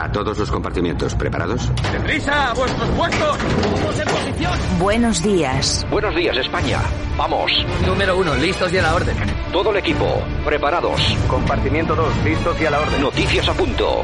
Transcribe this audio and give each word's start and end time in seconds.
A 0.00 0.10
todos 0.10 0.38
los 0.38 0.50
compartimientos, 0.50 1.14
¿preparados? 1.14 1.70
¡Deprisa! 1.92 2.52
¡A 2.52 2.54
vuestros 2.54 2.88
puestos! 2.90 3.38
¡Vamos 3.74 4.00
en 4.00 4.08
posición! 4.08 4.58
Buenos 4.78 5.22
días. 5.22 5.86
Buenos 5.90 6.16
días, 6.16 6.38
España. 6.38 6.78
Vamos. 7.18 7.52
Número 7.84 8.16
uno, 8.16 8.34
listos 8.34 8.72
y 8.72 8.78
a 8.78 8.82
la 8.82 8.94
orden. 8.94 9.14
Todo 9.52 9.72
el 9.72 9.78
equipo, 9.78 10.06
preparados. 10.44 11.00
Compartimiento 11.26 11.96
2, 11.96 12.24
listos 12.24 12.60
y 12.60 12.66
a 12.66 12.70
la 12.70 12.80
orden. 12.80 13.02
Noticias 13.02 13.48
a 13.48 13.52
punto. 13.52 14.02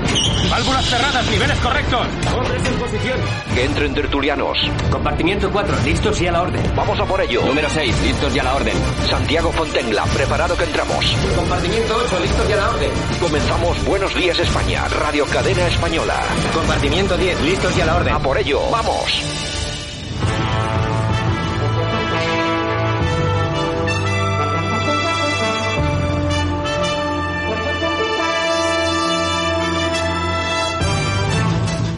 Válvulas 0.50 0.84
cerradas, 0.86 1.30
niveles 1.30 1.59
correctos. 1.59 2.07
Hombres 2.36 2.66
en 2.66 2.75
posición. 2.75 3.21
Que 3.54 3.64
entren 3.64 3.95
tertulianos. 3.95 4.59
Compartimiento 4.90 5.48
4, 5.53 5.77
listos 5.85 6.21
y 6.21 6.27
a 6.27 6.32
la 6.32 6.43
orden. 6.43 6.62
Vamos 6.75 6.98
a 6.98 7.04
por 7.04 7.21
ello. 7.21 7.43
Número 7.46 7.71
6, 7.71 8.03
listos 8.03 8.35
y 8.35 8.39
a 8.40 8.43
la 8.43 8.57
orden. 8.57 8.75
Santiago 9.09 9.53
Fontenla, 9.53 10.03
preparado 10.07 10.57
que 10.57 10.64
entramos. 10.64 11.17
Compartimiento 11.36 11.96
8, 12.07 12.21
listos 12.21 12.50
y 12.50 12.53
a 12.53 12.57
la 12.57 12.68
orden. 12.68 12.90
Comenzamos 13.21 13.85
Buenos 13.85 14.14
Días 14.17 14.39
España, 14.40 14.89
Radio 14.89 15.26
Cadena 15.26 15.68
Española. 15.68 16.21
Compartimiento 16.53 17.17
10, 17.17 17.40
listos 17.43 17.79
y 17.79 17.81
a 17.82 17.86
la 17.86 17.96
orden. 17.96 18.14
A 18.14 18.18
por 18.18 18.36
ello, 18.36 18.61
vamos. 18.72 19.46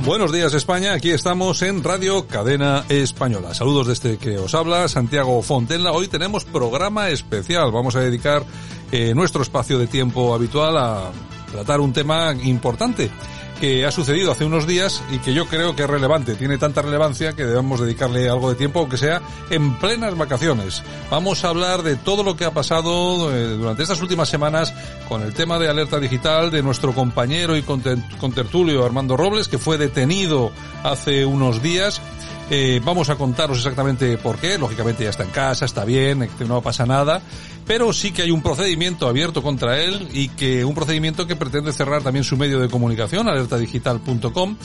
Buenos 0.09 0.33
días 0.33 0.55
España, 0.55 0.95
aquí 0.95 1.11
estamos 1.11 1.61
en 1.61 1.85
Radio 1.85 2.27
Cadena 2.27 2.83
Española. 2.89 3.53
Saludos 3.53 3.89
desde 3.89 4.17
que 4.17 4.39
os 4.39 4.55
habla 4.55 4.89
Santiago 4.89 5.43
Fontenla. 5.43 5.93
Hoy 5.93 6.09
tenemos 6.09 6.47
programa 6.47 7.11
especial. 7.11 7.71
Vamos 7.73 7.95
a 7.95 8.01
dedicar 8.01 8.43
eh, 8.91 9.13
nuestro 9.15 9.43
espacio 9.43 9.79
de 9.79 9.87
tiempo 9.87 10.35
habitual 10.35 10.79
a 10.79 11.11
tratar 11.53 11.81
un 11.81 11.93
tema 11.93 12.33
importante 12.43 13.11
que 13.61 13.85
ha 13.85 13.91
sucedido 13.91 14.33
hace 14.33 14.45
unos 14.45 14.67
días 14.67 15.03
y 15.11 15.19
que 15.19 15.35
yo 15.35 15.47
creo 15.47 15.75
que 15.75 15.83
es 15.83 15.91
relevante. 15.91 16.35
Tiene 16.35 16.59
tanta 16.59 16.83
relevancia 16.83 17.33
que 17.33 17.45
debemos 17.45 17.81
dedicarle 17.81 18.29
algo 18.29 18.51
de 18.51 18.57
tiempo, 18.57 18.81
aunque 18.81 18.97
sea 18.97 19.21
en 19.51 19.79
plenas 19.79 20.17
vacaciones. 20.17 20.83
Vamos 21.11 21.45
a 21.45 21.49
hablar 21.49 21.83
de 21.83 21.97
todo 21.97 22.23
lo 22.23 22.37
que 22.37 22.45
ha 22.45 22.53
pasado 22.53 23.35
eh, 23.35 23.57
durante 23.57 23.83
estas 23.83 24.01
últimas 24.01 24.29
semanas 24.29 24.73
con 25.09 25.23
el 25.23 25.35
tema 25.35 25.59
de 25.59 25.69
alerta 25.69 25.99
digital 25.99 26.51
de 26.51 26.63
nuestro 26.63 26.95
compañero 26.95 27.57
y 27.57 27.63
contertulio 27.63 28.85
Armando 28.85 29.17
Robles, 29.17 29.49
que 29.49 29.59
fue 29.59 29.79
detenido 29.79 30.53
hace 30.83 31.25
unos 31.25 31.63
días. 31.63 32.01
Eh, 32.51 32.81
vamos 32.85 33.11
a 33.11 33.17
contaros 33.17 33.59
exactamente 33.59 34.17
por 34.19 34.39
qué. 34.39 34.59
Lógicamente 34.59 35.05
ya 35.05 35.11
está 35.11 35.25
en 35.25 35.31
casa, 35.31 35.65
está 35.65 35.85
bien, 35.85 36.29
no 36.47 36.63
pasa 36.63 36.87
nada 36.87 37.23
pero 37.69 37.93
sí 37.93 38.13
que 38.13 38.23
hay 38.23 38.31
un 38.31 38.43
procedimiento 38.43 39.07
abierto 39.07 39.43
contra 39.43 39.79
él 39.79 40.09
y 40.11 40.31
que 40.31 40.65
un 40.65 40.75
procedimiento 40.75 41.27
que 41.27 41.37
pretende 41.37 41.71
cerrar 41.71 42.03
también 42.03 42.25
su 42.25 42.39
medio 42.39 42.59
de 42.61 42.69
comunicación, 42.71 43.29
alertadigital.com. 43.29 44.57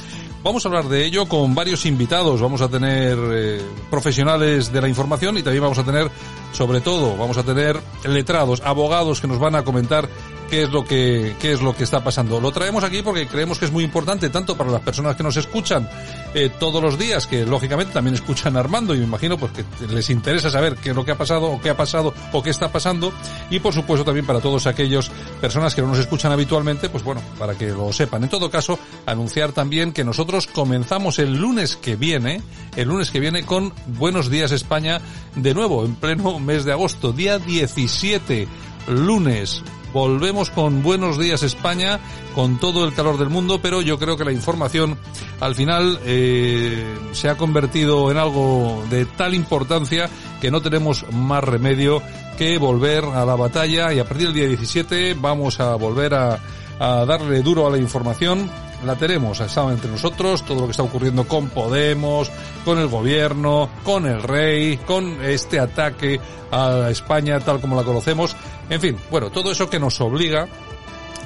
Vamos 0.41 0.65
a 0.65 0.69
hablar 0.69 0.85
de 0.85 1.05
ello 1.05 1.27
con 1.27 1.53
varios 1.53 1.85
invitados. 1.85 2.39
Vamos 2.39 2.61
a 2.61 2.69
tener 2.69 3.17
eh, 3.19 3.61
profesionales 3.91 4.71
de 4.71 4.81
la 4.81 4.87
información 4.87 5.37
y 5.37 5.43
también 5.43 5.63
vamos 5.63 5.79
a 5.79 5.83
tener, 5.83 6.09
sobre 6.53 6.79
todo, 6.79 7.17
vamos 7.17 7.37
a 7.37 7.43
tener 7.43 7.77
letrados, 8.05 8.61
abogados 8.61 9.19
que 9.19 9.27
nos 9.27 9.37
van 9.37 9.55
a 9.55 9.63
comentar 9.63 10.07
qué 10.53 10.61
es 10.61 10.69
lo 10.69 10.85
que 10.85 11.35
qué 11.39 11.51
es 11.51 11.63
lo 11.63 11.75
que 11.75 11.83
está 11.83 12.03
pasando. 12.03 12.39
Lo 12.39 12.51
traemos 12.51 12.83
aquí 12.83 13.01
porque 13.01 13.25
creemos 13.25 13.57
que 13.57 13.65
es 13.65 13.71
muy 13.71 13.83
importante 13.83 14.29
tanto 14.29 14.55
para 14.55 14.69
las 14.69 14.81
personas 14.81 15.15
que 15.15 15.23
nos 15.23 15.35
escuchan 15.35 15.89
eh, 16.35 16.51
todos 16.59 16.79
los 16.79 16.99
días, 16.99 17.25
que 17.25 17.43
lógicamente 17.43 17.91
también 17.91 18.13
escuchan 18.13 18.55
a 18.55 18.59
Armando 18.59 18.93
y 18.93 18.99
me 18.99 19.05
imagino 19.05 19.35
pues 19.35 19.51
que 19.51 19.87
les 19.87 20.11
interesa 20.11 20.51
saber 20.51 20.75
qué 20.75 20.91
es 20.91 20.95
lo 20.95 21.03
que 21.03 21.09
ha 21.09 21.17
pasado 21.17 21.45
o 21.47 21.59
qué 21.59 21.71
ha 21.71 21.75
pasado 21.75 22.13
o 22.31 22.43
qué 22.43 22.51
está 22.51 22.71
pasando 22.71 23.11
y 23.49 23.61
por 23.61 23.73
supuesto 23.73 24.05
también 24.05 24.27
para 24.27 24.41
todos 24.41 24.67
aquellos 24.67 25.09
personas 25.41 25.73
que 25.73 25.81
no 25.81 25.87
nos 25.87 25.97
escuchan 25.97 26.31
habitualmente, 26.31 26.88
pues 26.88 27.03
bueno, 27.03 27.23
para 27.39 27.55
que 27.55 27.69
lo 27.69 27.91
sepan. 27.91 28.21
En 28.21 28.29
todo 28.29 28.51
caso, 28.51 28.77
anunciar 29.07 29.53
también 29.53 29.91
que 29.91 30.03
nosotros 30.03 30.45
comenzamos 30.45 31.17
el 31.17 31.33
lunes 31.33 31.77
que 31.77 31.95
viene, 31.95 32.43
el 32.75 32.89
lunes 32.89 33.09
que 33.09 33.19
viene 33.19 33.43
con 33.43 33.73
Buenos 33.88 34.29
Días 34.29 34.51
España 34.51 35.01
de 35.35 35.55
nuevo 35.55 35.83
en 35.83 35.95
pleno 35.95 36.39
mes 36.39 36.63
de 36.63 36.73
agosto, 36.73 37.11
día 37.11 37.39
17 37.39 38.47
lunes 38.88 39.63
Volvemos 39.93 40.49
con 40.49 40.81
Buenos 40.81 41.19
Días 41.19 41.43
España, 41.43 41.99
con 42.33 42.59
todo 42.59 42.83
el 42.83 42.95
calor 42.95 43.19
del 43.19 43.29
mundo, 43.29 43.59
pero 43.61 43.79
yo 43.81 43.99
creo 43.99 44.17
que 44.17 44.25
la 44.25 44.31
información 44.31 44.97
al 45.39 45.53
final 45.53 45.99
eh, 46.03 46.83
se 47.11 47.29
ha 47.29 47.37
convertido 47.37 48.09
en 48.09 48.17
algo 48.17 48.83
de 48.89 49.05
tal 49.05 49.35
importancia 49.35 50.09
que 50.41 50.49
no 50.49 50.63
tenemos 50.63 51.05
más 51.11 51.43
remedio 51.43 52.01
que 52.39 52.57
volver 52.57 53.05
a 53.05 53.23
la 53.23 53.35
batalla 53.35 53.93
y 53.93 53.99
a 53.99 54.05
partir 54.05 54.27
del 54.27 54.35
día 54.35 54.47
17 54.47 55.13
vamos 55.13 55.59
a 55.59 55.75
volver 55.75 56.15
a, 56.15 56.39
a 56.79 57.05
darle 57.05 57.43
duro 57.43 57.67
a 57.67 57.69
la 57.69 57.77
información 57.77 58.49
la 58.85 58.95
tenemos, 58.95 59.39
estado 59.39 59.71
entre 59.71 59.89
nosotros, 59.89 60.44
todo 60.45 60.61
lo 60.61 60.66
que 60.66 60.71
está 60.71 60.83
ocurriendo 60.83 61.27
con 61.27 61.49
Podemos, 61.49 62.31
con 62.66 62.79
el 62.79 62.88
gobierno, 62.88 63.69
con 63.83 64.05
el 64.05 64.21
rey, 64.21 64.77
con 64.77 65.23
este 65.23 65.59
ataque 65.59 66.19
a 66.51 66.89
España 66.89 67.39
tal 67.39 67.59
como 67.59 67.75
la 67.75 67.83
conocemos. 67.83 68.35
En 68.69 68.79
fin, 68.79 68.97
bueno, 69.09 69.29
todo 69.29 69.51
eso 69.51 69.69
que 69.69 69.79
nos 69.79 69.99
obliga 70.01 70.47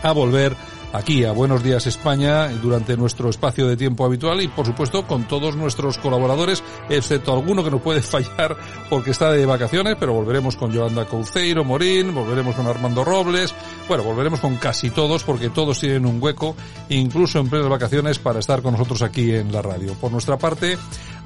a 0.03 0.12
volver 0.12 0.56
aquí 0.94 1.25
a 1.25 1.31
Buenos 1.31 1.64
Días 1.64 1.88
España 1.88 2.48
durante 2.50 2.98
nuestro 2.98 3.30
espacio 3.30 3.68
de 3.68 3.78
tiempo 3.78 4.06
habitual 4.06 4.42
y 4.42 4.48
por 4.48 4.66
supuesto 4.66 5.06
con 5.06 5.28
todos 5.28 5.56
nuestros 5.56 5.98
colaboradores, 5.98 6.64
excepto 6.90 7.34
alguno 7.34 7.64
que 7.64 7.72
nos 7.72 7.81
puede 7.81 8.02
fallar 8.03 8.56
porque 8.90 9.12
está 9.12 9.31
de 9.31 9.46
vacaciones, 9.46 9.96
pero 10.00 10.14
volveremos 10.14 10.56
con 10.56 10.72
Yolanda 10.72 11.06
Couceiro 11.06 11.64
Morín, 11.64 12.14
volveremos 12.14 12.56
con 12.56 12.68
Armando 12.68 13.03
Robles, 13.03 13.53
bueno, 13.88 14.03
volveremos 14.03 14.40
con 14.40 14.56
casi 14.58 14.90
todos 14.90 15.24
porque 15.24 15.50
todos 15.50 15.80
tienen 15.80 16.06
un 16.06 16.22
hueco, 16.22 16.56
incluso 16.90 17.40
en 17.40 17.50
plenas 17.50 17.70
vacaciones, 17.70 18.20
para 18.20 18.40
estar 18.40 18.62
con 18.62 18.74
nosotros 18.74 19.02
aquí 19.02 19.34
en 19.34 19.52
la 19.52 19.62
radio. 19.62 19.94
Por 19.96 20.12
nuestra 20.12 20.38
parte, 20.38 20.78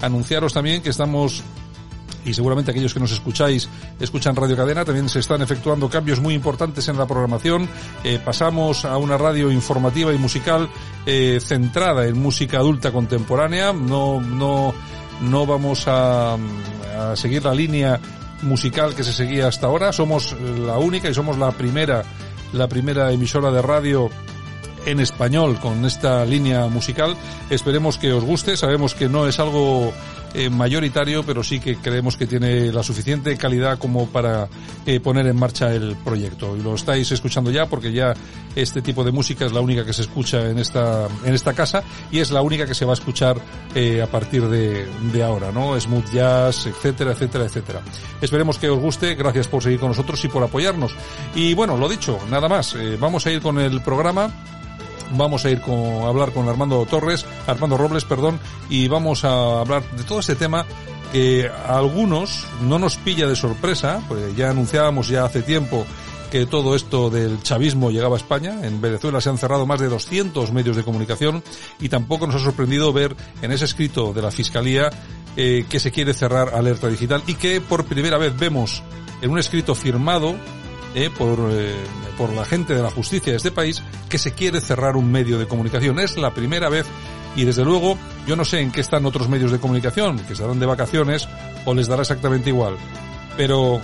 anunciaros 0.02 0.54
también 0.54 0.82
que 0.82 0.90
estamos 0.90 1.44
y 2.26 2.34
seguramente 2.34 2.72
aquellos 2.72 2.94
que 2.94 3.00
nos 3.00 3.12
escucháis 3.12 3.70
escuchan 4.00 4.36
Radio 4.36 4.56
Cadena, 4.56 4.86
también 4.86 5.09
se 5.09 5.20
están 5.20 5.42
efectuando 5.42 5.90
cambios 5.90 6.20
muy 6.20 6.34
importantes 6.34 6.88
en 6.88 6.98
la 6.98 7.08
programación. 7.08 7.68
Eh, 8.04 8.20
pasamos 8.24 8.86
a 8.86 8.98
una 8.98 9.18
radio 9.18 9.52
informativa 9.52 10.14
y 10.14 10.18
musical 10.18 10.70
eh, 11.06 11.40
centrada 11.42 12.06
en 12.06 12.22
música 12.22 12.58
adulta 12.58 12.92
contemporánea. 12.92 13.74
No, 13.74 14.22
no, 14.22 14.74
no 15.22 15.46
vamos 15.46 15.88
a, 15.88 16.34
a 16.34 17.16
seguir 17.16 17.44
la 17.44 17.54
línea 17.54 18.00
musical 18.42 18.96
que 18.96 19.03
se 19.03 19.14
seguía 19.14 19.48
hasta 19.48 19.68
ahora. 19.68 19.94
Somos 19.94 20.36
la 20.40 20.78
única 20.78 21.09
y 21.09 21.14
somos 21.14 21.38
la 21.38 21.52
primera, 21.52 22.03
la 22.53 22.68
primera 22.68 23.12
emisora 23.12 23.52
de 23.52 23.62
radio 23.62 24.09
en 24.86 25.00
español 25.00 25.59
con 25.59 25.86
esta 25.86 26.26
línea 26.26 26.68
musical. 26.68 27.16
Esperemos 27.50 27.98
que 27.98 28.14
os 28.14 28.24
guste. 28.24 28.58
Sabemos 28.58 28.96
que 28.96 29.09
no 29.09 29.28
es 29.28 29.40
algo 29.40 29.94
eh, 30.34 30.50
mayoritario, 30.50 31.24
pero 31.24 31.44
sí 31.44 31.59
que 31.59 31.75
creemos 31.78 32.16
que 32.16 32.25
tiene 32.25 32.72
la 32.72 32.84
suficiente 32.84 33.36
calidad 33.38 33.78
como 33.78 34.08
para 34.08 34.47
eh, 34.86 35.00
poner 35.00 35.28
en 35.28 35.36
marcha 35.36 35.74
el 35.74 35.96
proyecto. 35.97 36.56
Y 36.56 36.62
lo 36.62 36.75
estáis 36.75 37.12
escuchando 37.12 37.52
ya 37.52 37.66
porque 37.66 37.92
ya 37.92 38.14
este 38.56 38.81
tipo 38.81 39.03
de 39.03 39.12
música 39.12 39.46
es 39.46 39.52
la 39.52 39.62
única 39.62 39.86
que 39.86 39.94
se 39.94 40.03
escucha 40.03 40.50
en 40.50 40.59
esta, 40.59 41.08
en 41.25 41.34
esta 41.34 41.53
casa 41.53 41.84
y 42.12 42.20
es 42.20 42.31
la 42.31 42.41
única 42.41 42.66
que 42.66 42.74
se 42.74 42.86
va 42.86 42.91
a 42.91 42.96
escuchar 42.96 43.38
eh, 43.75 44.02
a 44.02 44.08
partir 44.08 44.47
de, 44.47 44.86
de 45.12 45.24
ahora, 45.24 45.52
¿no? 45.52 45.80
Smooth 45.80 46.12
jazz, 46.14 46.66
etcétera, 46.66 47.12
etcétera, 47.12 47.46
etcétera. 47.46 47.81
Esperemos 48.22 48.58
que 48.58 48.70
os 48.70 48.80
guste. 48.80 49.16
Gracias 49.16 49.47
por 49.47 49.62
seguir 49.62 49.80
con 49.80 49.90
nosotros 49.90 50.24
y 50.24 50.28
por 50.30 50.44
apoyarnos. 50.44 50.96
Y 51.36 51.53
bueno, 51.53 51.78
lo 51.78 51.90
dicho, 51.90 52.18
nada 52.30 52.47
más. 52.47 52.75
vamos 53.00 53.25
a 53.25 53.31
ir 53.31 53.41
con 53.41 53.59
el 53.59 53.81
programa 53.81 54.31
vamos 55.14 55.46
a 55.46 55.50
ir 55.50 55.62
con, 55.62 56.04
a 56.04 56.08
hablar 56.08 56.32
con 56.32 56.48
Armando 56.48 56.86
Torres, 56.86 57.26
Armando 57.48 57.78
Robles, 57.78 58.06
perdón, 58.06 58.40
y 58.70 58.88
vamos 58.88 59.24
a 59.24 59.62
hablar 59.62 59.84
de 59.92 60.04
todo 60.04 60.20
este 60.20 60.36
tema 60.36 60.66
que 61.12 61.50
a 61.50 61.78
algunos 61.78 62.46
no 62.62 62.80
nos 62.80 62.98
pilla 62.98 63.28
de 63.28 63.36
sorpresa, 63.36 64.02
pues 64.08 64.36
ya 64.36 64.50
anunciábamos 64.50 65.10
ya 65.10 65.26
hace 65.26 65.42
tiempo 65.42 65.86
que 66.32 66.46
todo 66.46 66.76
esto 66.76 67.10
del 67.10 67.44
chavismo 67.44 67.92
llegaba 67.92 68.16
a 68.16 68.18
España. 68.18 68.66
En 68.66 68.80
Venezuela 68.80 69.20
se 69.20 69.30
han 69.30 69.38
cerrado 69.38 69.66
más 69.66 69.82
de 69.82 69.90
200 69.90 70.54
medios 70.54 70.78
de 70.78 70.84
comunicación 70.84 71.44
y 71.80 71.90
tampoco 71.90 72.26
nos 72.26 72.38
ha 72.38 72.40
sorprendido 72.40 72.94
ver 72.94 73.16
en 73.41 73.52
ese 73.52 73.66
escrito 73.66 74.14
de 74.14 74.22
la 74.22 74.32
Fiscalía 74.32 74.90
eh, 75.35 75.66
que 75.70 75.80
se 75.82 75.91
quiere 75.91 76.14
cerrar 76.14 76.56
alerta 76.56 76.88
digital 76.88 77.22
y 77.28 77.35
que 77.35 77.59
por 77.59 77.84
primera 77.85 78.18
vez 78.18 78.35
vemos 78.38 78.82
en 79.22 79.30
un 79.30 79.40
escrito 79.40 79.76
firmado 79.76 80.35
eh, 80.96 81.09
por, 81.16 81.40
eh, 81.52 81.76
por 82.17 82.34
la 82.34 82.46
gente 82.46 82.76
de 82.76 82.82
la 82.82 82.91
justicia 82.91 83.34
de 83.34 83.38
este 83.38 83.52
país 83.52 83.82
que 84.09 84.17
se 84.17 84.34
quiere 84.34 84.61
cerrar 84.61 84.96
un 84.96 85.11
medio 85.11 85.40
de 85.40 85.47
comunicación. 85.47 85.99
Es 85.99 86.17
la 86.17 86.34
primera 86.34 86.70
vez 86.70 86.85
y 87.35 87.46
desde 87.46 87.64
luego 87.64 87.97
yo 88.28 88.35
no 88.35 88.46
sé 88.46 88.59
en 88.59 88.72
qué 88.72 88.82
están 88.82 89.05
otros 89.05 89.29
medios 89.29 89.52
de 89.52 89.59
comunicación, 89.59 90.20
que 90.20 90.34
estarán 90.34 90.59
de 90.59 90.66
vacaciones 90.66 91.28
o 91.66 91.73
les 91.73 91.88
dará 91.88 92.02
exactamente 92.02 92.49
igual. 92.49 92.76
Pero 93.38 93.82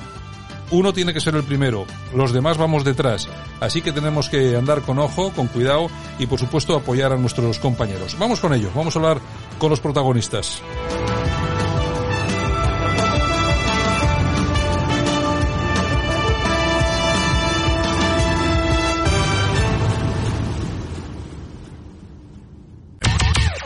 uno 0.72 0.94
tiene 0.94 1.14
que 1.14 1.22
ser 1.22 1.36
el 1.36 1.44
primero, 1.44 1.86
los 2.14 2.34
demás 2.34 2.58
vamos 2.58 2.84
detrás. 2.84 3.28
Así 3.60 3.82
que 3.82 3.92
tenemos 3.92 4.30
que 4.30 4.56
andar 4.56 4.82
con 4.82 5.00
ojo, 5.00 5.32
con 5.32 5.48
cuidado 5.48 5.88
y 6.20 6.26
por 6.28 6.40
supuesto 6.40 6.76
apoyar 6.76 7.14
a 7.14 7.18
nuestros 7.18 7.60
compañeros. 7.60 8.18
Vamos 8.20 8.40
con 8.40 8.54
ello, 8.54 8.70
vamos 8.76 8.96
a 8.96 9.00
hablar 9.00 9.20
con 9.58 9.70
los 9.70 9.80
protagonistas. 9.80 10.62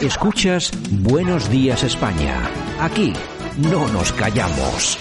Escuchas 0.02 0.72
Buenos 0.90 1.48
Días 1.52 1.84
España. 1.84 2.50
Aquí 2.80 3.14
no 3.58 3.88
nos 3.90 4.12
callamos. 4.14 4.98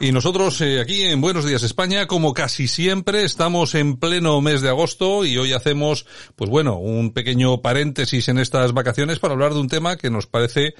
Y 0.00 0.10
nosotros 0.10 0.60
eh, 0.62 0.80
aquí 0.80 1.02
en 1.02 1.20
Buenos 1.20 1.44
Días 1.44 1.62
España, 1.62 2.08
como 2.08 2.34
casi 2.34 2.66
siempre, 2.66 3.22
estamos 3.22 3.76
en 3.76 3.98
pleno 3.98 4.40
mes 4.40 4.62
de 4.62 4.68
agosto 4.68 5.24
y 5.24 5.38
hoy 5.38 5.52
hacemos, 5.52 6.06
pues 6.34 6.50
bueno, 6.50 6.76
un 6.78 7.12
pequeño 7.12 7.62
paréntesis 7.62 8.26
en 8.28 8.38
estas 8.38 8.72
vacaciones 8.72 9.20
para 9.20 9.34
hablar 9.34 9.54
de 9.54 9.60
un 9.60 9.68
tema 9.68 9.96
que 9.96 10.10
nos 10.10 10.26
parece 10.26 10.74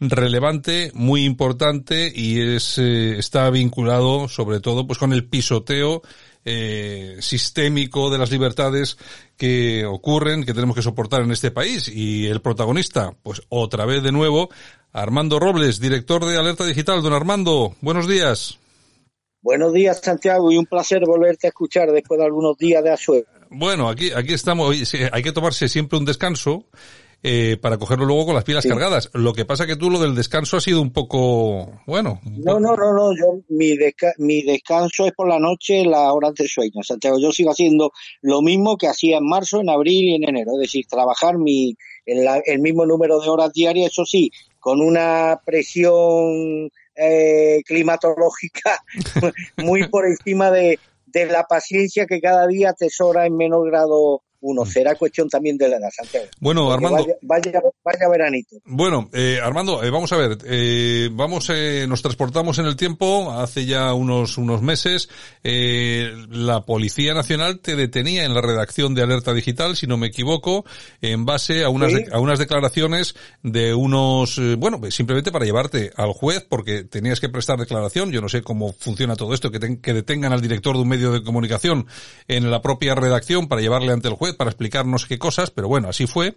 relevante, 0.00 0.90
muy 0.94 1.24
importante 1.24 2.12
y 2.12 2.40
es 2.40 2.78
eh, 2.78 3.16
está 3.16 3.48
vinculado 3.50 4.26
sobre 4.26 4.58
todo 4.58 4.88
pues 4.88 4.98
con 4.98 5.12
el 5.12 5.28
pisoteo 5.28 6.02
eh, 6.44 7.18
sistémico 7.20 8.10
de 8.10 8.18
las 8.18 8.32
libertades 8.32 8.98
que 9.42 9.84
ocurren, 9.84 10.44
que 10.44 10.54
tenemos 10.54 10.76
que 10.76 10.82
soportar 10.82 11.22
en 11.22 11.32
este 11.32 11.50
país. 11.50 11.88
Y 11.92 12.28
el 12.28 12.40
protagonista, 12.40 13.12
pues 13.24 13.42
otra 13.48 13.84
vez 13.84 14.00
de 14.00 14.12
nuevo, 14.12 14.50
Armando 14.92 15.40
Robles, 15.40 15.80
director 15.80 16.24
de 16.24 16.38
Alerta 16.38 16.64
Digital. 16.64 17.02
Don 17.02 17.12
Armando, 17.12 17.74
buenos 17.80 18.06
días. 18.06 18.60
Buenos 19.40 19.72
días, 19.72 19.98
Santiago, 20.00 20.52
y 20.52 20.58
un 20.58 20.66
placer 20.66 21.02
volverte 21.04 21.48
a 21.48 21.50
escuchar 21.50 21.90
después 21.90 22.20
de 22.20 22.26
algunos 22.26 22.56
días 22.56 22.84
de 22.84 22.92
asueto. 22.92 23.28
Bueno, 23.50 23.88
aquí, 23.88 24.12
aquí 24.12 24.32
estamos. 24.32 24.76
Hay 25.10 25.22
que 25.24 25.32
tomarse 25.32 25.68
siempre 25.68 25.98
un 25.98 26.04
descanso 26.04 26.64
eh, 27.22 27.56
para 27.60 27.78
cogerlo 27.78 28.04
luego 28.04 28.26
con 28.26 28.34
las 28.34 28.44
pilas 28.44 28.66
cargadas. 28.66 29.10
Lo 29.14 29.32
que 29.32 29.44
pasa 29.44 29.66
que 29.66 29.76
tú 29.76 29.90
lo 29.90 30.00
del 30.00 30.14
descanso 30.14 30.56
ha 30.56 30.60
sido 30.60 30.82
un 30.82 30.92
poco, 30.92 31.80
bueno. 31.86 32.20
no, 32.24 32.58
no, 32.58 32.76
no, 32.76 32.92
no, 32.92 33.12
yo, 33.16 33.40
mi, 33.48 33.76
mi 34.18 34.42
descanso 34.42 35.06
es 35.06 35.12
por 35.12 35.28
la 35.28 35.38
noche, 35.38 35.84
la 35.84 36.12
hora 36.12 36.32
de 36.32 36.48
sueño. 36.48 36.82
Santiago, 36.82 37.18
yo 37.20 37.30
sigo 37.30 37.50
haciendo 37.50 37.92
lo 38.22 38.42
mismo 38.42 38.76
que 38.76 38.88
hacía 38.88 39.18
en 39.18 39.28
marzo, 39.28 39.60
en 39.60 39.70
abril 39.70 40.08
y 40.08 40.14
en 40.16 40.28
enero, 40.28 40.52
es 40.54 40.62
decir, 40.62 40.86
trabajar 40.86 41.38
mi, 41.38 41.76
el 42.04 42.58
mismo 42.60 42.86
número 42.86 43.20
de 43.20 43.28
horas 43.28 43.52
diarias, 43.52 43.92
eso 43.92 44.04
sí, 44.04 44.30
con 44.58 44.80
una 44.80 45.40
presión 45.44 46.70
eh, 46.94 47.62
climatológica 47.64 48.82
muy 49.58 49.88
por 49.88 50.06
encima 50.06 50.50
de, 50.50 50.78
de 51.06 51.26
la 51.26 51.44
paciencia 51.44 52.06
que 52.06 52.20
cada 52.20 52.46
día 52.46 52.70
atesora 52.70 53.26
en 53.26 53.36
menor 53.36 53.70
grado 53.70 54.22
uno. 54.42 54.62
Mm. 54.62 54.66
Será 54.66 54.94
cuestión 54.94 55.28
también 55.28 55.56
de 55.56 55.68
la 55.68 55.76
edad, 55.76 55.90
Santiago. 55.90 56.26
Bueno, 56.40 56.70
Armando. 56.72 57.06
Vaya, 57.22 57.60
vaya, 57.84 58.08
veranito. 58.08 58.56
Bueno, 58.64 59.08
eh, 59.12 59.38
Armando, 59.42 59.82
eh, 59.82 59.90
vamos 59.90 60.12
a 60.12 60.16
ver. 60.16 60.38
Eh, 60.44 61.08
vamos, 61.12 61.50
eh, 61.50 61.86
nos 61.88 62.02
transportamos 62.02 62.58
en 62.58 62.66
el 62.66 62.76
tiempo. 62.76 63.32
Hace 63.32 63.64
ya 63.64 63.94
unos, 63.94 64.38
unos 64.38 64.62
meses, 64.62 65.08
eh, 65.42 66.12
la 66.28 66.64
Policía 66.64 67.14
Nacional 67.14 67.60
te 67.60 67.76
detenía 67.76 68.24
en 68.24 68.34
la 68.34 68.40
redacción 68.40 68.94
de 68.94 69.02
Alerta 69.02 69.32
Digital, 69.32 69.76
si 69.76 69.86
no 69.86 69.96
me 69.96 70.08
equivoco, 70.08 70.64
en 71.00 71.24
base 71.24 71.64
a 71.64 71.68
unas, 71.68 71.92
a 72.12 72.18
unas 72.18 72.38
declaraciones 72.38 73.14
de 73.42 73.74
unos, 73.74 74.40
bueno, 74.58 74.80
simplemente 74.90 75.32
para 75.32 75.44
llevarte 75.44 75.92
al 75.96 76.12
juez, 76.12 76.44
porque 76.48 76.84
tenías 76.84 77.20
que 77.20 77.28
prestar 77.28 77.58
declaración. 77.58 78.10
Yo 78.12 78.20
no 78.20 78.28
sé 78.28 78.42
cómo 78.42 78.72
funciona 78.72 79.16
todo 79.16 79.32
esto, 79.34 79.50
que, 79.50 79.80
que 79.80 79.94
detengan 79.94 80.32
al 80.32 80.40
director 80.40 80.76
de 80.76 80.82
un 80.82 80.88
medio 80.88 81.12
de 81.12 81.22
comunicación 81.22 81.86
en 82.28 82.50
la 82.50 82.60
propia 82.60 82.94
redacción 82.94 83.48
para 83.48 83.62
llevarle 83.62 83.92
ante 83.92 84.08
el 84.08 84.14
juez 84.14 84.31
para 84.32 84.50
explicarnos 84.50 85.06
qué 85.06 85.18
cosas, 85.18 85.50
pero 85.50 85.68
bueno, 85.68 85.88
así 85.88 86.06
fue. 86.06 86.36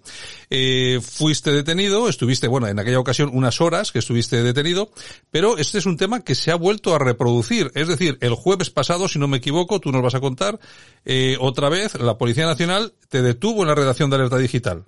Eh, 0.50 1.00
fuiste 1.02 1.52
detenido, 1.52 2.10
estuviste, 2.10 2.48
bueno, 2.48 2.68
en 2.68 2.80
aquella 2.80 3.00
ocasión 3.00 3.30
unas 3.34 3.62
horas 3.62 3.92
que 3.92 4.00
estuviste 4.00 4.44
detenido, 4.44 4.92
pero 5.32 5.58
este 5.58 5.78
es 5.78 5.86
un 5.86 5.98
tema 5.98 6.22
que 6.22 6.36
se 6.36 6.52
ha 6.52 6.56
vuelto 6.56 6.96
a 6.96 7.00
reproducir. 7.00 7.72
Es 7.76 7.88
decir, 7.88 8.18
el 8.22 8.34
jueves 8.34 8.70
pasado, 8.70 9.08
si 9.08 9.20
no 9.20 9.28
me 9.28 9.38
equivoco, 9.38 9.80
tú 9.80 9.92
nos 9.92 10.02
vas 10.02 10.16
a 10.16 10.20
contar, 10.20 10.60
eh, 11.06 11.38
otra 11.40 11.70
vez 11.70 12.00
la 12.00 12.18
Policía 12.18 12.46
Nacional 12.46 12.94
te 13.10 13.22
detuvo 13.22 13.62
en 13.62 13.70
la 13.70 13.76
redacción 13.76 14.10
de 14.10 14.18
Alerta 14.18 14.38
Digital. 14.38 14.86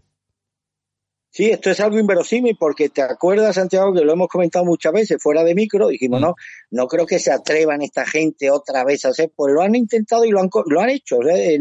Sí, 1.37 1.51
esto 1.51 1.69
es 1.69 1.79
algo 1.81 1.99
inverosímil 1.99 2.57
porque 2.59 2.89
te 2.89 3.03
acuerdas, 3.03 3.53
Santiago, 3.53 3.93
que 3.93 4.03
lo 4.03 4.11
hemos 4.11 4.27
comentado 4.27 4.65
muchas 4.65 4.91
veces 4.91 5.17
fuera 5.21 5.43
de 5.43 5.53
micro, 5.53 5.89
dijimos, 5.89 6.19
mm. 6.19 6.23
no, 6.23 6.35
no 6.71 6.87
creo 6.87 7.05
que 7.05 7.19
se 7.19 7.31
atrevan 7.31 7.83
esta 7.83 8.07
gente 8.07 8.49
otra 8.49 8.83
vez 8.83 9.05
a 9.05 9.09
hacer, 9.09 9.31
pues 9.35 9.53
lo 9.53 9.61
han 9.61 9.75
intentado 9.75 10.25
y 10.25 10.31
lo 10.31 10.39
han, 10.39 10.49
lo 10.65 10.81
han 10.81 10.89
hecho, 10.89 11.21
¿eh? 11.21 11.59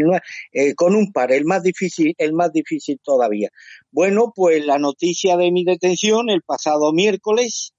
Eh, 0.55 0.75
con 0.75 0.95
un 0.95 1.13
par, 1.13 1.31
el 1.31 1.45
más 1.45 1.63
difícil, 1.63 2.15
el 2.17 2.33
más 2.33 2.53
difícil 2.53 2.99
todavía. 3.05 3.51
Bueno, 3.91 4.33
pues 4.35 4.65
la 4.65 4.79
noticia 4.79 5.37
de 5.37 5.53
mi 5.53 5.63
detención 5.63 6.31
el 6.31 6.41
pasado 6.41 6.95
miércoles 6.95 7.75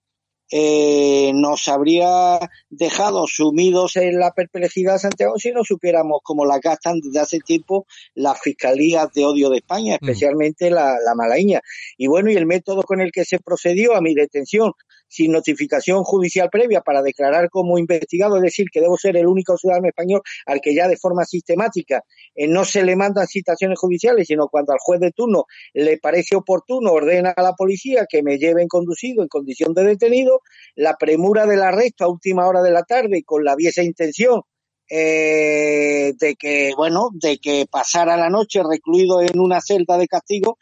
eh, 0.51 1.31
nos 1.33 1.67
habría 1.67 2.39
dejado 2.69 3.27
sumidos 3.27 3.97
en 3.97 4.19
la 4.19 4.31
perplejidad 4.31 4.97
Santiago 4.97 5.37
si 5.37 5.51
no 5.51 5.63
supiéramos 5.63 6.21
cómo 6.23 6.45
la 6.45 6.59
gastan 6.59 6.99
desde 6.99 7.19
hace 7.19 7.39
tiempo 7.39 7.85
las 8.15 8.39
fiscalías 8.39 9.11
de 9.13 9.25
odio 9.25 9.49
de 9.49 9.57
España, 9.57 9.97
mm. 9.99 10.05
especialmente 10.05 10.69
la, 10.69 10.95
la 11.05 11.15
malaña. 11.15 11.61
Y 11.97 12.07
bueno, 12.07 12.31
y 12.31 12.35
el 12.35 12.45
método 12.45 12.83
con 12.83 13.01
el 13.01 13.11
que 13.11 13.25
se 13.25 13.39
procedió 13.39 13.95
a 13.95 14.01
mi 14.01 14.13
detención 14.13 14.73
sin 15.07 15.31
notificación 15.31 16.03
judicial 16.03 16.49
previa 16.49 16.81
para 16.81 17.01
declarar 17.01 17.49
como 17.49 17.77
investigado, 17.77 18.37
es 18.37 18.43
decir, 18.43 18.67
que 18.71 18.81
debo 18.81 18.97
ser 18.97 19.17
el 19.17 19.27
único 19.27 19.57
ciudadano 19.57 19.87
español 19.87 20.21
al 20.45 20.61
que 20.61 20.75
ya 20.75 20.87
de 20.87 20.97
forma 20.97 21.25
sistemática 21.25 22.03
eh, 22.35 22.47
no 22.47 22.65
se 22.65 22.83
le 22.83 22.95
mandan 22.95 23.27
citaciones 23.27 23.79
judiciales, 23.79 24.27
sino 24.27 24.47
cuando 24.47 24.73
al 24.73 24.79
juez 24.79 24.99
de 24.99 25.11
turno 25.11 25.45
le 25.73 25.97
parece 25.97 26.35
oportuno, 26.35 26.91
ordena 26.91 27.33
a 27.35 27.41
la 27.41 27.53
policía 27.53 28.05
que 28.09 28.23
me 28.23 28.37
lleven 28.37 28.67
conducido 28.67 29.21
en 29.21 29.27
condición 29.27 29.73
de 29.73 29.83
detenido, 29.83 30.41
la 30.75 30.95
premura 30.95 31.45
del 31.45 31.61
arresto 31.61 32.03
a 32.03 32.09
última 32.09 32.47
hora 32.47 32.61
de 32.61 32.71
la 32.71 32.83
tarde 32.83 33.23
con 33.25 33.43
la 33.43 33.55
viesa 33.55 33.83
intención 33.83 34.41
eh, 34.89 36.13
de 36.17 36.35
que, 36.35 36.71
bueno, 36.77 37.09
de 37.13 37.39
que 37.39 37.65
pasara 37.69 38.15
la 38.15 38.29
noche 38.29 38.61
recluido 38.63 39.21
en 39.21 39.39
una 39.39 39.59
celda 39.59 39.97
de 39.97 40.07
castigo, 40.07 40.57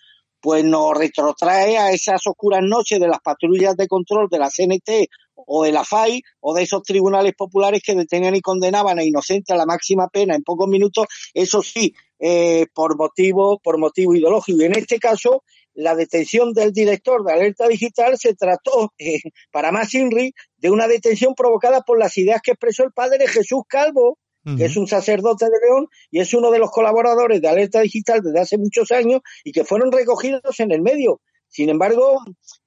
pues 0.45 0.63
nos 0.63 0.95
retrotrae 0.95 1.75
a 1.79 1.89
esas 1.89 2.21
oscuras 2.27 2.61
noches 2.61 2.99
de 2.99 3.07
las 3.07 3.19
patrullas 3.19 3.75
de 3.75 3.87
control 3.87 4.27
de 4.29 4.37
la 4.37 4.51
CNT 4.51 5.09
o 5.33 5.63
de 5.63 5.71
la 5.71 5.83
FAI 5.83 6.21
o 6.39 6.53
de 6.53 6.61
esos 6.61 6.83
tribunales 6.83 7.33
populares 7.35 7.81
que 7.83 7.95
detenían 7.95 8.35
y 8.35 8.41
condenaban 8.41 8.99
a 8.99 9.03
inocentes 9.03 9.51
a 9.51 9.57
la 9.57 9.65
máxima 9.65 10.07
pena 10.07 10.35
en 10.35 10.43
pocos 10.43 10.67
minutos, 10.67 11.07
eso 11.33 11.63
sí, 11.63 11.95
eh, 12.19 12.67
por 12.75 12.95
motivo, 12.95 13.57
por 13.57 13.79
motivo 13.79 14.13
ideológico. 14.13 14.61
Y 14.61 14.65
en 14.65 14.77
este 14.77 14.99
caso, 14.99 15.41
la 15.73 15.95
detención 15.95 16.53
del 16.53 16.71
director 16.73 17.25
de 17.25 17.33
Alerta 17.33 17.67
Digital 17.67 18.15
se 18.19 18.35
trató, 18.35 18.93
eh, 18.99 19.17
para 19.51 19.71
más 19.71 19.95
INRI, 19.95 20.31
de 20.57 20.69
una 20.69 20.87
detención 20.87 21.33
provocada 21.33 21.81
por 21.81 21.97
las 21.97 22.15
ideas 22.19 22.41
que 22.43 22.51
expresó 22.51 22.83
el 22.83 22.91
padre 22.91 23.27
Jesús 23.27 23.63
Calvo, 23.67 24.19
que 24.57 24.65
es 24.65 24.77
un 24.77 24.87
sacerdote 24.87 25.45
de 25.45 25.67
León 25.67 25.87
y 26.11 26.19
es 26.19 26.33
uno 26.33 26.51
de 26.51 26.59
los 26.59 26.69
colaboradores 26.71 27.41
de 27.41 27.47
Alerta 27.47 27.81
Digital 27.81 28.21
desde 28.21 28.39
hace 28.39 28.57
muchos 28.57 28.91
años 28.91 29.21
y 29.43 29.51
que 29.51 29.63
fueron 29.63 29.91
recogidos 29.91 30.59
en 30.59 30.71
el 30.71 30.81
medio. 30.81 31.21
Sin 31.55 31.69
embargo, 31.69 32.19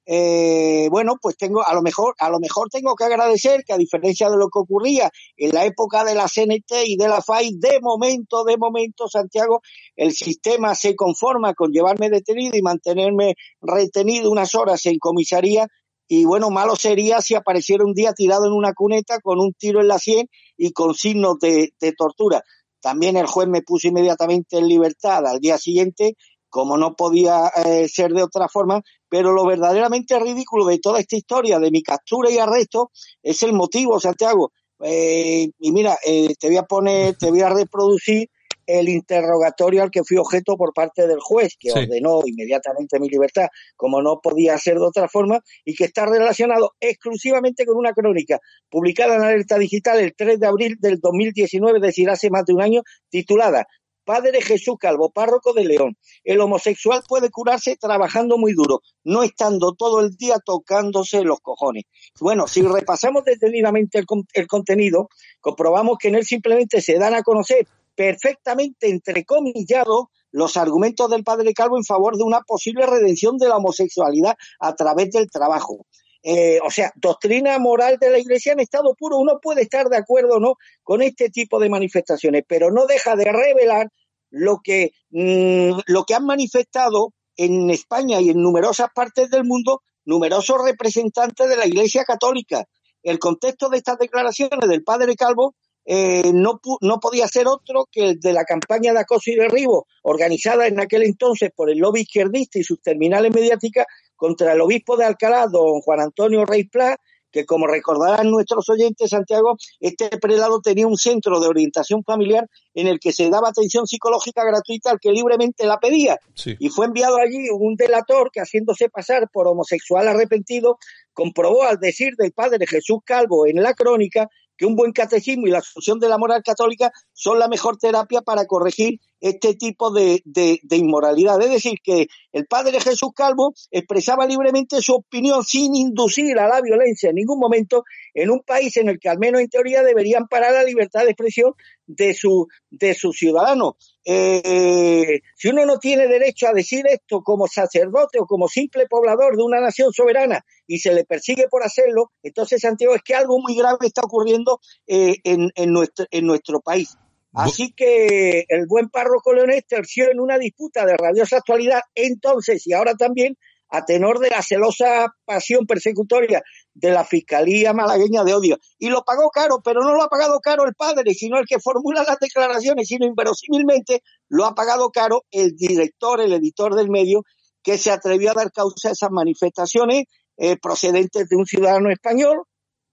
eh, 0.07 0.87
bueno, 0.89 1.17
pues 1.21 1.37
tengo, 1.37 1.63
a 1.63 1.75
lo 1.75 1.83
mejor, 1.83 2.15
a 2.17 2.29
lo 2.31 2.39
mejor 2.39 2.69
tengo 2.69 2.95
que 2.95 3.03
agradecer 3.03 3.63
que 3.63 3.73
a 3.73 3.77
diferencia 3.77 4.29
de 4.31 4.37
lo 4.37 4.49
que 4.49 4.57
ocurría 4.57 5.11
en 5.37 5.51
la 5.53 5.65
época 5.65 6.03
de 6.03 6.15
la 6.15 6.27
CNT 6.27 6.87
y 6.87 6.97
de 6.97 7.07
la 7.07 7.21
FAI, 7.21 7.51
de 7.59 7.79
momento, 7.81 8.43
de 8.43 8.57
momento, 8.57 9.07
Santiago, 9.07 9.61
el 9.95 10.13
sistema 10.13 10.73
se 10.73 10.95
conforma 10.95 11.53
con 11.53 11.71
llevarme 11.71 12.09
detenido 12.09 12.57
y 12.57 12.63
mantenerme 12.63 13.35
retenido 13.61 14.31
unas 14.31 14.55
horas 14.55 14.83
en 14.87 14.97
comisaría 14.97 15.67
y 16.11 16.25
bueno, 16.25 16.49
malo 16.49 16.75
sería 16.75 17.21
si 17.21 17.35
apareciera 17.35 17.85
un 17.85 17.93
día 17.93 18.13
tirado 18.13 18.47
en 18.47 18.53
una 18.53 18.73
cuneta 18.73 19.19
con 19.21 19.39
un 19.39 19.53
tiro 19.53 19.79
en 19.79 19.87
la 19.87 19.99
sien 19.99 20.27
y 20.57 20.71
con 20.71 20.95
signos 20.95 21.37
de, 21.39 21.71
tortura. 21.95 22.41
También 22.81 23.15
el 23.15 23.27
juez 23.27 23.47
me 23.47 23.61
puso 23.61 23.89
inmediatamente 23.89 24.57
en 24.57 24.67
libertad 24.67 25.27
al 25.27 25.39
día 25.39 25.59
siguiente, 25.59 26.15
como 26.49 26.77
no 26.77 26.95
podía 26.95 27.51
eh, 27.63 27.87
ser 27.87 28.11
de 28.11 28.23
otra 28.23 28.47
forma, 28.49 28.81
pero 29.07 29.33
lo 29.33 29.45
verdaderamente 29.45 30.17
ridículo 30.17 30.65
de 30.65 30.79
toda 30.79 30.99
esta 30.99 31.15
historia 31.15 31.59
de 31.59 31.69
mi 31.69 31.83
captura 31.83 32.31
y 32.31 32.39
arresto 32.39 32.89
es 33.21 33.43
el 33.43 33.53
motivo, 33.53 33.99
Santiago. 33.99 34.51
Eh, 34.81 35.51
y 35.59 35.71
mira, 35.71 35.95
eh, 36.03 36.33
te 36.39 36.47
voy 36.47 36.57
a 36.57 36.63
poner, 36.63 37.17
te 37.17 37.29
voy 37.29 37.41
a 37.41 37.49
reproducir 37.49 38.29
el 38.69 38.87
interrogatorio 38.87 39.81
al 39.81 39.89
que 39.89 40.03
fui 40.03 40.17
objeto 40.17 40.55
por 40.55 40.73
parte 40.73 41.07
del 41.07 41.19
juez, 41.19 41.55
que 41.59 41.71
ordenó 41.71 42.21
inmediatamente 42.25 42.99
mi 42.99 43.09
libertad, 43.09 43.47
como 43.75 43.99
no 44.01 44.19
podía 44.21 44.57
ser 44.59 44.75
de 44.75 44.85
otra 44.85 45.09
forma, 45.09 45.39
y 45.65 45.73
que 45.73 45.85
está 45.85 46.05
relacionado 46.05 46.73
exclusivamente 46.79 47.65
con 47.65 47.77
una 47.77 47.93
crónica 47.93 48.39
publicada 48.69 49.15
en 49.15 49.23
Alerta 49.23 49.57
Digital 49.57 49.99
el 49.99 50.13
3 50.15 50.39
de 50.39 50.47
abril 50.47 50.77
del 50.79 50.99
2019, 50.99 51.79
es 51.79 51.81
decir, 51.81 52.09
hace 52.11 52.29
más 52.29 52.45
de 52.45 52.53
un 52.53 52.61
año, 52.61 52.83
titulada 53.09 53.65
Padre 54.05 54.41
Jesús 54.41 54.75
Calvo, 54.79 55.11
párroco 55.11 55.53
de 55.53 55.65
León. 55.65 55.95
El 56.23 56.39
homosexual 56.41 57.03
puede 57.07 57.29
curarse 57.29 57.75
trabajando 57.75 58.39
muy 58.39 58.53
duro, 58.53 58.81
no 59.03 59.21
estando 59.21 59.73
todo 59.73 59.99
el 59.99 60.15
día 60.15 60.37
tocándose 60.43 61.23
los 61.23 61.39
cojones. 61.41 61.83
Bueno, 62.19 62.47
si 62.47 62.63
repasamos 62.63 63.23
detenidamente 63.23 63.99
el, 63.99 64.05
el 64.33 64.47
contenido, 64.47 65.09
comprobamos 65.41 65.97
que 65.99 66.07
en 66.07 66.15
él 66.15 66.25
simplemente 66.25 66.81
se 66.81 66.97
dan 66.97 67.13
a 67.13 67.21
conocer 67.21 67.67
perfectamente 67.99 68.87
entrecomillado 68.87 70.09
los 70.31 70.55
argumentos 70.55 71.09
del 71.09 71.25
padre 71.25 71.53
Calvo 71.53 71.75
en 71.75 71.83
favor 71.83 72.15
de 72.15 72.23
una 72.23 72.39
posible 72.43 72.85
redención 72.85 73.37
de 73.37 73.49
la 73.49 73.57
homosexualidad 73.57 74.37
a 74.61 74.73
través 74.73 75.11
del 75.11 75.29
trabajo. 75.29 75.85
Eh, 76.23 76.59
o 76.65 76.71
sea, 76.71 76.93
doctrina 76.95 77.59
moral 77.59 77.97
de 77.99 78.09
la 78.09 78.17
Iglesia 78.17 78.53
en 78.53 78.61
estado 78.61 78.95
puro. 78.95 79.17
Uno 79.17 79.39
puede 79.41 79.63
estar 79.63 79.89
de 79.89 79.97
acuerdo 79.97 80.35
o 80.35 80.39
no 80.39 80.53
con 80.81 81.01
este 81.01 81.29
tipo 81.29 81.59
de 81.59 81.67
manifestaciones, 81.67 82.43
pero 82.47 82.71
no 82.71 82.85
deja 82.85 83.17
de 83.17 83.25
revelar 83.25 83.89
lo 84.29 84.61
que, 84.63 84.91
mm, 85.09 85.79
lo 85.87 86.05
que 86.05 86.13
han 86.13 86.25
manifestado 86.25 87.11
en 87.35 87.69
España 87.69 88.21
y 88.21 88.29
en 88.29 88.41
numerosas 88.41 88.87
partes 88.95 89.29
del 89.29 89.43
mundo 89.43 89.81
numerosos 90.05 90.63
representantes 90.63 91.49
de 91.49 91.57
la 91.57 91.67
Iglesia 91.67 92.05
Católica. 92.05 92.63
El 93.03 93.19
contexto 93.19 93.67
de 93.67 93.75
estas 93.75 93.97
declaraciones 93.99 94.69
del 94.69 94.85
padre 94.85 95.15
Calvo 95.15 95.55
eh, 95.91 96.33
no, 96.35 96.61
no 96.81 96.99
podía 96.99 97.27
ser 97.27 97.47
otro 97.47 97.87
que 97.91 98.09
el 98.09 98.19
de 98.19 98.31
la 98.31 98.43
campaña 98.43 98.93
de 98.93 98.99
acoso 98.99 99.31
y 99.31 99.35
derribo 99.35 99.87
organizada 100.03 100.67
en 100.67 100.79
aquel 100.79 101.01
entonces 101.01 101.49
por 101.55 101.71
el 101.71 101.79
lobby 101.79 102.01
izquierdista 102.01 102.59
y 102.59 102.63
sus 102.63 102.79
terminales 102.79 103.33
mediáticas 103.33 103.87
contra 104.15 104.53
el 104.53 104.61
obispo 104.61 104.97
de 104.97 105.05
Alcalá, 105.05 105.47
don 105.47 105.81
Juan 105.81 106.01
Antonio 106.01 106.45
Rey 106.45 106.65
Pla, 106.65 106.95
que 107.31 107.43
como 107.45 107.65
recordarán 107.65 108.29
nuestros 108.29 108.69
oyentes, 108.69 109.09
Santiago, 109.09 109.57
este 109.79 110.09
prelado 110.19 110.61
tenía 110.61 110.85
un 110.85 110.95
centro 110.95 111.39
de 111.39 111.47
orientación 111.47 112.03
familiar 112.03 112.47
en 112.75 112.85
el 112.85 112.99
que 112.99 113.11
se 113.11 113.27
daba 113.31 113.49
atención 113.49 113.87
psicológica 113.87 114.43
gratuita 114.43 114.91
al 114.91 114.99
que 114.99 115.11
libremente 115.11 115.65
la 115.65 115.79
pedía. 115.79 116.19
Y 116.59 116.69
fue 116.69 116.85
enviado 116.85 117.17
allí 117.17 117.49
un 117.51 117.75
delator 117.75 118.29
que, 118.31 118.41
haciéndose 118.41 118.89
pasar 118.89 119.27
por 119.33 119.47
homosexual 119.47 120.07
arrepentido, 120.07 120.77
comprobó 121.13 121.63
al 121.63 121.79
decir 121.79 122.13
del 122.15 122.31
padre 122.31 122.67
Jesús 122.67 122.99
Calvo 123.03 123.47
en 123.47 123.63
la 123.63 123.73
crónica 123.73 124.29
que 124.59 124.65
un 124.65 124.75
buen 124.75 124.91
catecismo 124.91 125.47
y 125.47 125.51
la 125.51 125.59
asunción 125.59 125.99
de 125.99 126.09
la 126.09 126.17
moral 126.17 126.43
católica 126.43 126.91
son 127.13 127.39
la 127.39 127.47
mejor 127.47 127.77
terapia 127.77 128.21
para 128.21 128.45
corregir 128.45 128.99
este 129.21 129.55
tipo 129.55 129.89
de, 129.91 130.21
de, 130.25 130.59
inmoralidad. 130.75 131.41
Es 131.41 131.49
decir, 131.49 131.79
que 131.81 132.07
el 132.33 132.45
padre 132.45 132.81
Jesús 132.81 133.11
Calvo 133.15 133.53
expresaba 133.71 134.27
libremente 134.27 134.81
su 134.81 134.95
opinión 134.95 135.45
sin 135.45 135.75
inducir 135.75 136.37
a 136.39 136.49
la 136.49 136.61
violencia 136.61 137.09
en 137.09 137.15
ningún 137.15 137.39
momento 137.39 137.85
en 138.13 138.31
un 138.31 138.41
país 138.41 138.75
en 138.75 138.89
el 138.89 138.99
que 138.99 139.07
al 139.07 139.17
menos 139.17 139.39
en 139.39 139.49
teoría 139.49 139.81
deberían 139.81 140.27
parar 140.27 140.53
la 140.53 140.63
libertad 140.63 141.03
de 141.05 141.11
expresión 141.11 141.53
de 141.87 142.13
su 142.13 142.47
de 142.69 142.93
sus 142.95 143.17
ciudadanos. 143.17 143.97
Eh, 144.11 145.21
si 145.35 145.49
uno 145.49 145.67
no 145.67 145.77
tiene 145.77 146.07
derecho 146.07 146.47
a 146.47 146.53
decir 146.53 146.87
esto 146.87 147.21
como 147.21 147.45
sacerdote 147.45 148.17
o 148.19 148.25
como 148.25 148.47
simple 148.47 148.87
poblador 148.87 149.37
de 149.37 149.43
una 149.43 149.61
nación 149.61 149.93
soberana 149.93 150.43
y 150.65 150.79
se 150.79 150.91
le 150.95 151.05
persigue 151.05 151.47
por 151.47 151.61
hacerlo, 151.61 152.11
entonces 152.23 152.61
Santiago 152.61 152.95
es 152.95 153.03
que 153.03 153.13
algo 153.13 153.39
muy 153.39 153.55
grave 153.55 153.85
está 153.85 154.01
ocurriendo 154.01 154.61
eh, 154.87 155.17
en, 155.23 155.51
en, 155.53 155.71
nuestro, 155.71 156.07
en 156.09 156.25
nuestro 156.25 156.59
país. 156.59 156.97
Así 157.33 157.71
que 157.71 158.45
el 158.47 158.65
buen 158.67 158.89
párroco 158.89 159.31
leonés 159.31 159.63
terció 159.67 160.09
en 160.09 160.19
una 160.19 160.39
disputa 160.39 160.87
de 160.87 160.97
radiosa 160.97 161.37
actualidad 161.37 161.81
entonces 161.93 162.65
y 162.65 162.73
ahora 162.73 162.95
también 162.95 163.37
a 163.69 163.85
tenor 163.85 164.19
de 164.19 164.29
la 164.29 164.41
celosa 164.41 165.07
pasión 165.25 165.65
persecutoria 165.65 166.41
de 166.73 166.91
la 166.91 167.05
Fiscalía 167.05 167.73
Malagueña 167.73 168.23
de 168.23 168.33
Odio. 168.33 168.57
Y 168.77 168.89
lo 168.89 169.03
pagó 169.03 169.29
caro, 169.29 169.61
pero 169.63 169.81
no 169.81 169.93
lo 169.93 170.03
ha 170.03 170.09
pagado 170.09 170.39
caro 170.39 170.65
el 170.65 170.73
padre, 170.75 171.13
sino 171.13 171.37
el 171.37 171.45
que 171.45 171.59
formula 171.59 172.03
las 172.03 172.19
declaraciones, 172.19 172.87
sino 172.87 173.05
inverosímilmente 173.05 174.01
lo 174.27 174.45
ha 174.45 174.55
pagado 174.55 174.89
caro 174.89 175.23
el 175.31 175.55
director, 175.55 176.21
el 176.21 176.33
editor 176.33 176.75
del 176.75 176.89
medio, 176.89 177.23
que 177.61 177.77
se 177.77 177.91
atrevió 177.91 178.31
a 178.31 178.35
dar 178.35 178.51
causa 178.51 178.89
a 178.89 178.91
esas 178.93 179.11
manifestaciones 179.11 180.05
eh, 180.37 180.57
procedentes 180.57 181.27
de 181.27 181.35
un 181.35 181.45
ciudadano 181.45 181.91
español 181.91 182.43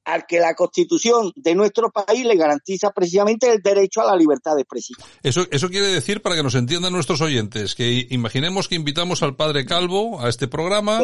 al 0.06 0.24
que 0.24 0.38
la 0.38 0.54
Constitución 0.54 1.32
de 1.34 1.54
nuestro 1.54 1.90
país 1.90 2.24
le 2.24 2.36
garantiza 2.36 2.92
precisamente 2.92 3.50
el 3.50 3.60
derecho 3.60 4.00
a 4.00 4.06
la 4.06 4.16
libertad 4.16 4.54
de 4.54 4.62
expresión. 4.62 4.98
Eso, 5.22 5.46
eso 5.50 5.68
quiere 5.68 5.88
decir, 5.88 6.22
para 6.22 6.36
que 6.36 6.44
nos 6.44 6.54
entiendan 6.54 6.92
nuestros 6.92 7.20
oyentes, 7.20 7.74
que 7.74 8.06
imaginemos 8.10 8.68
que 8.68 8.76
invitamos 8.76 9.22
al 9.24 9.34
padre 9.34 9.66
Calvo 9.66 10.20
a 10.20 10.28
este 10.28 10.46
programa 10.46 11.00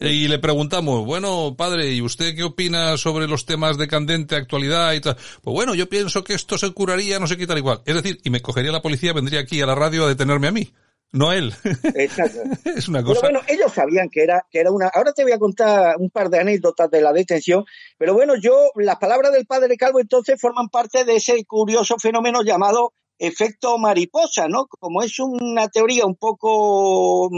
y 0.00 0.28
le 0.28 0.38
preguntamos, 0.38 1.04
bueno, 1.04 1.54
padre, 1.56 1.92
¿y 1.92 2.00
usted 2.00 2.34
qué 2.34 2.42
opina 2.42 2.96
sobre 2.96 3.28
los 3.28 3.44
temas 3.44 3.76
de 3.76 3.86
candente 3.86 4.34
actualidad 4.34 4.94
y 4.94 5.00
tal? 5.02 5.16
Pues 5.42 5.54
bueno, 5.54 5.74
yo 5.74 5.88
pienso 5.88 6.24
que 6.24 6.32
esto 6.32 6.56
se 6.56 6.72
curaría, 6.72 7.18
no 7.18 7.26
sé 7.26 7.36
qué 7.36 7.46
tal 7.46 7.58
igual. 7.58 7.82
Es 7.84 7.94
decir, 7.94 8.18
y 8.24 8.30
me 8.30 8.40
cogería 8.40 8.72
la 8.72 8.80
policía, 8.80 9.12
vendría 9.12 9.40
aquí 9.40 9.60
a 9.60 9.66
la 9.66 9.74
radio 9.74 10.06
a 10.06 10.08
detenerme 10.08 10.48
a 10.48 10.52
mí. 10.52 10.72
No 11.12 11.32
él. 11.32 11.54
Exacto. 11.94 12.40
es 12.64 12.88
una 12.88 13.02
cosa. 13.02 13.20
Pero 13.22 13.32
bueno, 13.32 13.46
ellos 13.48 13.72
sabían 13.72 14.10
que 14.10 14.22
era, 14.22 14.46
que 14.50 14.60
era 14.60 14.70
una. 14.70 14.88
Ahora 14.88 15.12
te 15.12 15.22
voy 15.22 15.32
a 15.32 15.38
contar 15.38 15.96
un 15.98 16.10
par 16.10 16.28
de 16.28 16.40
anécdotas 16.40 16.90
de 16.90 17.00
la 17.00 17.12
detención. 17.12 17.64
Pero 17.96 18.14
bueno, 18.14 18.34
yo, 18.36 18.70
las 18.76 18.96
palabras 18.96 19.32
del 19.32 19.46
padre 19.46 19.76
Calvo 19.76 20.00
entonces 20.00 20.40
forman 20.40 20.68
parte 20.68 21.04
de 21.04 21.16
ese 21.16 21.44
curioso 21.44 21.96
fenómeno 21.98 22.42
llamado 22.42 22.92
efecto 23.18 23.78
mariposa, 23.78 24.48
¿no? 24.48 24.66
Como 24.66 25.02
es 25.02 25.18
una 25.18 25.68
teoría 25.68 26.04
un 26.04 26.16
poco, 26.16 27.30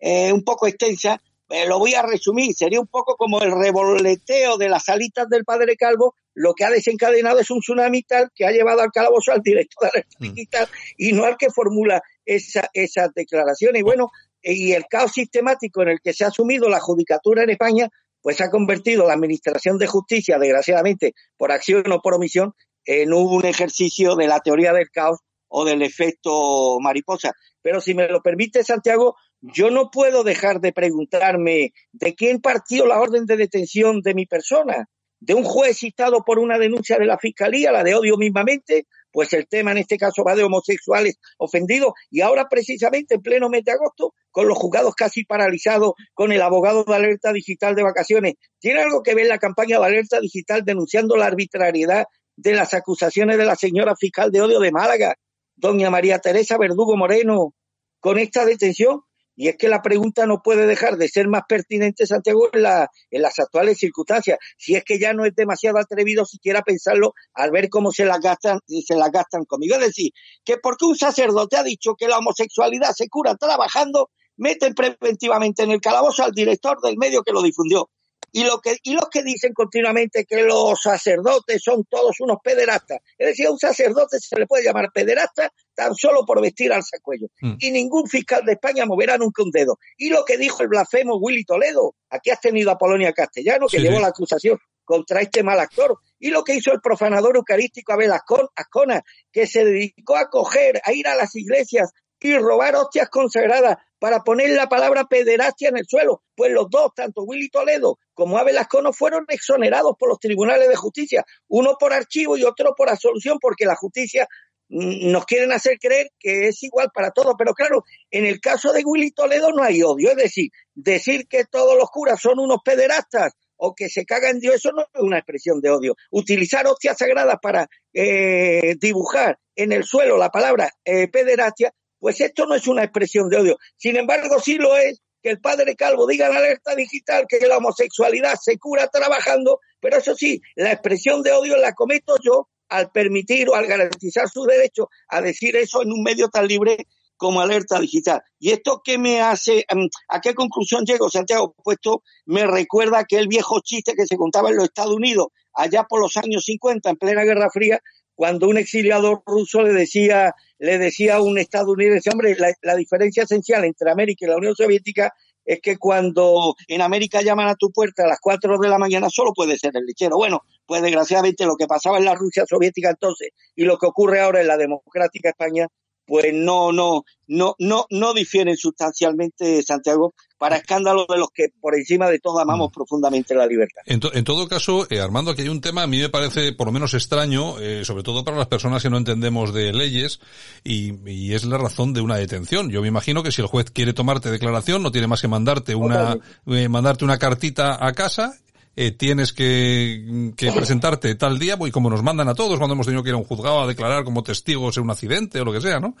eh, 0.00 0.32
un 0.32 0.42
poco 0.42 0.66
extensa, 0.66 1.20
eh, 1.48 1.66
lo 1.66 1.78
voy 1.78 1.94
a 1.94 2.02
resumir. 2.02 2.54
Sería 2.54 2.80
un 2.80 2.88
poco 2.88 3.16
como 3.16 3.40
el 3.40 3.52
revoleteo 3.52 4.56
de 4.58 4.68
las 4.68 4.88
alitas 4.88 5.28
del 5.28 5.44
padre 5.44 5.76
Calvo 5.76 6.14
lo 6.34 6.52
que 6.54 6.64
ha 6.64 6.70
desencadenado 6.70 7.38
es 7.38 7.50
un 7.50 7.60
tsunami 7.60 8.02
tal 8.02 8.30
que 8.34 8.44
ha 8.44 8.50
llevado 8.50 8.80
al 8.80 8.90
calabozo 8.90 9.32
al 9.32 9.40
director 9.40 9.90
de 9.92 10.04
la 10.20 10.30
mm. 10.30 10.68
y 10.98 11.12
no 11.12 11.24
al 11.24 11.36
que 11.36 11.50
formula 11.50 12.02
esa, 12.24 12.68
esas 12.72 13.12
declaraciones. 13.14 13.80
Y 13.80 13.82
bueno, 13.82 14.08
y 14.42 14.72
el 14.72 14.84
caos 14.88 15.12
sistemático 15.12 15.82
en 15.82 15.88
el 15.88 16.00
que 16.00 16.12
se 16.12 16.24
ha 16.24 16.28
asumido 16.28 16.68
la 16.68 16.80
judicatura 16.80 17.42
en 17.42 17.50
España, 17.50 17.88
pues 18.20 18.40
ha 18.40 18.50
convertido 18.50 19.06
la 19.06 19.14
Administración 19.14 19.78
de 19.78 19.86
Justicia, 19.86 20.38
desgraciadamente, 20.38 21.14
por 21.36 21.52
acción 21.52 21.90
o 21.92 22.00
por 22.00 22.14
omisión, 22.14 22.52
en 22.86 23.12
un 23.12 23.44
ejercicio 23.44 24.16
de 24.16 24.28
la 24.28 24.40
teoría 24.40 24.72
del 24.72 24.90
caos 24.90 25.18
o 25.48 25.64
del 25.64 25.82
efecto 25.82 26.78
mariposa. 26.80 27.32
Pero 27.62 27.80
si 27.80 27.94
me 27.94 28.08
lo 28.08 28.22
permite, 28.22 28.64
Santiago, 28.64 29.16
yo 29.40 29.70
no 29.70 29.90
puedo 29.90 30.24
dejar 30.24 30.60
de 30.60 30.72
preguntarme 30.72 31.72
de 31.92 32.14
quién 32.14 32.40
partió 32.40 32.86
la 32.86 33.00
orden 33.00 33.26
de 33.26 33.36
detención 33.36 34.00
de 34.00 34.14
mi 34.14 34.26
persona, 34.26 34.88
de 35.20 35.34
un 35.34 35.44
juez 35.44 35.78
citado 35.78 36.24
por 36.24 36.38
una 36.38 36.58
denuncia 36.58 36.96
de 36.98 37.06
la 37.06 37.18
Fiscalía, 37.18 37.72
la 37.72 37.84
de 37.84 37.94
odio 37.94 38.16
mismamente, 38.16 38.86
pues 39.14 39.32
el 39.32 39.46
tema 39.46 39.70
en 39.70 39.78
este 39.78 39.96
caso 39.96 40.24
va 40.24 40.34
de 40.34 40.42
homosexuales 40.42 41.20
ofendidos 41.38 41.92
y 42.10 42.20
ahora 42.20 42.48
precisamente 42.50 43.14
en 43.14 43.22
pleno 43.22 43.48
mes 43.48 43.62
de 43.64 43.70
agosto, 43.70 44.12
con 44.32 44.48
los 44.48 44.58
juzgados 44.58 44.96
casi 44.96 45.24
paralizados, 45.24 45.92
con 46.14 46.32
el 46.32 46.42
abogado 46.42 46.82
de 46.82 46.96
alerta 46.96 47.32
digital 47.32 47.76
de 47.76 47.84
vacaciones, 47.84 48.34
¿tiene 48.58 48.82
algo 48.82 49.04
que 49.04 49.14
ver 49.14 49.28
la 49.28 49.38
campaña 49.38 49.78
de 49.78 49.86
alerta 49.86 50.18
digital 50.18 50.64
denunciando 50.64 51.16
la 51.16 51.26
arbitrariedad 51.26 52.06
de 52.34 52.54
las 52.54 52.74
acusaciones 52.74 53.38
de 53.38 53.44
la 53.44 53.54
señora 53.54 53.94
fiscal 53.94 54.32
de 54.32 54.40
odio 54.40 54.58
de 54.58 54.72
Málaga, 54.72 55.14
doña 55.54 55.90
María 55.90 56.18
Teresa 56.18 56.58
Verdugo 56.58 56.96
Moreno, 56.96 57.54
con 58.00 58.18
esta 58.18 58.44
detención? 58.44 59.02
Y 59.36 59.48
es 59.48 59.56
que 59.56 59.68
la 59.68 59.82
pregunta 59.82 60.26
no 60.26 60.42
puede 60.42 60.66
dejar 60.66 60.96
de 60.96 61.08
ser 61.08 61.28
más 61.28 61.42
pertinente, 61.48 62.06
Santiago, 62.06 62.48
en, 62.52 62.62
la, 62.62 62.88
en 63.10 63.22
las 63.22 63.38
actuales 63.38 63.78
circunstancias. 63.78 64.38
Si 64.56 64.74
es 64.76 64.84
que 64.84 64.98
ya 64.98 65.12
no 65.12 65.24
es 65.24 65.34
demasiado 65.34 65.78
atrevido 65.78 66.24
siquiera 66.24 66.62
pensarlo 66.62 67.14
al 67.32 67.50
ver 67.50 67.68
cómo 67.68 67.90
se 67.90 68.04
las 68.04 68.20
gastan 68.20 68.60
se 68.66 68.94
las 68.94 69.10
gastan 69.10 69.44
conmigo. 69.44 69.74
Es 69.76 69.86
decir, 69.86 70.12
que 70.44 70.58
porque 70.58 70.84
un 70.84 70.96
sacerdote 70.96 71.56
ha 71.56 71.62
dicho 71.62 71.94
que 71.96 72.08
la 72.08 72.18
homosexualidad 72.18 72.92
se 72.94 73.08
cura 73.08 73.34
trabajando, 73.36 74.10
meten 74.36 74.74
preventivamente 74.74 75.62
en 75.62 75.70
el 75.70 75.80
calabozo 75.80 76.24
al 76.24 76.32
director 76.32 76.80
del 76.80 76.96
medio 76.96 77.22
que 77.22 77.32
lo 77.32 77.42
difundió 77.42 77.90
y, 78.34 78.42
lo 78.42 78.60
que, 78.60 78.76
y 78.82 78.94
los 78.94 79.08
que 79.08 79.22
dicen 79.22 79.52
continuamente 79.54 80.24
que 80.24 80.42
los 80.42 80.80
sacerdotes 80.82 81.62
son 81.62 81.84
todos 81.88 82.18
unos 82.18 82.38
pederastas. 82.42 82.98
Es 83.16 83.28
decir, 83.28 83.46
a 83.46 83.52
un 83.52 83.60
sacerdote 83.60 84.18
se 84.18 84.36
le 84.36 84.46
puede 84.46 84.64
llamar 84.64 84.90
pederasta 84.92 85.52
tan 85.74 85.94
solo 85.94 86.24
por 86.24 86.40
vestir 86.40 86.72
al 86.72 86.82
sacuello. 86.82 87.28
Mm. 87.40 87.54
Y 87.58 87.70
ningún 87.70 88.08
fiscal 88.08 88.44
de 88.44 88.52
España 88.52 88.86
moverá 88.86 89.18
nunca 89.18 89.42
un 89.42 89.50
dedo. 89.50 89.78
Y 89.96 90.10
lo 90.10 90.24
que 90.24 90.38
dijo 90.38 90.62
el 90.62 90.68
blasfemo 90.68 91.16
Willy 91.16 91.44
Toledo, 91.44 91.94
aquí 92.10 92.30
has 92.30 92.40
tenido 92.40 92.70
a 92.70 92.78
Polonia 92.78 93.12
Castellano, 93.12 93.66
que 93.66 93.80
llevó 93.80 94.00
la 94.00 94.08
acusación 94.08 94.58
contra 94.84 95.20
este 95.20 95.42
mal 95.42 95.60
actor. 95.60 95.98
Y 96.18 96.30
lo 96.30 96.44
que 96.44 96.54
hizo 96.54 96.72
el 96.72 96.80
profanador 96.80 97.36
eucarístico 97.36 97.92
Abel 97.92 98.12
Ascona, 98.12 99.02
que 99.32 99.46
se 99.46 99.64
dedicó 99.64 100.16
a 100.16 100.28
coger, 100.30 100.80
a 100.84 100.92
ir 100.92 101.08
a 101.08 101.14
las 101.14 101.34
iglesias 101.34 101.92
y 102.20 102.38
robar 102.38 102.74
hostias 102.74 103.10
consagradas 103.10 103.76
para 103.98 104.22
poner 104.22 104.50
la 104.50 104.66
palabra 104.66 105.04
pederastia 105.04 105.68
en 105.68 105.76
el 105.76 105.86
suelo. 105.86 106.22
Pues 106.34 106.52
los 106.52 106.70
dos, 106.70 106.92
tanto 106.94 107.22
Willy 107.22 107.50
Toledo 107.50 107.98
como 108.14 108.38
Abel 108.38 108.56
Ascono, 108.56 108.94
fueron 108.94 109.26
exonerados 109.28 109.94
por 109.98 110.08
los 110.08 110.18
tribunales 110.18 110.68
de 110.68 110.76
justicia, 110.76 111.24
uno 111.48 111.76
por 111.78 111.92
archivo 111.92 112.38
y 112.38 112.44
otro 112.44 112.74
por 112.74 112.88
absolución, 112.88 113.38
porque 113.40 113.66
la 113.66 113.76
justicia 113.76 114.26
nos 114.68 115.24
quieren 115.26 115.52
hacer 115.52 115.78
creer 115.78 116.08
que 116.18 116.48
es 116.48 116.62
igual 116.62 116.88
para 116.94 117.10
todos, 117.10 117.34
pero 117.38 117.52
claro, 117.52 117.84
en 118.10 118.26
el 118.26 118.40
caso 118.40 118.72
de 118.72 118.82
Willy 118.84 119.10
Toledo 119.10 119.52
no 119.52 119.62
hay 119.62 119.82
odio, 119.82 120.10
es 120.10 120.16
decir, 120.16 120.50
decir 120.74 121.26
que 121.28 121.44
todos 121.44 121.76
los 121.76 121.90
curas 121.90 122.20
son 122.20 122.38
unos 122.38 122.58
pederastas 122.64 123.32
o 123.56 123.74
que 123.74 123.88
se 123.88 124.04
cagan 124.04 124.36
en 124.36 124.40
Dios, 124.40 124.54
eso 124.56 124.72
no 124.72 124.82
es 124.82 125.00
una 125.00 125.18
expresión 125.18 125.60
de 125.60 125.70
odio. 125.70 125.94
Utilizar 126.10 126.66
hostias 126.66 126.98
sagradas 126.98 127.36
para 127.40 127.68
eh, 127.92 128.74
dibujar 128.80 129.38
en 129.54 129.72
el 129.72 129.84
suelo 129.84 130.18
la 130.18 130.30
palabra 130.30 130.70
eh, 130.84 131.08
pederastia 131.08 131.72
pues 132.04 132.20
esto 132.20 132.44
no 132.44 132.54
es 132.54 132.68
una 132.68 132.84
expresión 132.84 133.30
de 133.30 133.38
odio. 133.38 133.56
Sin 133.78 133.96
embargo, 133.96 134.38
sí 134.38 134.56
lo 134.58 134.76
es 134.76 135.00
que 135.22 135.30
el 135.30 135.40
padre 135.40 135.74
Calvo 135.74 136.06
diga 136.06 136.26
en 136.26 136.36
alerta 136.36 136.74
digital 136.74 137.24
que 137.26 137.38
la 137.46 137.56
homosexualidad 137.56 138.34
se 138.38 138.58
cura 138.58 138.88
trabajando, 138.88 139.60
pero 139.80 139.96
eso 139.96 140.14
sí, 140.14 140.42
la 140.54 140.72
expresión 140.72 141.22
de 141.22 141.32
odio 141.32 141.56
la 141.56 141.72
cometo 141.72 142.16
yo 142.22 142.50
al 142.68 142.90
permitir 142.90 143.48
o 143.48 143.54
al 143.54 143.66
garantizar 143.66 144.28
su 144.28 144.44
derecho 144.44 144.88
a 145.08 145.20
decir 145.20 145.56
eso 145.56 145.82
en 145.82 145.92
un 145.92 146.02
medio 146.02 146.28
tan 146.28 146.46
libre 146.46 146.86
como 147.16 147.40
alerta 147.40 147.78
digital. 147.78 148.22
¿Y 148.38 148.50
esto 148.50 148.82
qué 148.84 148.98
me 148.98 149.20
hace? 149.20 149.64
Em, 149.68 149.88
¿A 150.08 150.20
qué 150.20 150.34
conclusión 150.34 150.84
llego, 150.84 151.08
Santiago? 151.10 151.54
Puesto 151.62 152.02
me 152.26 152.46
recuerda 152.46 152.98
aquel 152.98 153.28
viejo 153.28 153.60
chiste 153.60 153.94
que 153.94 154.06
se 154.06 154.16
contaba 154.16 154.50
en 154.50 154.56
los 154.56 154.64
Estados 154.64 154.94
Unidos 154.94 155.28
allá 155.54 155.84
por 155.84 156.00
los 156.00 156.16
años 156.16 156.44
50, 156.44 156.90
en 156.90 156.96
plena 156.96 157.22
Guerra 157.22 157.48
Fría, 157.50 157.80
cuando 158.16 158.48
un 158.48 158.58
exiliado 158.58 159.22
ruso 159.26 159.62
le 159.62 159.72
decía, 159.72 160.34
le 160.58 160.78
decía 160.78 161.16
a 161.16 161.22
un 161.22 161.38
estadounidense, 161.38 162.10
hombre, 162.10 162.36
la 162.62 162.76
diferencia 162.76 163.22
esencial 163.24 163.64
entre 163.64 163.90
América 163.90 164.26
y 164.26 164.28
la 164.28 164.36
Unión 164.36 164.54
Soviética 164.54 165.12
es 165.44 165.60
que 165.60 165.76
cuando 165.76 166.54
en 166.68 166.82
América 166.82 167.22
llaman 167.22 167.48
a 167.48 167.54
tu 167.54 167.70
puerta 167.70 168.04
a 168.04 168.08
las 168.08 168.18
4 168.20 168.58
de 168.58 168.68
la 168.68 168.78
mañana 168.78 169.08
solo 169.10 169.32
puede 169.32 169.58
ser 169.58 169.72
el 169.76 169.84
lechero. 169.84 170.16
Bueno, 170.16 170.42
pues 170.66 170.82
desgraciadamente 170.82 171.46
lo 171.46 171.56
que 171.56 171.66
pasaba 171.66 171.98
en 171.98 172.04
la 172.04 172.14
Rusia 172.14 172.44
soviética 172.46 172.90
entonces 172.90 173.30
y 173.54 173.64
lo 173.64 173.78
que 173.78 173.86
ocurre 173.86 174.20
ahora 174.20 174.40
en 174.40 174.48
la 174.48 174.56
democrática 174.56 175.30
España 175.30 175.68
pues 176.06 176.32
no, 176.32 176.72
no, 176.72 177.04
no, 177.26 177.54
no, 177.58 177.86
no 177.90 178.14
difieren 178.14 178.56
sustancialmente, 178.56 179.62
Santiago, 179.62 180.14
para 180.38 180.56
escándalos 180.56 181.06
de 181.08 181.18
los 181.18 181.28
que 181.32 181.46
por 181.60 181.74
encima 181.74 182.08
de 182.10 182.18
todo 182.18 182.38
amamos 182.38 182.68
mm. 182.70 182.74
profundamente 182.74 183.34
la 183.34 183.46
libertad. 183.46 183.82
En, 183.86 184.00
en 184.12 184.24
todo 184.24 184.46
caso, 184.48 184.86
eh, 184.90 185.00
Armando, 185.00 185.30
aquí 185.30 185.42
hay 185.42 185.48
un 185.48 185.60
tema, 185.60 185.82
a 185.82 185.86
mí 185.86 185.98
me 185.98 186.08
parece 186.08 186.52
por 186.52 186.66
lo 186.66 186.72
menos 186.72 186.92
extraño, 186.94 187.58
eh, 187.60 187.84
sobre 187.84 188.02
todo 188.02 188.24
para 188.24 188.36
las 188.36 188.48
personas 188.48 188.82
que 188.82 188.90
no 188.90 188.98
entendemos 188.98 189.54
de 189.54 189.72
leyes, 189.72 190.20
y, 190.62 190.92
y, 191.10 191.34
es 191.34 191.44
la 191.44 191.58
razón 191.58 191.92
de 191.92 192.00
una 192.00 192.16
detención. 192.16 192.70
Yo 192.70 192.82
me 192.82 192.88
imagino 192.88 193.22
que 193.22 193.32
si 193.32 193.40
el 193.40 193.46
juez 193.46 193.70
quiere 193.70 193.94
tomarte 193.94 194.30
declaración, 194.30 194.82
no 194.82 194.92
tiene 194.92 195.06
más 195.06 195.20
que 195.20 195.28
mandarte 195.28 195.74
una, 195.74 196.18
eh, 196.46 196.68
mandarte 196.68 197.04
una 197.04 197.18
cartita 197.18 197.84
a 197.84 197.92
casa 197.92 198.38
eh, 198.76 198.90
tienes 198.90 199.32
que, 199.32 200.32
que, 200.36 200.52
presentarte 200.52 201.14
tal 201.14 201.38
día, 201.38 201.56
y 201.64 201.70
como 201.70 201.90
nos 201.90 202.02
mandan 202.02 202.28
a 202.28 202.34
todos 202.34 202.58
cuando 202.58 202.74
hemos 202.74 202.86
tenido 202.86 203.02
que 203.02 203.10
ir 203.10 203.14
a 203.14 203.18
un 203.18 203.24
juzgado 203.24 203.62
a 203.62 203.66
declarar 203.66 204.04
como 204.04 204.22
testigos 204.22 204.76
en 204.76 204.84
un 204.84 204.90
accidente 204.90 205.40
o 205.40 205.44
lo 205.44 205.52
que 205.52 205.60
sea, 205.60 205.80
¿no? 205.80 205.96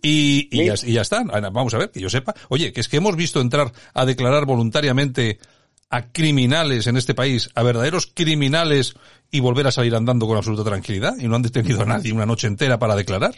Y, 0.00 0.48
y, 0.50 0.66
ya, 0.66 0.74
y 0.82 0.92
ya 0.92 1.02
está. 1.02 1.22
Vamos 1.24 1.74
a 1.74 1.78
ver, 1.78 1.90
que 1.90 2.00
yo 2.00 2.10
sepa. 2.10 2.34
Oye, 2.48 2.72
que 2.72 2.80
es 2.80 2.88
que 2.88 2.98
hemos 2.98 3.16
visto 3.16 3.40
entrar 3.40 3.72
a 3.94 4.04
declarar 4.04 4.46
voluntariamente 4.46 5.38
a 5.92 6.10
criminales 6.10 6.86
en 6.86 6.96
este 6.96 7.14
país, 7.14 7.50
a 7.54 7.62
verdaderos 7.62 8.06
criminales 8.06 8.94
y 9.30 9.40
volver 9.40 9.66
a 9.66 9.72
salir 9.72 9.94
andando 9.94 10.26
con 10.26 10.38
absoluta 10.38 10.64
tranquilidad 10.64 11.14
y 11.18 11.28
no 11.28 11.36
han 11.36 11.42
detenido 11.42 11.82
a 11.82 11.86
nadie 11.86 12.12
una 12.12 12.26
noche 12.26 12.46
entera 12.46 12.78
para 12.78 12.96
declarar. 12.96 13.34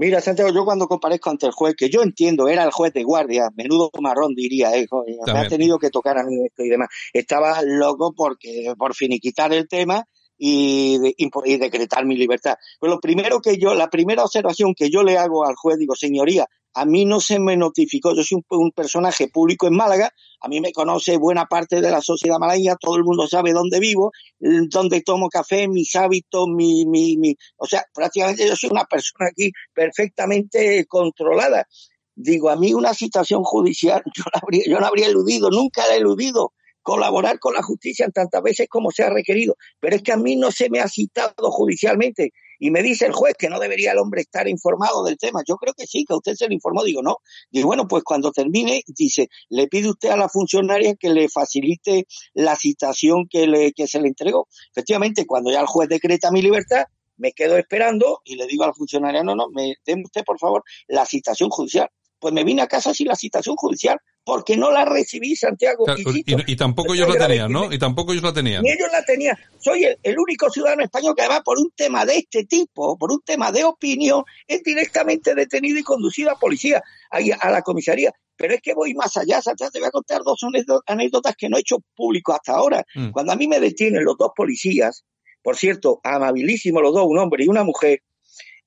Mira, 0.00 0.20
Santiago, 0.20 0.52
yo 0.54 0.64
cuando 0.64 0.86
comparezco 0.86 1.28
ante 1.28 1.46
el 1.46 1.52
juez, 1.52 1.74
que 1.76 1.90
yo 1.90 2.02
entiendo, 2.02 2.46
era 2.46 2.62
el 2.62 2.70
juez 2.70 2.92
de 2.92 3.02
guardia, 3.02 3.50
menudo 3.56 3.90
marrón 4.00 4.32
diría, 4.32 4.72
eh, 4.76 4.86
me 5.26 5.40
ha 5.40 5.48
tenido 5.48 5.76
que 5.76 5.90
tocar 5.90 6.16
a 6.18 6.22
mí 6.22 6.46
esto 6.46 6.62
y 6.62 6.68
demás. 6.68 6.88
Estaba 7.12 7.60
loco 7.62 8.14
porque 8.16 8.74
por 8.78 8.94
finiquitar 8.94 9.52
el 9.52 9.66
tema 9.66 10.04
y, 10.38 10.98
y, 11.16 11.56
decretar 11.58 12.06
mi 12.06 12.16
libertad. 12.16 12.54
Pues 12.78 12.92
lo 12.92 13.00
primero 13.00 13.40
que 13.40 13.58
yo, 13.58 13.74
la 13.74 13.90
primera 13.90 14.22
observación 14.22 14.72
que 14.76 14.88
yo 14.88 15.02
le 15.02 15.18
hago 15.18 15.44
al 15.44 15.56
juez, 15.56 15.78
digo, 15.78 15.96
señoría, 15.96 16.46
a 16.78 16.84
mí 16.84 17.04
no 17.04 17.20
se 17.20 17.40
me 17.40 17.56
notificó, 17.56 18.14
yo 18.14 18.22
soy 18.22 18.40
un, 18.50 18.70
personaje 18.70 19.26
público 19.26 19.66
en 19.66 19.74
Málaga, 19.74 20.12
a 20.40 20.48
mí 20.48 20.60
me 20.60 20.70
conoce 20.70 21.16
buena 21.16 21.46
parte 21.46 21.80
de 21.80 21.90
la 21.90 22.00
sociedad 22.00 22.38
malagueña, 22.38 22.76
todo 22.76 22.96
el 22.96 23.02
mundo 23.02 23.26
sabe 23.26 23.52
dónde 23.52 23.80
vivo, 23.80 24.12
dónde 24.38 25.00
tomo 25.00 25.28
café, 25.28 25.66
mis 25.66 25.96
hábitos, 25.96 26.46
mi, 26.46 26.86
mi, 26.86 27.16
mi, 27.16 27.34
o 27.56 27.66
sea, 27.66 27.84
prácticamente 27.92 28.46
yo 28.46 28.54
soy 28.54 28.70
una 28.70 28.84
persona 28.84 29.28
aquí 29.30 29.50
perfectamente 29.74 30.86
controlada. 30.86 31.66
Digo, 32.14 32.48
a 32.48 32.54
mí 32.54 32.72
una 32.74 32.94
citación 32.94 33.42
judicial, 33.42 34.00
yo 34.16 34.22
la 34.32 34.40
habría, 34.40 34.62
yo 34.66 34.78
no 34.78 34.86
habría 34.86 35.08
eludido, 35.08 35.50
nunca 35.50 35.84
la 35.88 35.94
he 35.94 35.98
eludido 35.98 36.52
colaborar 36.80 37.40
con 37.40 37.54
la 37.54 37.62
justicia 37.62 38.06
en 38.06 38.12
tantas 38.12 38.42
veces 38.42 38.68
como 38.68 38.92
sea 38.92 39.10
requerido. 39.10 39.56
Pero 39.80 39.96
es 39.96 40.02
que 40.02 40.12
a 40.12 40.16
mí 40.16 40.36
no 40.36 40.52
se 40.52 40.70
me 40.70 40.80
ha 40.80 40.88
citado 40.88 41.50
judicialmente. 41.50 42.32
Y 42.58 42.70
me 42.70 42.82
dice 42.82 43.06
el 43.06 43.12
juez 43.12 43.34
que 43.38 43.48
no 43.48 43.58
debería 43.60 43.92
el 43.92 43.98
hombre 43.98 44.22
estar 44.22 44.48
informado 44.48 45.04
del 45.04 45.16
tema. 45.16 45.42
Yo 45.46 45.56
creo 45.56 45.74
que 45.74 45.86
sí, 45.86 46.04
que 46.04 46.14
usted 46.14 46.34
se 46.34 46.48
lo 46.48 46.54
informó. 46.54 46.82
Digo, 46.84 47.02
no. 47.02 47.18
Digo, 47.50 47.68
bueno, 47.68 47.86
pues 47.86 48.02
cuando 48.02 48.32
termine, 48.32 48.82
dice, 48.86 49.28
le 49.48 49.68
pide 49.68 49.90
usted 49.90 50.10
a 50.10 50.16
la 50.16 50.28
funcionaria 50.28 50.94
que 50.94 51.10
le 51.10 51.28
facilite 51.28 52.06
la 52.34 52.56
citación 52.56 53.26
que, 53.28 53.46
le, 53.46 53.72
que 53.72 53.86
se 53.86 54.00
le 54.00 54.08
entregó. 54.08 54.48
Efectivamente, 54.72 55.26
cuando 55.26 55.50
ya 55.50 55.60
el 55.60 55.66
juez 55.66 55.88
decreta 55.88 56.30
mi 56.30 56.42
libertad, 56.42 56.84
me 57.16 57.32
quedo 57.32 57.56
esperando 57.58 58.20
y 58.24 58.36
le 58.36 58.46
digo 58.46 58.64
a 58.64 58.68
la 58.68 58.74
funcionaria, 58.74 59.22
no, 59.22 59.34
no, 59.34 59.48
me 59.50 59.74
den 59.84 60.02
usted, 60.04 60.24
por 60.24 60.38
favor, 60.38 60.62
la 60.86 61.04
citación 61.04 61.50
judicial. 61.50 61.88
Pues 62.18 62.34
me 62.34 62.44
vine 62.44 62.62
a 62.62 62.66
casa 62.66 62.92
sin 62.92 63.08
la 63.08 63.14
citación 63.14 63.56
judicial 63.56 63.98
porque 64.24 64.56
no 64.56 64.70
la 64.70 64.84
recibí, 64.84 65.34
Santiago. 65.36 65.86
y, 65.96 66.56
tampoco 66.56 66.92
ellos 66.92 67.08
la 67.08 67.26
tenían, 67.26 67.50
¿no? 67.50 67.72
Y 67.72 67.78
tampoco 67.78 68.12
ellos 68.12 68.24
la 68.24 68.32
tenían. 68.32 68.62
Ni 68.62 68.70
ellos 68.70 68.88
la 68.92 69.02
tenían. 69.02 69.36
Soy 69.58 69.84
el, 69.84 70.18
único 70.18 70.50
ciudadano 70.50 70.84
español 70.84 71.14
que 71.16 71.22
además 71.22 71.40
por 71.42 71.58
un 71.58 71.70
tema 71.74 72.04
de 72.04 72.18
este 72.18 72.44
tipo, 72.44 72.98
por 72.98 73.10
un 73.10 73.22
tema 73.24 73.50
de 73.52 73.64
opinión, 73.64 74.24
es 74.46 74.62
directamente 74.62 75.34
detenido 75.34 75.78
y 75.78 75.82
conducido 75.82 76.30
a 76.30 76.38
policía, 76.38 76.82
a, 77.10 77.18
a 77.40 77.50
la 77.50 77.62
comisaría. 77.62 78.12
Pero 78.36 78.54
es 78.54 78.60
que 78.60 78.74
voy 78.74 78.92
más 78.92 79.16
allá, 79.16 79.40
Santiago, 79.40 79.70
te 79.72 79.78
voy 79.78 79.88
a 79.88 79.92
contar 79.92 80.20
dos 80.22 80.40
anécdotas 80.86 81.34
que 81.34 81.48
no 81.48 81.56
he 81.56 81.60
hecho 81.60 81.78
público 81.96 82.34
hasta 82.34 82.52
ahora. 82.52 82.84
Mm. 82.94 83.10
Cuando 83.10 83.32
a 83.32 83.36
mí 83.36 83.48
me 83.48 83.60
detienen 83.60 84.04
los 84.04 84.18
dos 84.18 84.32
policías, 84.36 85.04
por 85.42 85.56
cierto, 85.56 86.00
amabilísimos 86.04 86.82
los 86.82 86.92
dos, 86.92 87.06
un 87.06 87.18
hombre 87.18 87.44
y 87.44 87.48
una 87.48 87.64
mujer, 87.64 88.02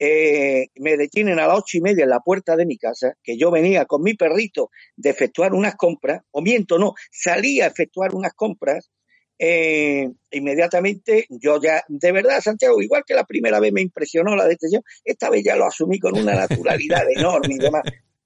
eh, 0.03 0.69
me 0.77 0.97
detienen 0.97 1.37
a 1.37 1.45
las 1.45 1.59
ocho 1.59 1.77
y 1.77 1.81
media 1.81 2.05
en 2.05 2.09
la 2.09 2.21
puerta 2.21 2.55
de 2.55 2.65
mi 2.65 2.75
casa, 2.75 3.13
que 3.21 3.37
yo 3.37 3.51
venía 3.51 3.85
con 3.85 4.01
mi 4.01 4.15
perrito 4.15 4.71
de 4.95 5.11
efectuar 5.11 5.53
unas 5.53 5.75
compras, 5.75 6.23
o 6.31 6.41
miento, 6.41 6.79
no, 6.79 6.95
salía 7.11 7.65
a 7.65 7.67
efectuar 7.67 8.15
unas 8.15 8.33
compras, 8.33 8.89
eh, 9.37 10.09
inmediatamente 10.31 11.27
yo 11.29 11.61
ya, 11.61 11.83
de 11.87 12.11
verdad, 12.11 12.41
Santiago, 12.41 12.81
igual 12.81 13.03
que 13.05 13.13
la 13.13 13.25
primera 13.25 13.59
vez 13.59 13.71
me 13.73 13.81
impresionó 13.81 14.35
la 14.35 14.47
detención, 14.47 14.81
esta 15.05 15.29
vez 15.29 15.43
ya 15.43 15.55
lo 15.55 15.65
asumí 15.65 15.99
con 15.99 16.17
una 16.17 16.33
naturalidad 16.33 17.03
enorme 17.15 17.53
y 17.53 17.59
demás. 17.59 17.83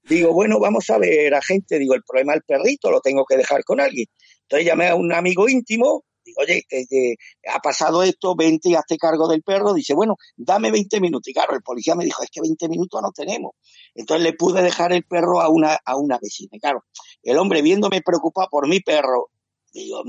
Digo, 0.08 0.32
bueno, 0.32 0.58
vamos 0.58 0.88
a 0.88 0.96
ver, 0.96 1.34
agente, 1.34 1.78
digo, 1.78 1.94
el 1.94 2.04
problema 2.04 2.32
del 2.32 2.42
perrito 2.42 2.90
lo 2.90 3.02
tengo 3.02 3.26
que 3.26 3.36
dejar 3.36 3.64
con 3.64 3.82
alguien. 3.82 4.06
Entonces 4.44 4.66
llamé 4.66 4.88
a 4.88 4.94
un 4.94 5.12
amigo 5.12 5.46
íntimo, 5.46 6.05
Oye, 6.36 6.64
ha 7.52 7.58
pasado 7.60 8.02
esto, 8.02 8.34
vente 8.34 8.70
y 8.70 8.74
hazte 8.74 8.96
cargo 8.96 9.28
del 9.28 9.42
perro. 9.42 9.74
Dice, 9.74 9.94
bueno, 9.94 10.16
dame 10.36 10.70
20 10.70 11.00
minutos. 11.00 11.28
Y 11.28 11.32
claro, 11.32 11.54
el 11.54 11.62
policía 11.62 11.94
me 11.94 12.04
dijo, 12.04 12.22
es 12.22 12.30
que 12.30 12.40
20 12.40 12.68
minutos 12.68 13.00
no 13.02 13.12
tenemos. 13.12 13.52
Entonces 13.94 14.24
le 14.24 14.32
pude 14.32 14.62
dejar 14.62 14.92
el 14.92 15.04
perro 15.04 15.40
a 15.40 15.48
una, 15.48 15.78
a 15.84 15.96
una 15.96 16.18
vecina. 16.20 16.50
Y 16.52 16.60
claro, 16.60 16.84
el 17.22 17.38
hombre 17.38 17.62
viéndome 17.62 18.02
preocupado 18.02 18.48
por 18.50 18.68
mi 18.68 18.80
perro, 18.80 19.30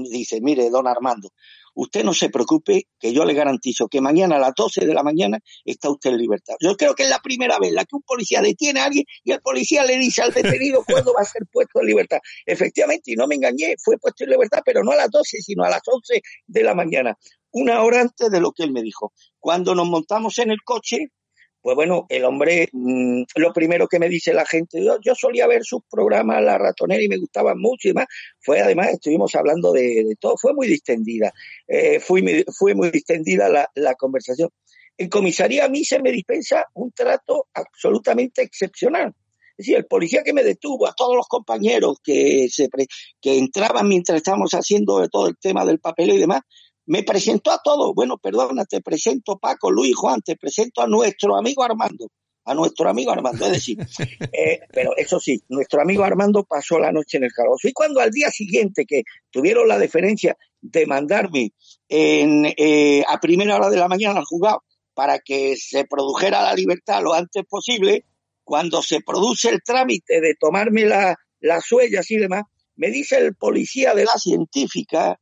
dice, 0.10 0.40
mire, 0.42 0.70
don 0.70 0.88
Armando, 0.88 1.30
usted 1.78 2.04
no 2.04 2.14
se 2.14 2.30
preocupe, 2.30 2.88
que 3.00 3.14
yo 3.14 3.24
le 3.24 3.34
garantizo 3.34 3.88
que 3.88 4.02
mañana 4.02 4.38
a 4.38 4.40
las 4.40 4.54
12 4.56 4.86
de 4.86 4.94
la 4.94 5.04
mañana 5.04 5.40
está 5.64 5.90
usted 5.90 6.10
en 6.10 6.18
libertad. 6.18 6.56
Yo 6.60 6.76
creo 6.76 6.96
que 6.96 7.04
es 7.04 7.10
la 7.10 7.20
primera 7.20 7.60
vez 7.60 7.72
la 7.72 7.86
que 7.86 7.96
un 7.96 8.02
policía 8.02 8.42
detiene 8.42 8.80
a 8.80 8.86
alguien 8.86 9.06
y 9.24 9.32
el 9.32 9.42
policía 9.42 9.86
le 9.86 9.98
dice 9.98 10.24
al 10.24 10.34
detenido 10.34 10.84
cuándo 10.88 11.14
va 11.14 11.22
a 11.22 11.26
ser 11.26 11.44
puesto 11.52 11.80
en 11.80 11.88
libertad. 11.88 12.18
Efectivamente, 12.46 13.12
y 13.12 13.16
no 13.16 13.28
me 13.28 13.36
engañé, 13.36 13.76
fue 13.78 13.98
puesto 13.98 14.24
en 14.24 14.32
libertad, 14.32 14.62
pero 14.66 14.84
no 14.84 14.92
a 14.92 14.96
las 14.96 15.12
12, 15.12 15.38
sino 15.42 15.64
a 15.64 15.70
las 15.70 15.82
11 15.86 16.22
de 16.48 16.64
la 16.64 16.74
mañana, 16.74 17.16
una 17.52 17.84
hora 17.84 18.02
antes 18.02 18.32
de 18.32 18.40
lo 18.42 18.52
que 18.52 18.64
él 18.64 18.72
me 18.72 18.82
dijo. 18.82 19.14
Cuando 19.40 19.76
nos 19.76 19.88
montamos 19.88 20.40
en 20.40 20.50
el 20.50 20.64
coche, 20.64 20.98
pues 21.68 21.76
bueno, 21.76 22.06
el 22.08 22.24
hombre, 22.24 22.70
mm, 22.72 23.24
lo 23.36 23.52
primero 23.52 23.90
que 23.90 24.00
me 24.00 24.08
dice 24.08 24.34
la 24.34 24.46
gente, 24.46 24.82
yo, 24.82 25.16
solía 25.16 25.48
ver 25.48 25.66
sus 25.66 25.82
programas, 25.90 26.42
La 26.42 26.58
Ratonera, 26.58 27.04
y 27.04 27.10
me 27.10 27.18
gustaban 27.18 27.60
mucho 27.60 27.90
y 27.90 27.92
demás, 27.92 28.06
fue 28.40 28.62
además, 28.62 28.94
estuvimos 28.94 29.36
hablando 29.36 29.74
de, 29.74 30.16
todo, 30.18 30.38
fue 30.38 30.54
muy 30.54 30.66
distendida, 30.66 31.34
eh, 31.68 32.00
fue, 32.00 32.22
muy 32.74 32.90
distendida 32.90 33.50
la, 33.50 33.96
conversación. 33.96 34.48
En 34.98 35.10
comisaría 35.10 35.66
a 35.66 35.68
mí 35.68 35.84
se 35.84 36.02
me 36.02 36.14
dispensa 36.14 36.64
un 36.74 36.94
trato 36.94 37.48
absolutamente 37.54 38.44
excepcional. 38.44 39.14
Es 39.58 39.66
decir, 39.66 39.76
el 39.76 39.88
policía 39.88 40.24
que 40.24 40.32
me 40.32 40.46
detuvo, 40.46 40.88
a 40.88 40.94
todos 40.96 41.18
los 41.18 41.28
compañeros 41.28 41.98
que, 42.02 42.48
que 43.20 43.38
entraban 43.38 43.90
mientras 43.90 44.16
estábamos 44.16 44.54
haciendo 44.54 45.06
todo 45.10 45.28
el 45.28 45.38
tema 45.38 45.66
del 45.66 45.80
papel 45.80 46.12
y 46.12 46.18
demás, 46.18 46.44
me 46.88 47.04
presentó 47.04 47.52
a 47.52 47.62
todos. 47.64 47.94
Bueno, 47.94 48.18
perdona, 48.18 48.66
te 48.66 48.82
presento 48.82 49.38
Paco, 49.38 49.72
Luis, 49.72 49.96
Juan, 49.96 50.22
te 50.22 50.36
presento 50.36 50.82
a 50.82 50.88
nuestro 50.88 51.38
amigo 51.38 51.64
Armando. 51.64 52.08
A 52.46 52.54
nuestro 52.54 52.90
amigo 52.90 53.12
Armando, 53.12 53.46
es 53.46 53.52
decir, 53.52 53.78
eh, 54.32 54.62
pero 54.72 54.96
eso 54.96 55.20
sí, 55.20 55.44
nuestro 55.50 55.82
amigo 55.82 56.06
Armando 56.06 56.46
pasó 56.46 56.80
la 56.80 56.94
noche 56.94 57.18
en 57.18 57.26
el 57.26 57.34
calabozo. 57.34 57.68
Y 57.68 57.74
cuando 57.74 58.00
al 58.00 58.10
día 58.10 58.32
siguiente 58.32 58.86
que 58.86 59.04
tuvieron 59.30 59.68
la 59.68 59.78
deferencia 59.78 60.38
de 60.62 60.86
mandarme 60.86 61.52
en, 61.90 62.46
eh, 62.58 63.04
a 63.06 63.20
primera 63.20 63.58
hora 63.58 63.70
de 63.70 63.78
la 63.78 63.90
mañana 63.90 64.20
al 64.20 64.26
juzgado 64.26 64.64
para 64.94 65.20
que 65.20 65.58
se 65.58 65.84
produjera 65.86 66.42
la 66.42 66.54
libertad 66.54 67.04
lo 67.04 67.14
antes 67.14 67.44
posible, 67.50 68.06
cuando 68.46 68.82
se 68.82 69.02
produce 69.02 69.50
el 69.50 69.62
trámite 69.62 70.22
de 70.22 70.36
tomarme 70.40 70.86
la, 70.86 71.18
las 71.42 71.70
huellas 71.70 72.10
y 72.12 72.16
demás, 72.16 72.44
me 72.78 72.92
dice 72.92 73.18
el 73.18 73.36
policía 73.36 73.94
de 73.94 74.06
la 74.06 74.18
científica, 74.18 75.20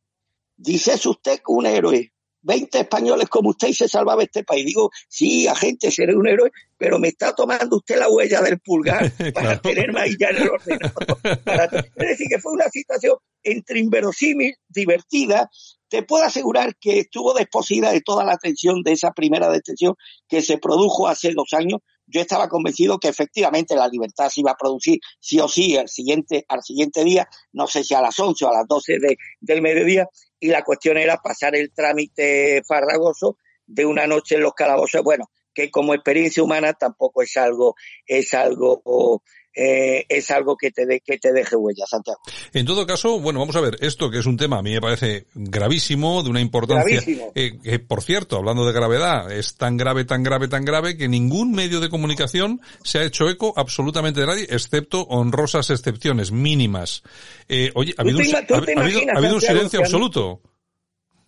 Dice 0.58 0.94
usted 1.08 1.38
que 1.38 1.52
un 1.52 1.66
héroe. 1.66 2.12
20 2.46 2.80
españoles 2.80 3.28
como 3.28 3.50
usted 3.50 3.70
y 3.70 3.74
se 3.74 3.88
salvaba 3.88 4.22
este 4.22 4.44
país. 4.44 4.66
Digo, 4.66 4.92
sí, 5.10 5.48
agente, 5.48 5.90
seré 5.90 6.16
un 6.16 6.28
héroe, 6.28 6.52
pero 6.78 7.00
me 7.00 7.08
está 7.08 7.34
tomando 7.34 7.78
usted 7.78 7.98
la 7.98 8.08
huella 8.08 8.40
del 8.42 8.60
pulgar 8.60 9.12
para 9.34 9.60
tenerme 9.60 10.02
ahí 10.02 10.16
ya 10.20 10.28
en 10.28 10.44
el 10.44 10.50
ordenador. 10.50 11.92
Es 11.96 12.08
decir, 12.08 12.28
que 12.30 12.40
fue 12.40 12.54
una 12.54 12.70
situación 12.70 13.18
entre 13.46 13.80
inverosímil, 13.80 14.54
divertida. 14.68 15.50
Te 15.88 16.04
puedo 16.04 16.24
asegurar 16.24 16.76
que 16.80 17.00
estuvo 17.00 17.34
desposida 17.34 17.92
de 17.92 18.02
toda 18.02 18.26
la 18.26 18.34
atención 18.34 18.82
de 18.84 18.92
esa 18.92 19.12
primera 19.12 19.50
detención 19.50 19.96
que 20.28 20.42
se 20.42 20.58
produjo 20.58 21.08
hace 21.08 21.32
dos 21.34 21.54
años. 21.54 21.80
Yo 22.08 22.22
estaba 22.22 22.50
convencido 22.50 23.00
que 23.00 23.08
efectivamente 23.08 23.76
la 23.76 23.88
libertad 23.88 24.30
se 24.30 24.42
iba 24.42 24.52
a 24.52 24.58
producir 24.58 25.00
sí 25.20 25.40
o 25.40 25.48
sí 25.48 25.78
al 25.78 25.88
siguiente, 25.88 26.46
al 26.48 26.62
siguiente 26.62 27.04
día, 27.04 27.28
no 27.54 27.66
sé 27.66 27.84
si 27.84 27.96
a 27.96 28.02
las 28.02 28.20
11 28.20 28.46
o 28.46 28.50
a 28.50 28.54
las 28.54 28.68
12 28.68 29.00
de, 29.00 29.18
del 29.40 29.62
mediodía, 29.62 30.08
y 30.46 30.50
la 30.50 30.64
cuestión 30.64 30.98
era 30.98 31.18
pasar 31.18 31.56
el 31.56 31.72
trámite 31.72 32.62
farragoso 32.68 33.40
de 33.66 33.84
una 33.84 34.06
noche 34.06 34.36
en 34.36 34.42
los 34.42 34.54
calabozos, 34.54 35.02
bueno, 35.02 35.32
que 35.56 35.72
como 35.72 35.96
experiencia 35.96 36.44
humana 36.44 36.74
tampoco 36.74 37.24
es 37.24 37.36
algo, 37.36 37.74
es 38.06 38.32
algo 38.36 39.24
eh, 39.56 40.06
es 40.10 40.30
algo 40.32 40.58
que 40.58 40.72
te, 40.72 40.86
que 41.00 41.18
te 41.18 41.32
deje 41.32 41.56
huella, 41.56 41.86
Santiago. 41.88 42.20
En 42.54 42.66
todo 42.66 42.86
caso, 42.86 43.20
bueno, 43.20 43.40
vamos 43.40 43.56
a 43.56 43.62
ver, 43.62 43.78
esto 43.80 44.10
que 44.10 44.20
es 44.20 44.26
un 44.26 44.38
tema 44.38 44.60
a 44.60 44.62
mí 44.62 44.74
me 44.74 44.82
parece 44.82 45.28
gravísimo, 45.34 46.24
de 46.24 46.30
una 46.30 46.42
importancia, 46.42 47.02
eh, 47.36 47.58
que 47.64 47.80
por 47.80 48.04
cierto, 48.04 48.38
hablando 48.38 48.66
de 48.66 48.74
gravedad, 48.74 49.32
es 49.32 49.56
tan 49.56 49.78
grave, 49.78 50.06
tan 50.06 50.24
grave, 50.24 50.48
tan 50.48 50.66
grave 50.66 50.98
que 50.98 51.08
ningún 51.08 51.52
medio 51.52 51.80
de 51.80 51.90
comunicación 51.90 52.62
se 52.84 53.00
ha 53.00 53.04
hecho 53.04 53.30
eco 53.30 53.54
absolutamente 53.56 54.20
de 54.20 54.28
nadie, 54.28 54.48
excepto 54.50 55.04
honrosas 55.04 55.70
excepciones 55.70 56.32
mínimas. 56.32 57.04
Eh, 57.48 57.72
oye, 57.76 57.94
ha 57.98 58.02
habido, 58.02 58.20
un, 58.20 58.36
ha 58.36 59.18
habido 59.18 59.36
un 59.36 59.42
silencio 59.42 59.80
absoluto 59.80 60.42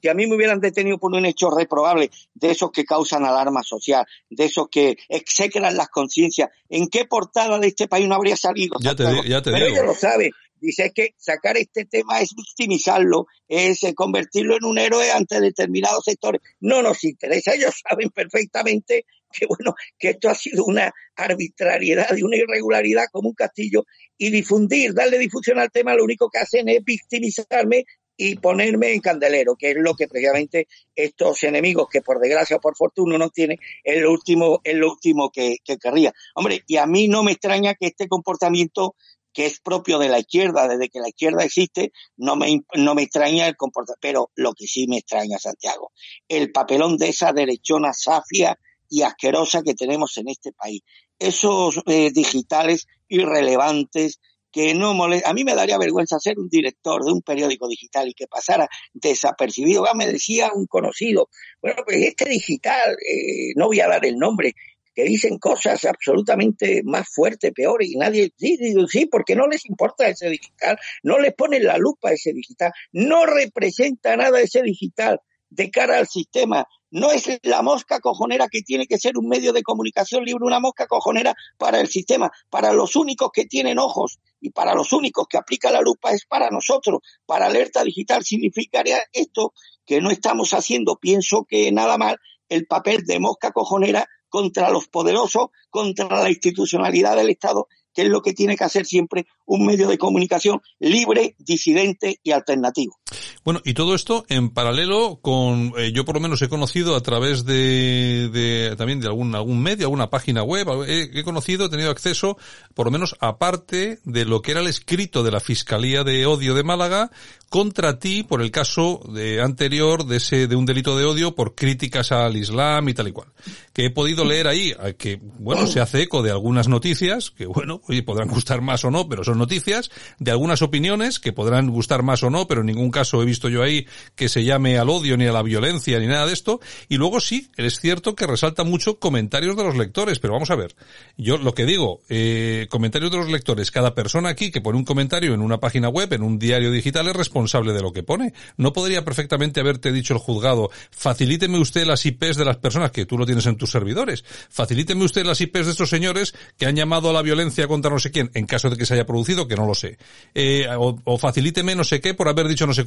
que 0.01 0.09
a 0.09 0.13
mí 0.13 0.27
me 0.27 0.35
hubieran 0.35 0.59
detenido 0.59 0.97
por 0.97 1.13
un 1.13 1.25
hecho 1.25 1.49
reprobable, 1.49 2.09
de 2.33 2.51
esos 2.51 2.71
que 2.71 2.85
causan 2.85 3.25
alarma 3.25 3.63
social, 3.63 4.05
de 4.29 4.45
esos 4.45 4.67
que 4.69 4.97
execran 5.09 5.75
las 5.75 5.89
conciencias, 5.89 6.49
¿en 6.69 6.87
qué 6.87 7.05
portada 7.05 7.59
de 7.59 7.67
este 7.67 7.87
país 7.87 8.07
no 8.07 8.15
habría 8.15 8.35
salido? 8.35 8.77
Ya 8.81 8.95
te, 8.95 9.03
ya 9.27 9.41
te 9.41 9.51
Pero 9.51 9.67
digo. 9.67 9.83
lo 9.83 9.93
sabe. 9.93 10.31
Dice 10.59 10.91
que 10.93 11.13
sacar 11.17 11.55
este 11.57 11.85
tema 11.85 12.19
es 12.19 12.33
victimizarlo, 12.35 13.27
es 13.47 13.83
eh, 13.83 13.93
convertirlo 13.93 14.55
en 14.57 14.65
un 14.65 14.79
héroe 14.79 15.11
ante 15.11 15.39
determinados 15.39 16.03
sectores. 16.03 16.41
No 16.59 16.81
nos 16.81 17.03
interesa. 17.03 17.53
Ellos 17.53 17.75
saben 17.87 18.09
perfectamente 18.09 19.05
que 19.31 19.45
bueno, 19.45 19.75
que 19.99 20.11
esto 20.11 20.29
ha 20.29 20.35
sido 20.35 20.65
una 20.65 20.91
arbitrariedad 21.15 22.15
y 22.15 22.23
una 22.23 22.37
irregularidad 22.37 23.05
como 23.11 23.29
un 23.29 23.35
castillo 23.35 23.85
y 24.17 24.31
difundir, 24.31 24.93
darle 24.93 25.19
difusión 25.19 25.59
al 25.59 25.71
tema, 25.71 25.93
lo 25.95 26.03
único 26.03 26.29
que 26.29 26.39
hacen 26.39 26.69
es 26.69 26.83
victimizarme 26.83 27.85
y 28.17 28.35
ponerme 28.35 28.93
en 28.93 28.99
candelero, 28.99 29.55
que 29.55 29.71
es 29.71 29.77
lo 29.77 29.93
que 29.93 30.07
precisamente 30.07 30.67
estos 30.95 31.43
enemigos 31.43 31.87
que 31.89 32.01
por 32.01 32.19
desgracia 32.19 32.57
o 32.57 32.59
por 32.61 32.75
fortuna 32.75 33.17
no 33.17 33.29
tiene, 33.29 33.59
es 33.83 34.01
lo 34.01 34.11
último, 34.11 34.59
es 34.63 34.75
lo 34.75 34.91
último 34.91 35.29
que, 35.31 35.57
que 35.63 35.77
querría. 35.77 36.11
Hombre, 36.35 36.63
y 36.65 36.77
a 36.77 36.87
mí 36.87 37.07
no 37.07 37.23
me 37.23 37.33
extraña 37.33 37.75
que 37.75 37.85
este 37.85 38.07
comportamiento 38.07 38.95
que 39.37 39.45
es 39.45 39.59
propio 39.59 39.99
de 39.99 40.09
la 40.09 40.17
izquierda, 40.17 40.67
desde 40.67 40.89
que 40.89 40.99
la 40.99 41.09
izquierda 41.09 41.43
existe, 41.43 41.91
no 42.15 42.35
me, 42.35 42.61
no 42.73 42.95
me 42.95 43.03
extraña 43.03 43.47
el 43.47 43.55
comportamiento, 43.55 43.99
pero 44.01 44.31
lo 44.33 44.53
que 44.53 44.65
sí 44.65 44.87
me 44.87 44.97
extraña, 44.97 45.37
Santiago, 45.37 45.91
el 46.27 46.51
papelón 46.51 46.97
de 46.97 47.09
esa 47.09 47.33
derechona 47.33 47.93
safia 47.93 48.57
y 48.89 49.03
asquerosa 49.03 49.61
que 49.61 49.75
tenemos 49.75 50.17
en 50.17 50.29
este 50.29 50.53
país. 50.53 50.81
Esos 51.19 51.83
eh, 51.85 52.09
digitales 52.11 52.87
irrelevantes 53.09 54.19
que 54.51 54.73
no 54.73 54.93
molesta. 54.93 55.29
A 55.29 55.33
mí 55.33 55.43
me 55.43 55.55
daría 55.55 55.77
vergüenza 55.77 56.19
ser 56.19 56.39
un 56.39 56.49
director 56.49 57.03
de 57.03 57.11
un 57.11 57.21
periódico 57.21 57.67
digital 57.67 58.07
y 58.07 58.13
que 58.13 58.27
pasara 58.27 58.67
desapercibido. 58.93 59.85
Ya 59.85 59.93
me 59.93 60.07
decía 60.07 60.51
un 60.53 60.65
conocido, 60.67 61.29
bueno, 61.61 61.83
pues 61.85 61.97
este 61.97 62.25
digital, 62.29 62.91
eh, 62.93 63.53
no 63.55 63.67
voy 63.67 63.79
a 63.79 63.87
dar 63.87 64.05
el 64.05 64.17
nombre, 64.17 64.53
que 64.97 65.03
dicen 65.03 65.37
cosas 65.37 65.85
absolutamente 65.85 66.81
más 66.83 67.07
fuertes, 67.07 67.51
peores, 67.53 67.87
y 67.91 67.97
nadie, 67.97 68.31
sí, 68.35 68.57
sí, 68.89 69.05
porque 69.05 69.35
no 69.35 69.47
les 69.47 69.63
importa 69.67 70.07
ese 70.07 70.27
digital, 70.27 70.75
no 71.03 71.19
les 71.19 71.35
ponen 71.35 71.65
la 71.65 71.77
lupa 71.77 72.09
a 72.09 72.13
ese 72.13 72.33
digital, 72.33 72.71
no 72.93 73.27
representa 73.27 74.17
nada 74.17 74.41
ese 74.41 74.63
digital 74.63 75.19
de 75.51 75.69
cara 75.69 75.99
al 75.99 76.07
sistema, 76.07 76.65
no 76.91 77.11
es 77.11 77.39
la 77.43 77.61
mosca 77.61 77.99
cojonera 77.99 78.47
que 78.47 78.61
tiene 78.61 78.87
que 78.87 78.97
ser 78.97 79.17
un 79.17 79.27
medio 79.27 79.53
de 79.53 79.63
comunicación 79.63 80.23
libre, 80.23 80.45
una 80.45 80.59
mosca 80.59 80.87
cojonera 80.87 81.35
para 81.57 81.79
el 81.79 81.87
sistema, 81.87 82.31
para 82.49 82.73
los 82.73 82.95
únicos 82.95 83.29
que 83.33 83.45
tienen 83.45 83.79
ojos 83.79 84.19
y 84.39 84.51
para 84.51 84.73
los 84.73 84.93
únicos 84.93 85.27
que 85.27 85.37
aplica 85.37 85.71
la 85.71 85.81
lupa 85.81 86.11
es 86.11 86.25
para 86.25 86.49
nosotros. 86.49 87.01
Para 87.25 87.47
alerta 87.47 87.83
digital 87.83 88.23
significaría 88.23 88.99
esto 89.11 89.53
que 89.85 90.01
no 90.01 90.11
estamos 90.11 90.53
haciendo, 90.53 90.97
pienso 90.97 91.45
que 91.45 91.71
nada 91.71 91.97
mal, 91.97 92.17
el 92.49 92.65
papel 92.65 93.05
de 93.05 93.19
mosca 93.19 93.51
cojonera 93.51 94.07
contra 94.29 94.69
los 94.69 94.87
poderosos, 94.87 95.47
contra 95.69 96.23
la 96.23 96.29
institucionalidad 96.29 97.15
del 97.15 97.29
Estado 97.29 97.67
que 97.97 98.03
es 98.03 98.09
lo 98.09 98.21
que 98.21 98.33
tiene 98.33 98.55
que 98.55 98.63
hacer 98.63 98.85
siempre 98.85 99.25
un 99.47 99.65
medio 99.65 99.87
de 99.87 99.97
comunicación 99.97 100.61
libre, 100.77 101.35
disidente 101.39 102.19
y 102.21 102.29
alternativo. 102.29 102.95
Bueno, 103.43 103.61
y 103.63 103.73
todo 103.73 103.95
esto 103.95 104.25
en 104.29 104.49
paralelo 104.49 105.19
con, 105.21 105.73
eh, 105.77 105.91
yo 105.93 106.05
por 106.05 106.15
lo 106.15 106.21
menos 106.21 106.41
he 106.41 106.49
conocido 106.49 106.95
a 106.95 107.01
través 107.01 107.45
de, 107.45 108.29
de 108.31 108.75
también 108.77 108.99
de 108.99 109.07
algún, 109.07 109.35
algún 109.35 109.61
medio, 109.61 109.85
alguna 109.85 110.09
página 110.09 110.43
web, 110.43 110.67
he, 110.87 111.19
he, 111.19 111.23
conocido, 111.23 111.65
he 111.65 111.69
tenido 111.69 111.91
acceso, 111.91 112.37
por 112.73 112.87
lo 112.87 112.91
menos 112.91 113.15
aparte 113.19 113.99
de 114.03 114.25
lo 114.25 114.41
que 114.41 114.51
era 114.51 114.61
el 114.61 114.67
escrito 114.67 115.23
de 115.23 115.31
la 115.31 115.39
Fiscalía 115.39 116.03
de 116.03 116.25
Odio 116.25 116.53
de 116.53 116.63
Málaga 116.63 117.11
contra 117.49 117.97
ti 117.97 118.23
por 118.23 118.41
el 118.41 118.51
caso 118.51 119.01
de 119.13 119.41
anterior 119.41 120.05
de 120.05 120.17
ese, 120.17 120.47
de 120.47 120.55
un 120.55 120.65
delito 120.65 120.97
de 120.97 121.05
odio 121.05 121.33
por 121.33 121.55
críticas 121.55 122.11
al 122.11 122.35
Islam 122.35 122.89
y 122.89 122.93
tal 122.93 123.07
y 123.07 123.11
cual. 123.11 123.29
Que 123.71 123.85
he 123.85 123.89
podido 123.89 124.25
leer 124.25 124.47
ahí, 124.47 124.73
que, 124.97 125.19
bueno, 125.21 125.67
se 125.67 125.79
hace 125.79 126.01
eco 126.01 126.23
de 126.23 126.31
algunas 126.31 126.67
noticias, 126.67 127.31
que 127.31 127.45
bueno, 127.45 127.81
oye, 127.87 128.03
podrán 128.03 128.27
gustar 128.27 128.61
más 128.61 128.83
o 128.83 128.91
no, 128.91 129.07
pero 129.07 129.23
son 129.23 129.37
noticias, 129.37 129.89
de 130.19 130.31
algunas 130.31 130.61
opiniones 130.61 131.19
que 131.19 131.31
podrán 131.31 131.69
gustar 131.69 132.03
más 132.03 132.23
o 132.23 132.29
no, 132.29 132.47
pero 132.47 132.61
en 132.61 132.67
ningún 132.67 132.91
caso 132.91 133.06
he 133.13 133.25
visto 133.25 133.49
yo 133.49 133.63
ahí 133.63 133.87
que 134.15 134.29
se 134.29 134.43
llame 134.43 134.77
al 134.77 134.89
odio 134.89 135.17
ni 135.17 135.25
a 135.25 135.31
la 135.31 135.41
violencia 135.41 135.99
ni 135.99 136.07
nada 136.07 136.25
de 136.25 136.33
esto. 136.33 136.59
Y 136.89 136.97
luego 136.97 137.19
sí, 137.19 137.49
es 137.57 137.79
cierto 137.79 138.15
que 138.15 138.27
resalta 138.27 138.63
mucho 138.63 138.99
comentarios 138.99 139.55
de 139.55 139.63
los 139.63 139.77
lectores, 139.77 140.19
pero 140.19 140.33
vamos 140.33 140.51
a 140.51 140.55
ver. 140.55 140.75
Yo 141.17 141.37
lo 141.37 141.53
que 141.53 141.65
digo, 141.65 142.01
eh, 142.09 142.67
comentarios 142.69 143.11
de 143.11 143.17
los 143.17 143.29
lectores, 143.29 143.71
cada 143.71 143.95
persona 143.95 144.29
aquí 144.29 144.51
que 144.51 144.61
pone 144.61 144.77
un 144.77 144.85
comentario 144.85 145.33
en 145.33 145.41
una 145.41 145.59
página 145.59 145.89
web, 145.89 146.11
en 146.13 146.23
un 146.23 146.39
diario 146.39 146.71
digital, 146.71 147.07
es 147.07 147.15
responsable 147.15 147.73
de 147.73 147.81
lo 147.81 147.93
que 147.93 148.03
pone. 148.03 148.33
No 148.57 148.73
podría 148.73 149.03
perfectamente 149.03 149.59
haberte 149.59 149.91
dicho 149.91 150.13
el 150.13 150.19
juzgado, 150.19 150.69
facilíteme 150.91 151.59
usted 151.59 151.85
las 151.85 152.05
IPs 152.05 152.37
de 152.37 152.45
las 152.45 152.57
personas 152.57 152.91
que 152.91 153.05
tú 153.05 153.17
lo 153.17 153.25
tienes 153.25 153.45
en 153.45 153.57
tus 153.57 153.71
servidores, 153.71 154.23
facilíteme 154.49 155.03
usted 155.03 155.25
las 155.25 155.41
IPs 155.41 155.65
de 155.65 155.71
estos 155.71 155.89
señores 155.89 156.33
que 156.57 156.65
han 156.65 156.75
llamado 156.75 157.09
a 157.09 157.13
la 157.13 157.21
violencia 157.21 157.67
contra 157.67 157.91
no 157.91 157.99
sé 157.99 158.11
quién, 158.11 158.31
en 158.33 158.45
caso 158.45 158.69
de 158.69 158.77
que 158.77 158.85
se 158.85 158.93
haya 158.93 159.05
producido, 159.05 159.47
que 159.47 159.55
no 159.55 159.65
lo 159.65 159.75
sé. 159.75 159.97
Eh, 160.33 160.67
o, 160.77 160.99
o, 161.03 161.17
facilíteme 161.17 161.75
no 161.75 161.83
sé 161.83 162.01
qué 162.01 162.13
por 162.13 162.27
haber 162.27 162.47
dicho 162.47 162.67
no 162.67 162.73
sé 162.73 162.83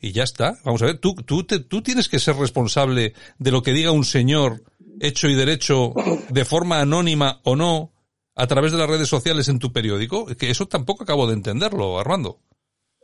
Y 0.00 0.12
ya 0.12 0.22
está. 0.22 0.58
Vamos 0.64 0.82
a 0.82 0.86
ver, 0.86 0.98
tú, 0.98 1.14
tú, 1.14 1.44
te, 1.44 1.58
tú 1.58 1.82
tienes 1.82 2.08
que 2.08 2.18
ser 2.18 2.36
responsable 2.36 3.14
de 3.38 3.50
lo 3.50 3.62
que 3.62 3.72
diga 3.72 3.90
un 3.90 4.04
señor 4.04 4.62
hecho 5.00 5.28
y 5.28 5.34
derecho 5.34 5.92
de 6.28 6.44
forma 6.44 6.80
anónima 6.80 7.40
o 7.44 7.56
no 7.56 7.92
a 8.36 8.46
través 8.46 8.72
de 8.72 8.78
las 8.78 8.88
redes 8.88 9.08
sociales 9.08 9.48
en 9.48 9.58
tu 9.58 9.72
periódico, 9.72 10.26
que 10.26 10.50
eso 10.50 10.66
tampoco 10.66 11.04
acabo 11.04 11.26
de 11.26 11.34
entenderlo, 11.34 11.98
Armando. 11.98 12.40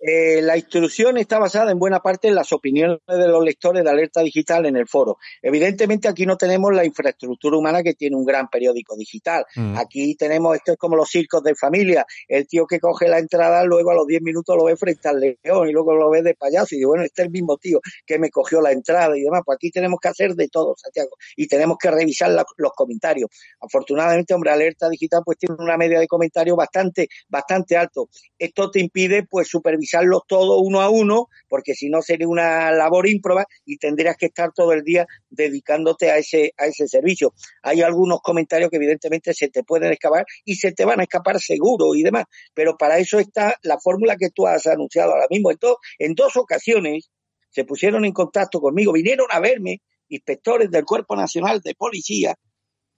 Eh, 0.00 0.40
la 0.40 0.56
instrucción 0.56 1.18
está 1.18 1.38
basada 1.38 1.70
en 1.70 1.78
buena 1.78 2.00
parte 2.00 2.28
en 2.28 2.34
las 2.34 2.52
opiniones 2.52 2.98
de 3.06 3.28
los 3.28 3.44
lectores 3.44 3.84
de 3.84 3.90
alerta 3.90 4.22
digital 4.22 4.64
en 4.64 4.76
el 4.76 4.88
foro. 4.88 5.18
Evidentemente 5.42 6.08
aquí 6.08 6.24
no 6.24 6.38
tenemos 6.38 6.72
la 6.72 6.86
infraestructura 6.86 7.58
humana 7.58 7.82
que 7.82 7.92
tiene 7.92 8.16
un 8.16 8.24
gran 8.24 8.48
periódico 8.48 8.96
digital. 8.96 9.44
Mm. 9.54 9.76
Aquí 9.76 10.14
tenemos, 10.14 10.56
esto 10.56 10.72
es 10.72 10.78
como 10.78 10.96
los 10.96 11.10
circos 11.10 11.42
de 11.42 11.54
familia, 11.54 12.06
el 12.28 12.46
tío 12.48 12.66
que 12.66 12.80
coge 12.80 13.08
la 13.08 13.18
entrada, 13.18 13.62
luego 13.64 13.90
a 13.90 13.94
los 13.94 14.06
10 14.06 14.22
minutos 14.22 14.56
lo 14.56 14.64
ve 14.64 14.76
frente 14.76 15.06
al 15.06 15.20
león 15.20 15.68
y 15.68 15.72
luego 15.72 15.94
lo 15.94 16.08
ve 16.08 16.22
de 16.22 16.34
payaso 16.34 16.74
y 16.74 16.78
dice, 16.78 16.86
bueno, 16.86 17.04
este 17.04 17.22
es 17.22 17.26
el 17.26 17.32
mismo 17.32 17.58
tío 17.58 17.80
que 18.06 18.18
me 18.18 18.30
cogió 18.30 18.62
la 18.62 18.72
entrada 18.72 19.16
y 19.18 19.20
demás. 19.20 19.42
Pues 19.44 19.56
aquí 19.56 19.70
tenemos 19.70 20.00
que 20.00 20.08
hacer 20.08 20.34
de 20.34 20.48
todo, 20.48 20.74
Santiago, 20.78 21.10
y 21.36 21.46
tenemos 21.46 21.76
que 21.78 21.90
revisar 21.90 22.30
la, 22.30 22.46
los 22.56 22.72
comentarios. 22.72 23.28
Afortunadamente, 23.60 24.32
hombre, 24.32 24.50
alerta 24.50 24.88
digital 24.88 25.20
pues 25.26 25.36
tiene 25.36 25.56
una 25.58 25.76
media 25.76 26.00
de 26.00 26.08
comentarios 26.08 26.56
bastante, 26.56 27.08
bastante 27.28 27.76
alto. 27.76 28.08
Esto 28.38 28.70
te 28.70 28.80
impide 28.80 29.26
pues 29.28 29.48
supervisar 29.48 29.89
revisarlos 29.90 30.22
todo 30.26 30.58
uno 30.58 30.80
a 30.80 30.90
uno, 30.90 31.28
porque 31.48 31.74
si 31.74 31.88
no 31.88 32.02
sería 32.02 32.28
una 32.28 32.70
labor 32.72 33.08
ímproba 33.08 33.46
y 33.64 33.76
tendrías 33.78 34.16
que 34.16 34.26
estar 34.26 34.52
todo 34.52 34.72
el 34.72 34.82
día 34.82 35.06
dedicándote 35.28 36.10
a 36.10 36.18
ese, 36.18 36.52
a 36.56 36.66
ese 36.66 36.86
servicio. 36.86 37.34
Hay 37.62 37.82
algunos 37.82 38.20
comentarios 38.20 38.70
que 38.70 38.76
evidentemente 38.76 39.34
se 39.34 39.48
te 39.48 39.62
pueden 39.64 39.92
escapar 39.92 40.24
y 40.44 40.56
se 40.56 40.72
te 40.72 40.84
van 40.84 41.00
a 41.00 41.04
escapar 41.04 41.40
seguro 41.40 41.94
y 41.94 42.02
demás, 42.02 42.24
pero 42.54 42.76
para 42.76 42.98
eso 42.98 43.18
está 43.18 43.56
la 43.62 43.78
fórmula 43.78 44.16
que 44.16 44.30
tú 44.30 44.46
has 44.46 44.66
anunciado 44.66 45.12
ahora 45.12 45.26
mismo. 45.30 45.50
Entonces, 45.50 45.78
en 45.98 46.14
dos 46.14 46.36
ocasiones 46.36 47.10
se 47.50 47.64
pusieron 47.64 48.04
en 48.04 48.12
contacto 48.12 48.60
conmigo, 48.60 48.92
vinieron 48.92 49.26
a 49.30 49.40
verme 49.40 49.82
inspectores 50.08 50.70
del 50.70 50.84
Cuerpo 50.84 51.16
Nacional 51.16 51.60
de 51.60 51.74
Policía 51.74 52.34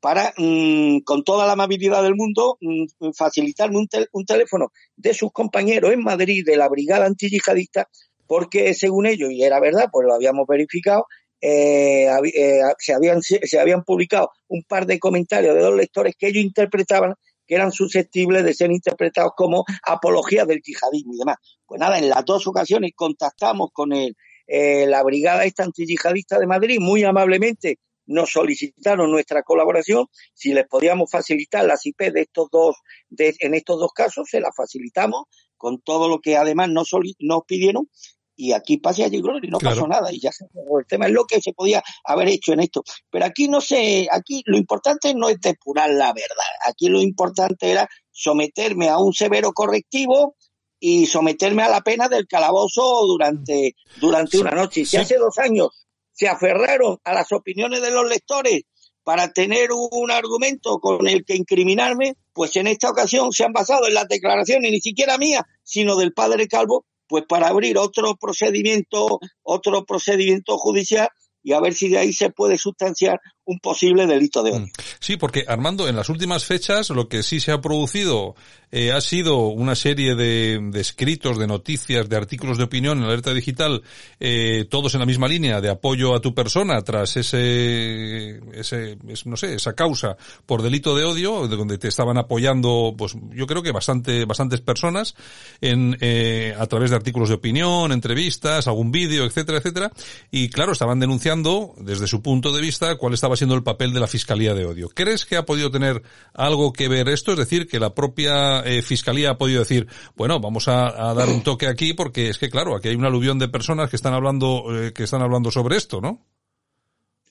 para, 0.02 0.34
mmm, 0.36 0.98
con 1.04 1.22
toda 1.22 1.46
la 1.46 1.52
amabilidad 1.52 2.02
del 2.02 2.16
mundo, 2.16 2.58
mmm, 2.60 3.12
facilitarme 3.16 3.78
un, 3.78 3.86
tel 3.86 4.08
un, 4.12 4.24
teléfono 4.24 4.72
de 4.96 5.14
sus 5.14 5.30
compañeros 5.30 5.92
en 5.92 6.02
Madrid 6.02 6.42
de 6.44 6.56
la 6.56 6.68
Brigada 6.68 7.06
Antiyihadista, 7.06 7.88
porque 8.26 8.74
según 8.74 9.06
ellos, 9.06 9.30
y 9.30 9.44
era 9.44 9.60
verdad, 9.60 9.90
pues 9.92 10.04
lo 10.04 10.14
habíamos 10.14 10.44
verificado, 10.48 11.06
eh, 11.40 12.08
eh, 12.34 12.60
se, 12.78 12.94
habían, 12.94 13.22
se 13.22 13.60
habían 13.60 13.84
publicado 13.84 14.30
un 14.48 14.64
par 14.64 14.86
de 14.86 14.98
comentarios 14.98 15.54
de 15.54 15.60
dos 15.60 15.76
lectores 15.76 16.14
que 16.18 16.28
ellos 16.28 16.42
interpretaban 16.42 17.14
que 17.46 17.54
eran 17.54 17.70
susceptibles 17.70 18.44
de 18.44 18.54
ser 18.54 18.72
interpretados 18.72 19.32
como 19.36 19.64
apología 19.84 20.44
del 20.44 20.62
yihadismo 20.62 21.14
y 21.14 21.18
demás. 21.18 21.36
Pues 21.64 21.80
nada, 21.80 21.98
en 21.98 22.08
las 22.08 22.24
dos 22.24 22.46
ocasiones 22.48 22.90
contactamos 22.96 23.70
con 23.72 23.92
el, 23.92 24.16
eh, 24.48 24.86
la 24.86 25.04
brigada 25.04 25.44
esta 25.44 25.62
antiyihadista 25.62 26.40
de 26.40 26.46
Madrid, 26.46 26.78
muy 26.80 27.04
amablemente 27.04 27.78
nos 28.06 28.30
solicitaron 28.30 29.10
nuestra 29.10 29.42
colaboración, 29.42 30.06
si 30.34 30.52
les 30.52 30.66
podíamos 30.66 31.10
facilitar 31.10 31.64
las 31.64 31.84
IP 31.86 32.12
de 32.12 32.22
estos 32.22 32.48
dos, 32.50 32.76
de, 33.08 33.34
en 33.40 33.54
estos 33.54 33.78
dos 33.78 33.92
casos, 33.92 34.28
se 34.28 34.40
las 34.40 34.54
facilitamos 34.56 35.24
con 35.56 35.80
todo 35.80 36.08
lo 36.08 36.20
que 36.20 36.36
además 36.36 36.70
nos, 36.70 36.90
nos 37.20 37.42
pidieron 37.46 37.88
y 38.34 38.52
aquí 38.52 38.78
pasa 38.78 39.04
allí 39.04 39.18
y 39.18 39.48
no 39.48 39.58
pasó 39.58 39.86
nada 39.86 40.12
y 40.12 40.20
ya 40.20 40.32
se 40.32 40.44
el 40.44 40.86
tema 40.88 41.06
es 41.06 41.12
lo 41.12 41.26
que 41.26 41.40
se 41.40 41.52
podía 41.52 41.82
haber 42.04 42.28
hecho 42.28 42.52
en 42.52 42.60
esto. 42.60 42.82
Pero 43.10 43.26
aquí 43.26 43.46
no 43.46 43.60
sé 43.60 44.08
aquí 44.10 44.42
lo 44.46 44.56
importante 44.56 45.14
no 45.14 45.28
es 45.28 45.40
depurar 45.40 45.90
la 45.90 46.12
verdad 46.12 46.52
aquí 46.66 46.88
lo 46.88 47.00
importante 47.00 47.70
era 47.70 47.88
someterme 48.10 48.88
a 48.88 48.98
un 48.98 49.12
severo 49.12 49.52
correctivo 49.52 50.34
y 50.80 51.06
someterme 51.06 51.62
a 51.62 51.68
la 51.68 51.82
pena 51.82 52.08
del 52.08 52.26
calabozo 52.26 53.06
durante 53.06 53.76
durante 54.00 54.38
una 54.38 54.50
noche. 54.50 54.84
Si 54.84 54.96
hace 54.96 55.16
dos 55.18 55.38
años 55.38 55.81
se 56.12 56.28
aferraron 56.28 56.98
a 57.04 57.14
las 57.14 57.32
opiniones 57.32 57.82
de 57.82 57.90
los 57.90 58.08
lectores 58.08 58.62
para 59.04 59.32
tener 59.32 59.70
un 59.72 60.10
argumento 60.10 60.78
con 60.78 61.08
el 61.08 61.24
que 61.24 61.34
incriminarme, 61.34 62.14
pues 62.32 62.56
en 62.56 62.68
esta 62.68 62.90
ocasión 62.90 63.32
se 63.32 63.44
han 63.44 63.52
basado 63.52 63.88
en 63.88 63.94
las 63.94 64.06
declaraciones 64.08 64.70
ni 64.70 64.80
siquiera 64.80 65.18
mías, 65.18 65.42
sino 65.62 65.96
del 65.96 66.12
padre 66.12 66.46
Calvo, 66.46 66.86
pues 67.08 67.24
para 67.28 67.48
abrir 67.48 67.78
otro 67.78 68.14
procedimiento, 68.16 69.18
otro 69.42 69.84
procedimiento 69.84 70.56
judicial 70.56 71.08
y 71.42 71.52
a 71.52 71.60
ver 71.60 71.74
si 71.74 71.88
de 71.88 71.98
ahí 71.98 72.12
se 72.12 72.30
puede 72.30 72.56
sustanciar 72.58 73.20
un 73.44 73.58
posible 73.58 74.06
delito 74.06 74.42
de 74.42 74.52
odio. 74.52 74.60
Mm. 74.60 74.70
Sí, 75.00 75.16
porque 75.16 75.44
Armando, 75.46 75.88
en 75.88 75.96
las 75.96 76.08
últimas 76.08 76.44
fechas 76.44 76.90
lo 76.90 77.08
que 77.08 77.22
sí 77.22 77.40
se 77.40 77.52
ha 77.52 77.60
producido 77.60 78.34
eh, 78.74 78.90
ha 78.90 79.02
sido 79.02 79.48
una 79.48 79.74
serie 79.74 80.14
de, 80.14 80.58
de, 80.70 80.80
escritos, 80.80 81.38
de 81.38 81.46
noticias, 81.46 82.08
de 82.08 82.16
artículos 82.16 82.56
de 82.56 82.64
opinión 82.64 82.98
en 82.98 83.04
alerta 83.04 83.34
digital, 83.34 83.82
eh, 84.18 84.66
todos 84.70 84.94
en 84.94 85.00
la 85.00 85.06
misma 85.06 85.28
línea 85.28 85.60
de 85.60 85.68
apoyo 85.68 86.14
a 86.14 86.20
tu 86.20 86.34
persona 86.34 86.80
tras 86.80 87.18
ese, 87.18 88.40
ese, 88.58 88.96
no 89.26 89.36
sé, 89.36 89.54
esa 89.54 89.74
causa 89.74 90.16
por 90.46 90.62
delito 90.62 90.96
de 90.96 91.04
odio, 91.04 91.48
de 91.48 91.56
donde 91.56 91.76
te 91.76 91.88
estaban 91.88 92.16
apoyando, 92.16 92.94
pues 92.96 93.14
yo 93.34 93.46
creo 93.46 93.62
que 93.62 93.72
bastante, 93.72 94.24
bastantes 94.24 94.62
personas 94.62 95.14
en, 95.60 95.98
eh, 96.00 96.54
a 96.58 96.66
través 96.66 96.88
de 96.90 96.96
artículos 96.96 97.28
de 97.28 97.34
opinión, 97.34 97.92
entrevistas, 97.92 98.68
algún 98.68 98.90
vídeo, 98.90 99.24
etcétera, 99.24 99.58
etcétera. 99.58 99.92
Y 100.30 100.48
claro, 100.48 100.72
estaban 100.72 100.98
denunciando 100.98 101.74
desde 101.76 102.06
su 102.06 102.22
punto 102.22 102.52
de 102.52 102.62
vista 102.62 102.96
cuál 102.96 103.12
estaba 103.12 103.36
siendo 103.42 103.56
el 103.56 103.64
papel 103.64 103.92
de 103.92 103.98
la 103.98 104.06
Fiscalía 104.06 104.54
de 104.54 104.64
Odio. 104.64 104.88
¿Crees 104.88 105.26
que 105.26 105.34
ha 105.34 105.44
podido 105.44 105.68
tener 105.68 106.00
algo 106.32 106.72
que 106.72 106.86
ver 106.86 107.08
esto? 107.08 107.32
Es 107.32 107.38
decir, 107.38 107.66
que 107.66 107.80
la 107.80 107.92
propia 107.92 108.60
eh, 108.60 108.82
Fiscalía 108.82 109.30
ha 109.30 109.36
podido 109.36 109.58
decir, 109.58 109.88
bueno, 110.14 110.38
vamos 110.38 110.68
a, 110.68 111.12
dar 111.12 111.28
un 111.28 111.42
toque 111.42 111.66
aquí 111.66 111.92
porque 111.92 112.28
es 112.28 112.38
que 112.38 112.48
claro, 112.48 112.76
aquí 112.76 112.86
hay 112.86 112.94
un 112.94 113.04
aluvión 113.04 113.40
de 113.40 113.48
personas 113.48 113.90
que 113.90 113.96
están 113.96 114.14
hablando, 114.14 114.66
eh, 114.70 114.92
que 114.92 115.02
están 115.02 115.22
hablando 115.22 115.50
sobre 115.50 115.76
esto, 115.76 116.00
¿no? 116.00 116.24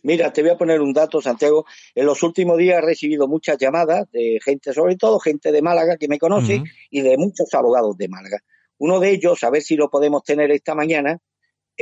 Mira, 0.04 0.34
te 0.34 0.41
voy 0.41 0.52
a 0.52 0.58
poner 0.58 0.82
un 0.82 0.91
dato, 0.91 1.21
Santiago. 1.21 1.65
En 1.95 2.06
los 2.06 2.21
últimos 2.24 2.58
días 2.58 2.80
he 2.80 2.86
recibido 2.86 3.30
muchas 3.30 3.58
llamadas 3.58 4.12
de 4.12 4.38
gente, 4.43 4.74
sobre 4.74 4.97
todo 4.97 5.17
gente 5.17 5.54
de 5.54 5.62
Málaga 5.62 5.95
que 5.95 6.10
me 6.10 6.19
conoce 6.19 6.62
y 6.89 7.00
de 7.00 7.15
muchos 7.17 7.54
abogados 7.54 7.95
de 7.95 8.10
Málaga. 8.10 8.39
Uno 8.80 9.00
de 9.00 9.12
ellos, 9.12 9.41
a 9.45 9.50
ver 9.50 9.62
si 9.62 9.78
lo 9.78 9.89
podemos 9.89 10.24
tener 10.24 10.52
esta 10.52 10.76
mañana, 10.76 11.21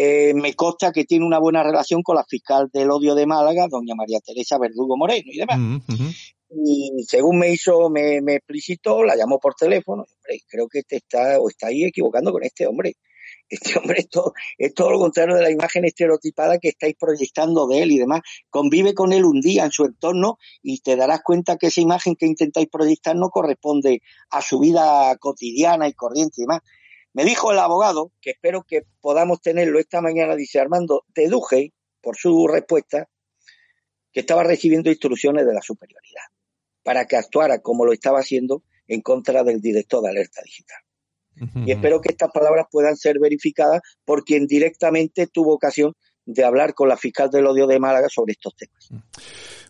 eh, 0.02 0.34
me 0.34 0.54
consta 0.54 0.94
que 0.94 1.04
tiene 1.04 1.26
una 1.26 1.40
buena 1.40 1.62
relación 1.62 2.04
con 2.04 2.16
la 2.16 2.24
fiscal 2.24 2.70
del 2.72 2.90
odio 2.90 3.16
de 3.16 3.26
Málaga, 3.26 3.68
doña 3.70 3.96
María 3.96 4.22
Teresa 4.22 4.58
Verdugo 4.58 4.96
Moreno 4.96 5.30
y 5.30 5.38
demás. 5.38 5.60
Mm, 5.60 5.78
y 6.52 7.04
según 7.06 7.38
me 7.38 7.52
hizo, 7.52 7.90
me, 7.90 8.22
me, 8.22 8.36
explicitó, 8.36 9.04
la 9.04 9.18
llamó 9.18 9.40
por 9.40 9.56
teléfono, 9.56 10.04
hombre, 10.04 10.40
creo 10.48 10.70
que 10.70 10.84
te 10.84 10.96
está, 10.96 11.38
o 11.42 11.50
está 11.50 11.68
ahí 11.68 11.84
equivocando 11.84 12.32
con 12.32 12.46
este 12.46 12.66
hombre. 12.66 12.96
Este 13.50 13.78
hombre 13.80 14.00
es 14.00 14.10
todo, 14.10 14.34
es 14.58 14.74
todo 14.74 14.92
lo 14.92 15.00
contrario 15.00 15.36
de 15.36 15.42
la 15.42 15.52
imagen 15.52 15.84
estereotipada 15.84 16.60
que 16.60 16.70
estáis 16.70 16.96
proyectando 16.96 17.68
de 17.68 17.82
él 17.82 17.92
y 17.92 17.98
demás. 17.98 18.22
Convive 18.50 18.94
con 18.94 19.12
él 19.12 19.26
un 19.26 19.42
día 19.42 19.66
en 19.66 19.72
su 19.72 19.86
entorno 19.86 20.38
y 20.62 20.80
te 20.80 20.96
darás 20.96 21.22
cuenta 21.24 21.58
que 21.58 21.68
esa 21.68 21.82
imagen 21.82 22.16
que 22.16 22.28
intentáis 22.28 22.68
proyectar 22.72 23.16
no 23.16 23.30
corresponde 23.30 24.02
a 24.30 24.42
su 24.44 24.60
vida 24.60 25.16
cotidiana 25.18 25.88
y 25.88 25.94
corriente 25.94 26.36
y 26.38 26.42
demás. 26.44 26.62
Me 27.14 27.26
dijo 27.26 27.52
el 27.52 27.60
abogado, 27.60 28.12
que 28.22 28.32
espero 28.32 28.64
que 28.68 28.84
podamos 29.02 29.42
tenerlo 29.42 29.80
esta 29.80 30.02
mañana, 30.02 30.36
dice 30.36 30.60
Armando, 30.60 31.04
deduje, 31.14 31.74
por 32.02 32.16
su 32.16 32.48
respuesta, 32.48 33.10
que 34.12 34.22
estaba 34.22 34.44
recibiendo 34.44 34.90
instrucciones 34.90 35.46
de 35.46 35.54
la 35.54 35.62
superioridad 35.62 36.24
para 36.84 37.06
que 37.06 37.18
actuara 37.18 37.60
como 37.60 37.86
lo 37.86 37.94
estaba 37.94 38.20
haciendo 38.20 38.64
en 38.88 39.02
contra 39.02 39.44
del 39.44 39.62
director 39.62 40.02
de 40.02 40.10
Alerta 40.10 40.42
Digital. 40.44 40.80
Y 41.66 41.72
espero 41.72 42.02
que 42.02 42.10
estas 42.10 42.32
palabras 42.32 42.66
puedan 42.70 42.98
ser 42.98 43.18
verificadas 43.20 43.82
por 44.04 44.26
quien 44.26 44.46
directamente 44.46 45.28
tuvo 45.28 45.54
ocasión 45.54 45.94
de 46.26 46.44
hablar 46.44 46.74
con 46.74 46.90
la 46.90 46.98
fiscal 46.98 47.30
del 47.30 47.48
odio 47.48 47.66
de 47.66 47.80
Málaga 47.80 48.10
sobre 48.10 48.34
estos 48.34 48.56
temas. 48.56 48.90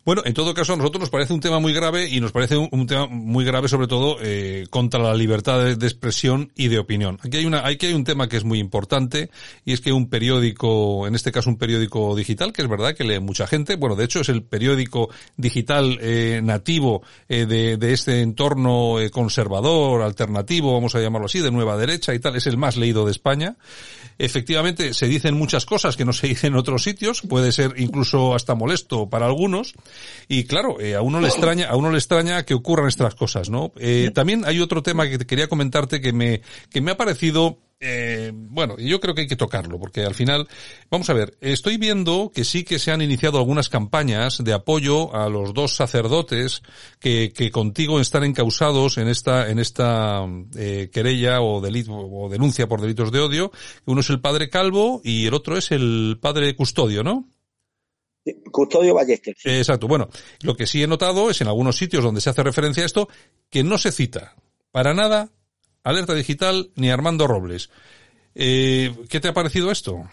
Bueno, 0.10 0.24
en 0.26 0.34
todo 0.34 0.56
caso, 0.56 0.74
a 0.74 0.76
nosotros 0.76 1.02
nos 1.02 1.12
parece 1.12 1.34
un 1.34 1.40
tema 1.40 1.60
muy 1.60 1.72
grave 1.72 2.10
y 2.10 2.20
nos 2.20 2.32
parece 2.32 2.58
un, 2.58 2.88
tema 2.88 3.06
muy 3.06 3.46
grave 3.46 3.68
sobre 3.68 3.86
todo 3.86 4.18
eh, 4.24 4.66
contra 4.72 5.00
la 5.00 5.14
libertad 5.14 5.64
de, 5.64 5.86
expresión 5.86 6.52
y 6.56 6.68
de 6.68 6.80
opinión. 6.80 7.20
Aquí 7.22 7.38
hay 7.38 7.46
una, 7.46 7.68
aquí 7.68 7.86
hay 7.86 7.94
un 7.94 8.06
tema 8.06 8.28
que 8.28 8.38
es 8.38 8.44
muy 8.44 8.58
importante 8.58 9.30
y 9.66 9.74
es 9.74 9.82
que 9.82 9.92
un 9.92 10.10
periódico, 10.10 11.06
en 11.06 11.14
este 11.14 11.32
caso 11.32 11.52
un 11.52 11.60
periódico 11.60 12.16
digital, 12.16 12.54
que 12.54 12.64
es 12.64 12.68
verdad 12.68 12.96
que 12.96 13.04
lee 13.04 13.20
mucha 13.20 13.46
gente, 13.46 13.76
bueno, 13.76 13.96
de 13.96 14.06
hecho 14.06 14.22
es 14.22 14.30
el 14.30 14.42
periódico 14.42 15.12
digital 15.38 16.00
eh, 16.02 16.42
nativo 16.44 17.04
eh, 17.28 17.46
de, 17.46 17.78
de, 17.78 17.94
este 17.94 18.22
entorno 18.22 19.00
eh, 19.00 19.12
conservador, 19.12 20.02
alternativo, 20.02 20.74
vamos 20.74 20.96
a 20.96 21.02
llamarlo 21.02 21.28
así, 21.28 21.40
de 21.40 21.52
nueva 21.52 21.78
derecha 21.78 22.16
y 22.16 22.20
tal, 22.20 22.36
es 22.36 22.48
el 22.48 22.58
más 22.58 22.78
leído 22.78 23.06
de 23.06 23.12
España. 23.12 23.58
Efectivamente, 24.18 24.94
se 24.94 25.08
dicen 25.08 25.36
muchas 25.36 25.66
cosas 25.66 25.96
que 25.96 26.04
no 26.04 26.14
se 26.14 26.28
dicen 26.28 26.54
en 26.54 26.60
otros 26.60 26.84
sitios, 26.84 27.22
puede 27.22 27.52
ser 27.52 27.76
incluso 27.78 28.36
hasta 28.36 28.56
molesto 28.56 29.08
para 29.08 29.28
algunos, 29.28 29.76
y 30.28 30.46
claro, 30.46 30.80
eh, 30.80 30.96
a 30.96 31.02
uno 31.02 31.20
le 31.22 31.28
extraña, 31.28 31.70
a 31.70 31.76
uno 31.76 31.92
le 31.92 31.98
extraña 31.98 32.44
que 32.44 32.54
ocurran 32.54 32.88
estas 32.88 33.16
cosas, 33.16 33.50
¿no? 33.50 33.72
Eh, 33.78 34.12
también 34.14 34.44
hay 34.46 34.60
otro 34.60 34.84
tema 34.84 35.08
que 35.08 35.18
quería 35.20 35.48
comentarte 35.48 36.02
que 36.02 36.14
me, 36.14 36.42
que 36.70 36.82
me 36.82 36.92
ha 36.92 36.98
parecido 36.98 37.60
eh, 37.82 38.32
bueno, 38.34 38.76
yo 38.78 39.00
creo 39.00 39.16
que 39.16 39.22
hay 39.22 39.28
que 39.28 39.38
tocarlo, 39.38 39.80
porque 39.80 40.04
al 40.04 40.14
final, 40.14 40.50
vamos 40.92 41.10
a 41.10 41.14
ver, 41.14 41.38
estoy 41.40 41.78
viendo 41.78 42.30
que 42.34 42.44
sí 42.44 42.66
que 42.66 42.78
se 42.78 42.92
han 42.92 43.02
iniciado 43.02 43.38
algunas 43.38 43.70
campañas 43.70 44.44
de 44.44 44.52
apoyo 44.52 45.16
a 45.16 45.30
los 45.30 45.54
dos 45.54 45.76
sacerdotes 45.76 46.62
que, 47.00 47.32
que 47.34 47.52
contigo 47.52 48.02
están 48.02 48.26
encausados 48.26 48.98
en 48.98 49.08
esta, 49.08 49.50
en 49.50 49.60
esta 49.60 50.26
eh, 50.58 50.90
querella 50.92 51.42
o 51.42 51.62
delito, 51.62 51.94
o 51.94 52.28
denuncia 52.28 52.68
por 52.68 52.82
delitos 52.82 53.14
de 53.14 53.22
odio. 53.22 53.52
Uno 53.86 54.02
es 54.02 54.10
el 54.10 54.20
padre 54.20 54.50
Calvo 54.50 55.00
y 55.02 55.26
el 55.28 55.34
otro 55.34 55.58
es 55.58 55.72
el 55.72 56.18
padre 56.22 56.56
Custodio, 56.58 57.04
¿no? 57.04 57.30
Custodio 58.52 58.94
Ballester. 58.94 59.36
Exacto. 59.44 59.88
Bueno, 59.88 60.10
lo 60.42 60.56
que 60.56 60.68
sí 60.68 60.84
he 60.84 60.88
notado 60.88 61.30
es 61.30 61.42
en 61.42 61.48
algunos 61.48 61.78
sitios 61.78 62.04
donde 62.04 62.22
se 62.22 62.30
hace 62.30 62.44
referencia 62.44 62.84
a 62.84 62.86
esto, 62.86 63.10
que 63.50 63.64
no 63.64 63.78
se 63.78 63.92
cita 63.92 64.36
para 64.72 64.94
nada 64.94 65.32
Alerta 65.84 66.14
Digital 66.14 66.72
ni 66.76 66.90
Armando 66.90 67.28
Robles. 67.28 67.70
Eh, 68.36 68.96
¿Qué 69.10 69.20
te 69.20 69.28
ha 69.28 69.34
parecido 69.34 69.72
esto? 69.72 70.08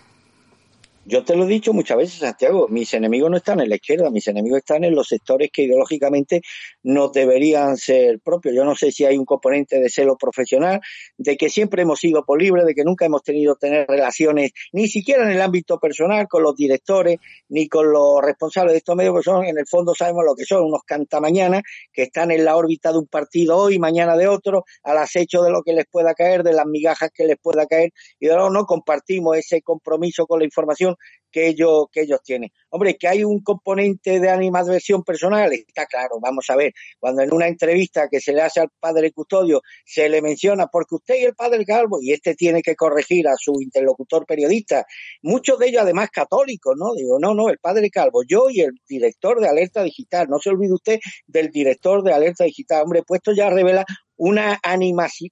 Yo 1.08 1.22
te 1.22 1.36
lo 1.36 1.44
he 1.44 1.46
dicho 1.46 1.72
muchas 1.72 1.96
veces, 1.98 2.18
Santiago, 2.18 2.66
mis 2.68 2.92
enemigos 2.92 3.30
no 3.30 3.36
están 3.36 3.60
en 3.60 3.68
la 3.68 3.76
izquierda, 3.76 4.10
mis 4.10 4.26
enemigos 4.26 4.58
están 4.58 4.82
en 4.82 4.92
los 4.92 5.06
sectores 5.06 5.50
que 5.52 5.62
ideológicamente 5.62 6.42
no 6.82 7.10
deberían 7.10 7.76
ser 7.76 8.18
propios. 8.18 8.56
Yo 8.56 8.64
no 8.64 8.74
sé 8.74 8.90
si 8.90 9.04
hay 9.04 9.16
un 9.16 9.24
componente 9.24 9.78
de 9.78 9.88
celo 9.88 10.16
profesional, 10.16 10.80
de 11.16 11.36
que 11.36 11.48
siempre 11.48 11.82
hemos 11.82 12.00
sido 12.00 12.24
por 12.24 12.42
de 12.42 12.74
que 12.74 12.82
nunca 12.82 13.06
hemos 13.06 13.22
tenido 13.22 13.54
tener 13.54 13.86
relaciones, 13.86 14.50
ni 14.72 14.88
siquiera 14.88 15.22
en 15.22 15.30
el 15.30 15.40
ámbito 15.40 15.78
personal, 15.78 16.26
con 16.26 16.42
los 16.42 16.56
directores, 16.56 17.18
ni 17.50 17.68
con 17.68 17.92
los 17.92 18.20
responsables 18.20 18.72
de 18.72 18.78
estos 18.78 18.96
medios, 18.96 19.14
que 19.14 19.22
son, 19.22 19.44
en 19.44 19.58
el 19.58 19.66
fondo 19.68 19.94
sabemos 19.94 20.24
lo 20.24 20.34
que 20.34 20.44
son, 20.44 20.64
unos 20.64 20.82
cantamañanas 20.84 21.62
que 21.92 22.02
están 22.02 22.32
en 22.32 22.44
la 22.44 22.56
órbita 22.56 22.90
de 22.90 22.98
un 22.98 23.06
partido 23.06 23.56
hoy, 23.56 23.78
mañana 23.78 24.16
de 24.16 24.26
otro, 24.26 24.64
al 24.82 24.98
acecho 24.98 25.44
de 25.44 25.52
lo 25.52 25.62
que 25.62 25.72
les 25.72 25.86
pueda 25.86 26.14
caer, 26.14 26.42
de 26.42 26.52
las 26.52 26.66
migajas 26.66 27.10
que 27.14 27.26
les 27.26 27.38
pueda 27.38 27.64
caer, 27.66 27.92
y 28.18 28.26
de 28.26 28.34
luego 28.34 28.50
no 28.50 28.64
compartimos 28.66 29.36
ese 29.36 29.62
compromiso 29.62 30.26
con 30.26 30.40
la 30.40 30.44
información 30.44 30.95
que 31.36 31.48
ellos, 31.48 31.88
que 31.92 32.00
ellos 32.00 32.20
tienen. 32.24 32.50
Hombre, 32.70 32.96
que 32.96 33.08
hay 33.08 33.22
un 33.22 33.42
componente 33.42 34.20
de 34.20 34.30
animadversión 34.30 35.04
personal, 35.04 35.52
está 35.52 35.84
claro, 35.84 36.18
vamos 36.18 36.46
a 36.48 36.56
ver, 36.56 36.72
cuando 36.98 37.20
en 37.20 37.34
una 37.34 37.46
entrevista 37.46 38.08
que 38.10 38.22
se 38.22 38.32
le 38.32 38.40
hace 38.40 38.60
al 38.60 38.70
padre 38.80 39.12
custodio 39.12 39.60
se 39.84 40.08
le 40.08 40.22
menciona, 40.22 40.68
porque 40.68 40.94
usted 40.94 41.16
y 41.16 41.24
el 41.24 41.34
padre 41.34 41.66
Calvo, 41.66 41.98
y 42.00 42.12
este 42.12 42.34
tiene 42.34 42.62
que 42.62 42.74
corregir 42.74 43.28
a 43.28 43.34
su 43.36 43.60
interlocutor 43.60 44.24
periodista, 44.24 44.86
muchos 45.20 45.58
de 45.58 45.68
ellos 45.68 45.82
además 45.82 46.08
católicos, 46.10 46.74
¿no? 46.78 46.94
Digo, 46.94 47.18
no, 47.18 47.34
no, 47.34 47.50
el 47.50 47.58
padre 47.58 47.90
Calvo, 47.90 48.22
yo 48.26 48.48
y 48.48 48.62
el 48.62 48.70
director 48.88 49.38
de 49.38 49.48
Alerta 49.48 49.82
Digital, 49.82 50.28
no 50.30 50.38
se 50.38 50.48
olvide 50.48 50.72
usted 50.72 51.00
del 51.26 51.50
director 51.50 52.02
de 52.02 52.14
Alerta 52.14 52.44
Digital, 52.44 52.84
hombre, 52.84 53.02
puesto 53.02 53.34
ya 53.34 53.50
revela 53.50 53.84
una, 54.16 54.58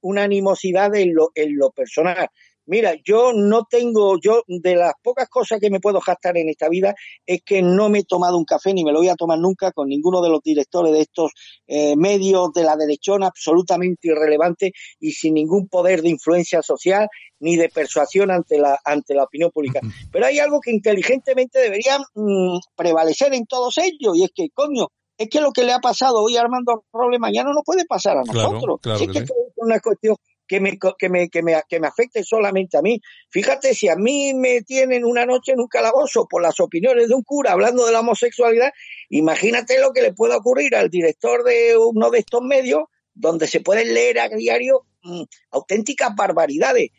una 0.02 0.22
animosidad 0.24 0.94
en 0.94 1.14
lo, 1.14 1.30
en 1.34 1.56
lo 1.56 1.70
personal. 1.70 2.28
Mira, 2.66 2.94
yo 3.04 3.32
no 3.34 3.64
tengo, 3.68 4.18
yo 4.18 4.42
de 4.46 4.76
las 4.76 4.94
pocas 5.02 5.28
cosas 5.28 5.60
que 5.60 5.70
me 5.70 5.80
puedo 5.80 6.00
gastar 6.00 6.36
en 6.38 6.48
esta 6.48 6.68
vida 6.68 6.94
es 7.26 7.42
que 7.42 7.60
no 7.62 7.88
me 7.88 8.00
he 8.00 8.04
tomado 8.04 8.38
un 8.38 8.44
café 8.44 8.72
ni 8.72 8.84
me 8.84 8.92
lo 8.92 9.00
voy 9.00 9.08
a 9.08 9.16
tomar 9.16 9.38
nunca 9.38 9.72
con 9.72 9.88
ninguno 9.88 10.22
de 10.22 10.30
los 10.30 10.40
directores 10.42 10.92
de 10.92 11.00
estos 11.00 11.32
eh, 11.66 11.94
medios 11.96 12.52
de 12.54 12.64
la 12.64 12.76
derechona 12.76 13.26
absolutamente 13.26 14.08
irrelevante 14.08 14.72
y 14.98 15.12
sin 15.12 15.34
ningún 15.34 15.68
poder 15.68 16.02
de 16.02 16.08
influencia 16.08 16.62
social 16.62 17.08
ni 17.38 17.56
de 17.56 17.68
persuasión 17.68 18.30
ante 18.30 18.58
la 18.58 18.78
ante 18.84 19.14
la 19.14 19.24
opinión 19.24 19.50
pública. 19.50 19.80
Pero 20.10 20.26
hay 20.26 20.38
algo 20.38 20.60
que 20.60 20.70
inteligentemente 20.70 21.58
debería 21.58 21.98
mm, 22.14 22.58
prevalecer 22.74 23.34
en 23.34 23.46
todos 23.46 23.76
ellos 23.78 24.16
y 24.16 24.24
es 24.24 24.30
que, 24.34 24.48
coño, 24.50 24.88
es 25.18 25.28
que 25.28 25.40
lo 25.40 25.52
que 25.52 25.64
le 25.64 25.72
ha 25.72 25.78
pasado 25.78 26.22
hoy 26.22 26.36
a 26.36 26.40
Armando 26.40 26.84
Robles 26.92 27.20
mañana 27.20 27.50
no 27.54 27.62
puede 27.62 27.84
pasar 27.84 28.16
a 28.18 28.22
nosotros. 28.24 28.80
es 29.00 29.08
que 29.08 29.18
es 29.18 29.32
una 29.56 29.78
cuestión 29.80 30.16
que 30.46 30.60
me, 30.60 30.78
que 30.98 31.08
me, 31.08 31.28
que 31.28 31.42
me, 31.42 31.60
que 31.68 31.80
me 31.80 31.86
afecte 31.86 32.22
solamente 32.22 32.76
a 32.76 32.82
mí. 32.82 33.00
Fíjate, 33.30 33.74
si 33.74 33.88
a 33.88 33.96
mí 33.96 34.34
me 34.34 34.62
tienen 34.62 35.04
una 35.04 35.26
noche 35.26 35.52
en 35.52 35.60
un 35.60 35.68
calabozo 35.68 36.26
por 36.28 36.42
las 36.42 36.60
opiniones 36.60 37.08
de 37.08 37.14
un 37.14 37.22
cura 37.22 37.52
hablando 37.52 37.86
de 37.86 37.92
la 37.92 38.00
homosexualidad, 38.00 38.72
imagínate 39.08 39.80
lo 39.80 39.92
que 39.92 40.02
le 40.02 40.12
puede 40.12 40.34
ocurrir 40.34 40.76
al 40.76 40.90
director 40.90 41.44
de 41.44 41.76
uno 41.76 42.10
de 42.10 42.18
estos 42.18 42.42
medios, 42.42 42.82
donde 43.14 43.46
se 43.46 43.60
pueden 43.60 43.94
leer 43.94 44.18
a 44.18 44.28
diario 44.28 44.86
mm, 45.02 45.22
auténticas 45.52 46.14
barbaridades. 46.14 46.90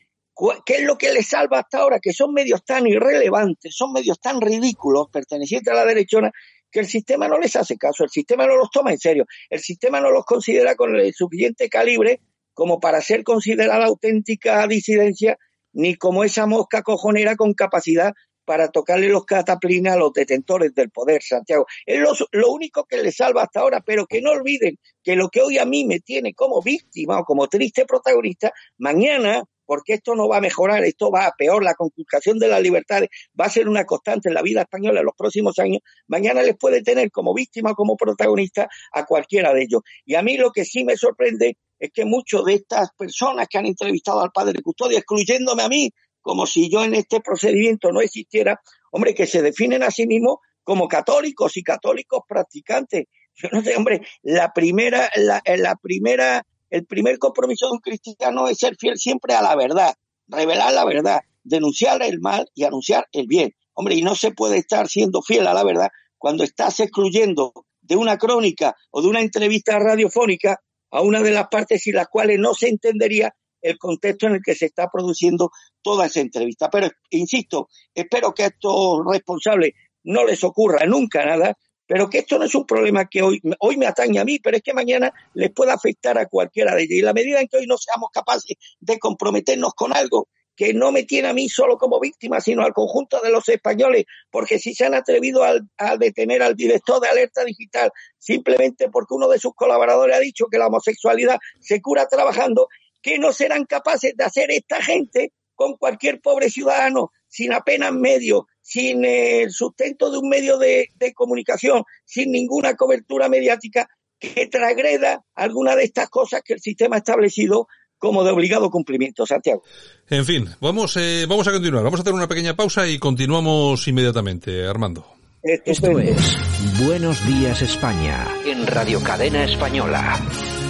¿Qué 0.66 0.76
es 0.76 0.84
lo 0.84 0.98
que 0.98 1.14
le 1.14 1.24
salva 1.24 1.60
hasta 1.60 1.80
ahora? 1.80 2.00
Que 2.02 2.12
son 2.12 2.34
medios 2.34 2.66
tan 2.66 2.86
irrelevantes, 2.88 3.74
son 3.74 3.94
medios 3.94 4.20
tan 4.20 4.42
ridículos, 4.42 5.08
pertenecientes 5.10 5.72
a 5.72 5.78
la 5.78 5.86
derechona, 5.86 6.30
que 6.70 6.82
el 6.82 6.88
sistema 6.88 7.30
no 7.30 7.40
les 7.40 7.56
hace 7.56 7.78
caso, 7.78 8.04
el 8.04 8.10
sistema 8.10 8.46
no 8.46 8.58
los 8.58 8.70
toma 8.70 8.92
en 8.92 8.98
serio, 8.98 9.26
el 9.50 9.62
sistema 9.62 10.02
no 10.02 10.12
los 10.12 10.26
considera 10.26 10.76
con 10.76 10.94
el 10.94 11.14
suficiente 11.14 11.70
calibre 11.70 12.20
como 12.56 12.80
para 12.80 13.02
ser 13.02 13.24
considerada 13.24 13.86
auténtica 13.86 14.66
disidencia, 14.66 15.38
ni 15.74 15.96
como 15.96 16.24
esa 16.24 16.48
mosca 16.48 16.82
cojonera 16.82 17.36
con 17.36 17.54
capacidad 17.54 18.14
para 18.46 18.70
tocarle 18.70 19.10
los 19.10 19.26
cataplines 19.26 19.92
a 19.92 19.98
los 19.98 20.14
detentores 20.14 20.74
del 20.74 20.90
poder, 20.90 21.22
Santiago. 21.22 21.66
Es 21.86 22.00
lo, 22.00 22.52
único 22.52 22.86
que 22.86 23.02
le 23.02 23.12
salva 23.12 23.44
hasta 23.44 23.60
ahora, 23.60 23.82
pero 23.82 24.06
que 24.06 24.22
no 24.22 24.32
olviden 24.32 24.78
que 25.04 25.16
lo 25.16 25.30
que 25.30 25.42
hoy 25.42 25.58
a 25.58 25.66
mí 25.66 25.86
me 25.86 26.00
tiene 26.00 26.34
como 26.34 26.62
víctima 26.62 27.20
o 27.20 27.26
como 27.26 27.48
triste 27.48 27.86
protagonista, 27.86 28.54
mañana 28.78 29.44
porque 29.68 29.94
esto 29.94 30.14
no 30.14 30.28
va 30.28 30.38
a 30.38 30.42
mejorar, 30.42 30.84
esto 30.84 31.10
va 31.10 31.26
a 31.26 31.32
peor, 31.32 31.64
la 31.64 31.74
conculcación 31.74 32.38
de 32.38 32.48
las 32.48 32.62
libertades 32.62 33.10
va 33.40 33.46
a 33.46 33.50
ser 33.50 33.68
una 33.68 33.84
constante 33.84 34.30
en 34.30 34.36
la 34.36 34.44
vida 34.44 34.62
española 34.62 35.00
en 35.00 35.08
los 35.08 35.16
próximos 35.16 35.58
años, 35.58 35.82
mañana 36.08 36.44
les 36.44 36.56
puede 36.56 36.84
tener 36.84 37.10
como 37.10 37.34
víctima 37.34 37.72
o 37.72 37.76
como 37.76 37.98
protagonista 37.98 38.70
a 38.92 39.06
cualquiera 39.06 39.54
de 39.54 39.64
ellos. 39.64 39.82
Y 40.06 40.14
a 40.14 40.22
mí 40.22 40.38
lo 40.38 40.52
que 40.52 40.66
sí 40.66 40.86
me 40.86 40.96
sorprende 40.96 41.58
es 41.80 41.92
que 41.94 42.06
muchos 42.06 42.46
de 42.46 42.56
estas 42.56 42.90
personas 42.98 43.48
que 43.50 43.58
han 43.58 43.66
entrevistado 43.66 44.22
al 44.22 44.32
padre 44.32 44.54
de 44.54 44.62
custodia, 44.62 45.00
excluyéndome 45.00 45.64
a 45.64 45.70
mí, 45.70 45.92
como 46.22 46.46
si 46.46 46.70
yo 46.70 46.84
en 46.84 46.96
este 46.96 47.22
procedimiento 47.22 47.92
no 47.92 48.02
existiera, 48.02 48.60
hombre, 48.92 49.14
que 49.14 49.28
se 49.28 49.42
definen 49.42 49.84
a 49.84 49.92
sí 49.92 50.08
mismos 50.08 50.38
como 50.64 50.88
católicos 50.88 51.56
y 51.58 51.64
católicos 51.64 52.22
practicantes. 52.28 53.06
Yo 53.36 53.50
no 53.52 53.62
sé, 53.62 53.76
hombre, 53.76 54.02
la 54.24 54.54
primera, 54.54 55.10
la, 55.16 55.42
la 55.58 55.76
primera 55.76 56.46
el 56.70 56.86
primer 56.86 57.20
compromiso 57.20 57.68
de 57.68 57.74
un 57.74 57.80
cristiano 57.80 58.48
es 58.48 58.58
ser 58.58 58.76
fiel 58.76 58.98
siempre 58.98 59.34
a 59.34 59.42
la 59.42 59.56
verdad, 59.56 59.94
revelar 60.28 60.74
la 60.74 60.86
verdad, 60.86 61.22
denunciar 61.44 62.02
el 62.02 62.20
mal 62.20 62.50
y 62.54 62.64
anunciar 62.64 63.08
el 63.12 63.28
bien. 63.28 63.54
Hombre, 63.74 63.96
y 63.96 64.02
no 64.02 64.16
se 64.16 64.32
puede 64.32 64.58
estar 64.58 64.88
siendo 64.88 65.22
fiel 65.22 65.48
a 65.48 65.54
la 65.54 65.64
verdad 65.64 65.90
cuando 66.18 66.44
estás 66.44 66.80
excluyendo 66.80 67.54
de 67.82 67.96
una 67.96 68.18
crónica 68.18 68.76
o 68.92 69.02
de 69.02 69.08
una 69.08 69.22
entrevista 69.22 69.78
radiofónica 69.78 70.60
a 70.96 71.02
una 71.02 71.22
de 71.22 71.32
las 71.32 71.48
partes 71.48 71.82
sin 71.82 71.96
las 71.96 72.08
cuales 72.08 72.40
no 72.40 72.54
se 72.54 72.70
entendería 72.70 73.36
el 73.62 73.78
contexto 73.78 74.28
en 74.28 74.36
el 74.36 74.42
que 74.44 74.56
se 74.56 74.68
está 74.68 74.90
produciendo 74.92 75.52
toda 75.82 76.06
esa 76.06 76.20
entrevista. 76.20 76.70
Pero, 76.70 76.90
insisto, 77.10 77.70
espero 77.94 78.34
que 78.34 78.44
a 78.44 78.48
estos 78.48 79.00
responsables 79.06 79.74
no 80.04 80.24
les 80.24 80.44
ocurra 80.44 80.86
nunca 80.86 81.26
nada 81.26 81.58
pero 81.88 82.10
que 82.10 82.20
esto 82.20 82.40
no 82.40 82.46
es 82.46 82.56
un 82.56 82.66
problema 82.66 83.06
que 83.06 83.22
hoy, 83.22 83.42
hoy 83.60 83.78
me 83.78 83.86
atañe 83.86 84.20
a 84.20 84.26
mí, 84.26 84.40
pero 84.40 84.58
es 84.58 84.64
que 84.64 84.74
mañana 84.74 85.14
les 85.34 85.52
puede 85.52 85.72
afectar 85.72 86.18
a 86.18 86.26
cualquiera 86.26 86.76
de 86.76 86.84
ellos. 86.84 86.98
Y 86.98 87.02
la 87.02 87.14
medida 87.14 87.40
en 87.40 87.48
que 87.48 87.58
hoy 87.58 87.68
no 87.68 87.78
seamos 87.78 88.10
capaces 88.12 88.58
de 88.80 88.98
comprometernos 88.98 89.74
con 89.74 89.96
algo 89.96 90.28
que 90.56 90.74
no 90.74 90.92
me 90.92 91.04
tiene 91.04 91.28
a 91.28 91.34
mí 91.34 91.50
solo 91.50 91.78
como 91.78 92.00
víctima, 92.00 92.40
sino 92.40 92.64
al 92.64 92.74
conjunto 92.74 93.20
de 93.22 93.32
los 93.32 93.48
españoles, 93.50 94.06
porque 94.32 94.60
si 94.60 94.74
se 94.74 94.86
han 94.86 94.94
atrevido 94.94 95.44
a, 95.44 95.98
detener 95.98 96.42
al 96.42 96.56
director 96.56 97.02
de 97.02 97.10
Alerta 97.10 97.44
Digital 97.44 97.92
simplemente 98.18 98.90
porque 98.90 99.14
uno 99.14 99.28
de 99.28 99.40
sus 99.40 99.54
colaboradores 99.54 100.16
ha 100.16 100.20
dicho 100.20 100.48
que 100.50 100.58
la 100.58 100.68
homosexualidad 100.68 101.38
se 101.60 101.82
cura 101.82 102.08
trabajando, 102.08 102.68
¿qué 103.02 103.20
no 103.20 103.34
serán 103.34 103.66
capaces 103.66 104.16
de 104.16 104.24
hacer 104.24 104.52
esta 104.52 104.82
gente 104.82 105.32
con 105.56 105.78
cualquier 105.78 106.22
pobre 106.22 106.50
ciudadano 106.50 107.12
sin 107.28 107.54
apenas 107.54 107.92
medio, 107.92 108.48
sin 108.62 109.04
el 109.04 109.52
sustento 109.52 110.10
de 110.10 110.18
un 110.18 110.30
medio 110.30 110.58
de, 110.58 110.88
comunicación, 111.14 111.84
sin 112.06 112.32
ninguna 112.32 112.76
cobertura 112.76 113.28
mediática, 113.28 113.90
que 114.20 114.48
transgreda 114.48 115.24
alguna 115.34 115.76
de 115.76 115.84
estas 115.84 116.10
cosas 116.10 116.42
que 116.44 116.54
el 116.54 116.62
sistema 116.62 116.96
ha 116.96 117.00
establecido 117.00 117.68
como 118.06 118.24
de 118.24 118.32
obligado 118.32 118.70
cumplimiento, 118.70 119.26
Santiago. 119.26 119.64
En 120.10 120.26
fin, 120.26 120.48
vamos, 120.62 120.96
eh, 120.98 121.26
vamos 121.28 121.48
a 121.48 121.52
continuar. 121.52 121.84
Vamos 121.84 122.00
a 122.00 122.04
hacer 122.04 122.14
una 122.14 122.28
pequeña 122.28 122.56
pausa 122.56 122.88
y 122.88 123.00
continuamos 123.00 123.88
inmediatamente, 123.88 124.66
Armando. 124.68 125.06
Esto 125.42 126.00
es 126.00 126.38
Buenos 126.86 127.26
Días 127.28 127.62
España 127.62 128.28
en 128.46 128.66
Radio 128.68 129.02
Cadena 129.02 129.44
Española. 129.44 130.20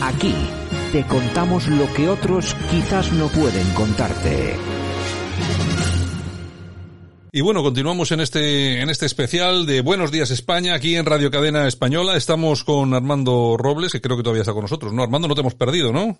Aquí 0.02 0.34
te 0.92 1.06
contamos 1.08 1.68
lo 1.68 1.94
que 1.94 2.08
otros 2.10 2.56
quizás 2.72 3.12
no 3.14 3.28
pueden 3.28 3.70
contarte. 3.74 4.56
Y 7.32 7.42
bueno, 7.42 7.64
continuamos 7.64 8.14
en 8.14 8.22
este, 8.22 8.80
en 8.80 8.90
este 8.90 9.06
especial 9.06 9.66
de 9.66 9.82
Buenos 9.82 10.10
Días 10.10 10.32
España, 10.32 10.74
aquí 10.74 10.96
en 10.96 11.06
Radio 11.06 11.30
Cadena 11.32 11.68
Española. 11.68 12.16
Estamos 12.16 12.64
con 12.64 12.94
Armando 12.94 13.58
Robles, 13.58 13.92
que 13.92 14.00
creo 14.00 14.16
que 14.16 14.24
todavía 14.24 14.44
está 14.44 14.54
con 14.54 14.62
nosotros, 14.62 14.94
¿no? 14.94 15.04
Armando, 15.04 15.28
no 15.28 15.36
te 15.36 15.42
hemos 15.42 15.56
perdido, 15.56 15.92
¿no? 15.92 16.18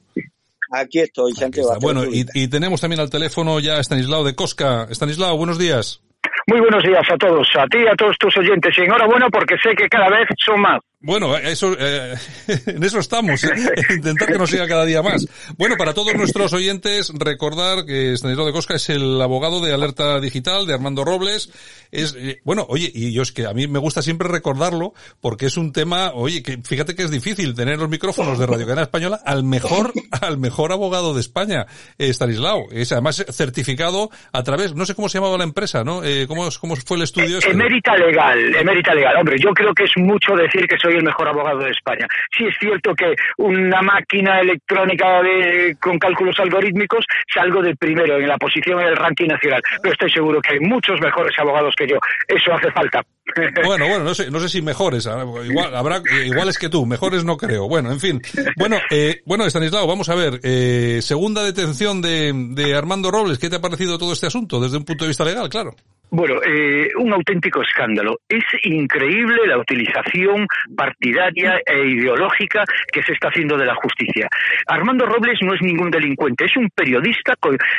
Aquí 0.76 1.00
estoy, 1.00 1.32
Santiago. 1.34 1.74
Bueno, 1.80 2.04
y, 2.04 2.26
y, 2.34 2.50
tenemos 2.50 2.82
también 2.82 3.00
al 3.00 3.10
teléfono 3.10 3.60
ya 3.62 3.78
a 3.78 3.80
Estanislao 3.80 4.26
de 4.26 4.36
Cosca. 4.36 4.88
Estanislao, 4.90 5.38
buenos 5.38 5.58
días. 5.58 6.02
Muy 6.48 6.60
buenos 6.60 6.84
días 6.84 7.04
a 7.10 7.18
todos, 7.18 7.48
a 7.58 7.66
ti 7.66 7.78
y 7.80 7.88
a 7.88 7.96
todos 7.96 8.18
tus 8.20 8.38
oyentes. 8.38 8.78
Y 8.78 8.82
enhorabuena 8.82 9.30
porque 9.30 9.56
sé 9.58 9.74
que 9.76 9.88
cada 9.88 10.10
vez 10.10 10.28
son 10.46 10.62
más. 10.62 10.80
Bueno, 11.06 11.38
eso, 11.38 11.78
eh, 11.80 12.16
en 12.66 12.84
eso 12.84 12.98
estamos, 12.98 13.44
¿eh? 13.44 13.50
intentar 13.96 14.28
que 14.28 14.40
nos 14.40 14.50
siga 14.50 14.68
cada 14.68 14.86
día 14.86 15.04
más. 15.04 15.28
Bueno, 15.56 15.76
para 15.78 15.94
todos 15.94 16.16
nuestros 16.16 16.52
oyentes, 16.52 17.12
recordar 17.14 17.86
que 17.86 18.14
Estanislao 18.14 18.48
de 18.48 18.52
Cosca 18.52 18.74
es 18.74 18.90
el 18.90 19.22
abogado 19.22 19.64
de 19.64 19.72
Alerta 19.72 20.20
Digital, 20.20 20.66
de 20.66 20.74
Armando 20.74 21.06
Robles. 21.06 21.52
Es, 21.92 22.16
eh, 22.18 22.40
bueno, 22.44 22.66
oye, 22.70 22.92
y 22.92 23.14
yo 23.14 23.22
es 23.22 23.32
que 23.32 23.46
a 23.46 23.54
mí 23.54 23.68
me 23.68 23.78
gusta 23.78 24.02
siempre 24.02 24.28
recordarlo, 24.28 24.94
porque 25.22 25.46
es 25.46 25.58
un 25.58 25.74
tema, 25.74 26.12
oye, 26.12 26.42
que 26.42 26.58
fíjate 26.64 26.96
que 26.96 27.04
es 27.04 27.12
difícil 27.12 27.54
tener 27.54 27.78
los 27.78 27.90
micrófonos 27.90 28.40
de 28.40 28.48
Radio 28.48 28.66
Cadena 28.66 28.82
Española 28.82 29.20
al 29.24 29.44
mejor, 29.44 29.94
al 30.22 30.40
mejor 30.40 30.72
abogado 30.72 31.14
de 31.14 31.22
España, 31.22 31.68
Estanislao. 32.00 32.66
Es 32.72 32.92
además 32.92 33.24
certificado 33.30 34.10
a 34.34 34.42
través, 34.42 34.74
no 34.74 34.88
sé 34.88 34.96
cómo 34.96 35.08
se 35.08 35.20
llamaba 35.20 35.38
la 35.38 35.44
empresa, 35.44 35.84
¿no? 35.84 36.02
¿cómo, 36.28 36.50
¿Cómo 36.60 36.76
fue 36.78 36.98
el 36.98 37.04
estudio? 37.04 37.38
Emérita 37.48 37.96
Legal, 37.96 38.56
Emérita 38.56 38.96
Legal. 38.96 39.18
Hombre, 39.18 39.38
yo 39.38 39.52
creo 39.52 39.72
que 39.76 39.84
es 39.84 39.92
mucho 39.98 40.34
decir 40.36 40.66
que 40.68 40.78
soy 40.82 40.95
el 40.96 41.04
mejor 41.04 41.28
abogado 41.28 41.60
de 41.60 41.72
España. 41.72 42.08
Sí 42.36 42.46
es 42.46 42.56
cierto 42.60 42.94
que 42.96 43.14
una 43.38 43.82
máquina 43.82 44.40
electrónica 44.40 45.22
de, 45.22 45.76
con 45.82 45.98
cálculos 46.00 46.40
algorítmicos 46.40 47.06
salgo 47.34 47.62
de 47.62 47.76
primero 47.76 48.18
en 48.18 48.28
la 48.28 48.38
posición 48.38 48.80
en 48.82 48.88
el 48.88 48.96
ranking 48.96 49.28
nacional, 49.28 49.62
pero 49.82 49.94
estoy 49.94 50.12
seguro 50.12 50.42
que 50.42 50.54
hay 50.54 50.60
muchos 50.60 51.00
mejores 51.02 51.38
abogados 51.40 51.74
que 51.78 51.88
yo. 51.88 51.98
Eso 52.28 52.54
hace 52.54 52.72
falta. 52.72 53.02
Bueno, 53.66 53.88
bueno, 53.88 54.04
no 54.04 54.14
sé, 54.14 54.30
no 54.30 54.40
sé 54.40 54.48
si 54.48 54.62
mejores, 54.62 55.10
igual, 55.46 55.76
habrá, 55.76 56.02
iguales 56.24 56.58
que 56.58 56.70
tú, 56.70 56.86
mejores 56.86 57.26
no 57.26 57.38
creo. 57.38 57.68
Bueno, 57.68 57.92
en 57.92 58.00
fin. 58.00 58.22
Bueno, 58.56 58.78
eh, 58.92 59.22
bueno, 59.26 59.46
Estanislao, 59.46 59.88
vamos 59.88 60.10
a 60.10 60.16
ver, 60.16 60.40
eh, 60.44 61.00
segunda 61.02 61.44
detención 61.44 62.02
de, 62.02 62.32
de 62.52 62.76
Armando 62.76 63.12
Robles, 63.12 63.40
¿qué 63.40 63.50
te 63.50 63.58
ha 63.58 63.62
parecido 63.62 63.98
todo 63.98 64.14
este 64.14 64.28
asunto 64.28 64.60
desde 64.60 64.78
un 64.78 64.86
punto 64.86 65.06
de 65.06 65.10
vista 65.10 65.26
legal, 65.26 65.50
claro? 65.50 65.76
Bueno, 66.12 66.36
eh, 66.46 66.90
un 66.98 67.14
auténtico 67.14 67.62
escándalo. 67.62 68.20
Es 68.30 68.44
increíble 68.64 69.48
la 69.48 69.58
utilización 69.58 70.48
partidaria 70.76 71.60
e 71.66 71.88
ideológica 71.88 72.64
que 72.92 73.04
se 73.04 73.14
está 73.14 73.30
haciendo 73.30 73.58
de 73.58 73.66
la 73.66 73.76
justicia. 73.76 74.28
Armando 74.68 75.06
Robles 75.06 75.40
no 75.42 75.54
es 75.54 75.62
ningún 75.62 75.92
delincuente, 75.92 76.46
es 76.46 76.56
un 76.56 76.70
periodista 76.70 77.34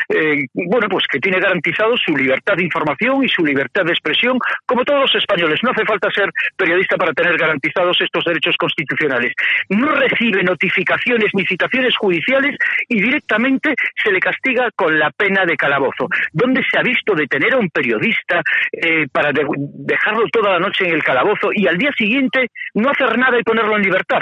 eh, 0.09 0.45
bueno, 0.55 0.89
pues 0.89 1.07
que 1.11 1.19
tiene 1.19 1.41
garantizado 1.41 1.97
su 1.97 2.17
libertad 2.17 2.57
de 2.57 2.65
información 2.65 3.25
y 3.25 3.29
su 3.29 3.45
libertad 3.45 3.85
de 3.85 3.93
expresión, 3.93 4.39
como 4.67 4.85
todos 4.85 5.01
los 5.03 5.15
españoles. 5.15 5.61
No 5.63 5.71
hace 5.71 5.85
falta 5.85 6.11
ser 6.11 6.31
periodista 6.57 6.97
para 6.97 7.13
tener 7.13 7.37
garantizados 7.37 7.97
estos 8.01 8.25
derechos 8.25 8.57
constitucionales. 8.57 9.33
No 9.69 9.89
recibe 9.89 10.43
notificaciones 10.43 11.31
ni 11.33 11.45
citaciones 11.47 11.97
judiciales 11.97 12.57
y 12.89 13.01
directamente 13.01 13.75
se 14.03 14.13
le 14.13 14.21
castiga 14.21 14.71
con 14.75 14.99
la 14.99 15.11
pena 15.11 15.45
de 15.45 15.57
calabozo. 15.57 16.09
¿Dónde 16.33 16.63
se 16.71 16.79
ha 16.79 16.83
visto 16.83 17.15
detener 17.15 17.55
a 17.55 17.59
un 17.59 17.71
periodista? 17.71 18.16
Eh, 18.73 19.07
para 19.13 19.33
dejarlo 19.33 20.25
toda 20.33 20.53
la 20.53 20.59
noche 20.59 20.87
en 20.87 20.95
el 20.95 21.03
calabozo 21.03 21.51
y 21.53 21.67
al 21.67 21.79
día 21.79 21.91
siguiente 21.97 22.51
no 22.75 22.91
hacer 22.91 23.17
nada 23.19 23.39
y 23.39 23.43
ponerlo 23.43 23.77
en 23.77 23.83
libertad. 23.83 24.21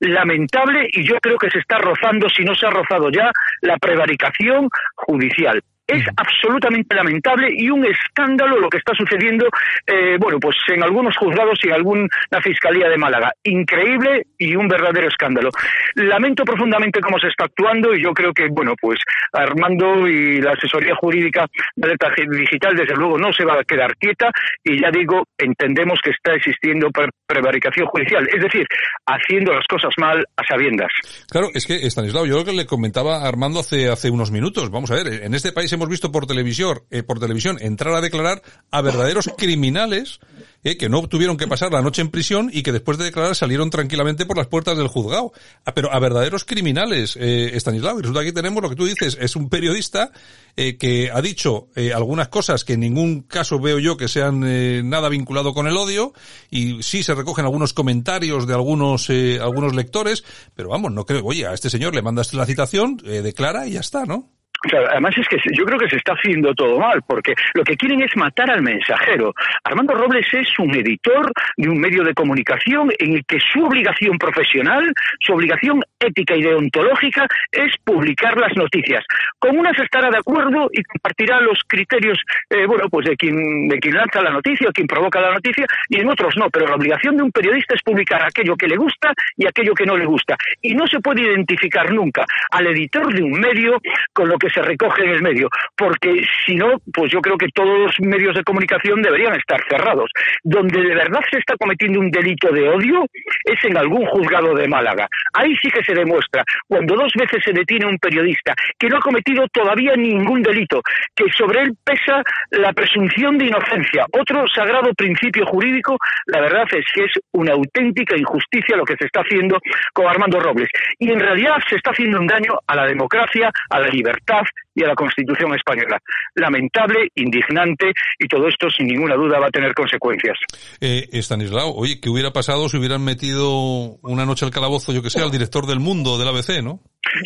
Lamentable 0.00 0.88
y 0.92 1.04
yo 1.04 1.16
creo 1.20 1.38
que 1.38 1.50
se 1.50 1.58
está 1.58 1.78
rozando, 1.78 2.28
si 2.28 2.44
no 2.44 2.54
se 2.54 2.66
ha 2.66 2.70
rozado 2.70 3.10
ya, 3.10 3.30
la 3.62 3.76
prevaricación 3.78 4.68
judicial. 4.94 5.62
Es 5.86 6.04
absolutamente 6.16 6.96
lamentable 6.96 7.48
y 7.56 7.70
un 7.70 7.86
escándalo 7.86 8.58
lo 8.58 8.68
que 8.68 8.78
está 8.78 8.92
sucediendo, 8.94 9.46
eh, 9.86 10.16
bueno, 10.18 10.38
pues 10.40 10.56
en 10.68 10.82
algunos 10.82 11.16
juzgados 11.16 11.58
y 11.62 11.68
en 11.68 11.74
alguna 11.74 12.08
fiscalía 12.42 12.88
de 12.88 12.96
Málaga. 12.96 13.32
Increíble 13.44 14.26
y 14.36 14.56
un 14.56 14.66
verdadero 14.66 15.08
escándalo. 15.08 15.50
Lamento 15.94 16.44
profundamente 16.44 17.00
cómo 17.00 17.18
se 17.18 17.28
está 17.28 17.44
actuando 17.44 17.94
y 17.94 18.02
yo 18.02 18.12
creo 18.12 18.32
que, 18.32 18.48
bueno, 18.50 18.74
pues 18.80 18.98
Armando 19.32 20.08
y 20.08 20.40
la 20.40 20.52
asesoría 20.52 20.94
jurídica 20.96 21.46
de 21.76 21.86
Alerta 21.86 22.08
Digital, 22.30 22.74
desde 22.76 22.96
luego, 22.96 23.18
no 23.18 23.32
se 23.32 23.44
va 23.44 23.60
a 23.60 23.64
quedar 23.64 23.96
quieta 23.96 24.30
y 24.64 24.80
ya 24.80 24.90
digo, 24.90 25.24
entendemos 25.38 26.00
que 26.02 26.10
está 26.10 26.32
existiendo 26.34 26.88
prevaricación 27.26 27.86
judicial, 27.86 28.28
es 28.32 28.42
decir, 28.42 28.66
haciendo 29.06 29.52
las 29.52 29.66
cosas 29.66 29.90
mal 29.98 30.24
a 30.36 30.44
sabiendas. 30.46 30.90
Claro, 31.30 31.48
es 31.54 31.66
que, 31.66 31.86
Stanislao, 31.86 32.26
yo 32.26 32.38
lo 32.38 32.44
que 32.44 32.52
le 32.52 32.66
comentaba 32.66 33.18
a 33.18 33.28
Armando 33.28 33.60
hace, 33.60 33.88
hace 33.88 34.10
unos 34.10 34.30
minutos, 34.30 34.70
vamos 34.70 34.90
a 34.90 34.94
ver, 34.94 35.22
en 35.22 35.34
este 35.34 35.52
país 35.52 35.72
hemos 35.76 35.88
visto 35.88 36.10
por 36.10 36.26
televisión, 36.26 36.82
eh, 36.90 37.02
por 37.02 37.20
televisión 37.20 37.58
entrar 37.60 37.94
a 37.94 38.00
declarar 38.00 38.42
a 38.70 38.80
verdaderos 38.82 39.30
criminales 39.36 40.20
eh, 40.66 40.76
que 40.76 40.88
no 40.88 41.06
tuvieron 41.06 41.36
que 41.36 41.46
pasar 41.46 41.72
la 41.72 41.80
noche 41.80 42.02
en 42.02 42.10
prisión 42.10 42.50
y 42.52 42.64
que 42.64 42.72
después 42.72 42.98
de 42.98 43.04
declarar 43.04 43.36
salieron 43.36 43.70
tranquilamente 43.70 44.26
por 44.26 44.36
las 44.36 44.48
puertas 44.48 44.76
del 44.76 44.88
juzgado. 44.88 45.32
Ah, 45.64 45.74
pero 45.74 45.92
a 45.92 46.00
verdaderos 46.00 46.44
criminales, 46.44 47.16
eh, 47.20 47.52
Stanislao. 47.54 47.98
Y 47.98 48.02
resulta 48.02 48.24
que 48.24 48.32
tenemos 48.32 48.60
lo 48.62 48.68
que 48.68 48.74
tú 48.74 48.84
dices, 48.84 49.16
es 49.20 49.36
un 49.36 49.48
periodista 49.48 50.10
eh, 50.56 50.76
que 50.76 51.10
ha 51.12 51.22
dicho 51.22 51.68
eh, 51.76 51.92
algunas 51.92 52.28
cosas 52.28 52.64
que 52.64 52.72
en 52.72 52.80
ningún 52.80 53.22
caso 53.22 53.60
veo 53.60 53.78
yo 53.78 53.96
que 53.96 54.08
sean 54.08 54.40
nada 54.88 55.08
vinculado 55.08 55.54
con 55.54 55.68
el 55.68 55.76
odio 55.76 56.12
y 56.50 56.82
sí 56.82 57.02
se 57.02 57.14
recogen 57.14 57.44
algunos 57.44 57.72
comentarios 57.72 58.46
de 58.46 58.54
algunos 58.54 59.08
algunos 59.40 59.74
lectores, 59.74 60.24
pero 60.54 60.70
vamos, 60.70 60.92
no 60.92 61.04
creo, 61.04 61.24
oye, 61.24 61.46
a 61.46 61.54
este 61.54 61.70
señor 61.70 61.94
le 61.94 62.02
mandaste 62.02 62.36
la 62.36 62.46
citación, 62.46 62.96
declara 62.96 63.66
y 63.66 63.72
ya 63.72 63.80
está, 63.80 64.04
¿no? 64.04 64.35
Además 64.72 65.16
es 65.16 65.28
que 65.28 65.36
yo 65.52 65.64
creo 65.64 65.78
que 65.78 65.88
se 65.88 65.96
está 65.96 66.12
haciendo 66.12 66.54
todo 66.54 66.78
mal, 66.78 67.02
porque 67.06 67.34
lo 67.54 67.64
que 67.64 67.76
quieren 67.76 68.02
es 68.02 68.16
matar 68.16 68.50
al 68.50 68.62
mensajero. 68.62 69.34
Armando 69.64 69.94
Robles 69.94 70.26
es 70.32 70.48
un 70.58 70.74
editor 70.74 71.30
de 71.56 71.68
un 71.68 71.78
medio 71.78 72.02
de 72.04 72.14
comunicación 72.14 72.90
en 72.98 73.14
el 73.14 73.24
que 73.24 73.38
su 73.40 73.64
obligación 73.64 74.18
profesional, 74.18 74.92
su 75.20 75.32
obligación 75.32 75.82
ética 75.98 76.36
y 76.36 76.42
deontológica 76.42 77.26
es 77.50 77.72
publicar 77.84 78.36
las 78.38 78.56
noticias. 78.56 79.04
Con 79.38 79.58
unas 79.58 79.78
estará 79.78 80.10
de 80.10 80.18
acuerdo 80.18 80.68
y 80.72 80.82
compartirá 80.82 81.40
los 81.40 81.58
criterios, 81.66 82.18
eh, 82.50 82.66
bueno, 82.66 82.88
pues 82.88 83.06
de 83.06 83.16
quien, 83.16 83.68
de 83.68 83.78
quien 83.78 83.94
lanza 83.94 84.22
la 84.22 84.30
noticia, 84.30 84.70
quien 84.72 84.86
provoca 84.86 85.20
la 85.20 85.32
noticia, 85.32 85.66
y 85.88 86.00
en 86.00 86.08
otros 86.08 86.36
no, 86.36 86.50
pero 86.50 86.66
la 86.66 86.76
obligación 86.76 87.16
de 87.16 87.22
un 87.22 87.32
periodista 87.32 87.74
es 87.74 87.82
publicar 87.82 88.22
aquello 88.22 88.56
que 88.56 88.66
le 88.66 88.76
gusta 88.76 89.12
y 89.36 89.46
aquello 89.46 89.74
que 89.74 89.86
no 89.86 89.96
le 89.96 90.06
gusta. 90.06 90.36
Y 90.60 90.74
no 90.74 90.86
se 90.86 91.00
puede 91.00 91.22
identificar 91.22 91.92
nunca 91.92 92.24
al 92.50 92.66
editor 92.66 93.12
de 93.12 93.22
un 93.22 93.38
medio 93.38 93.80
con 94.12 94.28
lo 94.28 94.38
que 94.38 94.50
se 94.56 94.62
recoge 94.62 95.04
en 95.04 95.10
el 95.10 95.22
medio, 95.22 95.48
porque 95.76 96.24
si 96.46 96.56
no, 96.56 96.80
pues 96.92 97.12
yo 97.12 97.20
creo 97.20 97.36
que 97.36 97.48
todos 97.54 97.78
los 97.78 97.94
medios 98.00 98.34
de 98.34 98.42
comunicación 98.42 99.02
deberían 99.02 99.34
estar 99.34 99.60
cerrados. 99.68 100.10
Donde 100.42 100.80
de 100.80 100.94
verdad 100.94 101.20
se 101.30 101.38
está 101.38 101.56
cometiendo 101.56 102.00
un 102.00 102.10
delito 102.10 102.48
de 102.50 102.68
odio 102.68 103.04
es 103.44 103.64
en 103.64 103.76
algún 103.76 104.06
juzgado 104.06 104.54
de 104.54 104.66
Málaga. 104.66 105.06
Ahí 105.34 105.54
sí 105.60 105.70
que 105.70 105.84
se 105.84 105.94
demuestra, 105.94 106.42
cuando 106.66 106.96
dos 106.96 107.12
veces 107.14 107.42
se 107.44 107.52
detiene 107.52 107.86
un 107.86 107.98
periodista 107.98 108.54
que 108.78 108.88
no 108.88 108.96
ha 108.96 109.00
cometido 109.00 109.46
todavía 109.48 109.94
ningún 109.94 110.42
delito, 110.42 110.80
que 111.14 111.26
sobre 111.36 111.62
él 111.62 111.76
pesa 111.84 112.22
la 112.50 112.72
presunción 112.72 113.36
de 113.38 113.46
inocencia, 113.46 114.06
otro 114.12 114.46
sagrado 114.48 114.92
principio 114.94 115.44
jurídico, 115.46 115.98
la 116.26 116.40
verdad 116.40 116.64
es 116.72 116.84
que 116.94 117.04
es 117.04 117.12
una 117.32 117.52
auténtica 117.52 118.16
injusticia 118.16 118.76
lo 118.76 118.84
que 118.84 118.96
se 118.96 119.06
está 119.06 119.20
haciendo 119.20 119.58
con 119.92 120.06
Armando 120.06 120.40
Robles. 120.40 120.68
Y 120.98 121.10
en 121.10 121.20
realidad 121.20 121.56
se 121.68 121.76
está 121.76 121.90
haciendo 121.90 122.18
un 122.18 122.26
daño 122.26 122.58
a 122.66 122.76
la 122.76 122.86
democracia, 122.86 123.50
a 123.70 123.80
la 123.80 123.88
libertad, 123.88 124.35
stuff. 124.36 124.65
Y 124.76 124.84
a 124.84 124.88
la 124.88 124.94
Constitución 124.94 125.54
española. 125.54 125.98
Lamentable, 126.34 127.08
indignante 127.16 127.92
y 128.18 128.28
todo 128.28 128.46
esto 128.46 128.68
sin 128.70 128.86
ninguna 128.86 129.16
duda 129.16 129.40
va 129.40 129.46
a 129.46 129.50
tener 129.50 129.74
consecuencias. 129.74 130.38
Eh, 130.80 131.08
Stanislao, 131.14 131.74
oye, 131.74 131.98
¿qué 132.00 132.10
hubiera 132.10 132.30
pasado 132.30 132.68
si 132.68 132.76
hubieran 132.76 133.02
metido 133.02 133.96
una 134.02 134.26
noche 134.26 134.44
al 134.44 134.52
calabozo, 134.52 134.92
yo 134.92 135.02
que 135.02 135.10
sé, 135.10 135.20
al 135.20 135.30
director 135.30 135.66
del 135.66 135.80
mundo 135.80 136.18
del 136.18 136.28
ABC, 136.28 136.62
no? 136.62 136.80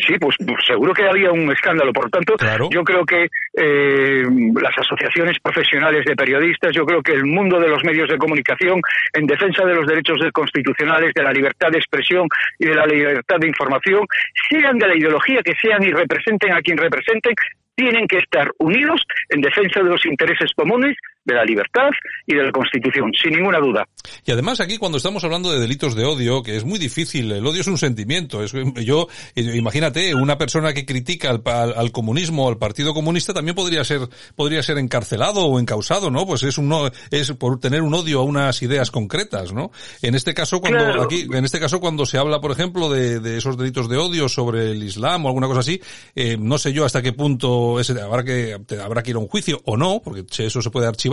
Sí, 0.07 0.13
pues, 0.19 0.35
pues 0.45 0.57
seguro 0.65 0.93
que 0.93 1.03
había 1.03 1.31
un 1.31 1.51
escándalo. 1.51 1.91
Por 1.91 2.05
lo 2.05 2.09
tanto, 2.09 2.35
yo 2.69 2.83
creo 2.83 3.05
que 3.05 3.27
eh, 3.57 4.23
las 4.61 4.77
asociaciones 4.77 5.37
profesionales 5.41 6.05
de 6.05 6.15
periodistas, 6.15 6.71
yo 6.73 6.85
creo 6.85 7.01
que 7.01 7.13
el 7.13 7.25
mundo 7.25 7.59
de 7.59 7.67
los 7.67 7.83
medios 7.83 8.07
de 8.09 8.17
comunicación, 8.17 8.79
en 9.13 9.25
defensa 9.25 9.65
de 9.65 9.75
los 9.75 9.87
derechos 9.87 10.17
constitucionales, 10.33 11.13
de 11.13 11.23
la 11.23 11.33
libertad 11.33 11.69
de 11.71 11.79
expresión 11.79 12.27
y 12.59 12.65
de 12.65 12.75
la 12.75 12.85
libertad 12.85 13.37
de 13.39 13.47
información, 13.47 14.05
sean 14.49 14.77
de 14.77 14.87
la 14.87 14.97
ideología 14.97 15.41
que 15.43 15.53
sean 15.61 15.83
y 15.83 15.91
representen 15.91 16.53
a 16.53 16.61
quien 16.61 16.77
representen, 16.77 17.33
tienen 17.81 18.07
que 18.07 18.19
estar 18.19 18.51
unidos 18.59 19.01
en 19.29 19.41
defensa 19.41 19.81
de 19.81 19.89
los 19.89 20.05
intereses 20.05 20.51
comunes 20.55 20.95
de 21.23 21.35
la 21.35 21.45
libertad 21.45 21.89
y 22.25 22.35
de 22.35 22.43
la 22.43 22.51
Constitución, 22.51 23.11
sin 23.21 23.33
ninguna 23.33 23.59
duda. 23.59 23.85
Y 24.25 24.31
además 24.31 24.59
aquí 24.59 24.77
cuando 24.77 24.97
estamos 24.97 25.23
hablando 25.23 25.51
de 25.51 25.59
delitos 25.59 25.95
de 25.95 26.05
odio, 26.05 26.41
que 26.41 26.55
es 26.55 26.63
muy 26.63 26.79
difícil, 26.79 27.31
el 27.31 27.45
odio 27.45 27.61
es 27.61 27.67
un 27.67 27.77
sentimiento. 27.77 28.43
Es, 28.43 28.53
yo, 28.83 29.07
imagínate, 29.35 30.15
una 30.15 30.37
persona 30.37 30.73
que 30.73 30.85
critica 30.85 31.29
al, 31.29 31.41
al, 31.45 31.91
comunismo, 31.91 32.47
al 32.47 32.57
Partido 32.57 32.93
Comunista, 32.93 33.33
también 33.33 33.55
podría 33.55 33.83
ser, 33.83 34.01
podría 34.35 34.63
ser 34.63 34.77
encarcelado 34.77 35.45
o 35.45 35.59
encausado, 35.59 36.09
¿no? 36.09 36.25
Pues 36.25 36.43
es 36.43 36.57
un, 36.57 36.71
es 37.11 37.31
por 37.33 37.59
tener 37.59 37.81
un 37.81 37.93
odio 37.93 38.21
a 38.21 38.23
unas 38.23 38.61
ideas 38.61 38.89
concretas, 38.89 39.53
¿no? 39.53 39.71
En 40.01 40.15
este 40.15 40.33
caso, 40.33 40.59
cuando 40.59 41.01
aquí, 41.01 41.27
en 41.31 41.45
este 41.45 41.59
caso, 41.59 41.79
cuando 41.79 42.05
se 42.05 42.17
habla, 42.17 42.41
por 42.41 42.51
ejemplo, 42.51 42.89
de, 42.89 43.19
de 43.19 43.37
esos 43.37 43.57
delitos 43.57 43.89
de 43.89 43.97
odio 43.97 44.27
sobre 44.27 44.71
el 44.71 44.83
Islam 44.83 45.25
o 45.25 45.27
alguna 45.27 45.47
cosa 45.47 45.59
así, 45.59 45.79
eh, 46.15 46.37
no 46.39 46.57
sé 46.57 46.73
yo 46.73 46.85
hasta 46.85 47.01
qué 47.01 47.13
punto 47.13 47.79
ese, 47.79 47.99
habrá 48.01 48.23
que, 48.23 48.57
habrá 48.83 49.03
que 49.03 49.11
ir 49.11 49.15
a 49.15 49.19
un 49.19 49.27
juicio 49.27 49.61
o 49.65 49.77
no, 49.77 50.01
porque 50.03 50.25
eso 50.43 50.61
se 50.61 50.69
puede 50.69 50.87
archivar 50.87 51.10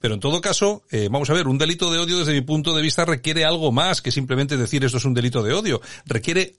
pero 0.00 0.14
en 0.14 0.20
todo 0.20 0.40
caso, 0.40 0.82
eh, 0.90 1.08
vamos 1.10 1.30
a 1.30 1.34
ver, 1.34 1.48
un 1.48 1.58
delito 1.58 1.90
de 1.92 1.98
odio 1.98 2.18
desde 2.18 2.32
mi 2.32 2.40
punto 2.40 2.74
de 2.74 2.82
vista 2.82 3.04
requiere 3.04 3.44
algo 3.44 3.72
más 3.72 4.02
que 4.02 4.10
simplemente 4.10 4.56
decir 4.56 4.84
esto 4.84 4.98
es 4.98 5.04
un 5.04 5.14
delito 5.14 5.42
de 5.42 5.52
odio. 5.52 5.80
Requiere 6.06 6.54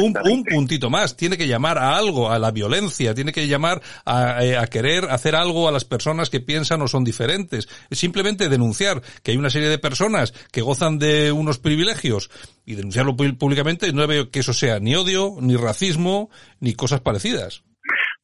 un, 0.00 0.16
un, 0.30 0.44
puntito 0.44 0.90
más, 0.90 1.16
tiene 1.16 1.38
que 1.38 1.46
llamar 1.46 1.78
a 1.78 1.96
algo, 1.96 2.30
a 2.30 2.38
la 2.38 2.50
violencia, 2.50 3.14
tiene 3.14 3.32
que 3.32 3.48
llamar 3.48 3.82
a, 4.04 4.44
eh, 4.44 4.56
a, 4.56 4.66
querer 4.66 5.06
hacer 5.10 5.34
algo 5.34 5.68
a 5.68 5.72
las 5.72 5.84
personas 5.84 6.30
que 6.30 6.40
piensan 6.40 6.82
o 6.82 6.88
son 6.88 7.04
diferentes. 7.04 7.68
Es 7.90 7.98
simplemente 7.98 8.48
denunciar 8.48 9.02
que 9.22 9.30
hay 9.30 9.36
una 9.36 9.50
serie 9.50 9.68
de 9.68 9.78
personas 9.78 10.34
que 10.52 10.62
gozan 10.62 10.98
de 10.98 11.32
unos 11.32 11.58
privilegios 11.58 12.30
y 12.66 12.74
denunciarlo 12.74 13.16
públicamente, 13.16 13.92
no 13.92 14.06
veo 14.06 14.30
que 14.30 14.40
eso 14.40 14.52
sea 14.52 14.80
ni 14.80 14.94
odio, 14.94 15.36
ni 15.40 15.56
racismo, 15.56 16.30
ni 16.60 16.74
cosas 16.74 17.00
parecidas. 17.00 17.62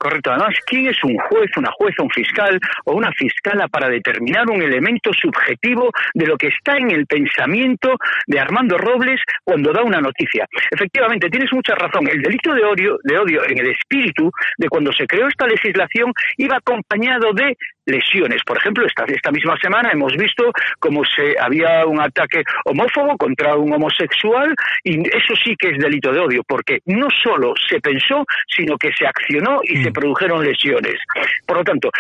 Correcto. 0.01 0.31
Además, 0.31 0.55
¿quién 0.65 0.87
es 0.87 0.97
un 1.05 1.15
juez, 1.19 1.51
una 1.59 1.71
jueza, 1.73 2.03
un 2.03 2.09
fiscal 2.09 2.59
o 2.87 2.95
una 2.95 3.13
fiscala 3.13 3.69
para 3.69 3.91
determinar 3.91 4.49
un 4.49 4.63
elemento 4.63 5.11
subjetivo 5.13 5.91
de 6.15 6.27
lo 6.27 6.39
que 6.39 6.47
está 6.47 6.79
en 6.79 6.91
el 6.91 7.07
pensamiento 7.07 7.97
de 8.27 8.41
Armando 8.41 8.79
Robles 8.79 9.21
cuando 9.45 9.75
da 9.75 9.83
una 9.83 10.01
noticia? 10.01 10.47
Efectivamente, 10.71 11.29
tienes 11.29 11.53
mucha 11.53 11.75
razón. 11.75 12.09
El 12.09 12.23
delito 12.23 12.55
de 12.55 12.65
odio, 12.65 12.97
de 13.05 13.19
odio 13.19 13.45
en 13.47 13.59
el 13.59 13.73
espíritu 13.73 14.31
de 14.57 14.69
cuando 14.71 14.91
se 14.91 15.07
creó 15.07 15.29
esta 15.29 15.47
legislación 15.47 16.15
iba 16.39 16.57
acompañado 16.57 17.35
de 17.35 17.59
lesiones. 17.91 18.43
Por 18.45 18.59
ejemplo, 18.59 18.87
esta, 18.87 19.05
esta 19.05 19.31
misma 19.31 19.57
semana 19.61 19.91
hemos 19.93 20.17
visto 20.17 20.53
cómo 20.79 21.03
se 21.05 21.37
había 21.39 21.85
un 21.87 22.01
ataque 22.01 22.43
homófobo 22.65 23.17
contra 23.17 23.57
un 23.57 23.73
homosexual 23.73 24.55
y 24.85 25.01
eso 25.09 25.35
sí 25.43 25.57
que 25.57 25.71
es 25.71 25.79
delito 25.79 26.13
de 26.13 26.21
odio, 26.21 26.43
porque 26.47 26.81
no 26.87 27.09
solo 27.11 27.55
se 27.69 27.81
pensó, 27.81 28.25
sino 28.49 28.77
que 28.77 28.91
se 28.93 29.07
accionó 29.07 29.61
y 29.65 29.83
se 29.83 29.91
mm. 29.91 29.93
produjeron 29.93 30.45
lesiones. 30.45 30.97
Por 31.47 31.59
lo 31.59 31.65
tanto, 31.65 31.91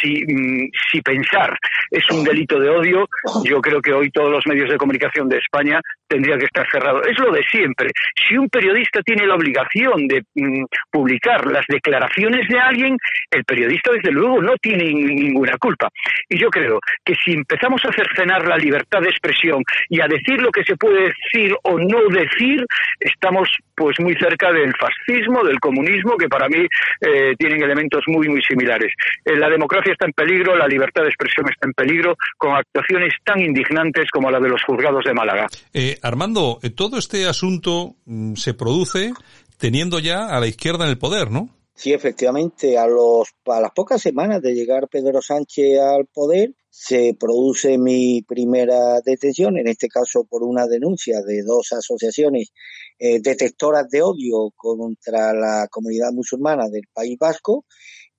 si, 0.00 0.24
mm, 0.24 0.70
si 0.90 1.00
pensar 1.02 1.56
es 1.90 2.08
un 2.10 2.24
delito 2.24 2.58
de 2.58 2.70
odio, 2.70 3.08
yo 3.44 3.60
creo 3.60 3.80
que 3.80 3.92
hoy 3.92 4.10
todos 4.10 4.30
los 4.30 4.46
medios 4.46 4.70
de 4.70 4.76
comunicación 4.76 5.28
de 5.28 5.38
España 5.38 5.80
tendrían 6.08 6.38
que 6.38 6.46
estar 6.46 6.66
cerrados. 6.70 7.06
Es 7.06 7.18
lo 7.18 7.32
de 7.32 7.42
siempre. 7.44 7.90
Si 8.26 8.36
un 8.36 8.48
periodista 8.48 9.00
tiene 9.02 9.26
la 9.26 9.34
obligación 9.34 10.08
de 10.08 10.22
mm, 10.34 10.64
publicar 10.90 11.46
las 11.46 11.64
declaraciones 11.68 12.48
de 12.48 12.58
alguien, 12.58 12.96
el 13.30 13.44
periodista 13.44 13.92
desde 13.92 14.12
luego 14.12 14.40
no 14.42 14.56
tiene 14.56 14.84
ninguna 14.84 15.56
culpa. 15.58 15.88
Y 16.28 16.38
yo 16.38 16.48
creo 16.48 16.80
que 17.04 17.14
si 17.24 17.32
empezamos 17.32 17.82
a 17.84 17.92
cercenar 17.92 18.46
la 18.46 18.56
libertad 18.56 19.00
de 19.00 19.10
expresión 19.10 19.62
y 19.88 20.00
a 20.00 20.06
decir 20.06 20.40
lo 20.40 20.50
que 20.50 20.64
se 20.64 20.76
puede 20.76 21.12
decir 21.12 21.54
o 21.62 21.78
no 21.78 22.08
decir, 22.08 22.64
estamos 23.00 23.48
pues 23.74 23.98
muy 24.00 24.14
cerca 24.16 24.52
del 24.52 24.74
fascismo, 24.76 25.44
del 25.44 25.60
comunismo, 25.60 26.16
que 26.16 26.28
para 26.28 26.48
mí 26.48 26.66
eh, 27.00 27.34
tienen 27.38 27.62
elementos 27.62 28.02
muy, 28.08 28.28
muy 28.28 28.42
similares. 28.42 28.92
Eh, 29.24 29.36
la 29.36 29.48
democracia 29.48 29.92
está 29.92 30.06
en 30.06 30.12
peligro, 30.12 30.56
la 30.56 30.66
libertad 30.66 31.02
de 31.02 31.08
expresión 31.08 31.48
está 31.48 31.68
en 31.68 31.74
peligro, 31.74 32.16
con 32.36 32.56
actuaciones 32.56 33.14
tan 33.24 33.40
indignantes 33.40 34.10
como 34.10 34.30
la 34.30 34.40
de 34.40 34.48
los 34.48 34.62
juzgados 34.64 35.04
de 35.04 35.14
Málaga. 35.14 35.46
Eh, 35.72 35.97
Armando, 36.02 36.58
todo 36.76 36.98
este 36.98 37.26
asunto 37.26 37.96
mm, 38.04 38.34
se 38.34 38.54
produce 38.54 39.12
teniendo 39.58 39.98
ya 39.98 40.28
a 40.28 40.40
la 40.40 40.46
izquierda 40.46 40.84
en 40.84 40.90
el 40.90 40.98
poder, 40.98 41.30
¿no? 41.30 41.50
Sí, 41.74 41.92
efectivamente, 41.92 42.76
a 42.76 42.86
las 42.88 43.70
pocas 43.72 44.02
semanas 44.02 44.42
de 44.42 44.52
llegar 44.52 44.88
Pedro 44.88 45.22
Sánchez 45.22 45.78
al 45.78 46.06
poder, 46.06 46.52
se 46.68 47.16
produce 47.18 47.78
mi 47.78 48.22
primera 48.22 49.00
detención, 49.00 49.56
en 49.58 49.68
este 49.68 49.88
caso 49.88 50.24
por 50.28 50.42
una 50.42 50.66
denuncia 50.66 51.22
de 51.22 51.42
dos 51.44 51.72
asociaciones 51.72 52.52
eh, 52.98 53.20
detectoras 53.20 53.88
de 53.90 54.02
odio 54.02 54.52
contra 54.56 55.32
la 55.32 55.68
comunidad 55.70 56.10
musulmana 56.12 56.68
del 56.68 56.88
País 56.92 57.16
Vasco 57.16 57.64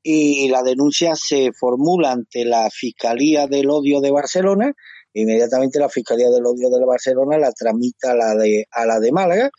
y 0.01 0.47
la 0.47 0.63
denuncia 0.63 1.15
se 1.15 1.51
formula 1.51 2.13
ante 2.13 2.45
la 2.45 2.69
Fiscalía 2.69 3.47
del 3.47 3.69
Odio 3.69 3.99
de 3.99 4.11
Barcelona. 4.11 4.73
Inmediatamente 5.13 5.79
la 5.79 5.89
Fiscalía 5.89 6.29
del 6.29 6.45
Odio 6.45 6.69
de 6.69 6.85
Barcelona 6.85 7.37
la 7.37 7.51
tramita 7.51 8.11
a 8.11 8.15
la 8.15 8.35
de, 8.35 8.67
a 8.71 8.85
la 8.85 8.99
de 8.99 9.11
Málaga. 9.11 9.49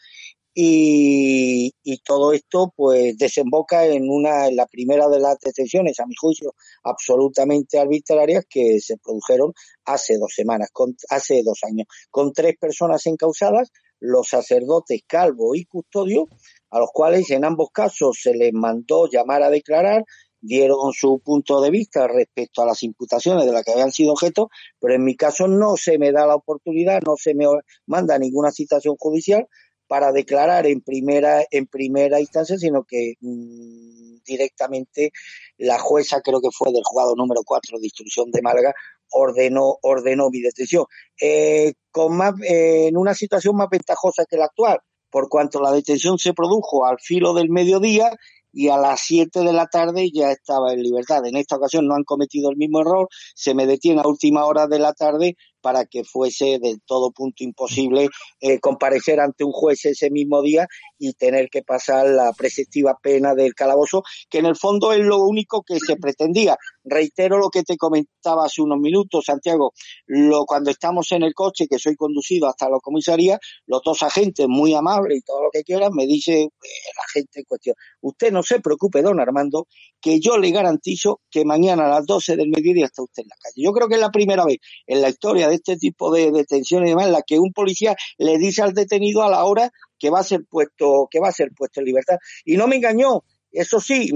Y, 0.52 1.72
todo 2.04 2.32
esto 2.32 2.72
pues 2.76 3.16
desemboca 3.16 3.86
en 3.86 4.10
una 4.10 4.48
en 4.48 4.56
la 4.56 4.66
primera 4.66 5.08
de 5.08 5.20
las 5.20 5.38
detenciones 5.38 6.00
a 6.00 6.06
mi 6.06 6.14
juicio 6.14 6.54
absolutamente 6.82 7.78
arbitrarias 7.78 8.44
que 8.48 8.80
se 8.80 8.96
produjeron 8.96 9.52
hace 9.84 10.18
dos 10.18 10.32
semanas 10.34 10.70
con, 10.72 10.96
hace 11.08 11.42
dos 11.44 11.60
años 11.62 11.86
con 12.10 12.32
tres 12.32 12.56
personas 12.58 13.06
encausadas 13.06 13.70
los 14.00 14.28
sacerdotes 14.28 15.02
Calvo 15.06 15.54
y 15.54 15.66
Custodio 15.66 16.28
a 16.70 16.78
los 16.80 16.90
cuales 16.92 17.30
en 17.30 17.44
ambos 17.44 17.70
casos 17.72 18.18
se 18.20 18.34
les 18.34 18.52
mandó 18.52 19.08
llamar 19.08 19.42
a 19.42 19.50
declarar 19.50 20.04
dieron 20.40 20.92
su 20.92 21.20
punto 21.20 21.60
de 21.60 21.70
vista 21.70 22.08
respecto 22.08 22.62
a 22.62 22.66
las 22.66 22.82
imputaciones 22.82 23.46
de 23.46 23.52
las 23.52 23.64
que 23.64 23.72
habían 23.72 23.92
sido 23.92 24.12
objeto, 24.12 24.50
pero 24.80 24.94
en 24.94 25.04
mi 25.04 25.16
caso 25.16 25.48
no 25.48 25.76
se 25.76 25.98
me 25.98 26.12
da 26.12 26.26
la 26.26 26.36
oportunidad, 26.36 27.02
no 27.04 27.16
se 27.16 27.34
me 27.34 27.46
manda 27.86 28.18
ninguna 28.18 28.50
citación 28.50 28.96
judicial 28.96 29.46
para 29.86 30.12
declarar 30.12 30.66
en 30.66 30.82
primera 30.82 31.44
en 31.50 31.66
primera 31.66 32.20
instancia, 32.20 32.56
sino 32.56 32.84
que 32.84 33.14
mm, 33.20 34.22
directamente 34.24 35.10
la 35.58 35.78
jueza, 35.78 36.20
creo 36.22 36.40
que 36.40 36.50
fue 36.52 36.72
del 36.72 36.84
juzgado 36.84 37.16
número 37.16 37.42
4 37.44 37.78
de 37.78 37.86
instrucción 37.86 38.30
de 38.30 38.40
Málaga, 38.40 38.72
ordenó 39.10 39.78
ordenó 39.82 40.30
mi 40.30 40.40
detención. 40.40 40.84
Eh, 41.20 41.74
con 41.90 42.16
más, 42.16 42.34
eh, 42.48 42.86
en 42.88 42.96
una 42.96 43.14
situación 43.14 43.56
más 43.56 43.68
ventajosa 43.68 44.24
que 44.28 44.36
la 44.36 44.44
actual, 44.44 44.78
por 45.10 45.28
cuanto 45.28 45.60
la 45.60 45.72
detención 45.72 46.18
se 46.18 46.34
produjo 46.34 46.86
al 46.86 46.98
filo 47.00 47.34
del 47.34 47.50
mediodía 47.50 48.10
y 48.52 48.68
a 48.68 48.76
las 48.76 49.00
7 49.00 49.40
de 49.40 49.52
la 49.52 49.66
tarde 49.66 50.10
ya 50.12 50.30
estaba 50.30 50.72
en 50.72 50.82
libertad. 50.82 51.24
En 51.26 51.36
esta 51.36 51.56
ocasión 51.56 51.86
no 51.86 51.94
han 51.94 52.04
cometido 52.04 52.50
el 52.50 52.56
mismo 52.56 52.80
error, 52.80 53.08
se 53.34 53.54
me 53.54 53.66
detiene 53.66 54.00
a 54.00 54.08
última 54.08 54.44
hora 54.44 54.66
de 54.66 54.78
la 54.78 54.92
tarde 54.92 55.36
para 55.60 55.84
que 55.84 56.04
fuese 56.04 56.58
del 56.60 56.80
todo 56.84 57.10
punto 57.10 57.44
imposible 57.44 58.08
eh, 58.40 58.58
comparecer 58.60 59.20
ante 59.20 59.44
un 59.44 59.52
juez 59.52 59.84
ese 59.84 60.10
mismo 60.10 60.42
día 60.42 60.66
y 60.98 61.12
tener 61.14 61.48
que 61.50 61.62
pasar 61.62 62.08
la 62.08 62.32
preceptiva 62.32 62.98
pena 63.02 63.34
del 63.34 63.54
calabozo, 63.54 64.02
que 64.28 64.38
en 64.38 64.46
el 64.46 64.56
fondo 64.56 64.92
es 64.92 65.00
lo 65.00 65.18
único 65.18 65.62
que 65.62 65.78
se 65.78 65.96
pretendía. 65.96 66.56
Reitero 66.84 67.38
lo 67.38 67.50
que 67.50 67.62
te 67.62 67.76
comentaba 67.76 68.44
hace 68.46 68.62
unos 68.62 68.78
minutos, 68.78 69.24
Santiago, 69.26 69.72
lo, 70.06 70.44
cuando 70.44 70.70
estamos 70.70 71.12
en 71.12 71.22
el 71.22 71.34
coche, 71.34 71.66
que 71.68 71.78
soy 71.78 71.96
conducido 71.96 72.48
hasta 72.48 72.68
la 72.68 72.78
comisaría, 72.80 73.38
los 73.66 73.82
dos 73.84 74.02
agentes 74.02 74.46
muy 74.48 74.74
amables 74.74 75.18
y 75.18 75.22
todo 75.22 75.44
lo 75.44 75.50
que 75.50 75.62
quieran, 75.62 75.92
me 75.94 76.06
dice 76.06 76.42
eh, 76.42 76.48
la 76.96 77.04
gente 77.12 77.40
en 77.40 77.44
cuestión, 77.44 77.76
usted 78.00 78.32
no 78.32 78.42
se 78.42 78.60
preocupe, 78.60 79.02
don 79.02 79.20
Armando, 79.20 79.66
que 80.00 80.20
yo 80.20 80.38
le 80.38 80.50
garantizo 80.50 81.20
que 81.30 81.44
mañana 81.44 81.86
a 81.86 81.88
las 81.88 82.06
12 82.06 82.36
del 82.36 82.48
mediodía 82.48 82.86
está 82.86 83.02
usted 83.02 83.22
en 83.22 83.28
la 83.28 83.36
calle. 83.40 83.62
Yo 83.64 83.72
creo 83.72 83.88
que 83.88 83.94
es 83.94 84.00
la 84.00 84.10
primera 84.10 84.44
vez 84.44 84.58
en 84.86 85.02
la 85.02 85.08
historia 85.08 85.48
de 85.48 85.56
este 85.56 85.76
tipo 85.76 86.12
de 86.12 86.30
detenciones 86.30 86.88
y 86.88 86.90
demás 86.90 87.06
en 87.06 87.12
la 87.12 87.22
que 87.22 87.38
un 87.38 87.52
policía 87.52 87.96
le 88.18 88.38
dice 88.38 88.62
al 88.62 88.74
detenido 88.74 89.22
a 89.22 89.30
la 89.30 89.44
hora 89.44 89.70
que 89.98 90.10
va 90.10 90.20
a 90.20 90.24
ser 90.24 90.40
puesto, 90.48 91.08
que 91.10 91.20
va 91.20 91.28
a 91.28 91.32
ser 91.32 91.50
puesto 91.56 91.80
en 91.80 91.86
libertad. 91.86 92.16
Y 92.44 92.56
no 92.56 92.66
me 92.66 92.76
engañó, 92.76 93.24
eso 93.52 93.80
sí, 93.80 94.10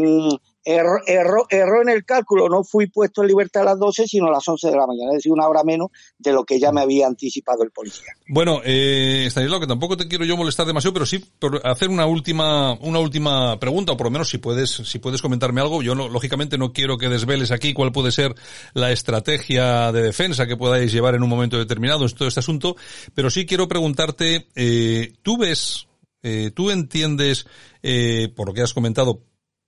mm, 0.64 0.70
erró, 1.10 1.46
erró, 1.50 1.82
en 1.82 1.88
el 1.88 2.04
cálculo, 2.04 2.48
no 2.48 2.64
fui 2.64 2.86
puesto 2.86 3.22
en 3.22 3.28
libertad 3.28 3.62
a 3.62 3.66
las 3.66 3.78
12, 3.78 4.06
sino 4.06 4.26
a 4.26 4.32
las 4.32 4.46
11 4.46 4.70
de 4.70 4.76
la 4.76 4.86
mañana, 4.86 5.10
es 5.10 5.16
decir, 5.16 5.32
una 5.32 5.48
hora 5.48 5.62
menos 5.64 5.88
de 6.18 6.32
lo 6.32 6.44
que 6.44 6.58
ya 6.58 6.72
me 6.72 6.80
había 6.80 7.06
anticipado 7.06 7.62
el 7.62 7.70
policía. 7.70 8.12
Bueno, 8.28 8.60
eh, 8.64 9.26
Stanislao, 9.28 9.60
que 9.60 9.66
tampoco 9.66 9.96
te 9.96 10.08
quiero 10.08 10.24
yo 10.24 10.36
molestar 10.36 10.66
demasiado, 10.66 10.94
pero 10.94 11.06
sí 11.06 11.18
por 11.38 11.66
hacer 11.66 11.88
una 11.88 12.06
última, 12.06 12.74
una 12.80 12.98
última 12.98 13.58
pregunta, 13.58 13.92
o 13.92 13.96
por 13.96 14.06
lo 14.06 14.10
menos 14.10 14.28
si 14.28 14.38
puedes, 14.38 14.70
si 14.70 14.98
puedes 14.98 15.22
comentarme 15.22 15.60
algo. 15.60 15.82
Yo 15.82 15.94
no, 15.94 16.08
lógicamente 16.08 16.58
no 16.58 16.72
quiero 16.72 16.98
que 16.98 17.08
desveles 17.08 17.50
aquí 17.50 17.72
cuál 17.72 17.92
puede 17.92 18.12
ser 18.12 18.34
la 18.72 18.92
estrategia 18.92 19.92
de 19.92 20.02
defensa 20.02 20.46
que 20.46 20.56
podáis 20.56 20.92
llevar 20.92 21.14
en 21.14 21.22
un 21.22 21.28
momento 21.28 21.58
determinado 21.58 22.04
en 22.04 22.14
todo 22.14 22.28
este 22.28 22.40
asunto, 22.40 22.76
pero 23.14 23.30
sí 23.30 23.46
quiero 23.46 23.68
preguntarte, 23.68 24.46
eh, 24.54 25.12
¿tú 25.22 25.38
ves, 25.38 25.86
eh, 26.22 26.50
tú 26.54 26.70
entiendes, 26.70 27.46
eh, 27.82 28.32
por 28.34 28.48
lo 28.48 28.54
que 28.54 28.62
has 28.62 28.74
comentado, 28.74 29.22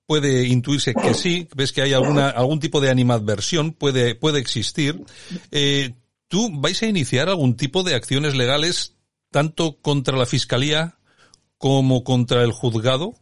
puede 0.06 0.46
intuirse 0.46 0.94
que 0.94 1.14
sí, 1.14 1.48
ves 1.54 1.72
que 1.72 1.82
hay 1.82 1.92
alguna, 1.92 2.30
algún 2.30 2.60
tipo 2.60 2.80
de 2.80 2.90
animadversión, 2.90 3.72
puede, 3.72 4.14
puede 4.14 4.38
existir. 4.38 5.04
Eh, 5.50 5.94
¿Tú 6.28 6.50
vais 6.52 6.82
a 6.82 6.86
iniciar 6.86 7.28
algún 7.28 7.56
tipo 7.56 7.82
de 7.82 7.94
acciones 7.94 8.34
legales 8.34 8.96
tanto 9.30 9.80
contra 9.80 10.16
la 10.16 10.26
Fiscalía 10.26 10.98
como 11.58 12.04
contra 12.04 12.42
el 12.42 12.52
juzgado? 12.52 13.14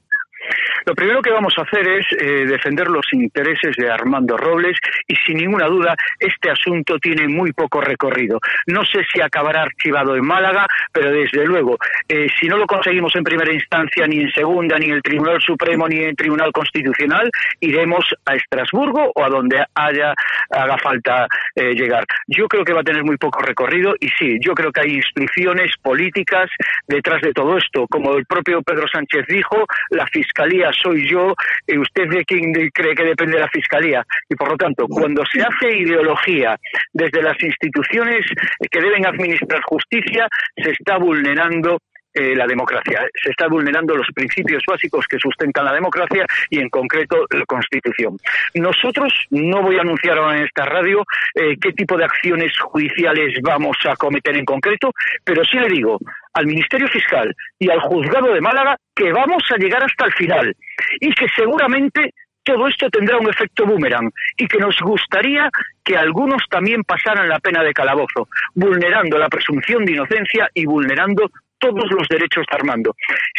Lo 0.87 0.95
primero 0.95 1.23
que 1.23 1.31
vamos 1.31 1.55
a 1.57 1.63
hacer 1.63 1.87
es 1.89 2.07
eh, 2.13 2.47
defender 2.47 2.89
los 2.89 3.07
intereses 3.13 3.75
de 3.77 3.91
Armando 3.91 4.37
Robles 4.37 4.79
y 5.07 5.15
sin 5.17 5.39
ninguna 5.39 5.67
duda 5.67 5.95
este 6.19 6.51
asunto 6.51 6.99
tiene 6.99 7.27
muy 7.27 7.53
poco 7.53 7.81
recorrido. 7.81 8.39
No 8.67 8.85
sé 8.85 9.05
si 9.13 9.21
acabará 9.21 9.63
archivado 9.63 10.15
en 10.15 10.27
Málaga, 10.27 10.67
pero 10.93 11.11
desde 11.11 11.45
luego, 11.47 11.79
eh, 12.09 12.27
si 12.39 12.49
no 12.49 12.59
lo 12.59 12.67
conseguimos 12.67 13.15
en 13.17 13.25
primera 13.25 13.53
instancia, 13.53 14.07
ni 14.07 14.21
en 14.21 14.31
segunda, 14.33 14.79
ni 14.79 14.87
en 14.87 14.93
el 14.93 15.03
Tribunal 15.03 15.41
Supremo, 15.41 15.89
ni 15.89 15.97
en 15.97 16.09
el 16.11 16.17
Tribunal 16.17 16.53
Constitucional, 16.53 17.31
iremos 17.61 18.05
a 18.27 18.35
Estrasburgo 18.35 19.13
o 19.15 19.25
a 19.25 19.29
donde 19.29 19.65
haya 19.75 20.15
haga 20.51 20.77
falta 20.79 21.27
eh, 21.55 21.75
llegar. 21.75 22.05
Yo 22.27 22.47
creo 22.47 22.65
que 22.65 22.73
va 22.73 22.81
a 22.81 22.85
tener 22.85 23.05
muy 23.05 23.17
poco 23.17 23.41
recorrido 23.41 23.95
y 23.99 24.09
sí, 24.19 24.37
yo 24.41 24.55
creo 24.55 24.73
que 24.73 24.83
hay 24.83 24.95
instrucciones 24.95 25.73
políticas 25.83 26.51
detrás 26.87 27.23
de 27.23 27.33
todo 27.33 27.57
esto. 27.57 27.87
Como 27.89 28.15
el 28.17 28.27
propio 28.27 28.63
Pedro 28.63 28.87
Sánchez 28.93 29.27
dijo, 29.29 29.65
la 29.91 30.07
Fiscalía 30.07 30.71
soy 30.75 31.09
yo, 31.09 31.35
y 31.67 31.79
usted 31.79 32.09
de 32.09 32.25
quién 32.25 32.53
cree 32.71 32.95
que 32.95 33.05
depende 33.05 33.37
de 33.37 33.43
la 33.43 33.49
Fiscalía. 33.49 34.05
Y 34.29 34.35
por 34.35 34.51
lo 34.51 34.57
tanto, 34.57 34.87
cuando 34.89 35.25
se 35.27 35.43
hace 35.43 35.77
ideología 35.77 36.59
desde 36.93 37.23
las 37.23 37.41
instituciones 37.43 38.27
que 38.71 38.81
deben 38.81 39.07
administrar 39.07 39.63
justicia, 39.63 40.29
se 40.57 40.71
está 40.71 40.99
vulnerando 40.99 41.79
eh, 42.17 42.37
la 42.37 42.47
democracia. 42.47 43.05
Se 43.21 43.31
está 43.31 43.49
vulnerando 43.49 43.97
los 43.97 44.07
principios 44.15 44.63
básicos 44.69 45.05
que 45.09 45.19
sustentan 45.19 45.65
la 45.65 45.73
democracia 45.73 46.25
y, 46.49 46.61
en 46.61 46.69
concreto, 46.69 47.27
la 47.29 47.45
Constitución. 47.45 48.17
Nosotros, 48.55 49.13
no 49.31 49.63
voy 49.63 49.79
a 49.79 49.81
anunciar 49.81 50.19
ahora 50.19 50.39
en 50.39 50.45
esta 50.45 50.65
radio 50.65 51.05
eh, 51.35 51.57
qué 51.61 51.73
tipo 51.73 51.97
de 51.97 52.05
acciones 52.05 52.57
judiciales 52.57 53.35
vamos 53.43 53.77
a 53.85 53.97
cometer 53.97 54.37
en 54.37 54.45
concreto, 54.45 54.93
pero 55.25 55.45
sí 55.45 55.59
le 55.59 55.69
digo 55.69 55.99
al 56.35 56.47
Ministerio 56.47 56.89
Fiscal 56.89 57.35
y 57.59 57.71
al 57.71 57.81
Juzgado 57.81 58.33
de 58.33 58.41
Málaga 58.41 58.77
que 58.95 59.13
vamos 59.13 59.43
a 59.51 59.57
llegar 59.57 59.83
hasta 59.83 60.07
el 60.07 60.13
final 60.13 60.57
y 61.01 61.13
que 61.15 61.27
seguramente 61.35 62.13
todo 62.45 62.69
esto 62.69 62.91
tendrá 62.91 63.17
un 63.19 63.29
efecto 63.29 63.65
boomerang 63.65 64.11
y 64.37 64.47
que 64.47 64.59
nos 64.59 64.79
gustaría 64.81 65.49
que 65.83 65.97
algunos 65.97 66.43
también 66.51 66.83
pasaran 66.85 67.29
la 67.29 67.39
pena 67.39 67.63
de 67.63 67.73
calabozo, 67.73 68.29
vulnerando 68.55 69.19
la 69.19 69.29
presunción 69.29 69.85
de 69.85 69.93
inocencia 69.93 70.51
y 70.53 70.67
vulnerando 70.67 71.31
todos 71.59 71.91
los 71.91 72.07
derechos 72.09 72.45
de 72.51 72.57
Armando. 72.57 72.95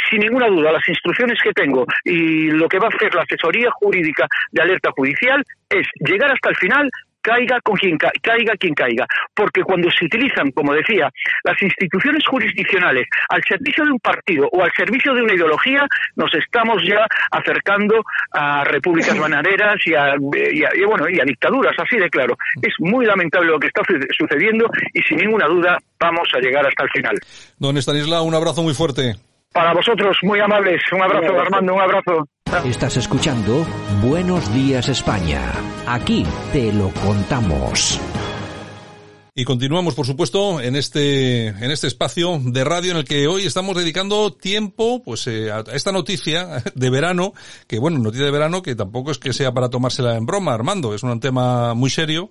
Sin 0.10 0.22
ninguna 0.22 0.48
duda, 0.48 0.72
las 0.72 0.88
instrucciones 0.90 1.38
que 1.44 1.54
tengo 1.54 1.86
y 2.04 2.50
lo 2.50 2.68
que 2.68 2.80
va 2.80 2.88
a 2.88 2.96
hacer 2.96 3.14
la 3.14 3.22
asesoría 3.22 3.70
jurídica 3.72 4.28
de 4.52 4.62
alerta 4.64 4.90
judicial 4.96 5.44
es 5.70 5.88
llegar 6.00 6.32
hasta 6.32 6.50
el 6.50 6.56
final 6.56 6.90
caiga 7.26 7.60
con 7.62 7.76
quien 7.76 7.98
caiga 7.98 8.54
quien 8.60 8.76
caiga, 8.76 9.08
porque 9.34 9.64
cuando 9.64 9.90
se 9.90 10.06
utilizan, 10.06 10.52
como 10.52 10.74
decía, 10.74 11.10
las 11.44 11.60
instituciones 11.60 12.24
jurisdiccionales 12.28 13.08
al 13.30 13.42
servicio 13.50 13.84
de 13.84 13.92
un 13.92 14.00
partido 14.00 14.48
o 14.52 14.64
al 14.64 14.72
servicio 14.78 15.16
de 15.16 15.24
una 15.24 15.34
ideología, 15.34 15.88
nos 16.16 16.32
estamos 16.36 16.84
ya 16.88 17.08
acercando 17.32 18.04
a 18.32 18.64
repúblicas 18.66 19.18
bananeras 19.26 19.76
y 19.86 19.96
a, 19.96 20.14
bueno 20.20 21.10
y 21.10 21.20
a 21.20 21.26
dictaduras, 21.26 21.74
así 21.80 21.98
de 21.98 22.10
claro. 22.10 22.38
Es 22.62 22.74
muy 22.78 23.06
lamentable 23.06 23.50
lo 23.50 23.60
que 23.60 23.68
está 23.68 23.82
sucediendo 24.16 24.70
y 24.94 25.02
sin 25.02 25.18
ninguna 25.18 25.48
duda 25.48 25.80
vamos 26.00 26.28
a 26.36 26.40
llegar 26.40 26.66
hasta 26.68 26.84
el 26.84 26.90
final. 26.92 27.16
Don 27.58 27.76
Estanislao, 27.78 28.24
un 28.24 28.36
abrazo 28.36 28.62
muy 28.62 28.76
fuerte. 28.76 29.16
Para 29.52 29.74
vosotros, 29.74 30.18
muy 30.22 30.40
amables. 30.40 30.82
Un 30.92 31.02
abrazo, 31.02 31.40
Armando, 31.40 31.74
un 31.74 31.82
abrazo. 31.82 32.28
Estás 32.64 32.98
escuchando 32.98 33.66
Buenos 34.02 34.52
Días 34.54 34.88
España. 34.90 35.52
Aquí 35.86 36.26
te 36.54 36.72
lo 36.72 36.90
contamos. 36.92 38.00
Y 39.38 39.44
continuamos, 39.44 39.96
por 39.96 40.06
supuesto, 40.06 40.62
en 40.62 40.78
este, 40.78 41.48
en 41.48 41.70
este 41.70 41.88
espacio 41.88 42.40
de 42.42 42.64
radio 42.64 42.92
en 42.92 42.98
el 43.00 43.04
que 43.04 43.28
hoy 43.28 43.46
estamos 43.46 43.76
dedicando 43.76 44.32
tiempo, 44.32 45.04
pues, 45.04 45.28
eh, 45.28 45.52
a 45.52 45.66
esta 45.74 45.92
noticia 45.92 46.64
de 46.74 46.90
verano, 46.90 47.34
que 47.68 47.78
bueno, 47.78 48.00
noticia 48.00 48.28
de 48.28 48.32
verano 48.32 48.62
que 48.62 48.76
tampoco 48.76 49.12
es 49.12 49.18
que 49.18 49.34
sea 49.34 49.54
para 49.54 49.68
tomársela 49.68 50.16
en 50.16 50.26
broma, 50.26 50.54
Armando, 50.54 50.96
es 50.96 51.04
un 51.04 51.20
tema 51.20 51.74
muy 51.74 51.90
serio, 51.90 52.30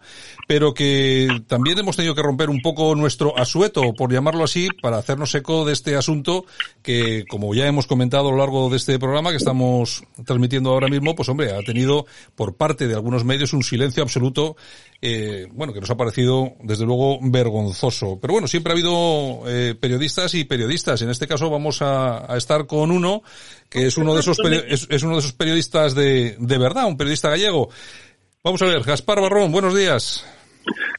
pero 0.49 0.73
que 0.73 1.29
también 1.47 1.79
hemos 1.79 1.95
tenido 1.95 2.15
que 2.15 2.23
romper 2.23 2.49
un 2.49 2.63
poco 2.63 2.95
nuestro 2.95 3.39
asueto, 3.39 3.93
por 3.93 4.11
llamarlo 4.11 4.43
así, 4.43 4.71
para 4.81 4.97
hacernos 4.97 5.35
eco 5.35 5.67
de 5.67 5.75
este 5.75 5.97
asunto 5.97 6.47
que, 6.83 7.27
como 7.29 7.55
ya 7.55 7.67
hemos 7.67 7.87
comentado 7.87 8.29
a 8.29 8.31
lo 8.31 8.39
largo 8.39 8.71
de 8.71 8.79
este 8.79 8.99
programa 8.99 9.29
que 9.29 9.37
estamos 9.37 10.05
transmitiendo 10.25 10.71
ahora 10.71 10.89
mismo, 10.89 11.15
pues 11.15 11.29
hombre, 11.29 11.53
ha 11.53 11.61
tenido 11.65 12.07
por 12.35 12.57
parte 12.57 12.89
de 12.89 12.95
algunos 12.95 13.27
medios 13.27 13.53
un 13.53 13.63
silencio 13.63 14.03
absoluto, 14.03 14.57
eh, 15.03 15.49
bueno, 15.53 15.75
que 15.75 15.81
nos 15.81 15.91
ha 15.91 15.99
parecido, 15.99 16.55
desde 16.63 16.87
luego, 16.87 16.94
luego 16.95 17.19
vergonzoso. 17.23 18.19
Pero 18.21 18.35
bueno, 18.35 18.49
siempre 18.49 18.73
ha 18.73 18.75
habido 18.75 19.43
eh, 19.47 19.75
periodistas 19.79 20.35
y 20.35 20.45
periodistas. 20.45 21.03
En 21.03 21.11
este 21.11 21.27
caso 21.27 21.51
vamos 21.51 21.83
a, 21.83 22.33
a 22.33 22.37
estar 22.37 22.67
con 22.67 22.91
uno 22.91 23.23
que 23.69 23.87
es 23.87 23.97
uno 23.97 24.15
de 24.15 24.21
esos 24.21 24.39
es, 24.69 24.87
es, 24.89 25.03
uno 25.03 25.15
de 25.15 25.21
esos 25.21 25.33
periodistas 25.33 25.95
de, 25.95 26.37
de 26.39 26.59
verdad, 26.59 26.87
un 26.87 26.97
periodista 26.97 27.31
gallego. 27.31 27.71
Vamos 28.43 28.63
a 28.63 28.67
ver, 28.67 28.83
Gaspar 28.83 29.21
Barrón, 29.21 29.51
buenos 29.51 29.75
días. 29.75 30.25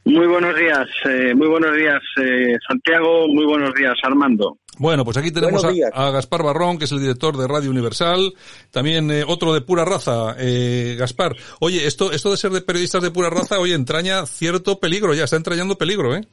Muy 0.05 0.27
buenos 0.27 0.55
días, 0.55 0.87
eh, 1.09 1.33
muy 1.33 1.47
buenos 1.47 1.75
días 1.75 1.99
eh, 2.21 2.55
Santiago, 2.67 3.27
muy 3.27 3.45
buenos 3.45 3.73
días 3.73 3.95
Armando. 4.03 4.59
Bueno, 4.77 5.05
pues 5.05 5.17
aquí 5.17 5.31
tenemos 5.31 5.63
a, 5.63 5.71
a, 5.93 6.11
Gaspar 6.11 6.43
Barrón, 6.43 6.77
que 6.77 6.85
es 6.85 6.91
el 6.91 6.99
director 6.99 7.37
de 7.37 7.47
Radio 7.47 7.71
Universal, 7.71 8.33
también 8.71 9.09
eh, 9.09 9.23
otro 9.25 9.53
de 9.53 9.61
pura 9.61 9.85
raza, 9.85 10.35
eh, 10.37 10.95
Gaspar. 10.99 11.35
Oye, 11.59 11.87
esto, 11.87 12.11
esto 12.11 12.31
de 12.31 12.37
ser 12.37 12.51
de 12.51 12.61
periodistas 12.61 13.01
de 13.01 13.11
pura 13.11 13.29
raza, 13.29 13.59
oye, 13.59 13.73
entraña 13.73 14.25
cierto 14.25 14.79
peligro, 14.79 15.13
ya 15.13 15.23
está 15.23 15.37
entrañando 15.37 15.77
peligro, 15.77 16.15
¿eh? 16.15 16.27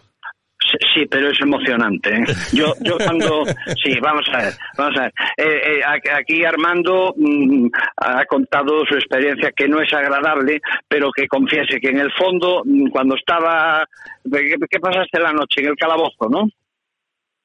Sí, 0.94 1.06
pero 1.06 1.30
es 1.30 1.40
emocionante. 1.40 2.10
¿eh? 2.10 2.24
Yo, 2.52 2.74
yo 2.80 2.96
cuando, 2.98 3.44
sí, 3.82 3.98
vamos 4.00 4.26
a 4.32 4.38
ver, 4.38 4.54
vamos 4.76 4.98
a 4.98 5.02
ver. 5.02 5.12
Eh, 5.36 5.80
eh, 5.80 6.10
aquí 6.14 6.44
Armando 6.44 7.14
mmm, 7.16 7.68
ha 7.96 8.24
contado 8.26 8.84
su 8.86 8.94
experiencia 8.94 9.52
que 9.54 9.68
no 9.68 9.80
es 9.80 9.92
agradable, 9.92 10.60
pero 10.88 11.10
que 11.14 11.26
confiese 11.26 11.80
que 11.80 11.88
en 11.88 11.98
el 11.98 12.12
fondo, 12.12 12.62
mm, 12.64 12.90
cuando 12.90 13.16
estaba, 13.16 13.84
¿qué, 14.30 14.56
qué 14.70 14.80
pasaste 14.80 15.20
la 15.20 15.32
noche 15.32 15.60
en 15.60 15.68
el 15.68 15.76
calabozo, 15.76 16.28
no? 16.28 16.44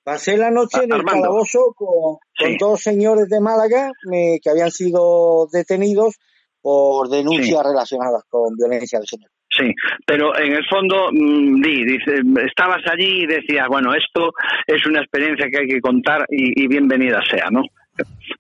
Pasé 0.04 0.38
la 0.38 0.52
noche 0.52 0.84
en 0.84 0.94
el 0.94 1.00
Armando. 1.00 1.24
calabozo 1.24 1.74
con, 1.76 2.18
con 2.38 2.48
sí. 2.48 2.58
dos 2.58 2.82
señores 2.82 3.28
de 3.28 3.42
Málaga 3.42 3.92
me, 4.06 4.40
que 4.42 4.50
habían 4.50 4.72
sido 4.72 5.48
detenidos 5.52 6.16
por 6.62 7.10
denuncias 7.10 7.60
sí. 7.62 7.68
relacionadas 7.68 8.24
con 8.30 8.56
violencia 8.56 9.00
de 9.00 9.08
género. 9.08 9.32
Sí, 9.58 9.74
pero 10.06 10.38
en 10.38 10.54
el 10.54 10.66
fondo, 10.68 11.10
mmm, 11.12 11.62
di, 11.62 11.98
estabas 12.46 12.82
allí 12.92 13.24
y 13.24 13.26
decías, 13.26 13.68
bueno, 13.68 13.94
esto 13.94 14.34
es 14.68 14.86
una 14.86 15.02
experiencia 15.02 15.48
que 15.50 15.60
hay 15.60 15.68
que 15.68 15.82
contar 15.82 16.26
y, 16.30 16.64
y 16.64 16.68
bienvenida 16.68 17.22
sea, 17.30 17.50
¿no? 17.50 17.64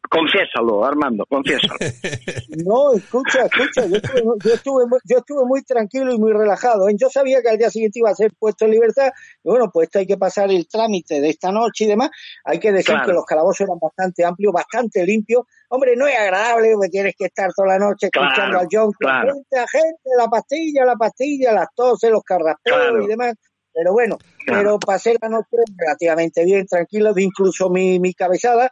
Confiésalo, 0.10 0.86
Armando, 0.86 1.26
confiésalo. 1.26 1.78
No, 2.66 2.93
escucha, 2.93 3.45
escucha, 3.45 3.86
yo 3.86 3.97
estuve, 3.97 4.32
yo 4.43 4.53
estuve, 4.53 4.84
yo 5.03 5.18
estuve 5.18 5.45
muy 5.45 5.64
tranquilo 5.64 6.14
y 6.14 6.18
muy 6.18 6.32
relajado. 6.32 6.88
¿eh? 6.89 6.95
Yo 6.97 7.10
sabía 7.10 7.41
que 7.41 7.49
al 7.49 7.58
día 7.58 7.70
siguiente 7.70 7.99
iba 7.99 8.10
a 8.10 8.16
ser 8.16 8.32
puesto 8.38 8.66
en 8.66 8.72
libertad. 8.72 9.12
Y 9.43 9.49
bueno, 9.49 9.70
pues 9.72 9.88
esto 9.88 9.99
hay 9.99 10.08
que 10.08 10.18
pasar 10.18 10.49
el 10.49 10.68
trámite 10.68 11.22
de 11.22 11.30
esta 11.30 11.51
noche 11.51 11.86
y 11.86 11.88
demás. 11.88 12.10
Hay 12.45 12.60
que 12.60 12.72
decir 12.72 12.95
claro. 12.95 13.05
que 13.05 13.14
los 13.14 13.26
calabozos 13.26 13.62
eran 13.62 13.78
bastante 13.80 14.26
amplios, 14.26 14.53
bastante 14.53 15.05
limpios. 15.05 15.43
Hombre, 15.70 15.95
no 15.95 16.08
es 16.08 16.18
agradable 16.18 16.72
porque 16.74 16.89
tienes 16.89 17.16
que 17.18 17.26
estar 17.26 17.51
toda 17.53 17.68
la 17.68 17.80
noche 17.80 18.10
claro, 18.10 18.30
escuchando 18.30 18.60
al 18.60 18.68
John. 18.72 18.91
Claro. 18.97 19.34
Gente, 19.34 19.66
gente, 19.72 20.10
la 20.18 20.28
pastilla, 20.28 20.86
la 20.86 20.95
pastilla, 20.95 21.51
las 21.51 21.68
toses, 21.76 22.10
los 22.10 22.24
carraspeos 22.24 23.03
y 23.03 23.08
demás. 23.08 23.34
Pero 23.74 23.93
bueno, 23.93 24.18
pero 24.45 24.80
pasé 24.80 25.16
la 25.22 25.30
noche 25.30 25.55
relativamente 25.78 26.43
bien, 26.43 26.66
tranquilo, 26.66 27.14
incluso 27.16 27.70
mi, 27.70 27.99
mi 27.99 28.12
cabezada 28.16 28.72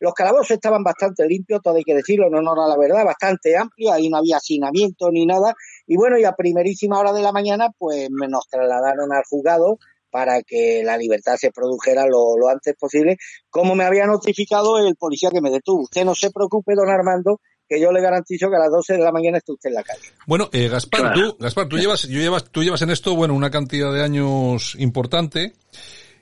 los 0.00 0.12
calabozos 0.12 0.50
estaban 0.50 0.82
bastante 0.82 1.26
limpios, 1.26 1.60
todo 1.62 1.76
hay 1.76 1.84
que 1.84 1.94
decirlo, 1.94 2.26
en 2.26 2.34
honor 2.34 2.58
a 2.60 2.68
la 2.68 2.76
verdad, 2.76 3.04
bastante 3.04 3.56
amplio, 3.56 3.92
ahí 3.92 4.08
no 4.08 4.18
había 4.18 4.36
hacinamiento 4.36 5.10
ni 5.10 5.26
nada. 5.26 5.54
Y 5.86 5.96
bueno, 5.96 6.18
y 6.18 6.24
a 6.24 6.32
primerísima 6.32 6.98
hora 6.98 7.12
de 7.12 7.22
la 7.22 7.32
mañana, 7.32 7.68
pues 7.78 8.08
me 8.10 8.28
nos 8.28 8.46
trasladaron 8.48 9.12
al 9.12 9.22
juzgado 9.28 9.78
para 10.10 10.42
que 10.42 10.82
la 10.84 10.96
libertad 10.96 11.36
se 11.36 11.50
produjera 11.50 12.06
lo, 12.06 12.36
lo 12.38 12.48
antes 12.48 12.76
posible, 12.78 13.16
como 13.50 13.74
me 13.74 13.84
había 13.84 14.06
notificado 14.06 14.78
el 14.78 14.94
policía 14.94 15.30
que 15.30 15.40
me 15.40 15.50
detuvo. 15.50 15.82
Usted 15.82 16.04
no 16.04 16.14
se 16.14 16.30
preocupe, 16.30 16.74
don 16.76 16.88
Armando, 16.88 17.40
que 17.68 17.80
yo 17.80 17.90
le 17.90 18.00
garantizo 18.00 18.48
que 18.48 18.56
a 18.56 18.60
las 18.60 18.70
12 18.70 18.92
de 18.94 18.98
la 19.00 19.12
mañana 19.12 19.38
esté 19.38 19.52
usted 19.52 19.70
en 19.70 19.74
la 19.74 19.82
calle. 19.82 20.02
Bueno, 20.26 20.48
eh, 20.52 20.68
Gaspar, 20.68 21.00
claro. 21.00 21.32
tú, 21.32 21.36
Gaspar, 21.40 21.68
tú 21.68 21.78
llevas, 21.78 22.02
yo 22.02 22.20
llevas, 22.20 22.44
tú 22.44 22.62
llevas 22.62 22.82
en 22.82 22.90
esto, 22.90 23.16
bueno, 23.16 23.34
una 23.34 23.50
cantidad 23.50 23.92
de 23.92 24.02
años 24.02 24.76
importante. 24.78 25.54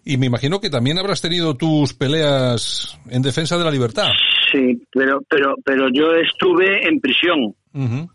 Y 0.04 0.16
me 0.16 0.26
imagino 0.26 0.60
que 0.60 0.70
también 0.70 0.98
habrás 0.98 1.22
tenido 1.22 1.56
tus 1.56 1.94
peleas 1.94 2.98
en 3.10 3.22
defensa 3.22 3.56
de 3.56 3.64
la 3.64 3.70
libertad. 3.70 4.08
Sí, 4.50 4.82
pero 4.92 5.20
pero 5.28 5.54
pero 5.64 5.88
yo 5.92 6.12
estuve 6.12 6.86
en 6.86 7.00
prisión. 7.00 7.54
Uh 7.72 7.86
-huh. 7.86 8.08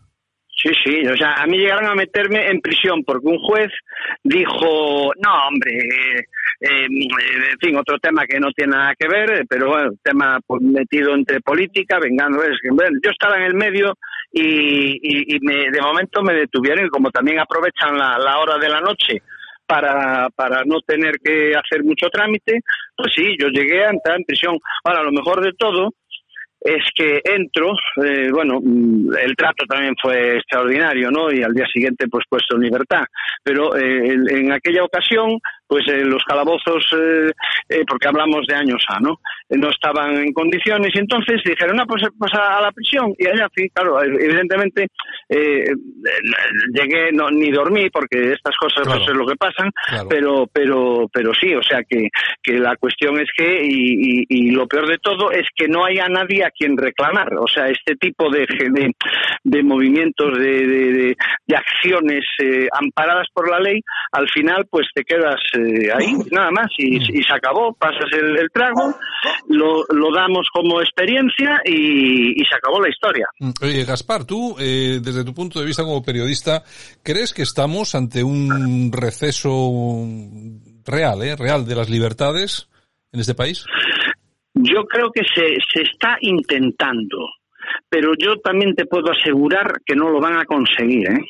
Sí, 0.60 0.70
sí, 0.84 1.06
o 1.06 1.16
sea, 1.16 1.34
a 1.34 1.46
mí 1.46 1.56
llegaron 1.56 1.86
a 1.86 1.94
meterme 1.94 2.50
en 2.50 2.60
prisión 2.60 3.04
porque 3.04 3.28
un 3.28 3.38
juez 3.38 3.70
dijo, 4.24 5.12
no, 5.24 5.46
hombre, 5.46 5.70
eh, 5.70 6.18
eh, 6.60 6.86
en 6.86 7.58
fin, 7.60 7.76
otro 7.76 7.96
tema 8.00 8.26
que 8.26 8.40
no 8.40 8.50
tiene 8.50 8.76
nada 8.76 8.92
que 8.98 9.06
ver, 9.06 9.46
pero 9.48 9.68
bueno, 9.68 9.92
tema 10.02 10.40
pues, 10.44 10.60
metido 10.60 11.14
entre 11.14 11.40
política, 11.42 12.00
vengando, 12.02 12.42
es 12.42 12.58
que 12.60 12.70
bueno, 12.70 12.98
yo 13.00 13.10
estaba 13.10 13.36
en 13.36 13.44
el 13.44 13.54
medio 13.54 13.94
y, 14.32 14.98
y, 15.00 15.36
y 15.36 15.38
me, 15.42 15.70
de 15.70 15.80
momento 15.80 16.22
me 16.22 16.34
detuvieron 16.34 16.86
y 16.86 16.88
como 16.88 17.12
también 17.12 17.38
aprovechan 17.38 17.96
la, 17.96 18.18
la 18.18 18.38
hora 18.40 18.58
de 18.58 18.68
la 18.68 18.80
noche 18.80 19.22
para, 19.68 20.30
para 20.34 20.64
no 20.64 20.80
tener 20.80 21.16
que 21.22 21.52
hacer 21.52 21.84
mucho 21.84 22.08
trámite, 22.08 22.60
pues 22.96 23.12
sí, 23.14 23.36
yo 23.38 23.48
llegué 23.48 23.84
a 23.84 23.90
entrar 23.90 24.16
en 24.16 24.24
prisión. 24.24 24.58
Ahora, 24.82 25.02
lo 25.02 25.12
mejor 25.12 25.44
de 25.44 25.52
todo 25.52 25.90
es 26.60 26.82
que 26.94 27.20
entro, 27.24 27.72
eh, 28.02 28.30
bueno, 28.32 28.60
mm, 28.60 29.14
el 29.22 29.36
trato 29.36 29.64
también 29.68 29.94
fue 30.00 30.36
extraordinario, 30.38 31.10
¿no? 31.10 31.30
Y 31.30 31.42
al 31.42 31.54
día 31.54 31.66
siguiente, 31.72 32.06
pues 32.10 32.24
puesto 32.28 32.56
en 32.56 32.62
libertad. 32.62 33.04
Pero 33.44 33.76
eh, 33.76 34.16
en 34.30 34.52
aquella 34.52 34.84
ocasión, 34.84 35.38
pues 35.68 35.86
eh, 35.88 36.02
los 36.02 36.24
calabozos, 36.24 36.84
eh, 36.96 37.30
eh, 37.68 37.84
porque 37.86 38.08
hablamos 38.08 38.46
de 38.48 38.54
años 38.54 38.82
A, 38.88 38.98
¿no? 39.00 39.20
no 39.50 39.70
estaban 39.70 40.16
en 40.16 40.32
condiciones 40.32 40.90
y 40.94 40.98
entonces 40.98 41.40
dijeron, 41.44 41.76
no, 41.76 41.86
pues, 41.86 42.02
pues 42.18 42.32
a, 42.34 42.58
a, 42.58 42.62
la 42.62 42.72
prisión. 42.72 43.14
Y 43.18 43.26
allá, 43.26 43.48
sí, 43.54 43.68
claro, 43.70 44.02
evidentemente 44.02 44.88
llegué, 45.28 47.12
no, 47.12 47.30
ni 47.30 47.50
dormí, 47.50 47.88
porque 47.90 48.32
estas 48.32 48.54
cosas 48.56 48.84
claro. 48.84 48.98
pues 48.98 49.10
es 49.10 49.16
lo 49.16 49.26
que 49.26 49.36
pasan, 49.36 49.70
claro. 49.88 50.08
pero, 50.08 50.46
pero, 50.52 51.08
pero 51.12 51.32
sí, 51.34 51.54
o 51.54 51.62
sea 51.62 51.82
que, 51.88 52.08
que 52.42 52.58
la 52.58 52.76
cuestión 52.76 53.18
es 53.20 53.28
que, 53.36 53.62
y, 53.64 54.20
y, 54.20 54.26
y, 54.28 54.50
lo 54.50 54.66
peor 54.66 54.86
de 54.86 54.98
todo 54.98 55.30
es 55.30 55.46
que 55.54 55.68
no 55.68 55.84
haya 55.84 56.08
nadie 56.08 56.44
a 56.44 56.50
quien 56.50 56.76
reclamar. 56.76 57.34
O 57.38 57.46
sea, 57.46 57.68
este 57.68 57.96
tipo 57.96 58.30
de, 58.30 58.46
de, 58.70 58.92
de 59.44 59.62
movimientos, 59.62 60.38
de, 60.38 60.66
de, 60.66 61.16
de 61.46 61.56
acciones 61.56 62.24
amparadas 62.72 63.28
por 63.32 63.50
la 63.50 63.60
ley, 63.60 63.80
al 64.12 64.28
final 64.28 64.66
pues 64.70 64.86
te 64.94 65.04
quedas 65.04 65.40
eh, 65.58 65.90
ahí, 65.92 66.14
nada 66.30 66.50
más, 66.50 66.68
y, 66.78 66.96
y, 66.96 67.22
se 67.22 67.34
acabó, 67.34 67.72
pasas 67.74 68.10
el, 68.12 68.38
el 68.38 68.50
trago, 68.50 68.94
lo, 69.48 69.84
lo, 69.90 70.12
damos 70.12 70.46
como 70.52 70.80
experiencia 70.80 71.60
y, 71.64 72.40
y, 72.40 72.44
se 72.44 72.54
acabó 72.56 72.80
la 72.80 72.88
historia. 72.88 73.26
Oye, 73.62 73.84
Gaspar, 73.84 74.24
tú, 74.24 74.56
eh, 74.58 75.00
desde 75.02 75.24
tu 75.24 75.34
punto 75.34 75.60
de 75.60 75.66
vista 75.66 75.82
como 75.82 76.02
periodista, 76.02 76.62
¿crees 77.02 77.32
que 77.32 77.42
estamos 77.42 77.94
ante 77.94 78.22
un 78.22 78.90
receso 78.92 80.06
real, 80.86 81.22
eh, 81.22 81.36
real 81.36 81.66
de 81.66 81.74
las 81.74 81.90
libertades 81.90 82.68
en 83.12 83.20
este 83.20 83.34
país? 83.34 83.64
Yo 84.54 84.84
creo 84.84 85.10
que 85.12 85.22
se, 85.22 85.56
se 85.72 85.82
está 85.82 86.16
intentando, 86.20 87.18
pero 87.88 88.12
yo 88.18 88.36
también 88.40 88.74
te 88.74 88.86
puedo 88.86 89.12
asegurar 89.12 89.80
que 89.84 89.94
no 89.94 90.08
lo 90.10 90.20
van 90.20 90.38
a 90.38 90.44
conseguir, 90.44 91.08
¿eh? 91.10 91.24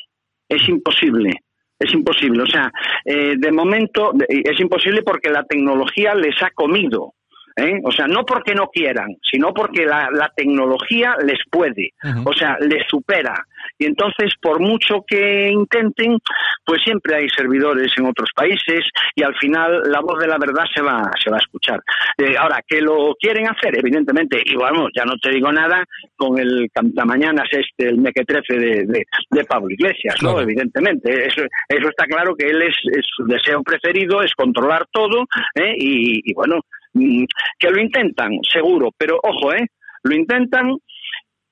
Es 0.47 0.67
imposible 0.67 1.43
es 1.79 1.93
imposible. 1.93 2.43
O 2.43 2.47
sea, 2.47 2.71
eh, 3.05 3.35
de 3.37 3.51
momento 3.51 4.13
es 4.27 4.59
imposible 4.59 5.01
porque 5.03 5.29
la 5.29 5.43
tecnología 5.43 6.13
les 6.13 6.41
ha 6.43 6.51
comido. 6.51 7.13
¿Eh? 7.55 7.81
O 7.83 7.91
sea, 7.91 8.07
no 8.07 8.25
porque 8.25 8.53
no 8.55 8.67
quieran, 8.67 9.17
sino 9.29 9.53
porque 9.53 9.85
la, 9.85 10.09
la 10.13 10.31
tecnología 10.33 11.17
les 11.25 11.39
puede, 11.51 11.91
o 12.23 12.31
sea, 12.31 12.57
les 12.61 12.87
supera. 12.87 13.33
Y 13.79 13.85
entonces, 13.85 14.33
por 14.41 14.59
mucho 14.59 15.03
que 15.07 15.49
intenten, 15.49 16.17
pues 16.65 16.81
siempre 16.83 17.15
hay 17.15 17.29
servidores 17.29 17.91
en 17.97 18.05
otros 18.05 18.29
países 18.35 18.85
y 19.15 19.23
al 19.23 19.35
final 19.35 19.81
la 19.85 20.01
voz 20.01 20.19
de 20.19 20.27
la 20.27 20.37
verdad 20.37 20.65
se 20.73 20.81
va, 20.81 21.09
se 21.23 21.31
va 21.31 21.37
a 21.37 21.39
escuchar. 21.39 21.81
Eh, 22.17 22.35
ahora, 22.37 22.61
que 22.67 22.81
lo 22.81 23.15
quieren 23.19 23.47
hacer, 23.47 23.77
evidentemente, 23.77 24.41
y 24.45 24.55
bueno, 24.55 24.87
ya 24.95 25.05
no 25.05 25.15
te 25.17 25.31
digo 25.31 25.51
nada 25.51 25.83
con 26.15 26.37
el 26.37 26.69
mañana 27.05 27.43
este, 27.49 27.89
el 27.89 27.97
mequetrefe 27.97 28.53
de, 28.55 28.85
de, 28.85 29.05
de 29.31 29.43
Pablo 29.45 29.69
Iglesias, 29.71 30.15
¿no? 30.21 30.33
Claro. 30.33 30.41
Evidentemente, 30.41 31.27
eso, 31.27 31.41
eso 31.67 31.89
está 31.89 32.05
claro 32.05 32.35
que 32.35 32.47
él 32.47 32.61
es, 32.61 32.75
es, 32.91 33.05
su 33.15 33.25
deseo 33.25 33.63
preferido 33.63 34.21
es 34.21 34.33
controlar 34.33 34.85
todo, 34.91 35.23
¿eh? 35.55 35.73
y, 35.77 36.29
y 36.29 36.33
bueno, 36.33 36.59
Mm, 36.93 37.25
que 37.59 37.69
lo 37.69 37.81
intentan, 37.81 38.31
seguro, 38.51 38.89
pero 38.97 39.19
ojo, 39.21 39.53
¿eh? 39.53 39.67
Lo 40.03 40.15
intentan 40.15 40.77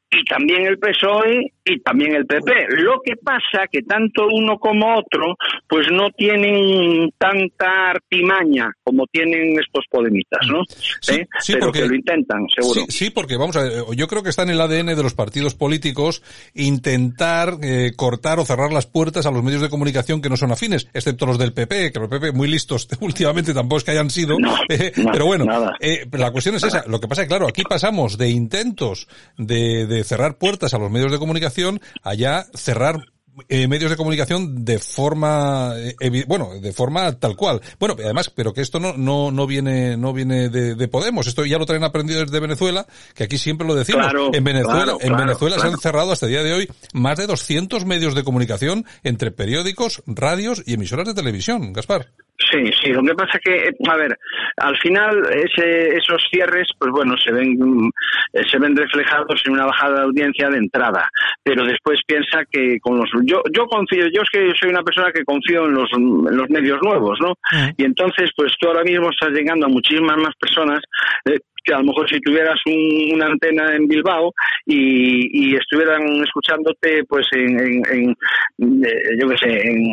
y 0.09 0.23
también 0.23 0.65
el 0.65 0.80
PSOE 0.80 1.53
y 1.68 1.80
también 1.80 2.13
el 2.13 2.26
PP. 2.26 2.51
Lo 2.78 3.01
que 3.03 3.15
pasa 3.18 3.68
que 3.72 3.82
tanto 3.84 4.28
uno 4.28 4.57
como 4.57 4.97
otro 4.97 5.36
pues 5.68 5.88
no 5.91 6.09
tienen 6.11 7.11
tanta 7.18 7.91
artimaña 7.91 8.72
como 8.84 9.05
tienen 9.07 9.59
estos 9.59 9.86
podemitas, 9.89 10.47
¿no? 10.47 10.63
Sí, 11.01 11.15
¿Eh? 11.15 11.28
sí 11.39 11.53
Pero 11.53 11.68
porque 11.68 11.82
que 11.82 11.88
lo 11.88 11.95
intentan, 11.95 12.47
seguro. 12.49 12.82
Sí, 12.88 13.05
sí, 13.05 13.09
porque 13.09 13.38
vamos 13.38 13.55
a 13.57 13.63
ver, 13.63 13.84
yo 13.95 14.07
creo 14.07 14.24
que 14.24 14.30
está 14.30 14.43
en 14.43 14.51
el 14.51 14.61
ADN 14.61 14.95
de 14.95 15.03
los 15.03 15.13
partidos 15.13 15.55
políticos 15.55 16.24
intentar 16.53 17.57
eh, 17.61 17.91
cortar 17.95 18.39
o 18.39 18.45
cerrar 18.45 18.72
las 18.72 18.86
puertas 18.86 19.26
a 19.26 19.32
los 19.32 19.43
medios 19.43 19.61
de 19.61 19.70
comunicación 19.70 20.22
que 20.22 20.30
no 20.30 20.38
son 20.38 20.51
afines, 20.51 20.88
excepto 20.93 21.26
los 21.26 21.38
del 21.38 21.53
PP, 21.53 21.91
que 21.91 21.99
los 21.99 22.09
PP 22.09 22.32
muy 22.32 22.47
listos 22.47 22.88
últimamente 23.01 23.53
tampoco 23.53 23.80
es 23.80 23.84
que 23.84 23.91
hayan 23.91 24.09
sido, 24.09 24.39
no, 24.39 24.55
eh, 24.70 24.91
no, 24.97 25.11
pero 25.11 25.26
bueno, 25.26 25.45
nada. 25.45 25.74
la 26.11 26.32
cuestión 26.32 26.55
es 26.55 26.63
esa. 26.63 26.84
Lo 26.88 26.99
que 26.99 27.07
pasa 27.07 27.22
es 27.22 27.28
que 27.28 27.30
claro, 27.30 27.47
aquí 27.47 27.63
pasamos 27.63 28.18
de 28.18 28.30
intentos 28.30 29.07
de, 29.38 29.86
de 29.86 30.03
cerrar 30.03 30.38
puertas 30.38 30.74
a 30.74 30.78
los 30.78 30.91
medios 30.91 31.11
de 31.11 31.18
comunicación 31.18 31.57
allá 32.03 32.47
cerrar 32.53 33.05
eh, 33.49 33.68
medios 33.68 33.91
de 33.91 33.97
comunicación 33.97 34.66
de 34.66 34.80
forma, 34.80 35.74
eh, 35.78 36.26
bueno, 36.28 36.49
de 36.60 36.74
forma 36.74 37.12
tal 37.20 37.36
cual. 37.36 37.62
Bueno, 37.80 37.95
además, 37.97 38.32
pero 38.32 38.53
que 38.53 38.62
esto 38.62 38.80
no, 38.80 38.93
no, 38.93 39.32
no 39.32 39.45
viene, 39.45 39.95
no 39.95 40.12
viene 40.12 40.49
de, 40.49 40.76
de 40.76 40.88
Podemos. 40.88 41.28
Esto 41.28 41.45
ya 41.45 41.60
lo 41.60 41.66
traen 41.66 41.84
aprendido 41.84 42.22
desde 42.22 42.39
Venezuela, 42.39 42.88
que 43.14 43.26
aquí 43.26 43.38
siempre 43.38 43.68
lo 43.68 43.76
decimos. 43.76 44.08
en 44.34 44.43
Venezuela, 44.43 44.97
en 44.99 45.16
Venezuela 45.16 45.60
se 45.60 45.68
han 45.68 45.78
cerrado 45.78 46.12
hasta 46.12 46.26
el 46.26 46.32
día 46.32 46.43
de 46.43 46.53
hoy 46.53 46.70
más 46.93 47.18
de 47.18 47.28
200 47.28 47.86
medios 47.86 48.16
de 48.16 48.24
comunicación 48.24 48.86
entre 49.03 49.32
periódicos, 49.32 50.01
radios 50.08 50.64
y 50.66 50.74
emisoras 50.74 51.05
de 51.05 51.14
televisión. 51.14 51.74
Gaspar. 51.74 52.08
Sí, 52.40 52.72
sí. 52.82 52.92
Lo 52.92 53.02
que 53.02 53.16
pasa 53.16 53.40
que, 53.40 53.72
a 53.90 53.96
ver, 53.98 54.16
al 54.58 54.78
final 54.78 55.24
ese, 55.34 55.98
esos 55.98 56.24
cierres, 56.30 56.68
pues 56.78 56.92
bueno, 56.92 57.16
se 57.18 57.32
ven 57.32 57.58
se 58.50 58.60
ven 58.60 58.76
reflejados 58.76 59.42
en 59.46 59.54
una 59.54 59.66
bajada 59.66 60.00
de 60.00 60.06
audiencia 60.06 60.50
de 60.50 60.60
entrada, 60.60 61.10
pero 61.44 61.66
después 61.66 62.00
piensa 62.06 62.44
que 62.52 62.80
con 62.80 62.98
los 62.98 63.10
yo 63.26 63.42
yo 63.52 63.66
confío, 63.66 64.06
yo 64.14 64.22
es 64.22 64.30
que 64.30 64.52
soy 64.60 64.70
una 64.70 64.84
persona 64.84 65.12
que 65.12 65.26
confío 65.26 65.66
en 65.66 65.74
los, 65.74 65.90
en 65.94 66.38
los 66.38 66.50
medios 66.50 66.80
nuevos, 66.84 67.18
¿no? 67.22 67.34
Y 67.76 67.84
entonces, 67.84 68.30
pues 68.36 68.54
tú 68.60 68.68
ahora 68.68 68.84
mismo 68.84 69.10
estás 69.10 69.32
llegando 69.32 69.66
a 69.66 69.70
muchísimas 69.70 70.18
más 70.18 70.36
personas 70.40 70.82
eh, 71.26 71.40
que 71.64 71.74
a 71.74 71.80
lo 71.80 71.86
mejor 71.86 72.08
si 72.08 72.20
tuvieras 72.22 72.60
una 72.66 73.26
antena 73.26 73.76
en 73.76 73.88
Bilbao 73.88 74.32
y, 74.66 75.50
y 75.52 75.56
estuvieran 75.56 76.24
escuchándote 76.24 77.04
pues 77.10 77.28
en, 77.34 77.84
en, 77.92 78.12
eh, 78.86 79.18
yo 79.20 79.28
qué 79.28 79.38
sé 79.38 79.68
en, 79.68 79.92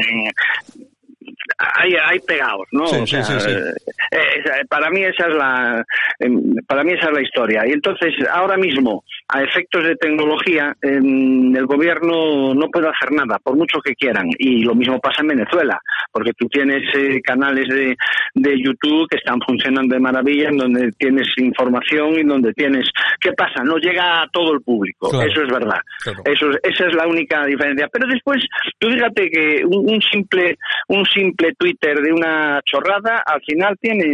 hay, 1.58 1.94
hay 1.94 2.18
pegados, 2.20 2.66
¿no? 2.72 2.84
o 2.84 3.06
sea, 3.06 3.20
eh, 3.20 3.74
eh, 4.10 4.64
para 4.68 4.90
mí 4.90 5.02
esa 5.02 5.28
es 5.28 5.34
la 5.34 5.84
em, 6.18 6.54
para 6.66 6.82
mí 6.82 6.92
esa 6.92 7.08
es 7.08 7.12
la 7.12 7.22
historia. 7.22 7.66
Y 7.66 7.72
entonces 7.72 8.14
ahora 8.30 8.56
mismo 8.56 9.04
a 9.28 9.42
efectos 9.42 9.84
de 9.84 9.96
tecnología 9.96 10.74
em, 10.82 11.54
el 11.54 11.66
gobierno 11.66 12.54
no 12.54 12.68
puede 12.68 12.88
hacer 12.88 13.12
nada 13.12 13.38
por 13.42 13.56
mucho 13.56 13.80
que 13.80 13.94
quieran. 13.94 14.28
Y 14.38 14.64
lo 14.64 14.74
mismo 14.74 14.98
pasa 15.00 15.22
en 15.22 15.28
Venezuela 15.28 15.78
porque 16.12 16.32
tú 16.32 16.46
tienes 16.48 16.82
eh, 16.94 17.20
canales 17.22 17.68
de, 17.68 17.96
de 18.34 18.62
YouTube 18.62 19.08
que 19.08 19.16
están 19.16 19.40
funcionando 19.46 19.94
de 19.94 20.00
maravilla 20.00 20.48
en 20.48 20.56
donde 20.56 20.92
tienes 20.92 21.28
información 21.36 22.14
y 22.18 22.22
donde 22.22 22.52
tienes 22.52 22.88
qué 23.20 23.32
pasa 23.32 23.62
no 23.64 23.76
llega 23.76 24.22
a 24.22 24.28
todo 24.28 24.52
el 24.52 24.62
público 24.62 25.10
eso 25.22 25.42
es 25.42 25.48
verdad. 25.48 25.80
Eso 26.24 26.46
esa 26.62 26.86
es 26.86 26.94
la 26.94 27.06
única 27.06 27.44
diferencia. 27.46 27.88
Pero 27.92 28.06
después 28.08 28.42
tú 28.78 28.90
fíjate 28.90 29.30
que 29.30 29.64
un, 29.64 29.94
un 29.94 30.02
simple 30.02 30.56
un 30.88 31.04
simple 31.06 31.33
Twitter 31.58 32.00
de 32.00 32.12
una 32.12 32.60
chorrada 32.64 33.22
al 33.26 33.40
final 33.42 33.76
tiene 33.80 34.04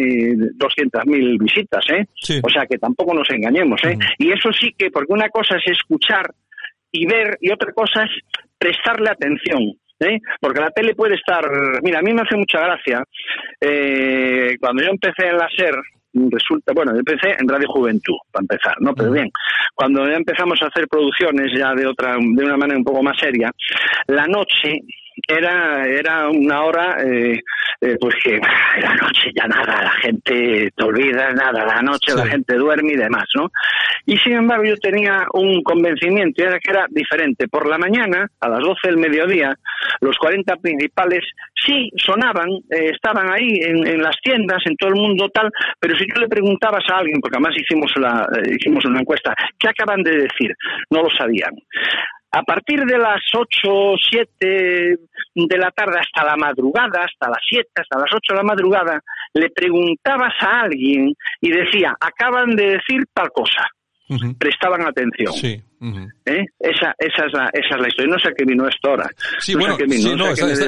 200.000 0.56 1.38
visitas, 1.38 1.84
¿eh? 1.90 2.06
O 2.42 2.48
sea 2.48 2.66
que 2.66 2.78
tampoco 2.78 3.14
nos 3.14 3.28
engañemos, 3.30 3.80
¿eh? 3.84 3.96
Y 4.18 4.32
eso 4.32 4.52
sí 4.52 4.74
que, 4.76 4.90
porque 4.90 5.12
una 5.12 5.28
cosa 5.28 5.56
es 5.56 5.72
escuchar 5.72 6.30
y 6.92 7.06
ver 7.06 7.38
y 7.40 7.50
otra 7.50 7.72
cosa 7.72 8.04
es 8.04 8.10
prestarle 8.58 9.10
atención. 9.10 9.74
¿Eh? 10.02 10.18
Porque 10.40 10.60
la 10.60 10.70
tele 10.70 10.94
puede 10.94 11.16
estar. 11.16 11.44
Mira, 11.82 11.98
a 11.98 12.02
mí 12.02 12.14
me 12.14 12.22
hace 12.22 12.34
mucha 12.34 12.58
gracia. 12.58 13.04
Eh, 13.60 14.56
cuando 14.58 14.82
yo 14.82 14.88
empecé 14.88 15.28
en 15.28 15.36
la 15.36 15.46
SER, 15.54 15.74
resulta, 16.14 16.72
bueno, 16.74 16.92
yo 16.92 17.00
empecé 17.00 17.36
en 17.38 17.46
Radio 17.46 17.68
Juventud, 17.68 18.16
para 18.32 18.42
empezar, 18.42 18.76
¿no? 18.80 18.94
Pero 18.94 19.12
bien, 19.12 19.30
cuando 19.74 20.08
ya 20.08 20.16
empezamos 20.16 20.60
a 20.62 20.66
hacer 20.66 20.88
producciones 20.88 21.52
ya 21.56 21.74
de 21.74 21.86
otra, 21.86 22.16
de 22.16 22.44
una 22.44 22.56
manera 22.56 22.78
un 22.78 22.84
poco 22.84 23.02
más 23.02 23.18
seria, 23.18 23.50
la 24.06 24.26
noche 24.26 24.80
era, 25.28 25.86
era 25.86 26.28
una 26.28 26.62
hora, 26.62 26.96
eh, 27.04 27.40
eh, 27.80 27.96
pues 28.00 28.14
que 28.22 28.38
la 28.80 28.94
noche 28.94 29.30
ya 29.34 29.46
nada, 29.46 29.82
la 29.82 29.92
gente 30.02 30.70
te 30.74 30.84
olvida, 30.84 31.32
nada, 31.32 31.64
la 31.64 31.82
noche 31.82 32.14
la 32.14 32.26
gente 32.26 32.56
duerme 32.56 32.92
y 32.92 32.96
demás, 32.96 33.24
¿no? 33.34 33.50
Y 34.06 34.16
sin 34.18 34.34
embargo 34.34 34.64
yo 34.64 34.76
tenía 34.76 35.26
un 35.34 35.62
convencimiento, 35.62 36.42
era 36.42 36.58
que 36.58 36.70
era 36.70 36.86
diferente. 36.90 37.48
Por 37.48 37.68
la 37.68 37.78
mañana, 37.78 38.26
a 38.40 38.48
las 38.48 38.60
12 38.60 38.88
del 38.88 38.96
mediodía, 38.96 39.54
los 40.00 40.16
40 40.16 40.56
principales 40.56 41.24
sí 41.54 41.90
sonaban, 41.96 42.48
eh, 42.70 42.90
estaban 42.92 43.30
ahí 43.30 43.60
en, 43.62 43.86
en, 43.86 44.02
las 44.02 44.16
tiendas, 44.22 44.62
en 44.64 44.76
todo 44.76 44.90
el 44.90 44.96
mundo 44.96 45.28
tal, 45.28 45.50
pero 45.78 45.96
si 45.96 46.06
tú 46.06 46.20
le 46.20 46.28
preguntabas 46.28 46.84
a 46.90 46.98
alguien, 46.98 47.20
porque 47.20 47.36
además 47.36 47.54
hicimos, 47.56 47.92
la, 47.96 48.26
hicimos 48.50 48.84
una 48.84 49.00
encuesta, 49.00 49.34
¿qué 49.58 49.68
acaban 49.68 50.02
de 50.02 50.12
decir? 50.12 50.54
No 50.90 51.02
lo 51.02 51.10
sabían. 51.10 51.52
A 52.32 52.42
partir 52.42 52.84
de 52.84 52.96
las 52.96 53.20
8, 53.34 53.94
7 54.10 54.96
de 55.34 55.58
la 55.58 55.70
tarde 55.72 55.98
hasta 55.98 56.24
la 56.24 56.36
madrugada, 56.36 57.04
hasta 57.04 57.28
las 57.28 57.42
7, 57.48 57.68
hasta 57.74 57.98
las 57.98 58.12
8 58.12 58.20
de 58.32 58.36
la 58.36 58.42
madrugada, 58.42 59.00
le 59.34 59.50
preguntabas 59.50 60.34
a 60.40 60.62
alguien 60.62 61.14
y 61.40 61.50
decía, 61.50 61.96
acaban 62.00 62.54
de 62.54 62.78
decir 62.78 63.04
tal 63.12 63.30
cosa. 63.32 63.66
Prestaban 64.38 64.82
atención. 64.86 65.32
Sí. 65.32 65.62
¿Eh? 65.80 66.44
esa, 66.58 66.94
esa, 66.98 67.26
es 67.26 67.32
la, 67.32 67.50
esa 67.52 67.76
es 67.76 67.80
la 67.80 67.88
historia. 67.88 68.12
No 68.12 68.18
sé 68.18 68.28
qué 68.36 68.44
vino 68.44 68.68
esto 68.68 68.90
ahora. 68.90 69.08
Sí, 69.38 69.54
bueno, 69.54 69.76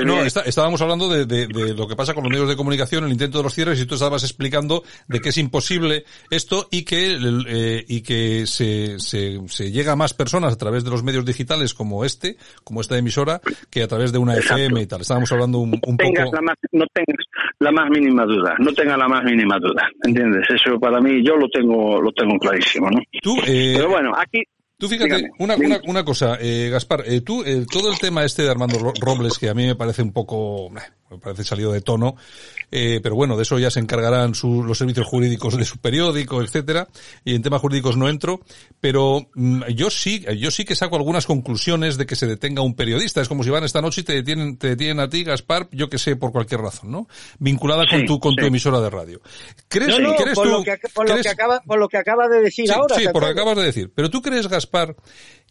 no, 0.05 0.23
estábamos 0.23 0.81
hablando 0.81 1.09
de, 1.09 1.27
de, 1.27 1.75
lo 1.75 1.87
que 1.87 1.97
pasa 1.97 2.15
con 2.15 2.25
los 2.25 2.33
medios 2.33 2.49
de 2.49 2.57
comunicación, 2.57 3.05
el 3.05 3.13
intento 3.13 3.39
de 3.39 3.45
los 3.45 3.55
cierres, 3.55 3.81
y 3.81 3.87
tú 3.87 3.95
estabas 3.95 4.25
explicando 4.25 4.83
de 5.09 5.21
que 5.21 5.29
es 5.29 5.39
imposible 5.39 6.05
esto 6.31 6.69
y 6.71 6.85
que, 6.85 7.19
eh, 7.49 7.85
y 7.87 8.03
que 8.03 8.47
se, 8.47 8.99
se, 8.99 9.39
se, 9.49 9.71
llega 9.71 9.93
a 9.93 9.97
más 9.97 10.15
personas 10.15 10.55
a 10.55 10.59
través 10.59 10.85
de 10.85 10.91
los 10.91 11.03
medios 11.03 11.25
digitales 11.25 11.75
como 11.75 12.05
este, 12.05 12.37
como 12.65 12.81
esta 12.81 12.97
emisora, 12.97 13.41
que 13.71 13.83
a 13.83 13.89
través 13.89 14.13
de 14.13 14.19
una 14.19 14.37
FM 14.37 14.81
y 14.81 14.87
tal. 14.87 15.03
Estábamos 15.03 15.31
hablando 15.33 15.59
un, 15.59 15.79
un 15.87 15.97
poco... 15.97 16.13
La 16.33 16.41
más, 16.41 16.57
no 16.73 16.87
tengas 16.93 17.27
la 17.59 17.71
más 17.71 17.91
mínima 17.91 18.25
duda, 18.25 18.55
no 18.59 18.73
tenga 18.73 18.97
la 18.97 19.09
más 19.09 19.23
mínima 19.25 19.59
duda, 19.59 19.89
¿entiendes? 20.05 20.47
Eso 20.49 20.79
para 20.81 21.01
mí 21.01 21.25
yo 21.25 21.37
lo 21.37 21.49
tengo, 21.49 22.01
lo 22.01 22.11
tengo 22.13 22.39
clarísimo, 22.39 22.91
¿no? 22.91 23.01
Tú, 23.23 23.37
eh... 23.47 23.75
Pero 23.77 23.91
bueno, 23.91 24.13
aquí, 24.17 24.43
Tú 24.83 24.89
fíjate, 24.89 25.31
una, 25.39 25.55
una, 25.55 25.81
una, 25.87 26.05
cosa, 26.05 26.39
eh, 26.41 26.69
Gaspar, 26.69 27.05
eh, 27.07 27.21
tú, 27.21 27.45
eh, 27.45 27.65
todo 27.71 27.93
el 27.93 28.01
tema 28.01 28.25
este 28.25 28.43
de 28.43 28.51
Armando 28.51 28.93
Robles, 29.01 29.39
que 29.39 29.49
a 29.49 29.55
mí 29.55 29.65
me 29.65 29.77
parece 29.77 30.03
un 30.03 30.11
poco, 30.11 30.73
me 31.13 31.19
parece 31.19 31.45
salido 31.45 31.73
de 31.73 31.81
tono, 31.81 32.17
eh, 32.71 33.01
pero 33.03 33.15
bueno, 33.15 33.37
de 33.37 33.43
eso 33.43 33.59
ya 33.59 33.71
se 33.71 33.81
encargarán 33.81 34.35
su, 34.35 34.63
los 34.63 34.79
servicios 34.79 35.07
jurídicos 35.07 35.57
de 35.57 35.65
su 35.65 35.79
periódico, 35.79 36.43
etcétera, 36.43 36.89
y 37.25 37.35
en 37.35 37.43
temas 37.43 37.61
jurídicos 37.61 37.97
no 37.97 38.09
entro, 38.09 38.41
pero 38.81 39.29
mm, 39.35 39.65
yo 39.75 39.91
sí, 39.91 40.25
yo 40.39 40.51
sí 40.51 40.65
que 40.65 40.75
saco 40.75 40.97
algunas 40.97 41.27
conclusiones 41.27 41.97
de 41.99 42.07
que 42.07 42.17
se 42.17 42.27
detenga 42.27 42.63
un 42.63 42.75
periodista, 42.75 43.21
es 43.21 43.29
como 43.29 43.45
si 43.45 43.51
van 43.51 43.65
esta 43.65 43.83
noche 43.83 44.01
y 44.01 44.05
te 44.05 44.15
detienen, 44.15 44.57
te 44.57 44.69
detienen 44.69 45.01
a 45.01 45.09
ti, 45.09 45.25
Gaspar, 45.25 45.69
yo 45.71 45.89
que 45.89 45.99
sé, 45.99 46.17
por 46.17 46.33
cualquier 46.33 46.61
razón, 46.61 46.91
¿no? 46.91 47.09
Vinculada 47.39 47.85
con 47.89 48.07
tu, 48.07 48.19
con 48.19 48.35
tu 48.35 48.47
emisora 48.47 48.81
de 48.81 48.91
radio. 48.91 49.21
¿Crees, 49.69 49.95
¿crees 49.95 50.35
por, 50.35 50.47
tú, 50.47 50.53
lo 50.53 50.65
que, 50.65 50.79
por, 50.95 51.09
lo 51.09 51.17
que 51.21 51.29
acaba, 51.29 51.61
por 51.61 51.79
lo 51.79 51.89
que 51.89 51.99
acaba 51.99 52.29
de 52.29 52.41
decir 52.41 52.71
ahora. 52.73 52.97
Sí, 52.97 53.05
por 53.13 53.23
lo 53.23 53.29
que 53.29 53.41
acabas 53.41 53.57
de 53.57 53.65
decir. 53.65 53.93
Pero 53.95 54.11
tú 54.11 54.23
crees, 54.23 54.49
Gaspar, 54.49 54.97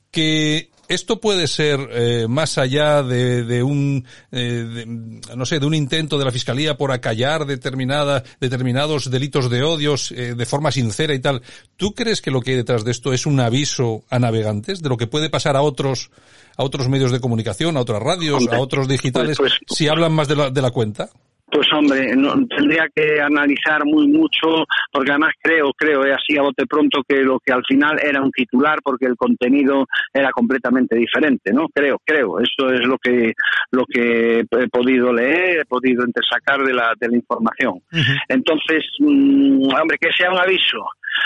que 0.09 0.69
esto 0.93 1.21
puede 1.21 1.47
ser 1.47 1.89
eh, 1.91 2.25
más 2.27 2.57
allá 2.57 3.01
de, 3.01 3.43
de 3.43 3.63
un 3.63 4.05
eh, 4.31 4.39
de, 4.39 4.85
no 4.85 5.45
sé 5.45 5.59
de 5.59 5.65
un 5.65 5.73
intento 5.73 6.17
de 6.17 6.25
la 6.25 6.31
fiscalía 6.31 6.77
por 6.77 6.91
acallar 6.91 7.45
determinada, 7.45 8.23
determinados 8.39 9.09
delitos 9.09 9.49
de 9.49 9.63
odios 9.63 10.11
eh, 10.11 10.35
de 10.35 10.45
forma 10.45 10.71
sincera 10.71 11.13
y 11.13 11.19
tal 11.19 11.41
tú 11.77 11.93
crees 11.93 12.21
que 12.21 12.31
lo 12.31 12.41
que 12.41 12.51
hay 12.51 12.57
detrás 12.57 12.83
de 12.83 12.91
esto 12.91 13.13
es 13.13 13.25
un 13.25 13.39
aviso 13.39 14.03
a 14.09 14.19
navegantes 14.19 14.81
de 14.81 14.89
lo 14.89 14.97
que 14.97 15.07
puede 15.07 15.29
pasar 15.29 15.55
a 15.55 15.61
otros 15.61 16.11
a 16.57 16.63
otros 16.63 16.89
medios 16.89 17.11
de 17.11 17.21
comunicación 17.21 17.77
a 17.77 17.81
otras 17.81 18.01
radios 18.01 18.47
a 18.51 18.59
otros 18.59 18.87
digitales 18.87 19.37
pues, 19.37 19.53
pues, 19.65 19.77
si 19.77 19.87
hablan 19.87 20.11
más 20.11 20.27
de 20.27 20.35
la, 20.35 20.49
de 20.49 20.61
la 20.61 20.71
cuenta 20.71 21.09
pues 21.51 21.67
hombre, 21.73 22.15
no, 22.15 22.33
tendría 22.47 22.87
que 22.95 23.21
analizar 23.21 23.83
muy 23.85 24.07
mucho, 24.07 24.65
porque 24.91 25.11
además 25.11 25.33
creo, 25.41 25.71
creo, 25.73 26.05
eh, 26.05 26.13
así 26.13 26.37
a 26.37 26.43
bote 26.43 26.65
pronto, 26.65 27.03
que 27.07 27.17
lo 27.17 27.39
que 27.39 27.51
al 27.51 27.63
final 27.67 27.99
era 28.01 28.21
un 28.21 28.31
titular, 28.31 28.79
porque 28.83 29.05
el 29.05 29.15
contenido 29.15 29.85
era 30.13 30.31
completamente 30.31 30.95
diferente, 30.95 31.51
¿no? 31.53 31.67
Creo, 31.73 31.99
creo, 32.05 32.39
eso 32.39 32.71
es 32.71 32.81
lo 32.87 32.97
que, 32.97 33.33
lo 33.71 33.85
que 33.85 34.39
he 34.39 34.67
podido 34.69 35.11
leer, 35.11 35.59
he 35.61 35.65
podido 35.65 36.05
sacar 36.29 36.63
de 36.63 36.73
la, 36.73 36.93
de 36.99 37.09
la 37.09 37.15
información. 37.15 37.81
Entonces, 38.27 38.85
mmm, 38.99 39.67
hombre, 39.73 39.97
que 39.99 40.11
sea 40.13 40.31
un 40.31 40.39
aviso, 40.39 40.85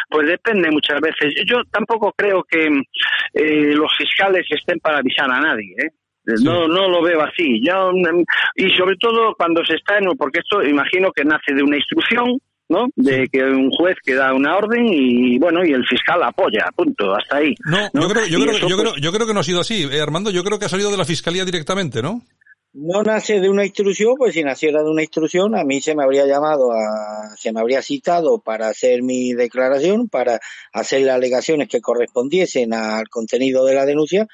pues 0.09 0.28
depende 0.28 0.71
muchas 0.71 0.99
veces. 1.01 1.34
Yo 1.45 1.63
tampoco 1.71 2.13
creo 2.17 2.43
que 2.43 2.67
eh, 3.34 3.73
los 3.73 3.91
fiscales 3.97 4.45
estén 4.49 4.80
para 4.80 4.99
avisar 4.99 5.30
a 5.30 5.39
nadie, 5.39 5.73
¿eh? 5.78 5.89
No, 6.43 6.67
no 6.67 6.89
lo 6.89 7.01
veo 7.03 7.21
así. 7.21 7.61
Yo, 7.61 7.91
y 8.55 8.69
sobre 8.76 8.95
todo 8.97 9.34
cuando 9.36 9.63
se 9.65 9.76
está 9.76 9.97
en, 9.97 10.05
porque 10.17 10.39
esto 10.39 10.63
imagino 10.63 11.11
que 11.11 11.23
nace 11.23 11.53
de 11.53 11.63
una 11.63 11.78
instrucción, 11.78 12.39
¿no? 12.69 12.88
De 12.95 13.28
que 13.32 13.43
un 13.43 13.69
juez 13.71 13.95
que 14.03 14.15
da 14.15 14.34
una 14.34 14.57
orden 14.57 14.88
y 14.88 15.38
bueno, 15.38 15.63
y 15.63 15.71
el 15.71 15.86
fiscal 15.86 16.21
apoya, 16.23 16.65
punto, 16.76 17.15
hasta 17.15 17.38
ahí. 17.38 17.53
No, 17.65 17.89
Yo, 17.93 18.09
creo, 18.09 18.26
yo, 18.26 18.39
creo, 18.39 18.67
yo, 18.67 18.78
creo, 18.78 18.95
yo 18.95 19.11
creo 19.11 19.28
que 19.28 19.34
no 19.34 19.41
ha 19.41 19.43
sido 19.43 19.61
así, 19.61 19.88
eh, 19.91 20.01
Armando, 20.01 20.32
yo 20.32 20.43
creo 20.43 20.57
que 20.57 20.65
ha 20.65 20.69
salido 20.69 20.91
de 20.91 20.97
la 20.97 21.05
fiscalía 21.05 21.45
directamente, 21.45 22.01
¿no? 22.01 22.21
No 22.78 23.03
nace 23.03 23.39
de 23.39 23.49
una 23.49 23.63
instrucción, 23.63 24.15
pues 24.17 24.34
si 24.34 24.43
naciera 24.43 24.84
de 24.84 24.89
una 24.89 25.01
instrucción, 25.01 25.57
a 25.57 25.63
mí 25.63 25.80
se 25.80 25.95
me 25.95 26.03
habría 26.03 26.26
llamado, 26.26 26.73
a, 26.73 27.34
se 27.38 27.53
me 27.53 27.61
habría 27.61 27.82
citado 27.82 28.39
para 28.39 28.67
hacer 28.67 29.01
mi 29.01 29.32
declaración, 29.32 30.09
para 30.09 30.41
hacer 30.73 31.03
las 31.03 31.15
alegaciones 31.15 31.69
que 31.69 31.80
correspondiesen 31.80 32.73
al 32.73 33.07
contenido 33.07 33.63
de 33.63 33.76
la 33.76 33.86
denuncia 33.86 34.28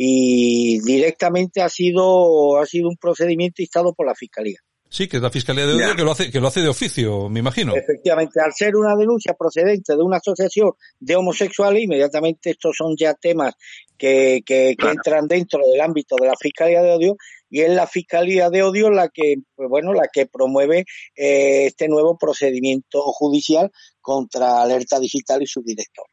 y 0.00 0.78
directamente 0.82 1.60
ha 1.60 1.68
sido, 1.68 2.56
ha 2.60 2.66
sido 2.66 2.88
un 2.88 2.96
procedimiento 2.96 3.62
instado 3.62 3.92
por 3.94 4.06
la 4.06 4.14
Fiscalía. 4.14 4.60
Sí, 4.88 5.08
que 5.08 5.16
es 5.16 5.22
la 5.24 5.28
Fiscalía 5.28 5.66
de 5.66 5.74
Odio 5.74 5.96
que 5.96 6.04
lo 6.04 6.12
hace 6.12 6.30
que 6.30 6.38
lo 6.38 6.46
hace 6.46 6.60
de 6.60 6.68
oficio, 6.68 7.28
me 7.28 7.40
imagino. 7.40 7.74
Efectivamente, 7.74 8.40
al 8.40 8.52
ser 8.54 8.76
una 8.76 8.94
denuncia 8.94 9.34
procedente 9.34 9.96
de 9.96 10.02
una 10.02 10.18
asociación 10.18 10.70
de 11.00 11.16
homosexuales, 11.16 11.82
inmediatamente 11.82 12.50
estos 12.50 12.76
son 12.78 12.94
ya 12.96 13.14
temas 13.14 13.54
que, 13.98 14.42
que, 14.46 14.76
entran 14.78 15.26
dentro 15.26 15.66
del 15.66 15.80
ámbito 15.80 16.14
de 16.14 16.28
la 16.28 16.34
Fiscalía 16.40 16.80
de 16.80 16.92
Odio 16.92 17.16
y 17.50 17.62
es 17.62 17.70
la 17.70 17.88
Fiscalía 17.88 18.50
de 18.50 18.62
Odio 18.62 18.90
la 18.90 19.08
que, 19.08 19.34
pues 19.56 19.68
bueno, 19.68 19.92
la 19.94 20.06
que 20.12 20.26
promueve 20.26 20.84
eh, 21.16 21.66
este 21.66 21.88
nuevo 21.88 22.16
procedimiento 22.16 23.02
judicial 23.02 23.72
contra 24.00 24.62
Alerta 24.62 25.00
Digital 25.00 25.42
y 25.42 25.48
su 25.48 25.60
director. 25.60 26.06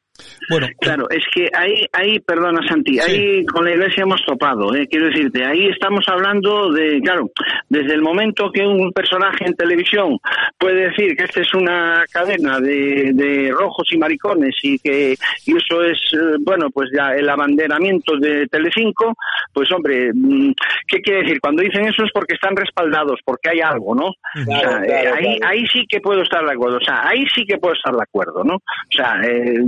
Bueno, 0.50 0.68
claro, 0.80 1.10
es 1.10 1.24
que 1.34 1.50
ahí, 1.54 1.86
ahí, 1.92 2.20
perdona 2.20 2.62
Santi, 2.68 3.00
ahí 3.00 3.46
con 3.46 3.66
la 3.66 3.72
iglesia 3.72 4.04
hemos 4.04 4.24
topado, 4.26 4.74
¿eh? 4.76 4.88
quiero 4.88 5.08
decirte, 5.08 5.44
ahí 5.44 5.68
estamos 5.68 6.06
hablando 6.08 6.72
de, 6.72 7.02
claro, 7.02 7.32
desde 7.68 7.94
el 7.96 8.02
momento 8.02 8.52
que 8.52 8.66
un 8.66 8.92
personaje 8.92 9.46
en 9.46 9.56
televisión 9.56 10.18
puede 10.58 10.90
decir 10.90 11.16
que 11.16 11.24
esta 11.24 11.42
es 11.42 11.54
una 11.54 12.06
cadena 12.12 12.60
de, 12.60 13.12
de 13.14 13.52
rojos 13.52 13.88
y 13.92 13.98
maricones 13.98 14.56
y 14.62 14.78
que 14.80 15.16
y 15.46 15.58
eso 15.58 15.84
es, 15.84 15.98
eh, 16.14 16.38
bueno, 16.40 16.70
pues 16.70 16.90
ya 16.96 17.10
el 17.10 17.30
abanderamiento 17.30 18.18
de 18.18 18.48
Telecinco, 18.48 19.14
pues 19.54 19.72
hombre, 19.72 20.12
mm, 20.14 20.52
¿qué 20.88 21.02
quiere 21.02 21.22
decir? 21.22 21.40
Cuando 21.42 21.64
dicen 21.64 21.88
eso 21.88 22.04
es 22.04 22.12
porque 22.14 22.36
están 22.36 22.56
respaldados, 22.56 23.20
porque 23.26 23.50
hay 23.50 23.62
algo, 23.62 23.96
¿no? 23.96 24.10
Eh, 24.48 25.12
ahí, 25.14 25.40
ahí 25.46 25.68
sí 25.68 25.86
que 25.88 26.00
puedo 26.00 26.22
estar 26.22 26.46
de 26.46 26.54
acuerdo, 26.54 26.78
o 26.78 26.84
sea, 26.86 27.08
ahí 27.08 27.26
sí 27.34 27.46
que 27.46 27.58
puedo 27.58 27.74
estar 27.74 27.94
de 27.94 28.04
acuerdo, 28.04 28.44
¿no? 28.44 28.56
O 28.56 28.92
sea, 28.92 29.20
eh, 29.24 29.60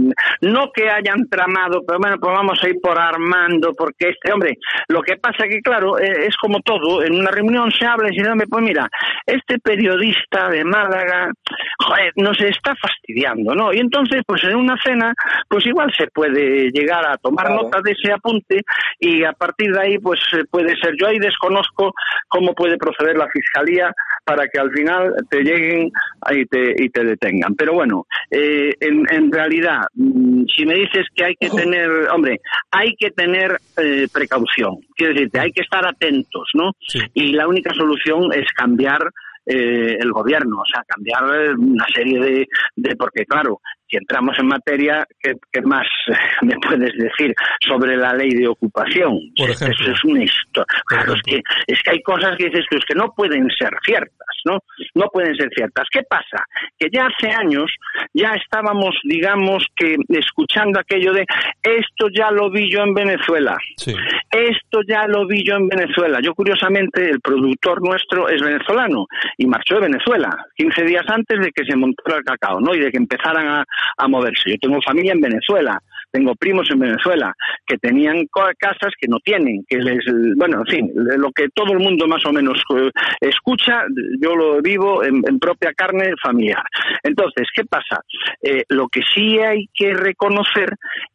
no 0.42 0.72
que 0.74 0.90
hayan 0.90 1.28
tramado, 1.30 1.82
pero 1.86 2.00
bueno, 2.00 2.18
pues 2.20 2.34
vamos 2.34 2.60
a 2.64 2.70
ir 2.70 2.76
por 2.82 3.00
Armando, 3.00 3.74
porque 3.78 4.10
este 4.10 4.32
hombre, 4.32 4.58
lo 4.88 5.02
que 5.02 5.18
pasa 5.18 5.48
que, 5.48 5.62
claro, 5.62 5.98
eh, 6.00 6.28
es 6.28 6.36
como 6.38 6.60
todo, 6.62 7.04
en 7.04 7.16
una 7.16 7.32
reunión 7.32 7.72
se 7.72 7.86
habla 7.86 8.10
y 8.10 8.16
se 8.16 8.24
dice, 8.24 8.48
pues 8.50 8.64
mira, 8.64 8.88
este 9.26 9.60
periodista 9.60 10.50
de 10.50 10.64
Málaga, 10.64 11.32
joder, 11.80 12.14
nos 12.16 12.40
está 12.42 12.76
fastidiando, 12.76 13.56
¿no? 13.56 13.74
Y 13.74 13.80
entonces, 13.80 14.22
pues 14.26 14.44
en 14.44 14.56
una 14.56 14.76
cena, 14.84 15.14
pues 15.48 15.66
igual 15.66 15.92
se 15.98 16.08
puede 16.08 16.70
llegar 16.72 17.06
a 17.08 17.18
tomar 17.18 17.50
nota 17.50 17.80
de 17.84 17.92
ese 17.92 18.12
apunte 18.12 18.62
y 19.00 19.24
a 19.24 19.34
partir 19.34 19.72
de 19.72 19.82
ahí, 19.82 19.98
pues 20.00 20.20
eh, 20.34 20.44
puede 20.50 20.76
ser. 20.78 20.94
Yo 21.00 21.08
ahí 21.08 21.20
desconozco 21.20 21.94
cómo 22.28 22.54
puede 22.54 22.78
proceder 22.78 23.18
la 23.18 23.28
fiscalía 23.30 23.92
para 24.26 24.48
que 24.48 24.60
al 24.60 24.72
final 24.72 25.14
te 25.30 25.42
lleguen 25.42 25.92
y 26.32 26.46
te, 26.46 26.84
y 26.84 26.90
te 26.90 27.04
detengan. 27.04 27.56
Pero 27.56 27.74
bueno, 27.74 28.06
eh, 28.32 28.74
en, 28.80 29.06
en 29.10 29.32
realidad, 29.32 29.82
mm, 29.96 30.27
si 30.56 30.66
me 30.66 30.76
dices 30.76 31.06
que 31.16 31.26
hay 31.26 31.36
que 31.36 31.50
tener, 31.50 31.90
hombre, 32.12 32.40
hay 32.72 32.96
que 32.96 33.12
tener 33.12 33.58
eh, 33.78 34.08
precaución. 34.12 34.78
Quiero 34.96 35.14
decirte, 35.14 35.40
hay 35.40 35.52
que 35.52 35.62
estar 35.62 35.86
atentos, 35.86 36.50
¿no? 36.54 36.72
Y 37.14 37.34
la 37.34 37.48
única 37.48 37.74
solución 37.74 38.32
es 38.34 38.46
cambiar 38.56 39.00
eh, 39.46 39.98
el 40.00 40.12
gobierno, 40.12 40.58
o 40.60 40.66
sea, 40.66 40.84
cambiar 40.88 41.56
una 41.58 41.86
serie 41.94 42.20
de, 42.20 42.48
de 42.76 42.96
porque 42.96 43.26
claro, 43.26 43.62
si 43.90 43.98
entramos 43.98 44.38
en 44.40 44.48
materia, 44.48 45.06
¿qué, 45.22 45.36
más 45.64 45.88
me 46.42 46.56
puedes 46.60 46.94
decir 46.98 47.34
sobre 47.68 47.98
la 47.98 48.14
ley 48.14 48.30
de 48.32 48.48
ocupación? 48.48 49.20
Por 49.36 49.50
ejemplo. 49.50 49.86
Eso 49.86 49.92
es 49.92 50.04
un 50.04 50.22
esto. 50.22 50.66
Claro, 50.88 51.14
es 51.14 51.22
que, 51.22 51.42
es 51.68 51.82
que 51.82 51.92
hay 51.92 52.02
cosas 52.02 52.36
que 52.38 52.46
dices 52.46 52.66
es 52.70 52.86
que 52.86 52.96
no 52.96 53.14
pueden 53.16 53.50
ser 53.58 53.72
ciertas, 53.84 54.36
¿no? 54.46 54.60
No 54.96 55.08
pueden 55.08 55.36
ser 55.36 55.50
ciertas. 55.56 55.88
¿Qué 55.92 56.02
pasa? 56.04 56.44
Que 56.78 56.90
ya 56.92 57.08
hace 57.08 57.32
años 57.32 57.72
ya 58.14 58.34
estábamos, 58.34 58.96
digamos, 59.04 59.66
que 59.76 59.96
escuchando 60.10 60.80
aquello 60.80 61.14
de 61.14 61.26
esto 61.64 62.08
ya 62.14 62.32
lo 62.32 62.50
vi 62.50 62.72
yo 62.72 62.82
en 62.82 62.94
Venezuela. 62.94 63.58
Sí. 63.78 63.96
Esto 64.32 64.82
ya 64.88 65.08
lo 65.08 65.26
vi 65.28 65.44
yo 65.44 65.56
en 65.56 65.68
Venezuela. 65.68 66.20
Yo, 66.22 66.34
curiosamente, 66.34 67.10
el 67.10 67.22
productor 67.22 67.82
nuestro 67.82 68.30
es 68.30 68.42
venezolano 68.42 69.08
y 69.38 69.48
marchó 69.48 69.76
de 69.76 69.82
Venezuela 69.82 70.46
15 70.56 70.84
días 70.84 71.06
antes 71.08 71.40
de 71.40 71.52
que 71.52 71.66
se 71.66 71.76
montara 71.76 72.18
el 72.18 72.24
cacao, 72.24 72.60
¿no? 72.60 72.74
Y 72.74 72.80
de 72.80 72.92
que 72.92 72.98
empezaran 72.98 73.48
a, 73.48 73.66
a 73.98 74.08
moverse. 74.08 74.52
Yo 74.52 74.58
tengo 74.60 74.82
familia 74.82 75.14
en 75.14 75.22
Venezuela, 75.22 75.82
tengo 76.12 76.36
primos 76.36 76.70
en 76.72 76.80
Venezuela 76.80 77.34
que 77.66 77.78
tenían 77.78 78.26
casas 78.58 78.94
que 79.00 79.08
no 79.08 79.18
tienen, 79.20 79.64
que 79.68 79.78
les, 79.78 80.00
bueno, 80.36 80.60
en 80.60 80.66
fin, 80.66 80.92
lo 80.96 81.32
que 81.32 81.50
todo 81.54 81.74
el 81.74 81.80
mundo 81.80 82.08
más 82.08 82.26
o 82.26 82.32
menos 82.32 82.62
eh, 82.76 82.90
escucha, 83.22 83.84
yo 84.22 84.36
lo 84.36 84.62
vivo 84.62 85.04
en, 85.04 85.22
propia 85.40 85.74
carne 85.74 86.14
familiar. 86.22 86.64
Entonces, 87.04 87.48
¿qué 87.54 87.64
pasa? 87.66 88.02
Eh, 88.42 88.64
lo 88.70 88.88
que 88.88 89.02
sí 89.14 89.38
hay 89.40 89.68
que 89.74 89.94
reconocer 89.94 90.70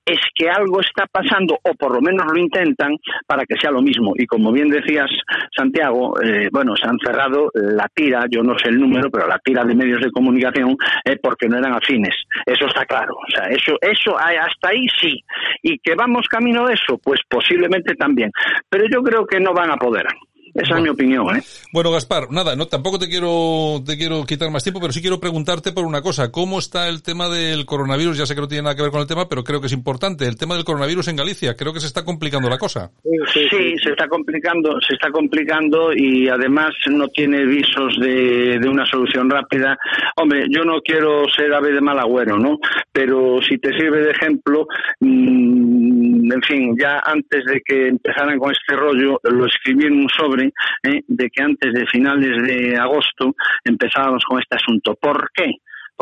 es 0.04 0.18
que 0.34 0.48
algo 0.48 0.80
está 0.80 1.06
pasando, 1.06 1.58
o 1.62 1.74
por 1.74 1.94
lo 1.94 2.00
menos 2.00 2.26
lo 2.30 2.38
intentan, 2.38 2.96
para 3.26 3.44
que 3.44 3.56
sea 3.56 3.70
lo 3.70 3.82
mismo. 3.82 4.12
Y 4.16 4.26
como 4.26 4.52
bien 4.52 4.68
decías, 4.68 5.10
Santiago, 5.56 6.20
eh, 6.20 6.48
bueno, 6.52 6.76
se 6.76 6.86
han 6.86 6.98
cerrado 6.98 7.50
la 7.54 7.88
tira, 7.94 8.26
yo 8.30 8.42
no 8.42 8.58
sé 8.58 8.68
el 8.68 8.80
número, 8.80 9.10
pero 9.10 9.26
la 9.26 9.38
tira 9.38 9.64
de 9.64 9.74
medios 9.74 10.00
de 10.00 10.10
comunicación, 10.10 10.76
porque 11.22 11.48
no 11.48 11.58
eran 11.58 11.74
afines. 11.74 12.14
Eso 12.46 12.66
está 12.66 12.84
claro. 12.84 13.14
O 13.14 13.30
sea, 13.30 13.44
eso, 13.46 13.76
eso 13.80 14.16
hasta 14.18 14.68
ahí 14.68 14.81
sí. 14.88 15.24
Y 15.62 15.78
que 15.78 15.94
vamos 15.94 16.28
camino 16.28 16.66
de 16.66 16.74
eso, 16.74 16.98
pues 16.98 17.20
posiblemente 17.28 17.94
también. 17.94 18.30
Pero 18.68 18.84
yo 18.90 19.02
creo 19.02 19.26
que 19.26 19.40
no 19.40 19.52
van 19.52 19.70
a 19.70 19.76
poder. 19.76 20.06
Esa 20.54 20.76
es 20.76 20.82
mi 20.82 20.90
opinión, 20.90 21.34
¿eh? 21.34 21.42
Bueno, 21.72 21.90
Gaspar, 21.90 22.30
nada, 22.30 22.54
no, 22.56 22.66
tampoco 22.66 22.98
te 22.98 23.08
quiero, 23.08 23.82
te 23.86 23.96
quiero 23.96 24.24
quitar 24.26 24.50
más 24.50 24.62
tiempo, 24.62 24.80
pero 24.80 24.92
sí 24.92 25.00
quiero 25.00 25.18
preguntarte 25.18 25.72
por 25.72 25.86
una 25.86 26.02
cosa. 26.02 26.30
¿Cómo 26.30 26.58
está 26.58 26.88
el 26.88 27.02
tema 27.02 27.28
del 27.30 27.64
coronavirus? 27.64 28.18
Ya 28.18 28.26
sé 28.26 28.34
que 28.34 28.42
no 28.42 28.48
tiene 28.48 28.64
nada 28.64 28.76
que 28.76 28.82
ver 28.82 28.90
con 28.90 29.00
el 29.00 29.06
tema, 29.06 29.28
pero 29.28 29.44
creo 29.44 29.60
que 29.60 29.68
es 29.68 29.72
importante. 29.72 30.26
El 30.26 30.36
tema 30.36 30.54
del 30.54 30.64
coronavirus 30.64 31.08
en 31.08 31.16
Galicia. 31.16 31.54
Creo 31.56 31.72
que 31.72 31.80
se 31.80 31.86
está 31.86 32.04
complicando 32.04 32.50
la 32.50 32.58
cosa. 32.58 32.90
Sí, 33.32 33.48
se 33.82 33.90
está 33.90 34.06
complicando, 34.08 34.78
se 34.86 34.94
está 34.94 35.10
complicando 35.10 35.92
y 35.94 36.28
además 36.28 36.72
no 36.90 37.08
tiene 37.08 37.46
visos 37.46 37.98
de, 38.00 38.58
de 38.58 38.68
una 38.68 38.84
solución 38.84 39.30
rápida. 39.30 39.78
Hombre, 40.16 40.46
yo 40.50 40.64
no 40.64 40.80
quiero 40.82 41.24
ser 41.34 41.52
ave 41.54 41.72
de 41.72 41.80
mal 41.80 41.98
agüero, 41.98 42.38
¿no? 42.38 42.58
Pero 42.92 43.40
si 43.40 43.56
te 43.58 43.70
sirve 43.70 44.04
de 44.04 44.10
ejemplo, 44.10 44.66
mmm, 45.00 46.30
en 46.30 46.42
fin, 46.42 46.76
ya 46.78 47.00
antes 47.04 47.44
de 47.46 47.62
que 47.64 47.88
empezaran 47.88 48.38
con 48.38 48.52
este 48.52 48.76
rollo, 48.76 49.18
lo 49.24 49.46
escribí 49.46 49.86
en 49.86 49.94
un 49.94 50.08
sobre 50.08 50.41
¿eh? 50.46 51.02
de 51.06 51.30
que 51.30 51.42
antes 51.42 51.72
de 51.72 51.86
finales 51.86 52.42
de 52.42 52.76
agosto 52.76 53.34
empezábamos 53.64 54.24
con 54.24 54.40
este 54.40 54.56
asunto. 54.56 54.94
¿Por 55.00 55.30
qué? 55.34 55.52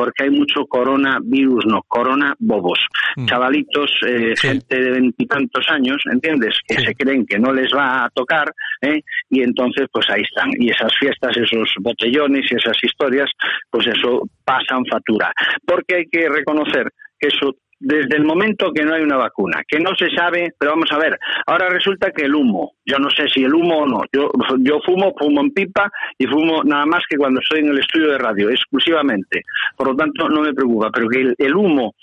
porque 0.01 0.25
hay 0.25 0.31
mucho 0.31 0.65
coronavirus, 0.67 1.67
no, 1.67 1.83
corona 1.87 2.35
bobos. 2.39 2.79
Mm. 3.17 3.27
Chavalitos, 3.27 3.91
eh, 4.07 4.35
gente 4.35 4.81
de 4.81 4.91
veintitantos 4.93 5.67
años, 5.69 5.99
¿entiendes? 6.11 6.59
Que 6.67 6.77
se 6.81 6.95
creen 6.95 7.27
que 7.27 7.39
no 7.39 7.53
les 7.53 7.71
va 7.75 8.05
a 8.05 8.09
tocar, 8.09 8.51
¿eh? 8.81 9.03
y 9.29 9.43
entonces 9.43 9.89
pues 9.93 10.09
ahí 10.09 10.23
están. 10.23 10.51
Y 10.59 10.71
esas 10.71 10.93
fiestas, 10.99 11.37
esos 11.37 11.69
botellones 11.81 12.51
y 12.51 12.55
esas 12.55 12.83
historias, 12.83 13.31
pues 13.69 13.89
eso 13.89 14.23
pasan 14.43 14.87
factura. 14.91 15.33
Porque 15.67 15.97
hay 15.97 16.07
que 16.07 16.31
reconocer 16.31 16.91
que 17.19 17.29
eso 17.29 17.55
desde 17.81 18.17
el 18.17 18.25
momento 18.25 18.73
que 18.73 18.85
no 18.85 18.95
hay 18.95 19.03
una 19.03 19.17
vacuna, 19.17 19.63
que 19.67 19.81
no 19.81 19.91
se 19.99 20.11
sabe, 20.15 20.53
pero 20.59 20.73
vamos 20.73 20.93
a 20.93 20.99
ver, 20.99 21.19
ahora 21.47 21.71
resulta 21.71 22.11
que 22.11 22.27
el 22.27 22.35
humo, 22.35 22.75
yo 22.85 22.99
no 22.99 23.09
sé 23.11 23.27
si 23.29 23.43
el 23.43 23.55
humo 23.55 23.79
o 23.79 23.87
no, 23.87 24.03
yo, 24.13 24.31
yo 24.59 24.81
fumo, 24.85 25.15
fumo 25.19 25.41
en 25.41 25.51
pipa 25.51 25.91
y 26.19 26.27
fumo 26.27 26.63
nada 26.63 26.85
más 26.85 27.03
que 27.09 27.17
cuando 27.17 27.41
estoy 27.41 27.61
en 27.61 27.71
el 27.71 27.79
estudio 27.79 28.13
de 28.13 28.19
radio, 28.19 28.51
exclusivamente, 28.51 29.45
por 29.77 29.89
lo 29.89 29.97
tanto 29.97 30.29
no 30.29 30.43
me 30.43 30.53
preocupa, 30.53 30.91
pero 30.93 31.09
que 31.09 31.33
el 31.39 31.57
humo 31.57 31.95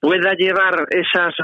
pueda 0.00 0.34
llevar 0.34 0.86
esas 0.90 1.34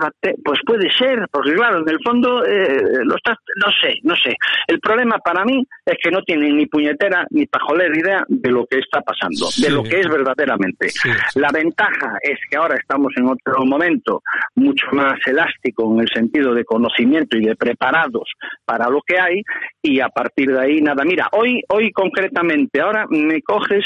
pues 0.44 0.60
puede 0.64 0.90
ser 0.92 1.26
porque 1.30 1.54
claro 1.54 1.78
en 1.78 1.88
el 1.88 1.98
fondo 2.04 2.44
eh, 2.44 3.04
lo 3.04 3.16
está 3.16 3.36
no 3.56 3.72
sé 3.80 3.98
no 4.02 4.14
sé. 4.16 4.34
El 4.66 4.80
problema 4.80 5.18
para 5.18 5.44
mí 5.44 5.64
es 5.84 5.96
que 6.02 6.10
no 6.10 6.22
tienen 6.22 6.56
ni 6.56 6.66
puñetera 6.66 7.26
ni 7.30 7.46
pajolera 7.46 7.96
idea 7.96 8.24
de 8.28 8.50
lo 8.50 8.66
que 8.66 8.78
está 8.78 9.00
pasando 9.00 9.48
de 9.58 9.70
lo 9.70 9.82
que 9.82 10.00
es 10.00 10.08
verdaderamente. 10.08 10.88
La 11.34 11.50
ventaja 11.52 12.18
es 12.22 12.38
que 12.50 12.56
ahora 12.56 12.76
estamos 12.76 13.12
en 13.16 13.26
otro 13.26 13.64
momento 13.64 14.22
mucho 14.54 14.86
más 14.92 15.18
elástico 15.26 15.92
en 15.92 16.00
el 16.00 16.08
sentido 16.08 16.54
de 16.54 16.64
conocimiento 16.64 17.36
y 17.36 17.44
de 17.44 17.56
preparados 17.56 18.30
para 18.64 18.88
lo 18.88 19.00
que 19.06 19.18
hay 19.18 19.42
y 19.82 20.00
a 20.00 20.08
partir 20.08 20.52
de 20.52 20.60
ahí 20.60 20.80
nada 20.80 21.04
mira 21.04 21.28
hoy 21.32 21.62
hoy 21.68 21.90
concretamente 21.92 22.80
ahora 22.80 23.06
me 23.08 23.42
coges 23.42 23.84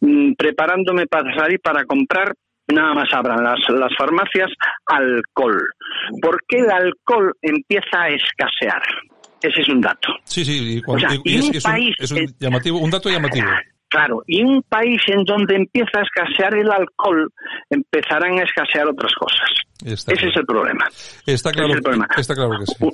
mm, 0.00 0.32
preparándome 0.34 1.06
para 1.06 1.34
salir 1.34 1.60
para 1.60 1.84
comprar 1.84 2.34
nada 2.68 2.94
más 2.94 3.08
abran 3.12 3.42
las, 3.42 3.58
las 3.68 3.94
farmacias 3.96 4.50
alcohol. 4.86 5.60
¿Por 6.20 6.40
qué 6.48 6.58
el 6.58 6.70
alcohol 6.70 7.32
empieza 7.42 8.02
a 8.02 8.08
escasear? 8.08 8.82
Ese 9.42 9.60
es 9.60 9.68
un 9.68 9.80
dato. 9.80 10.08
Sí, 10.24 10.44
sí, 10.44 10.74
y, 10.74 10.78
es, 10.78 11.44
un, 11.44 11.72
país, 11.72 11.96
un, 12.12 12.26
llamativo, 12.38 12.78
un 12.78 12.90
dato 12.90 13.10
llamativo. 13.10 13.48
Claro, 13.88 14.22
y 14.26 14.42
un 14.42 14.62
país 14.62 15.00
en 15.08 15.24
donde 15.24 15.56
empieza 15.56 15.98
a 15.98 16.02
escasear 16.02 16.54
el 16.54 16.70
alcohol, 16.70 17.30
empezarán 17.68 18.38
a 18.38 18.44
escasear 18.44 18.88
otras 18.88 19.12
cosas. 19.14 19.50
Ese 19.84 20.28
es 20.28 20.36
el 20.36 20.46
problema. 20.46 20.86
Está 21.26 21.50
claro, 21.50 21.74
está 22.16 22.34
claro 22.34 22.52
que 22.58 22.66
sí. 22.66 22.86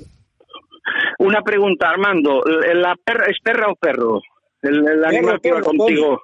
Una 1.19 1.41
pregunta, 1.41 1.89
Armando. 1.89 2.41
¿La 2.73 2.95
perra, 2.95 3.25
¿Es 3.27 3.37
perra 3.43 3.67
o 3.69 3.75
perro? 3.75 4.21
El, 4.61 5.05
animal 5.05 5.39
que 5.41 5.51
va 5.51 5.61
contigo. 5.61 6.19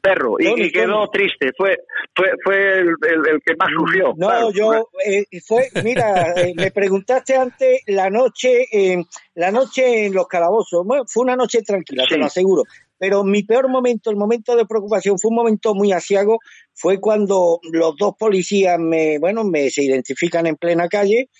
Perro, 0.00 0.36
y, 0.38 0.70
quedó 0.70 1.08
triste. 1.08 1.52
Fue 1.56 1.76
fue 2.14 2.30
fue 2.42 2.78
el, 2.80 3.40
que 3.44 3.54
más 3.56 3.68
sufrió. 3.76 4.14
No, 4.16 4.52
yo, 4.52 4.88
eh, 5.06 5.24
fue, 5.46 5.68
mira, 5.82 6.32
eh, 6.36 6.52
me 6.56 6.70
preguntaste 6.70 7.36
antes 7.36 7.82
la 7.86 8.10
noche, 8.10 8.66
en 8.72 9.06
la 9.34 9.50
noche 9.50 10.06
en 10.06 10.14
los 10.14 10.26
calabozos. 10.26 10.86
fue 11.06 11.22
una 11.22 11.36
noche 11.36 11.62
tranquila, 11.62 12.04
te 12.08 12.18
lo 12.18 12.26
aseguro. 12.26 12.64
Pero 12.98 13.24
mi 13.24 13.42
peor 13.44 13.70
momento, 13.70 14.10
el 14.10 14.16
momento 14.16 14.54
de 14.56 14.66
preocupación, 14.66 15.18
fue 15.18 15.30
un 15.30 15.36
momento 15.36 15.74
muy 15.74 15.90
asiago, 15.90 16.38
fue 16.74 17.00
cuando 17.00 17.58
los 17.72 17.96
dos 17.96 18.14
policías 18.18 18.78
me, 18.78 19.18
bueno, 19.18 19.42
me 19.42 19.70
se 19.70 19.84
identifican 19.84 20.46
en 20.46 20.56
plena 20.56 20.86
calle 20.86 21.30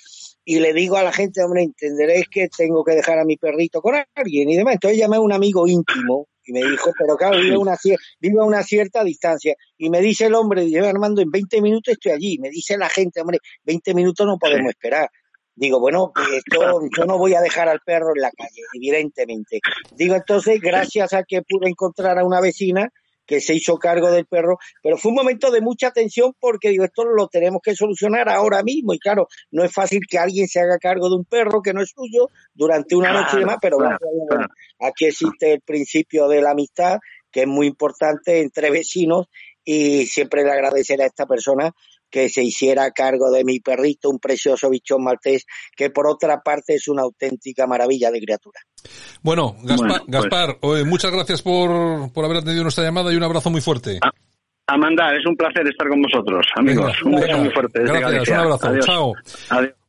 y 0.44 0.58
le 0.58 0.72
digo 0.72 0.96
a 0.96 1.02
la 1.02 1.12
gente, 1.12 1.42
hombre, 1.42 1.62
entenderéis 1.62 2.28
que 2.30 2.48
tengo 2.48 2.82
que 2.82 2.94
dejar 2.94 3.18
a 3.18 3.24
mi 3.24 3.36
perrito 3.36 3.82
con 3.82 3.94
alguien 4.14 4.48
y 4.48 4.56
demás. 4.56 4.74
Entonces 4.74 4.98
llamé 4.98 5.16
a 5.16 5.20
un 5.20 5.32
amigo 5.32 5.66
íntimo 5.66 6.28
y 6.50 6.52
me 6.52 6.68
dijo, 6.68 6.90
pero 6.98 7.16
claro, 7.16 7.38
vive 7.38 7.54
a 7.54 7.58
una, 7.60 7.76
vive 8.18 8.40
a 8.40 8.44
una 8.44 8.64
cierta 8.64 9.04
distancia. 9.04 9.54
Y 9.78 9.88
me 9.88 10.00
dice 10.00 10.26
el 10.26 10.34
hombre, 10.34 10.62
dice, 10.62 10.80
Armando, 10.80 11.22
en 11.22 11.30
20 11.30 11.62
minutos 11.62 11.92
estoy 11.92 12.10
allí. 12.10 12.38
Me 12.40 12.50
dice 12.50 12.76
la 12.76 12.88
gente, 12.88 13.20
hombre, 13.20 13.38
20 13.62 13.94
minutos 13.94 14.26
no 14.26 14.36
podemos 14.36 14.68
esperar. 14.70 15.08
Digo, 15.54 15.78
bueno, 15.78 16.12
esto, 16.34 16.80
yo 16.96 17.04
no 17.04 17.18
voy 17.18 17.34
a 17.34 17.40
dejar 17.40 17.68
al 17.68 17.78
perro 17.86 18.16
en 18.16 18.22
la 18.22 18.32
calle, 18.32 18.62
evidentemente. 18.74 19.60
Digo, 19.94 20.16
entonces, 20.16 20.60
gracias 20.60 21.12
a 21.12 21.22
que 21.22 21.42
pude 21.42 21.68
encontrar 21.68 22.18
a 22.18 22.24
una 22.24 22.40
vecina 22.40 22.88
que 23.30 23.40
se 23.40 23.54
hizo 23.54 23.78
cargo 23.78 24.10
del 24.10 24.26
perro, 24.26 24.58
pero 24.82 24.96
fue 24.96 25.10
un 25.10 25.18
momento 25.18 25.52
de 25.52 25.60
mucha 25.60 25.92
tensión 25.92 26.32
porque 26.40 26.70
digo, 26.70 26.82
esto 26.82 27.04
lo 27.04 27.28
tenemos 27.28 27.60
que 27.62 27.76
solucionar 27.76 28.28
ahora 28.28 28.64
mismo. 28.64 28.92
Y 28.92 28.98
claro, 28.98 29.28
no 29.52 29.62
es 29.62 29.72
fácil 29.72 30.00
que 30.10 30.18
alguien 30.18 30.48
se 30.48 30.58
haga 30.58 30.78
cargo 30.78 31.08
de 31.08 31.14
un 31.14 31.24
perro 31.24 31.62
que 31.62 31.72
no 31.72 31.80
es 31.80 31.92
suyo 31.94 32.28
durante 32.52 32.96
una 32.96 33.12
noche 33.12 33.36
y 33.36 33.38
demás, 33.38 33.58
pero 33.62 33.78
aquí 34.80 35.04
existe 35.04 35.52
el 35.52 35.60
principio 35.60 36.26
de 36.26 36.42
la 36.42 36.50
amistad 36.50 36.98
que 37.30 37.42
es 37.42 37.46
muy 37.46 37.68
importante 37.68 38.40
entre 38.40 38.68
vecinos 38.72 39.28
y 39.64 40.06
siempre 40.06 40.42
le 40.42 40.50
agradeceré 40.50 41.04
a 41.04 41.06
esta 41.06 41.26
persona 41.26 41.72
que 42.10 42.28
se 42.28 42.42
hiciera 42.42 42.90
cargo 42.90 43.30
de 43.30 43.44
mi 43.44 43.60
perrito, 43.60 44.10
un 44.10 44.18
precioso 44.18 44.68
bichón 44.70 45.04
maltés, 45.04 45.46
que 45.76 45.90
por 45.90 46.06
otra 46.06 46.40
parte 46.40 46.74
es 46.74 46.88
una 46.88 47.02
auténtica 47.02 47.66
maravilla 47.66 48.10
de 48.10 48.20
criatura. 48.20 48.60
Bueno, 49.22 49.56
Gaspar, 50.06 50.58
pues- 50.60 50.84
muchas 50.84 51.12
gracias 51.12 51.42
por, 51.42 52.12
por 52.12 52.24
haber 52.24 52.38
atendido 52.38 52.62
nuestra 52.62 52.84
llamada 52.84 53.12
y 53.12 53.16
un 53.16 53.22
abrazo 53.22 53.50
muy 53.50 53.60
fuerte. 53.60 53.98
A, 54.02 54.10
es 55.16 55.26
un 55.26 55.36
placer 55.36 55.66
estar 55.66 55.88
con 55.88 56.00
vosotros, 56.02 56.46
amigos. 56.56 57.02
un 57.02 57.16
beso 57.20 57.38
muy 57.38 57.50
fuerte. 57.50 57.80
Gracias, 57.82 58.28
un 58.28 58.34
abrazo. 58.34 58.78
Chao. 58.80 59.12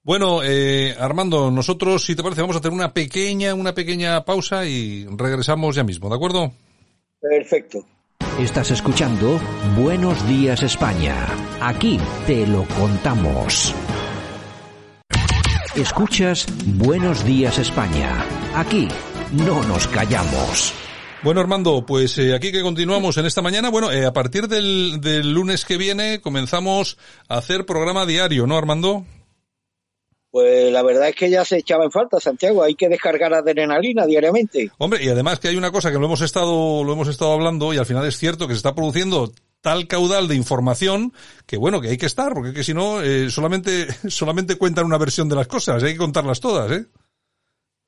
Bueno, 0.04 0.42
eh, 0.44 0.96
Armando, 1.00 1.52
nosotros, 1.52 2.04
si 2.04 2.16
te 2.16 2.24
parece, 2.24 2.42
vamos 2.42 2.56
a 2.56 2.60
hacer 2.60 2.72
una 2.72 2.92
pequeña, 2.92 3.54
una 3.54 3.74
pequeña 3.74 4.26
pausa 4.26 4.66
y 4.66 5.06
regresamos 5.16 5.76
ya 5.76 5.84
mismo, 5.84 6.10
¿de 6.10 6.16
acuerdo? 6.16 6.52
Perfecto. 7.20 7.86
Estás 8.40 8.72
escuchando 8.72 9.40
Buenos 9.78 10.26
Días 10.28 10.64
España. 10.64 11.28
Aquí 11.60 12.00
te 12.26 12.48
lo 12.48 12.64
contamos. 12.64 13.76
Escuchas 15.76 16.48
Buenos 16.66 17.26
Días 17.26 17.60
España. 17.60 18.26
Aquí 18.56 18.88
no 19.34 19.62
nos 19.64 19.86
callamos. 19.88 20.74
Bueno, 21.24 21.42
Armando, 21.42 21.86
pues 21.86 22.18
eh, 22.18 22.34
aquí 22.34 22.54
que 22.54 22.62
continuamos 22.62 23.18
en 23.18 23.26
esta 23.26 23.42
mañana. 23.42 23.70
Bueno, 23.70 23.92
eh, 23.92 24.06
a 24.06 24.14
partir 24.14 24.48
del, 24.48 25.02
del 25.02 25.34
lunes 25.34 25.66
que 25.66 25.78
viene 25.78 26.22
comenzamos 26.22 26.98
a 27.28 27.38
hacer 27.38 27.66
programa 27.66 28.06
diario, 28.06 28.48
¿no, 28.48 28.58
Armando? 28.58 29.06
Pues 30.32 30.72
la 30.72 30.82
verdad 30.82 31.10
es 31.10 31.16
que 31.16 31.30
ya 31.30 31.44
se 31.44 31.58
echaba 31.58 31.84
en 31.84 31.92
falta, 31.92 32.20
Santiago. 32.20 32.64
Hay 32.64 32.76
que 32.76 32.88
descargar 32.88 33.34
adrenalina 33.34 34.06
diariamente. 34.06 34.72
Hombre, 34.78 35.04
y 35.04 35.10
además 35.10 35.40
que 35.40 35.50
hay 35.50 35.58
una 35.58 35.72
cosa 35.72 35.92
que 35.92 36.00
lo 36.00 36.06
hemos 36.06 36.22
estado, 36.22 36.84
lo 36.86 36.94
hemos 36.94 37.10
estado 37.10 37.34
hablando 37.34 37.74
y 37.74 37.78
al 37.78 37.86
final 37.86 38.08
es 38.08 38.18
cierto 38.18 38.48
que 38.48 38.54
se 38.54 38.58
está 38.58 38.74
produciendo 38.74 39.34
tal 39.60 39.88
caudal 39.88 40.28
de 40.28 40.36
información 40.36 41.14
que 41.46 41.58
bueno, 41.58 41.82
que 41.82 41.90
hay 41.90 41.98
que 41.98 42.06
estar, 42.06 42.34
porque 42.34 42.54
que 42.54 42.64
si 42.64 42.74
no, 42.74 43.02
eh, 43.02 43.30
solamente, 43.30 43.88
solamente 44.10 44.56
cuentan 44.56 44.86
una 44.86 44.98
versión 44.98 45.28
de 45.28 45.36
las 45.36 45.48
cosas, 45.48 45.84
hay 45.84 45.94
que 45.94 46.00
contarlas 46.00 46.40
todas, 46.40 46.72
¿eh? 46.72 46.86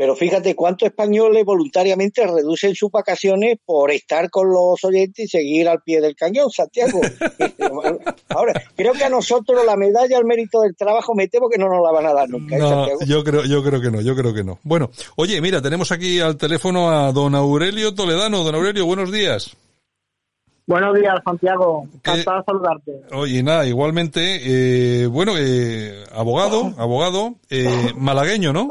Pero 0.04 0.18
fíjate 0.18 0.54
cuántos 0.54 0.90
españoles 0.90 1.46
voluntariamente 1.46 2.28
reducen 2.28 2.76
sus 2.76 2.92
vacaciones 2.92 3.58
por 3.64 3.90
estar 3.90 4.30
con 4.30 4.52
los 4.52 4.84
oyentes 4.84 5.24
y 5.24 5.28
seguir 5.30 5.70
al 5.70 5.82
pie 5.82 6.02
del 6.02 6.14
cañón, 6.14 6.50
Santiago. 6.52 7.00
Ahora, 8.28 8.62
creo 8.76 8.92
que 8.92 9.06
a 9.06 9.10
nosotros 9.10 9.66
la 9.66 9.78
medalla 9.78 10.18
al 10.18 10.26
mérito 10.26 10.60
del 10.60 10.76
trabajo 10.76 11.16
me 11.16 11.30
temo 11.30 11.48
que 11.48 11.58
no 11.58 11.70
nos 11.70 11.82
la 11.82 11.92
van 11.94 12.06
a 12.06 12.14
dar 12.14 12.30
nunca. 12.30 12.58
¿eh, 12.58 12.60
no, 12.60 13.06
yo 13.06 13.24
creo, 13.24 13.46
yo 13.46 13.64
creo 13.64 13.80
que 13.80 13.92
no, 13.92 14.02
yo 14.02 14.14
creo 14.14 14.34
que 14.34 14.44
no. 14.44 14.60
Bueno, 14.64 14.90
oye, 15.16 15.40
mira, 15.40 15.62
tenemos 15.62 15.94
aquí 15.94 16.20
al 16.20 16.36
teléfono 16.36 16.92
a 16.92 17.14
don 17.14 17.34
Aurelio 17.34 17.96
Toledano. 17.96 18.44
Don 18.44 18.56
Aurelio, 18.56 18.86
buenos 18.86 19.10
días. 19.10 19.56
Buenos 20.68 20.96
días, 20.96 21.16
Santiago. 21.24 21.88
Encantado 21.94 22.40
de 22.40 22.44
saludarte. 22.44 22.92
Oye, 23.14 23.42
nada, 23.42 23.66
igualmente, 23.66 25.04
eh, 25.04 25.08
bueno, 25.08 25.34
eh, 25.38 26.04
abogado, 26.12 26.74
abogado, 26.78 27.36
eh, 27.50 27.94
malagueño, 27.96 28.52
¿no? 28.52 28.68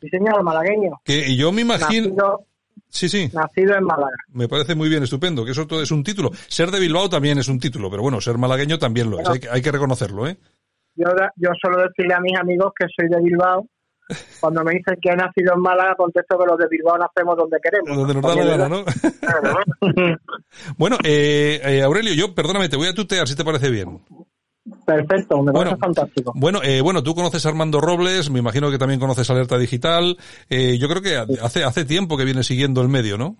Sí, 0.00 0.08
señor, 0.08 0.42
malagueño. 0.42 1.00
Que 1.04 1.34
yo 1.36 1.52
me 1.52 1.62
imagino... 1.62 2.08
Nacido, 2.08 2.46
sí, 2.88 3.08
sí. 3.08 3.30
Nacido 3.32 3.76
en 3.76 3.84
Málaga. 3.84 4.16
Me 4.28 4.48
parece 4.48 4.74
muy 4.74 4.88
bien, 4.88 5.02
estupendo, 5.02 5.44
que 5.44 5.52
eso 5.52 5.66
todo 5.66 5.82
es 5.82 5.90
un 5.90 6.04
título. 6.04 6.30
Ser 6.48 6.70
de 6.70 6.80
Bilbao 6.80 7.08
también 7.08 7.38
es 7.38 7.48
un 7.48 7.58
título, 7.58 7.90
pero 7.90 8.02
bueno, 8.02 8.20
ser 8.20 8.38
malagueño 8.38 8.78
también 8.78 9.10
lo 9.10 9.20
es, 9.20 9.28
hay 9.28 9.40
que, 9.40 9.48
hay 9.48 9.62
que 9.62 9.72
reconocerlo, 9.72 10.26
¿eh? 10.26 10.36
Yo, 10.94 11.06
yo 11.36 11.50
suelo 11.60 11.82
decirle 11.82 12.14
a 12.14 12.20
mis 12.20 12.38
amigos 12.38 12.72
que 12.78 12.86
soy 12.96 13.08
de 13.08 13.22
Bilbao 13.22 13.68
cuando 14.40 14.62
me 14.62 14.72
dicen 14.72 14.96
que 15.00 15.10
he 15.10 15.16
nacido 15.16 15.54
en 15.54 15.60
Málaga, 15.60 15.94
contesto 15.96 16.38
que 16.38 16.46
los 16.46 16.58
de 16.58 16.68
Bilbao 16.70 16.96
nacemos 16.96 17.36
donde 17.36 17.58
queremos. 17.60 17.96
Donde 17.96 18.14
nos 18.14 18.22
da 18.22 18.36
la 18.36 18.56
gana, 18.56 18.68
¿no? 18.68 18.84
bueno, 20.78 20.96
eh, 21.02 21.60
eh, 21.64 21.82
Aurelio, 21.82 22.14
yo, 22.14 22.34
perdóname, 22.34 22.68
te 22.68 22.76
voy 22.76 22.86
a 22.86 22.94
tutear 22.94 23.26
si 23.26 23.34
te 23.34 23.44
parece 23.44 23.70
bien. 23.70 24.00
Perfecto, 24.84 25.42
me 25.42 25.52
parece 25.52 25.76
fantástico. 25.76 26.32
Bueno, 26.34 26.60
eh, 26.62 26.80
bueno, 26.80 27.02
tú 27.02 27.14
conoces 27.14 27.44
a 27.46 27.48
Armando 27.48 27.80
Robles, 27.80 28.30
me 28.30 28.40
imagino 28.40 28.70
que 28.70 28.78
también 28.78 28.98
conoces 28.98 29.28
Alerta 29.30 29.58
Digital. 29.58 30.16
Eh, 30.48 30.78
yo 30.78 30.88
creo 30.88 31.02
que 31.02 31.36
hace, 31.40 31.62
hace 31.64 31.84
tiempo 31.84 32.16
que 32.16 32.24
viene 32.24 32.42
siguiendo 32.42 32.82
el 32.82 32.88
medio, 32.88 33.16
¿no? 33.16 33.36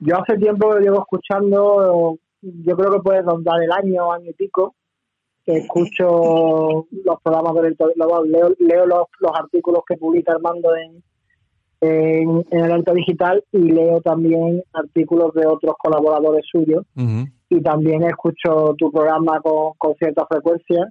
Yo 0.00 0.16
hace 0.20 0.36
tiempo 0.36 0.74
que 0.74 0.82
llevo 0.82 1.00
escuchando, 1.00 2.18
yo 2.40 2.76
creo 2.76 2.92
que 2.92 3.00
puede 3.00 3.22
rondar 3.22 3.62
el 3.62 3.70
año, 3.72 4.12
año 4.12 4.30
y 4.30 4.34
pico, 4.34 4.74
que 5.44 5.58
escucho 5.58 6.86
los 7.04 7.22
programas 7.22 7.54
de 7.54 7.76
leo, 8.26 8.54
leo 8.58 8.86
los, 8.86 9.06
los 9.20 9.32
artículos 9.34 9.82
que 9.86 9.96
publica 9.96 10.32
Armando 10.32 10.74
en, 10.76 11.02
en, 11.80 12.44
en 12.50 12.62
Alerta 12.62 12.92
Digital 12.92 13.44
y 13.52 13.58
leo 13.58 14.00
también 14.00 14.62
artículos 14.72 15.32
de 15.34 15.46
otros 15.46 15.74
colaboradores 15.78 16.44
suyos. 16.50 16.84
Y 17.50 17.62
también 17.62 18.02
escucho 18.04 18.74
tu 18.76 18.90
programa 18.92 19.40
con, 19.40 19.72
con 19.78 19.94
cierta 19.94 20.26
frecuencia. 20.26 20.88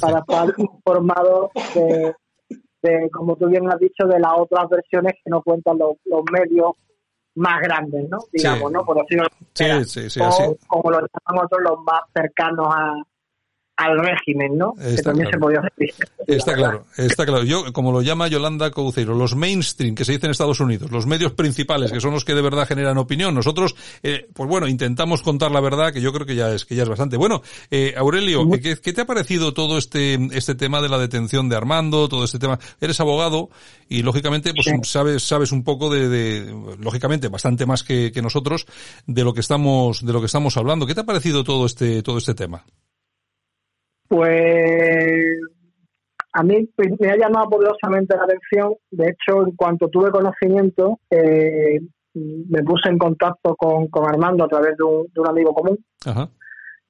Para 0.00 0.18
estar 0.18 0.54
informado 0.58 1.50
de, 1.74 2.14
de, 2.82 3.10
como 3.10 3.36
tú 3.36 3.48
bien 3.48 3.66
has 3.68 3.78
dicho, 3.78 4.06
de 4.06 4.20
las 4.20 4.32
otras 4.36 4.68
versiones 4.68 5.14
que 5.14 5.30
no 5.30 5.42
cuentan 5.42 5.78
los, 5.78 5.96
los 6.04 6.22
medios 6.30 6.72
más 7.36 7.60
grandes, 7.62 8.08
¿no? 8.10 8.18
Digamos, 8.32 8.70
¿no? 8.70 8.84
Por 8.84 8.98
decirlo 8.98 9.28
sí, 9.54 9.64
sí, 9.84 10.10
sí, 10.10 10.20
como 10.66 10.90
lo 10.90 10.98
llaman 10.98 11.44
otros, 11.44 11.62
los 11.62 11.78
más 11.84 12.00
cercanos 12.12 12.66
a, 12.68 13.02
al 13.78 13.96
régimen, 13.96 14.58
¿no? 14.58 14.74
que 14.74 15.00
también 15.02 15.30
se 15.30 15.38
podía 15.38 15.60
hacer. 15.60 15.94
Está 16.26 16.54
claro, 16.54 16.86
está 16.96 17.24
claro. 17.24 17.44
Yo, 17.44 17.72
como 17.72 17.92
lo 17.92 18.02
llama 18.02 18.26
Yolanda 18.26 18.72
Couceiro, 18.72 19.14
los 19.14 19.36
mainstream 19.36 19.94
que 19.94 20.04
se 20.04 20.12
dice 20.12 20.26
en 20.26 20.32
Estados 20.32 20.58
Unidos, 20.58 20.90
los 20.90 21.06
medios 21.06 21.32
principales, 21.32 21.92
que 21.92 22.00
son 22.00 22.10
los 22.10 22.24
que 22.24 22.34
de 22.34 22.42
verdad 22.42 22.66
generan 22.66 22.98
opinión. 22.98 23.36
Nosotros, 23.36 23.76
eh, 24.02 24.26
pues 24.34 24.48
bueno, 24.48 24.66
intentamos 24.66 25.22
contar 25.22 25.52
la 25.52 25.60
verdad, 25.60 25.92
que 25.92 26.00
yo 26.00 26.12
creo 26.12 26.26
que 26.26 26.34
ya 26.34 26.52
es, 26.52 26.64
que 26.64 26.74
ya 26.74 26.82
es 26.82 26.88
bastante. 26.88 27.16
Bueno, 27.16 27.40
eh, 27.70 27.94
Aurelio, 27.96 28.48
¿qué, 28.50 28.74
te 28.76 29.00
ha 29.00 29.06
parecido 29.06 29.54
todo 29.54 29.78
este, 29.78 30.18
este 30.32 30.56
tema 30.56 30.82
de 30.82 30.88
la 30.88 30.98
detención 30.98 31.48
de 31.48 31.54
Armando, 31.54 32.08
todo 32.08 32.24
este 32.24 32.40
tema? 32.40 32.58
Eres 32.80 32.98
abogado 32.98 33.48
y 33.88 34.02
lógicamente, 34.02 34.54
pues 34.54 34.66
sabes, 34.88 35.22
sabes 35.22 35.52
un 35.52 35.62
poco 35.62 35.88
de, 35.88 36.08
de 36.08 36.76
lógicamente, 36.80 37.28
bastante 37.28 37.64
más 37.64 37.84
que, 37.84 38.10
que 38.10 38.22
nosotros, 38.22 38.66
de 39.06 39.22
lo 39.22 39.32
que 39.34 39.40
estamos, 39.40 40.04
de 40.04 40.12
lo 40.12 40.18
que 40.18 40.26
estamos 40.26 40.56
hablando. 40.56 40.84
¿Qué 40.84 40.96
te 40.96 41.02
ha 41.02 41.06
parecido 41.06 41.44
todo 41.44 41.64
este, 41.64 42.02
todo 42.02 42.18
este 42.18 42.34
tema? 42.34 42.64
Pues 44.08 45.38
a 46.32 46.42
mí 46.42 46.68
me 46.98 47.10
ha 47.10 47.16
llamado 47.16 47.50
poderosamente 47.50 48.16
la 48.16 48.24
atención. 48.24 48.74
De 48.90 49.10
hecho, 49.10 49.46
en 49.46 49.54
cuanto 49.54 49.88
tuve 49.88 50.10
conocimiento, 50.10 51.00
eh, 51.10 51.80
me 52.14 52.62
puse 52.62 52.88
en 52.88 52.98
contacto 52.98 53.54
con, 53.56 53.88
con 53.88 54.08
Armando 54.08 54.44
a 54.44 54.48
través 54.48 54.76
de 54.76 54.84
un, 54.84 55.06
de 55.12 55.20
un 55.20 55.28
amigo 55.28 55.54
común. 55.54 55.78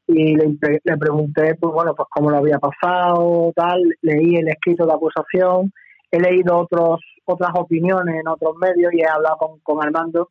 Y 0.07 0.37
le, 0.37 0.57
le, 0.85 0.97
pregunté, 0.97 1.55
pues 1.61 1.73
bueno, 1.73 1.95
pues 1.95 2.09
cómo 2.11 2.31
lo 2.31 2.39
había 2.39 2.59
pasado, 2.59 3.53
tal. 3.55 3.83
Leí 4.01 4.37
el 4.37 4.49
escrito 4.49 4.87
de 4.87 4.95
acusación. 4.95 5.73
He 6.11 6.19
leído 6.19 6.57
otros 6.57 7.01
otras 7.31 7.51
opiniones 7.55 8.15
en 8.21 8.27
otros 8.27 8.57
medios 8.57 8.93
y 8.95 9.01
he 9.01 9.07
hablado 9.07 9.37
con, 9.37 9.59
con 9.61 9.85
Armando 9.85 10.31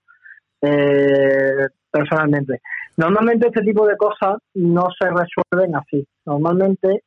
eh, 0.61 1.67
personalmente. 1.91 2.61
Normalmente 2.97 3.47
este 3.47 3.61
tipo 3.61 3.85
de 3.87 3.95
cosas 3.97 4.37
no 4.53 4.87
se 4.99 5.07
resuelven 5.07 5.75
así. 5.75 6.07
Normalmente 6.25 7.03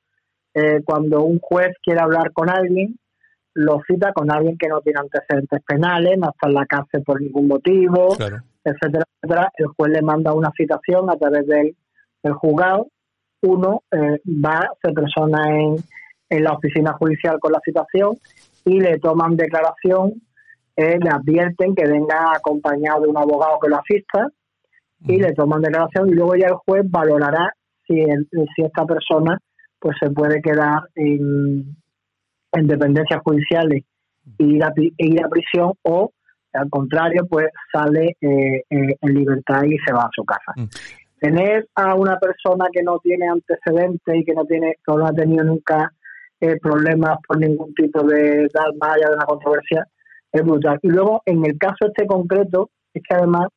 eh, 0.55 0.83
cuando 0.85 1.23
un 1.23 1.39
juez 1.39 1.77
quiere 1.83 2.01
hablar 2.01 2.33
con 2.33 2.49
alguien, 2.49 2.99
lo 3.55 3.81
cita 3.87 4.13
con 4.13 4.31
alguien 4.31 4.57
que 4.57 4.69
no 4.69 4.81
tiene 4.81 5.01
antecedentes 5.01 5.61
penales, 5.67 6.19
no 6.19 6.31
está 6.31 6.49
en 6.49 6.55
la 6.55 6.67
cárcel 6.67 7.03
por 7.03 7.21
ningún 7.21 7.49
motivo, 7.49 8.15
etcétera, 8.15 9.05
etcétera, 9.21 9.53
el 9.57 9.67
juez 9.67 9.93
le 9.93 10.03
manda 10.03 10.33
una 10.33 10.53
citación 10.57 11.11
a 11.11 11.17
través 11.17 11.47
del, 11.47 11.77
del 12.23 12.33
juzgado, 12.35 12.87
uno 13.43 13.83
eh, 13.91 14.21
va, 14.27 14.71
se 14.83 14.93
persona 14.93 15.57
en, 15.57 15.77
en 16.29 16.45
la 16.45 16.53
oficina 16.53 16.93
judicial 16.93 17.39
con 17.41 17.53
la 17.53 17.61
citación 17.65 18.17
y 18.65 18.81
le 18.81 18.99
toman 18.99 19.37
declaración, 19.37 20.23
eh, 20.77 20.99
le 21.01 21.11
advierten 21.11 21.75
que 21.75 21.87
venga 21.87 22.33
acompañado 22.35 23.03
de 23.03 23.09
un 23.09 23.19
abogado 23.19 23.59
que 23.61 23.69
lo 23.69 23.77
asista 23.77 24.29
y 25.07 25.19
le 25.19 25.33
toman 25.33 25.63
declaración 25.63 26.09
y 26.09 26.13
luego 26.13 26.35
ya 26.37 26.49
el 26.49 26.55
juez 26.55 26.83
valorará 26.89 27.53
si, 27.87 28.05
si 28.55 28.63
esta 28.63 28.85
persona 28.85 29.39
pues 29.79 29.97
se 29.99 30.11
puede 30.11 30.43
quedar 30.43 30.83
en, 30.95 31.77
en 32.53 32.67
dependencias 32.67 33.21
judiciales 33.25 33.85
e 34.39 34.45
ir 34.45 34.63
a, 34.63 34.73
e 34.77 34.93
ir 34.99 35.25
a 35.25 35.29
prisión 35.29 35.73
o 35.83 36.13
al 36.53 36.69
contrario 36.69 37.27
pues 37.29 37.47
sale 37.73 38.17
eh, 38.21 38.63
eh, 38.69 38.97
en 39.01 39.15
libertad 39.15 39.63
y 39.65 39.79
se 39.79 39.93
va 39.93 40.03
a 40.03 40.11
su 40.15 40.25
casa. 40.25 40.53
Tener 41.19 41.69
a 41.75 41.95
una 41.95 42.19
persona 42.19 42.67
que 42.73 42.83
no 42.83 42.99
tiene 42.99 43.29
antecedentes 43.29 44.15
y 44.15 44.25
que 44.25 44.35
no 44.35 44.45
tiene 44.45 44.77
que 44.85 44.95
no 44.95 45.07
ha 45.07 45.13
tenido 45.13 45.45
nunca 45.45 45.93
eh, 46.41 46.57
problemas 46.61 47.19
por 47.27 47.39
ningún 47.39 47.75
tipo 47.75 48.03
de 48.03 48.49
tal 48.53 48.73
más 48.81 48.97
allá 48.97 49.09
de 49.09 49.15
una 49.15 49.27
controversia 49.27 49.87
es 50.33 50.43
brutal. 50.43 50.79
Y 50.83 50.89
luego 50.89 51.23
en 51.27 51.45
el 51.45 51.59
caso 51.59 51.87
este 51.87 52.07
concreto 52.07 52.71
es 52.95 53.03
que 53.09 53.15
además 53.15 53.49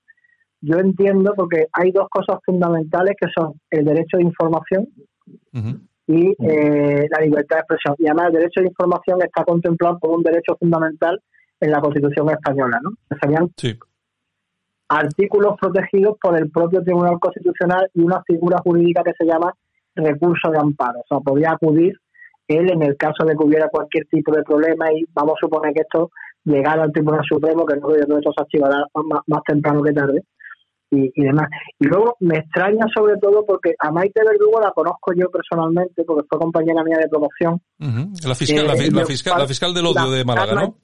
yo 0.63 0.77
entiendo 0.79 1.33
porque 1.35 1.67
hay 1.73 1.91
dos 1.91 2.07
cosas 2.09 2.39
fundamentales 2.45 3.15
que 3.19 3.27
son 3.35 3.59
el 3.69 3.83
derecho 3.83 4.15
de 4.17 4.23
información 4.23 4.87
y 6.07 6.29
eh, 6.39 7.07
la 7.09 7.21
libertad 7.21 7.57
de 7.57 7.59
expresión. 7.59 7.95
Y 7.99 8.05
además 8.07 8.27
el 8.27 8.33
derecho 8.39 8.61
de 8.61 8.67
información 8.67 9.21
está 9.21 9.43
contemplado 9.43 9.99
como 9.99 10.15
un 10.15 10.23
derecho 10.23 10.55
fundamental 10.57 11.19
en 11.59 11.69
la 11.69 11.81
Constitución 11.81 12.29
española, 12.29 12.79
¿no? 12.81 12.91
serían 13.21 13.49
artículos 14.87 15.55
protegidos 15.59 16.17
por 16.21 16.37
el 16.37 16.49
propio 16.49 16.81
Tribunal 16.81 17.19
Constitucional 17.19 17.89
y 17.93 18.01
una 18.01 18.23
figura 18.23 18.59
jurídica 18.63 19.03
que 19.03 19.13
se 19.17 19.25
llama 19.25 19.53
recurso 19.95 20.49
de 20.49 20.59
amparo. 20.59 20.99
O 20.99 21.05
sea, 21.09 21.19
podría 21.19 21.51
acudir 21.51 21.93
él 22.47 22.71
en 22.71 22.83
el 22.83 22.95
caso 22.95 23.25
de 23.25 23.35
que 23.35 23.43
hubiera 23.45 23.67
cualquier 23.67 24.05
tipo 24.05 24.33
de 24.33 24.43
problema 24.43 24.93
y 24.93 25.03
vamos 25.13 25.33
a 25.35 25.45
suponer 25.45 25.73
que 25.73 25.81
esto 25.81 26.09
llegara 26.45 26.83
al 26.83 26.91
Tribunal 26.93 27.23
Supremo, 27.27 27.65
que 27.65 27.75
no 27.75 27.81
todo 27.81 27.97
esto 27.97 28.31
se 28.35 28.43
activará 28.43 28.85
más 29.27 29.43
temprano 29.45 29.81
que 29.81 29.93
tarde 29.93 30.23
y, 30.93 31.23
demás. 31.23 31.49
Y 31.79 31.85
luego 31.85 32.15
me 32.19 32.37
extraña 32.37 32.85
sobre 32.93 33.17
todo 33.17 33.45
porque 33.45 33.73
a 33.79 33.91
Maite 33.91 34.21
Verdugo 34.25 34.59
la 34.61 34.71
conozco 34.71 35.13
yo 35.15 35.29
personalmente 35.29 36.03
porque 36.03 36.27
fue 36.29 36.39
compañera 36.39 36.83
mía 36.83 36.97
de 36.97 37.09
promoción. 37.09 37.61
La 38.25 38.35
fiscal, 38.35 38.67
la, 38.67 38.73
eh, 38.73 39.05
fiscal, 39.05 39.39
la 39.39 39.47
fiscal 39.47 39.73
del 39.73 39.85
odio 39.85 40.11
de 40.11 40.23
Málaga, 40.23 40.53
¿no? 40.53 40.77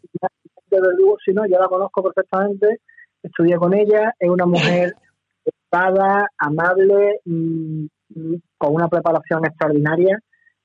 De 0.70 0.82
Verdugo, 0.82 1.18
sí, 1.24 1.32
no, 1.34 1.46
yo 1.48 1.60
la 1.60 1.68
conozco 1.68 2.04
perfectamente, 2.04 2.80
estudié 3.24 3.58
con 3.58 3.74
ella, 3.74 4.14
es 4.20 4.30
una 4.30 4.46
mujer 4.46 4.94
educada, 5.46 6.28
amable, 6.38 7.20
mm, 7.26 7.86
mm, 8.10 8.36
con 8.58 8.76
una 8.76 8.88
preparación 8.88 9.46
extraordinaria, 9.46 10.20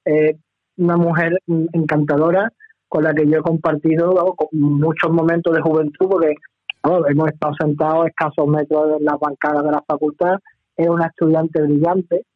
eh, 0.05 0.36
una 0.76 0.97
mujer 0.97 1.40
mm, 1.47 1.66
encantadora 1.72 2.51
con 2.88 3.03
la 3.03 3.12
que 3.12 3.26
yo 3.26 3.38
he 3.38 3.42
compartido 3.42 4.36
muchos 4.53 5.11
momentos 5.11 5.53
de 5.53 5.61
juventud 5.61 6.07
porque 6.09 6.34
hemos 7.09 7.28
estado 7.28 7.55
sentados 7.59 8.07
escasos 8.07 8.47
metros 8.47 8.99
en 8.99 9.05
las 9.05 9.18
bancadas 9.18 9.62
de 9.62 9.70
la 9.70 9.82
facultad. 9.87 10.39
Es 10.76 10.89
una 10.89 11.07
estudiante 11.07 11.62
brillante, 11.62 12.26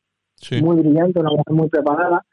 muy 0.62 0.76
brillante, 0.76 1.20
una 1.20 1.30
mujer 1.30 1.52
muy 1.52 1.68
preparada. 1.68 2.24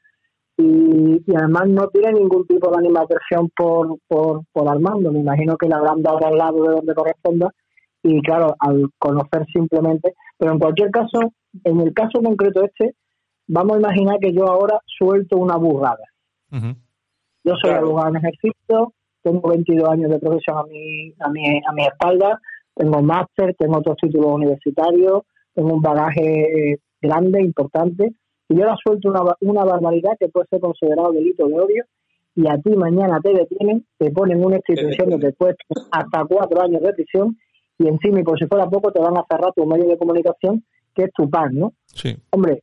Y, 0.58 1.22
además 1.36 1.68
no 1.68 1.88
tiene 1.88 2.14
ningún 2.14 2.48
tipo 2.48 2.72
de 2.72 2.78
animación 2.78 3.50
por, 3.56 3.98
por, 4.08 4.42
por 4.54 4.70
Armando. 4.70 5.12
Me 5.12 5.20
imagino 5.20 5.58
que 5.58 5.68
le 5.68 5.76
habrán 5.76 6.02
dado 6.02 6.26
al 6.26 6.38
lado 6.38 6.64
de 6.64 6.76
donde 6.76 6.96
corresponda. 6.96 7.52
Y 8.04 8.22
claro, 8.22 8.56
al 8.60 8.90
conocer 8.98 9.46
simplemente. 9.52 10.14
Pero 10.38 10.54
en 10.54 10.60
cualquier 10.60 10.92
caso, 10.92 11.34
en 11.64 11.82
el 11.82 11.94
caso 11.94 12.22
concreto 12.24 12.64
este, 12.64 12.96
vamos 13.48 13.78
a 13.78 13.80
imaginar 13.80 14.20
que 14.20 14.34
yo 14.34 14.46
ahora 14.48 14.80
suelto 14.86 15.38
una 15.38 15.58
burrada. 15.58 16.04
Yo 17.44 17.54
soy 17.62 17.72
abogado 17.72 18.10
en 18.10 18.18
ejercicio, 18.18 18.94
tengo 19.26 19.50
22 19.50 19.90
años 19.90 20.12
de 20.12 20.20
profesión 20.20 20.58
a 20.60 20.64
mi, 20.64 21.12
a 21.20 21.30
mi, 21.30 21.58
a 21.68 21.74
mi 21.74 21.84
espalda, 21.84 22.40
tengo 22.76 23.02
máster, 23.02 23.56
tengo 23.58 23.80
otros 23.80 23.98
títulos 23.98 24.34
universitarios, 24.34 25.24
tengo 25.56 25.74
un 25.74 25.82
bagaje 25.82 26.74
eh, 26.74 26.80
grande, 27.02 27.42
importante, 27.42 28.14
y 28.48 28.56
yo 28.56 28.66
la 28.66 28.78
suelto 28.78 29.10
una, 29.10 29.22
una 29.42 29.64
barbaridad 29.64 30.12
que 30.20 30.28
puede 30.28 30.46
ser 30.48 30.60
considerado 30.60 31.12
delito 31.12 31.48
de 31.48 31.54
odio, 31.56 31.86
y 32.36 32.48
a 32.48 32.58
ti 32.60 32.70
mañana 32.76 33.20
te 33.24 33.34
detienen, 33.34 33.84
te 33.98 34.12
ponen 34.12 34.46
una 34.46 34.58
institución 34.58 35.10
donde 35.10 35.34
puedes 35.34 35.56
hasta 35.92 36.26
cuatro 36.26 36.62
años 36.62 36.84
de 36.84 36.94
prisión, 36.94 37.36
y 37.80 37.88
encima, 37.88 38.20
y 38.20 38.24
por 38.24 38.38
si 38.38 38.46
fuera 38.46 38.70
poco, 38.70 38.92
te 38.92 39.02
van 39.02 39.18
a 39.18 39.26
cerrar 39.28 39.54
tu 39.56 39.66
medio 39.66 39.88
de 39.88 39.98
comunicación, 39.98 40.64
que 40.94 41.06
es 41.06 41.12
tu 41.14 41.28
pan, 41.30 41.56
¿no? 41.56 41.74
Sí. 41.88 42.16
Hombre, 42.30 42.62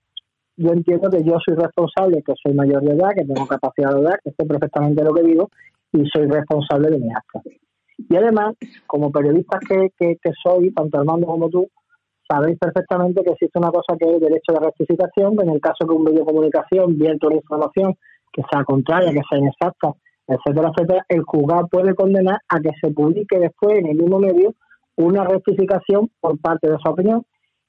yo 0.56 0.70
entiendo 0.70 1.10
que 1.10 1.24
yo 1.24 1.38
soy 1.44 1.56
responsable, 1.56 2.22
que 2.22 2.34
soy 2.40 2.54
mayor 2.54 2.82
de 2.82 2.94
edad, 2.94 3.10
que 3.16 3.24
tengo 3.24 3.46
capacidad 3.46 3.94
de 3.94 4.00
edad, 4.00 4.14
que 4.22 4.30
sé 4.30 4.46
perfectamente 4.46 5.02
lo 5.02 5.12
que 5.12 5.22
digo, 5.22 5.50
y 5.92 6.06
soy 6.08 6.26
responsable 6.26 6.90
de 6.90 6.98
mi 6.98 7.10
acta. 7.10 7.40
Y 7.98 8.16
además, 8.16 8.54
como 8.86 9.10
periodistas 9.10 9.60
que, 9.68 9.90
que, 9.98 10.30
soy, 10.42 10.72
tanto 10.72 10.98
Armando 10.98 11.26
como 11.26 11.48
tú, 11.48 11.68
sabéis 12.28 12.58
perfectamente 12.58 13.22
que 13.22 13.32
existe 13.32 13.58
una 13.58 13.70
cosa 13.70 13.96
que 13.98 14.06
es 14.08 14.14
el 14.14 14.20
derecho 14.20 14.52
de 14.52 14.60
rectificación, 14.60 15.36
que 15.36 15.44
en 15.44 15.50
el 15.50 15.60
caso 15.60 15.86
que 15.86 15.94
un 15.94 16.04
medio 16.04 16.20
de 16.20 16.26
comunicación 16.26 16.98
vierte 16.98 17.26
una 17.26 17.36
información 17.36 17.94
que 18.32 18.42
sea 18.50 18.64
contraria, 18.64 19.12
que 19.12 19.20
sea 19.28 19.38
inexacta, 19.38 19.92
etcétera, 20.26 20.70
etcétera, 20.74 21.04
el 21.08 21.22
juzgado 21.22 21.68
puede 21.68 21.94
condenar 21.94 22.38
a 22.48 22.60
que 22.60 22.70
se 22.80 22.92
publique 22.92 23.38
después 23.38 23.78
en 23.78 23.86
el 23.88 23.96
mismo 23.96 24.18
medio 24.18 24.54
una 24.96 25.24
rectificación 25.24 26.10
por 26.20 26.38
parte 26.38 26.68
de 26.68 26.76
esa 26.76 26.90
opinión 26.90 27.24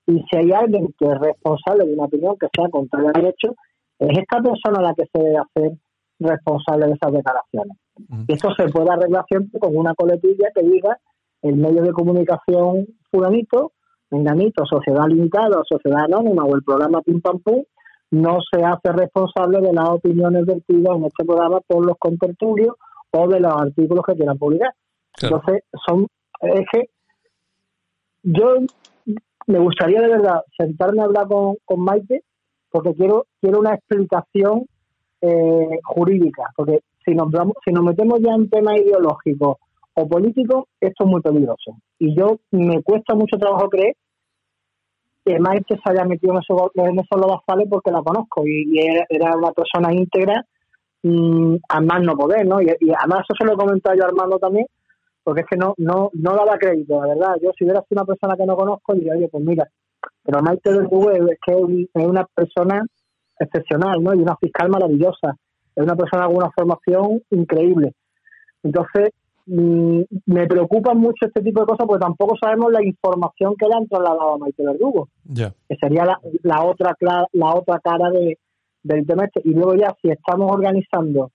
y 0.06 0.24
si 0.30 0.38
hay 0.38 0.52
alguien 0.52 0.94
que 0.98 1.06
es 1.06 1.20
responsable 1.20 1.86
de 1.86 1.94
una 1.94 2.06
opinión 2.06 2.36
que 2.40 2.48
sea 2.56 2.70
contraria 2.70 3.12
al 3.14 3.22
derecho, 3.22 3.56
es 4.00 4.18
esta 4.18 4.42
persona 4.42 4.82
la 4.82 4.94
que 4.94 5.06
se 5.06 5.24
debe 5.24 5.38
hacer 5.38 5.72
responsable 6.20 6.88
de 6.88 6.94
esas 6.94 7.12
declaraciones. 7.12 7.78
Y 8.28 8.34
esto 8.34 8.54
se 8.56 8.68
puede 8.70 8.90
arreglar 8.90 9.26
siempre 9.28 9.60
con 9.60 9.76
una 9.76 9.94
coletilla 9.94 10.50
que 10.54 10.64
diga 10.64 10.98
el 11.42 11.58
medio 11.58 11.84
de 11.84 11.92
comunicación 11.92 12.88
fulanito, 13.12 13.74
menganito, 14.10 14.66
sociedad 14.66 15.08
limitada, 15.08 15.62
sociedad 15.68 16.06
anónima 16.06 16.44
o 16.44 16.56
el 16.56 16.64
programa 16.64 17.02
Pim 17.02 17.22
Pam 17.22 17.40
Pum, 17.40 17.64
no 18.12 18.40
se 18.52 18.64
hace 18.64 18.92
responsable 18.92 19.60
de 19.60 19.74
las 19.74 19.90
opiniones 19.90 20.46
vertidas 20.46 20.96
en 20.96 21.06
este 21.06 21.26
programa 21.26 21.60
por 21.62 21.86
los 21.86 21.98
contertulios 21.98 22.76
o 23.12 23.28
de 23.28 23.40
los 23.40 23.54
artículos 23.54 24.06
que 24.06 24.16
quieran 24.16 24.38
publicar. 24.38 24.74
Entonces, 25.22 25.64
son, 25.86 26.08
es 26.42 26.66
que 26.72 26.90
yo 28.24 28.58
me 29.48 29.60
gustaría 29.60 30.02
de 30.02 30.10
verdad 30.10 30.42
sentarme 30.58 31.02
a 31.02 31.06
hablar 31.06 31.28
con, 31.28 31.56
con 31.66 31.82
Maite 31.82 32.24
porque 32.70 32.94
quiero, 32.96 33.26
quiero 33.40 33.60
una 33.60 33.76
explicación 33.76 34.66
eh, 35.22 35.80
jurídica, 35.84 36.44
porque 36.56 36.82
si 37.06 37.14
nos, 37.16 37.28
si 37.66 37.72
nos 37.72 37.84
metemos 37.84 38.20
ya 38.22 38.34
en 38.34 38.50
temas 38.50 38.78
ideológicos 38.78 39.58
o 39.96 40.08
políticos, 40.08 40.66
esto 40.80 41.04
es 41.04 41.10
muy 41.10 41.22
peligroso. 41.22 41.78
Y 42.00 42.16
yo 42.16 42.40
me 42.52 42.82
cuesta 42.82 43.16
mucho 43.16 43.38
trabajo 43.38 43.70
creer 43.70 43.96
que 45.26 45.40
Maite 45.40 45.80
se 45.82 45.92
haya 45.92 46.04
metido 46.06 46.34
en 46.34 46.40
esos, 46.40 46.72
en 46.76 47.00
esos 47.00 47.70
porque 47.70 47.92
la 47.92 48.02
conozco 48.02 48.46
y, 48.46 48.78
era 49.10 49.36
una 49.38 49.52
persona 49.52 49.94
íntegra 49.94 50.46
mm, 51.04 51.56
a 51.70 51.82
más 51.82 52.02
no 52.02 52.16
poder, 52.16 52.46
¿no? 52.46 52.62
Y, 52.62 52.68
además 52.70 53.22
eso 53.24 53.36
se 53.38 53.46
lo 53.46 53.54
he 53.54 53.58
comentado 53.58 53.96
yo 53.96 54.04
a 54.04 54.08
Armando 54.08 54.38
también, 54.38 54.66
porque 55.24 55.42
es 55.42 55.48
que 55.48 55.58
no 55.58 55.74
no 55.78 56.10
no 56.14 56.36
daba 56.36 56.58
crédito, 56.58 57.00
la 57.02 57.14
verdad. 57.14 57.36
Yo 57.42 57.52
si 57.58 57.64
hubiera 57.64 57.82
sido 57.82 58.02
una 58.02 58.06
persona 58.06 58.36
que 58.36 58.46
no 58.46 58.56
conozco, 58.56 58.94
diría, 58.94 59.14
oye, 59.14 59.30
pues 59.30 59.44
mira, 59.46 59.68
pero 60.24 60.42
Maite 60.42 60.72
del 60.72 60.86
es 60.86 61.40
que 61.46 61.54
es 61.94 62.06
una 62.06 62.26
persona 62.26 62.86
excepcional, 63.40 64.04
¿no? 64.04 64.14
Y 64.14 64.20
una 64.20 64.36
fiscal 64.38 64.70
maravillosa 64.70 65.38
es 65.76 65.84
una 65.84 65.96
persona 65.96 66.28
con 66.28 66.38
una 66.38 66.52
formación 66.52 67.22
increíble. 67.32 67.94
Entonces, 68.64 69.10
mm, 69.46 70.02
me 70.26 70.48
preocupa 70.48 70.94
mucho 70.94 71.26
este 71.26 71.42
tipo 71.42 71.62
de 71.62 71.68
cosas 71.68 71.86
porque 71.88 72.06
tampoco 72.06 72.36
sabemos 72.42 72.72
la 72.72 72.84
información 72.84 73.56
que 73.58 73.68
le 73.68 73.76
han 73.76 73.88
trasladado 73.88 74.34
a 74.34 74.38
Maite 74.38 74.64
Verdugo, 74.64 75.10
que 75.34 75.76
sería 75.80 76.06
la, 76.06 76.20
la, 76.44 76.64
otra 76.64 76.96
la 77.34 77.56
otra 77.56 77.80
cara 77.80 78.10
de, 78.12 78.38
del 78.84 79.06
tema 79.06 79.26
este. 79.26 79.42
Y 79.44 79.54
luego 79.54 79.76
ya, 79.76 79.96
si 80.02 80.10
estamos 80.10 80.52
organizando, 80.52 81.32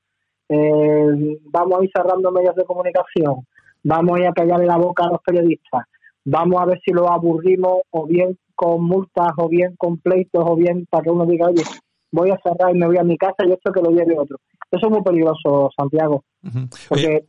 eh, 0.48 1.38
vamos 1.50 1.80
a 1.80 1.84
ir 1.84 1.90
cerrando 1.94 2.30
medios 2.30 2.54
de 2.54 2.64
comunicación, 2.64 3.46
vamos 3.82 4.16
a 4.16 4.20
ir 4.20 4.26
a 4.28 4.32
callarle 4.32 4.66
la 4.66 4.76
boca 4.76 5.04
a 5.04 5.10
los 5.10 5.20
periodistas, 5.22 5.84
vamos 6.24 6.60
a 6.60 6.66
ver 6.66 6.80
si 6.84 6.92
lo 6.92 7.10
aburrimos 7.10 7.80
o 7.90 8.06
bien 8.06 8.38
con 8.54 8.82
multas 8.84 9.32
o 9.36 9.48
bien 9.48 9.74
con 9.76 9.98
pleitos 9.98 10.44
o 10.46 10.56
bien 10.56 10.86
para 10.90 11.04
que 11.04 11.10
uno 11.10 11.26
diga, 11.26 11.46
oye, 11.46 11.62
voy 12.10 12.30
a 12.30 12.38
cerrar 12.42 12.74
y 12.74 12.78
me 12.78 12.86
voy 12.86 12.98
a 12.98 13.04
mi 13.04 13.16
casa 13.16 13.44
y 13.46 13.52
esto 13.52 13.72
que 13.72 13.82
lo 13.82 13.90
lleve 13.90 14.18
otro. 14.18 14.38
Eso 14.70 14.86
es 14.86 14.92
muy 14.92 15.02
peligroso, 15.02 15.70
Santiago. 15.76 16.24
Porque 16.88 17.24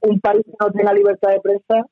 Un, 0.00 0.20
país 0.20 0.42
que 0.44 0.52
no 0.58 0.70
tenga 0.72 0.92
libertad 0.92 1.30
de 1.30 1.40
prensa 1.40 1.86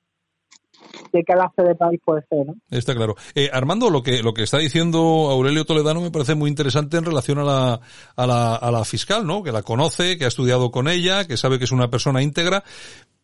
qué 1.13 1.23
clase 1.23 1.63
de 1.63 1.75
país 1.75 2.01
puede 2.05 2.23
ser, 2.29 2.47
¿no? 2.47 2.55
Está 2.71 2.95
claro. 2.95 3.15
Eh, 3.35 3.49
Armando, 3.53 3.91
lo 3.91 4.03
que 4.03 4.23
lo 4.23 4.35
que 4.35 4.43
está 4.43 4.59
diciendo 4.59 4.99
Aurelio 4.99 5.65
Toledano 5.65 6.01
me 6.01 6.11
parece 6.11 6.35
muy 6.35 6.51
interesante 6.51 6.97
en 6.97 7.05
relación 7.05 7.39
a 7.39 7.45
la, 7.45 7.81
a 8.17 8.27
la, 8.27 8.57
a 8.57 8.71
la 8.71 8.85
fiscal, 8.85 9.27
¿no? 9.27 9.43
Que 9.43 9.53
la 9.53 9.63
conoce, 9.63 10.19
que 10.19 10.25
ha 10.25 10.29
estudiado 10.29 10.71
con 10.71 10.89
ella, 10.89 11.27
que 11.27 11.37
sabe 11.37 11.59
que 11.59 11.65
es 11.65 11.73
una 11.73 11.91
persona 11.91 12.23
íntegra. 12.23 12.65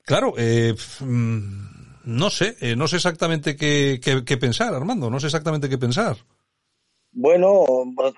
Claro, 0.04 0.34
eh, 0.38 0.74
mm, 1.00 1.80
no 2.04 2.30
sé, 2.30 2.56
eh, 2.60 2.76
no 2.76 2.88
sé 2.88 2.96
exactamente 2.96 3.56
qué, 3.56 4.00
qué, 4.02 4.24
qué 4.24 4.36
pensar, 4.36 4.74
Armando, 4.74 5.10
no 5.10 5.20
sé 5.20 5.26
exactamente 5.26 5.68
qué 5.68 5.78
pensar. 5.78 6.16
Bueno, 7.12 7.64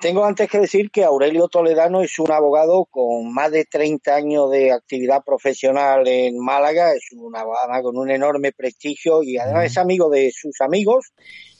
tengo 0.03 0.25
antes 0.25 0.51
que 0.51 0.59
decir 0.59 0.91
que 0.91 1.03
Aurelio 1.05 1.49
Toledano 1.49 2.03
es 2.03 2.19
un 2.19 2.31
abogado 2.31 2.85
con 2.85 3.33
más 3.33 3.51
de 3.51 3.65
30 3.65 4.15
años 4.15 4.51
de 4.51 4.71
actividad 4.71 5.25
profesional 5.25 6.07
en 6.07 6.39
Málaga, 6.39 6.93
es 6.93 7.09
un 7.13 7.35
abogado 7.35 7.83
con 7.85 7.97
un 7.97 8.11
enorme 8.11 8.53
prestigio 8.53 9.23
y 9.23 9.39
además 9.39 9.65
es 9.65 9.79
amigo 9.79 10.11
de 10.11 10.31
sus 10.31 10.61
amigos. 10.61 11.15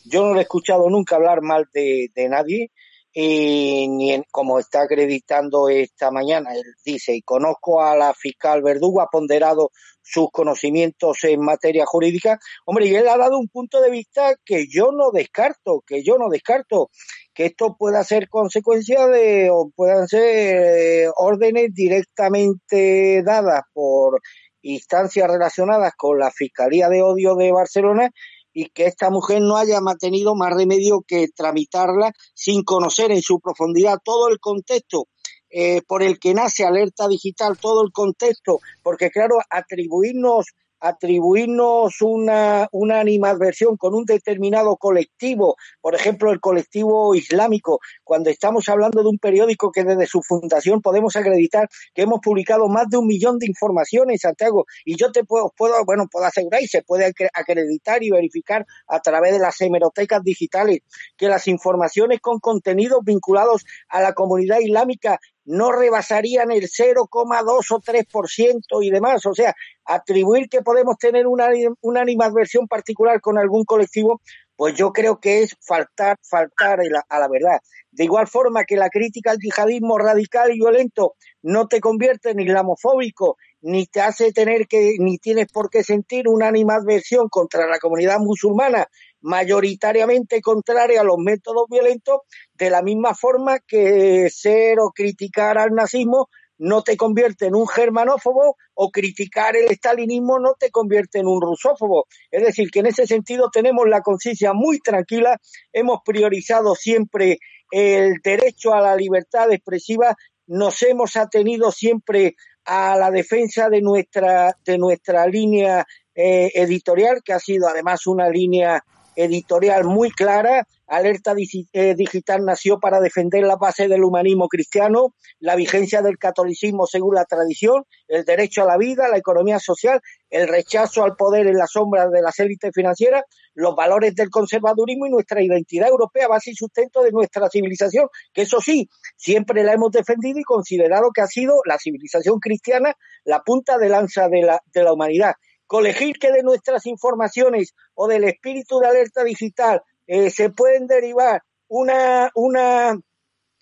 Yo 0.05 0.25
no 0.27 0.35
le 0.35 0.41
he 0.41 0.43
escuchado 0.43 0.91
nunca 0.91 1.17
hablar 1.17 1.41
mal 1.41 1.69
de, 1.73 2.11
de 2.15 2.29
nadie 2.29 2.71
y 3.15 3.89
ni 3.89 4.13
en, 4.13 4.25
como 4.31 4.59
está 4.59 4.83
acreditando 4.83 5.69
esta 5.69 6.11
mañana, 6.11 6.55
él 6.55 6.65
dice, 6.85 7.15
y 7.15 7.23
conozco 7.23 7.83
a 7.83 7.95
la 7.97 8.15
fiscal 8.15 8.63
Verdugo, 8.63 9.01
ha 9.01 9.09
ponderado 9.09 9.71
sus 10.03 10.29
conocimientos 10.31 11.25
en 11.25 11.41
materia 11.41 11.85
jurídica. 11.87 12.39
Hombre, 12.67 12.87
y 12.87 12.95
él 12.95 13.09
ha 13.09 13.17
dado 13.17 13.39
un 13.39 13.49
punto 13.49 13.81
de 13.81 13.91
vista 13.91 14.35
que 14.45 14.67
yo 14.69 14.91
no 14.93 15.11
descarto, 15.13 15.83
que 15.87 16.03
yo 16.03 16.19
no 16.19 16.29
descarto, 16.29 16.91
que 17.33 17.47
esto 17.47 17.77
pueda 17.79 18.05
ser 18.05 18.29
consecuencia 18.29 19.07
de, 19.07 19.49
o 19.51 19.71
puedan 19.75 20.09
ser 20.09 21.05
eh, 21.05 21.09
órdenes 21.17 21.73
directamente 21.73 23.23
dadas 23.23 23.63
por 23.73 24.21
instancias 24.63 25.31
relacionadas 25.31 25.93
con 25.97 26.19
la 26.19 26.31
Fiscalía 26.31 26.89
de 26.89 27.03
Odio 27.03 27.35
de 27.35 27.53
Barcelona 27.53 28.11
y 28.53 28.69
que 28.69 28.87
esta 28.87 29.11
mujer 29.11 29.41
no 29.41 29.57
haya 29.57 29.81
mantenido 29.81 30.35
más 30.35 30.55
remedio 30.55 31.03
que 31.07 31.29
tramitarla 31.35 32.13
sin 32.35 32.63
conocer 32.63 33.11
en 33.11 33.23
su 33.23 33.41
profundidad 33.41 33.99
todo 34.05 34.29
el 34.29 34.39
contexto 34.39 35.07
eh, 35.53 35.83
por 35.87 36.03
el 36.03 36.19
que 36.19 36.35
nace 36.35 36.65
Alerta 36.65 37.07
Digital, 37.09 37.59
todo 37.59 37.85
el 37.85 37.93
contexto, 37.93 38.61
porque 38.83 39.11
claro, 39.11 39.37
atribuirnos 39.51 40.47
atribuirnos 40.83 42.03
una, 42.03 42.69
una 42.73 42.99
animadversión 42.99 43.77
con 43.77 43.95
un 43.95 44.05
determinado 44.05 44.77
colectivo, 44.77 45.57
por 45.81 45.95
ejemplo 45.95 46.33
el 46.33 46.41
colectivo 46.41 47.15
islámico, 47.15 47.79
cuando 48.03 48.31
estamos 48.31 48.69
hablando 48.69 49.03
de 49.03 49.09
un 49.09 49.19
periódico 49.19 49.71
que 49.71 49.85
desde 49.85 50.07
su 50.07 50.23
fundación 50.23 50.83
podemos 50.83 51.15
acreditar 51.15 51.69
que 51.95 52.03
hemos 52.03 52.19
publicado 52.21 52.69
más 52.69 52.89
de 52.89 52.97
un 52.97 53.07
millón 53.07 53.39
de 53.39 53.47
informaciones, 53.47 54.23
Santiago, 54.23 54.67
y 54.85 54.97
yo 54.97 55.13
te 55.13 55.25
puedo, 55.25 55.53
puedo 55.57 55.85
bueno, 55.85 56.09
puedo 56.11 56.27
asegurar 56.27 56.61
y 56.61 56.67
se 56.67 56.83
puede 56.83 57.13
acreditar 57.33 58.03
y 58.03 58.11
verificar 58.11 58.67
a 58.89 59.01
través 59.01 59.33
de 59.35 59.39
las 59.39 59.61
hemerotecas 59.61 60.23
digitales 60.25 60.81
que 61.17 61.29
las 61.29 61.47
informaciones 61.47 62.21
con 62.21 62.41
contenidos 62.41 63.05
vinculados 63.05 63.65
a 63.89 64.01
la 64.01 64.15
comunidad 64.15 64.59
islámica 64.59 65.21
no 65.45 65.73
rebasarían 65.73 66.51
el 66.51 66.69
0,2 66.69 67.71
o 67.71 67.81
3% 67.81 68.61
y 68.83 68.91
demás. 68.91 69.27
O 69.27 69.35
sea, 69.35 69.55
atribuir 69.85 70.49
que 70.49 70.63
podemos 70.63 70.97
tener 70.99 71.27
una, 71.27 71.49
una 71.81 72.01
animadversión 72.01 72.69
particular 72.69 73.21
con 73.21 73.39
algún 73.39 73.65
colectivo, 73.65 74.21
pues 74.57 74.75
yo 74.77 74.93
creo 74.93 75.19
que 75.19 75.43
es 75.43 75.57
faltar, 75.61 76.19
faltar 76.23 76.81
a 77.09 77.19
la 77.19 77.29
verdad. 77.29 77.59
De 77.91 78.05
igual 78.05 78.27
forma 78.27 78.65
que 78.65 78.77
la 78.77 78.91
crítica 78.91 79.33
al 79.33 79.39
yihadismo 79.39 79.99
radical 79.99 80.51
y 80.53 80.59
violento 80.59 81.15
no 81.43 81.67
te 81.67 81.81
convierte 81.81 82.31
en 82.31 82.41
islamofóbico, 82.41 83.37
ni 83.61 83.87
te 83.87 84.01
hace 84.01 84.33
tener 84.33 84.67
que, 84.67 84.97
ni 84.99 85.19
tienes 85.19 85.49
por 85.53 85.69
qué 85.69 85.83
sentir 85.83 86.29
una 86.29 86.49
animadversión 86.49 87.29
contra 87.29 87.67
la 87.67 87.79
comunidad 87.79 88.19
musulmana, 88.19 88.87
mayoritariamente 89.23 90.41
contraria 90.41 91.01
a 91.01 91.05
los 91.05 91.19
métodos 91.19 91.67
violentos, 91.71 92.21
de 92.55 92.71
la 92.71 92.83
misma 92.83 93.15
forma 93.15 93.59
que 93.61 94.29
ser 94.31 94.79
o 94.81 94.91
criticar 94.91 95.59
al 95.59 95.71
nazismo 95.71 96.29
no 96.59 96.83
te 96.83 96.97
convierte 96.97 97.47
en 97.47 97.57
un 97.57 97.67
germanófobo 97.67 98.57
o 98.75 98.91
criticar 98.91 99.57
el 99.57 99.71
estalinismo 99.71 100.39
no 100.39 100.55
te 100.55 100.71
convierte 100.71 101.19
en 101.19 101.27
un 101.27 101.41
rusófobo. 101.41 102.07
Es 102.31 102.45
decir, 102.45 102.71
que 102.71 102.81
en 102.81 102.87
ese 102.87 103.07
sentido 103.07 103.51
tenemos 103.53 103.89
la 103.89 104.01
conciencia 104.01 104.53
muy 104.53 104.79
tranquila, 104.79 105.39
hemos 105.73 106.01
priorizado 106.05 106.77
siempre 106.77 107.39
el 107.73 108.21
derecho 108.23 108.75
a 108.75 108.81
la 108.81 108.95
libertad 108.95 109.51
expresiva, 109.51 110.15
nos 110.47 110.83
hemos 110.83 111.17
atenido 111.17 111.73
siempre 111.73 112.37
a 112.65 112.97
la 112.97 113.11
defensa 113.11 113.69
de 113.69 113.81
nuestra, 113.81 114.57
de 114.65 114.79
nuestra 114.79 115.27
línea 115.27 115.85
eh, 116.15 116.53
editorial, 116.55 117.23
que 117.25 117.33
ha 117.33 117.41
sido 117.41 117.67
además 117.69 118.07
una 118.07 118.29
línea 118.29 118.85
editorial 119.17 119.85
muy 119.85 120.11
clara. 120.11 120.67
Alerta 120.87 121.35
eh, 121.73 121.95
Digital 121.95 122.45
nació 122.45 122.79
para 122.79 123.01
defender 123.01 123.45
la 123.45 123.57
base 123.57 123.89
del 123.89 124.05
humanismo 124.05 124.49
cristiano, 124.49 125.15
la 125.41 125.57
vigencia 125.57 126.03
del 126.03 126.19
catolicismo 126.19 126.87
según 126.87 127.15
la 127.15 127.25
tradición, 127.25 127.85
el 128.09 128.25
derecho 128.25 128.63
a 128.63 128.67
la 128.67 128.77
vida, 128.77 129.09
la 129.09 129.17
economía 129.17 129.59
social, 129.59 130.01
el 130.29 130.49
rechazo 130.49 131.03
al 131.03 131.17
poder 131.17 131.47
en 131.47 131.57
las 131.57 131.73
sombras 131.73 132.11
de 132.11 132.21
las 132.21 132.39
élites 132.41 132.73
financieras, 132.75 133.23
los 133.55 133.75
valores 133.75 134.15
del 134.15 134.29
conservadurismo 134.29 135.07
y 135.07 135.11
nuestra 135.11 135.43
identidad 135.43 135.89
europea, 135.89 136.29
base 136.29 136.51
y 136.51 136.55
sustento 136.55 137.03
de 137.03 137.11
nuestra 137.11 137.49
civilización, 137.49 138.09
que 138.35 138.43
eso 138.43 138.61
sí, 138.61 138.89
siempre 139.17 139.65
la 139.65 139.73
hemos 139.73 139.93
defendido 139.93 140.39
y 140.41 140.45
considerado 140.45 141.11
que 141.15 141.23
ha 141.23 141.27
sido 141.27 141.55
la 141.65 141.79
civilización 141.79 142.39
cristiana 142.39 142.95
la 143.25 143.41
punta 143.41 143.79
de 143.79 143.89
lanza 143.89 144.29
de 144.29 144.43
la, 144.43 144.61
de 144.75 144.83
la 144.83 144.93
humanidad 144.93 145.35
colegir 145.73 146.19
que 146.19 146.31
de 146.31 146.43
nuestras 146.43 146.85
informaciones 146.85 147.73
o 147.95 148.07
del 148.07 148.25
espíritu 148.25 148.79
de 148.79 148.89
alerta 148.89 149.25
digital 149.25 149.81
eh, 150.07 150.29
se 150.29 150.51
pueden 150.51 150.87
derivar 150.87 151.41
una, 151.67 152.31
una, 152.35 153.01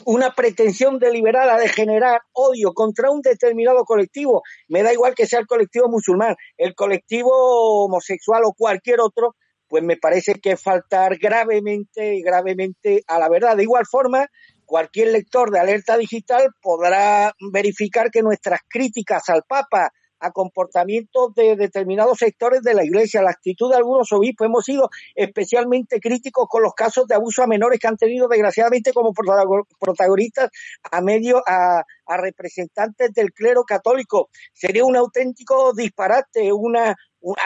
una 0.04 0.34
pretensión 0.34 0.98
deliberada 0.98 1.56
de 1.56 1.68
generar 1.68 2.22
odio 2.32 2.72
contra 2.72 3.12
un 3.12 3.20
determinado 3.20 3.84
colectivo, 3.84 4.42
me 4.66 4.82
da 4.82 4.92
igual 4.92 5.14
que 5.14 5.28
sea 5.28 5.38
el 5.38 5.46
colectivo 5.46 5.88
musulmán, 5.88 6.34
el 6.56 6.74
colectivo 6.74 7.84
homosexual 7.84 8.42
o 8.44 8.54
cualquier 8.54 9.00
otro, 9.00 9.36
pues 9.68 9.84
me 9.84 9.96
parece 9.96 10.34
que 10.34 10.50
es 10.54 10.60
faltar 10.60 11.16
gravemente, 11.16 12.20
gravemente 12.24 13.04
a 13.06 13.20
la 13.20 13.28
verdad. 13.28 13.56
De 13.56 13.62
igual 13.62 13.84
forma, 13.88 14.26
cualquier 14.64 15.12
lector 15.12 15.52
de 15.52 15.60
alerta 15.60 15.96
digital 15.96 16.48
podrá 16.60 17.32
verificar 17.52 18.10
que 18.10 18.22
nuestras 18.22 18.62
críticas 18.68 19.28
al 19.28 19.44
Papa, 19.46 19.92
a 20.20 20.30
comportamientos 20.30 21.34
de 21.34 21.56
determinados 21.56 22.18
sectores 22.18 22.62
de 22.62 22.74
la 22.74 22.84
Iglesia, 22.84 23.22
la 23.22 23.30
actitud 23.30 23.70
de 23.70 23.76
algunos 23.76 24.12
obispos. 24.12 24.46
Hemos 24.46 24.64
sido 24.64 24.90
especialmente 25.14 26.00
críticos 26.00 26.46
con 26.48 26.62
los 26.62 26.74
casos 26.74 27.06
de 27.06 27.14
abuso 27.14 27.42
a 27.42 27.46
menores 27.46 27.80
que 27.80 27.88
han 27.88 27.96
tenido 27.96 28.28
desgraciadamente 28.28 28.92
como 28.92 29.12
protagonistas 29.12 30.50
a 30.90 31.00
medio 31.00 31.42
a, 31.46 31.84
a 32.06 32.16
representantes 32.16 33.12
del 33.12 33.32
clero 33.32 33.64
católico. 33.64 34.28
Sería 34.52 34.84
un 34.84 34.96
auténtico 34.96 35.72
disparate, 35.72 36.52
una 36.52 36.96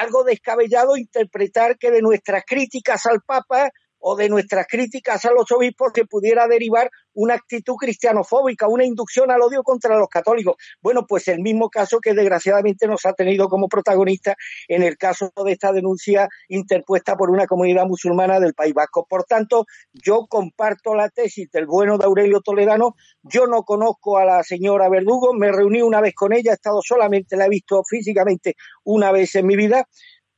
algo 0.00 0.24
descabellado 0.24 0.96
interpretar 0.96 1.78
que 1.78 1.90
de 1.90 2.02
nuestras 2.02 2.44
críticas 2.46 3.06
al 3.06 3.22
Papa 3.22 3.70
o 4.06 4.16
de 4.16 4.28
nuestras 4.28 4.66
críticas 4.68 5.24
a 5.24 5.32
los 5.32 5.50
obispos 5.50 5.90
que 5.90 6.04
pudiera 6.04 6.46
derivar 6.46 6.90
una 7.14 7.34
actitud 7.34 7.76
cristianofóbica, 7.76 8.68
una 8.68 8.84
inducción 8.84 9.30
al 9.30 9.40
odio 9.40 9.62
contra 9.62 9.96
los 9.96 10.08
católicos. 10.08 10.56
Bueno, 10.82 11.06
pues 11.06 11.26
el 11.28 11.40
mismo 11.40 11.70
caso 11.70 12.00
que 12.00 12.12
desgraciadamente 12.12 12.86
nos 12.86 13.06
ha 13.06 13.14
tenido 13.14 13.48
como 13.48 13.66
protagonista 13.66 14.36
en 14.68 14.82
el 14.82 14.98
caso 14.98 15.32
de 15.42 15.52
esta 15.52 15.72
denuncia 15.72 16.28
interpuesta 16.48 17.16
por 17.16 17.30
una 17.30 17.46
comunidad 17.46 17.86
musulmana 17.86 18.40
del 18.40 18.52
País 18.52 18.74
Vasco. 18.74 19.06
Por 19.08 19.24
tanto, 19.24 19.64
yo 19.94 20.26
comparto 20.28 20.94
la 20.94 21.08
tesis 21.08 21.50
del 21.50 21.64
bueno 21.64 21.96
de 21.96 22.04
Aurelio 22.04 22.42
Toledano. 22.42 22.96
Yo 23.22 23.46
no 23.46 23.62
conozco 23.62 24.18
a 24.18 24.26
la 24.26 24.42
señora 24.42 24.90
Verdugo, 24.90 25.32
me 25.32 25.50
reuní 25.50 25.80
una 25.80 26.02
vez 26.02 26.14
con 26.14 26.34
ella, 26.34 26.50
he 26.50 26.54
estado 26.54 26.82
solamente, 26.82 27.38
la 27.38 27.46
he 27.46 27.48
visto 27.48 27.82
físicamente 27.88 28.54
una 28.82 29.12
vez 29.12 29.34
en 29.36 29.46
mi 29.46 29.56
vida 29.56 29.88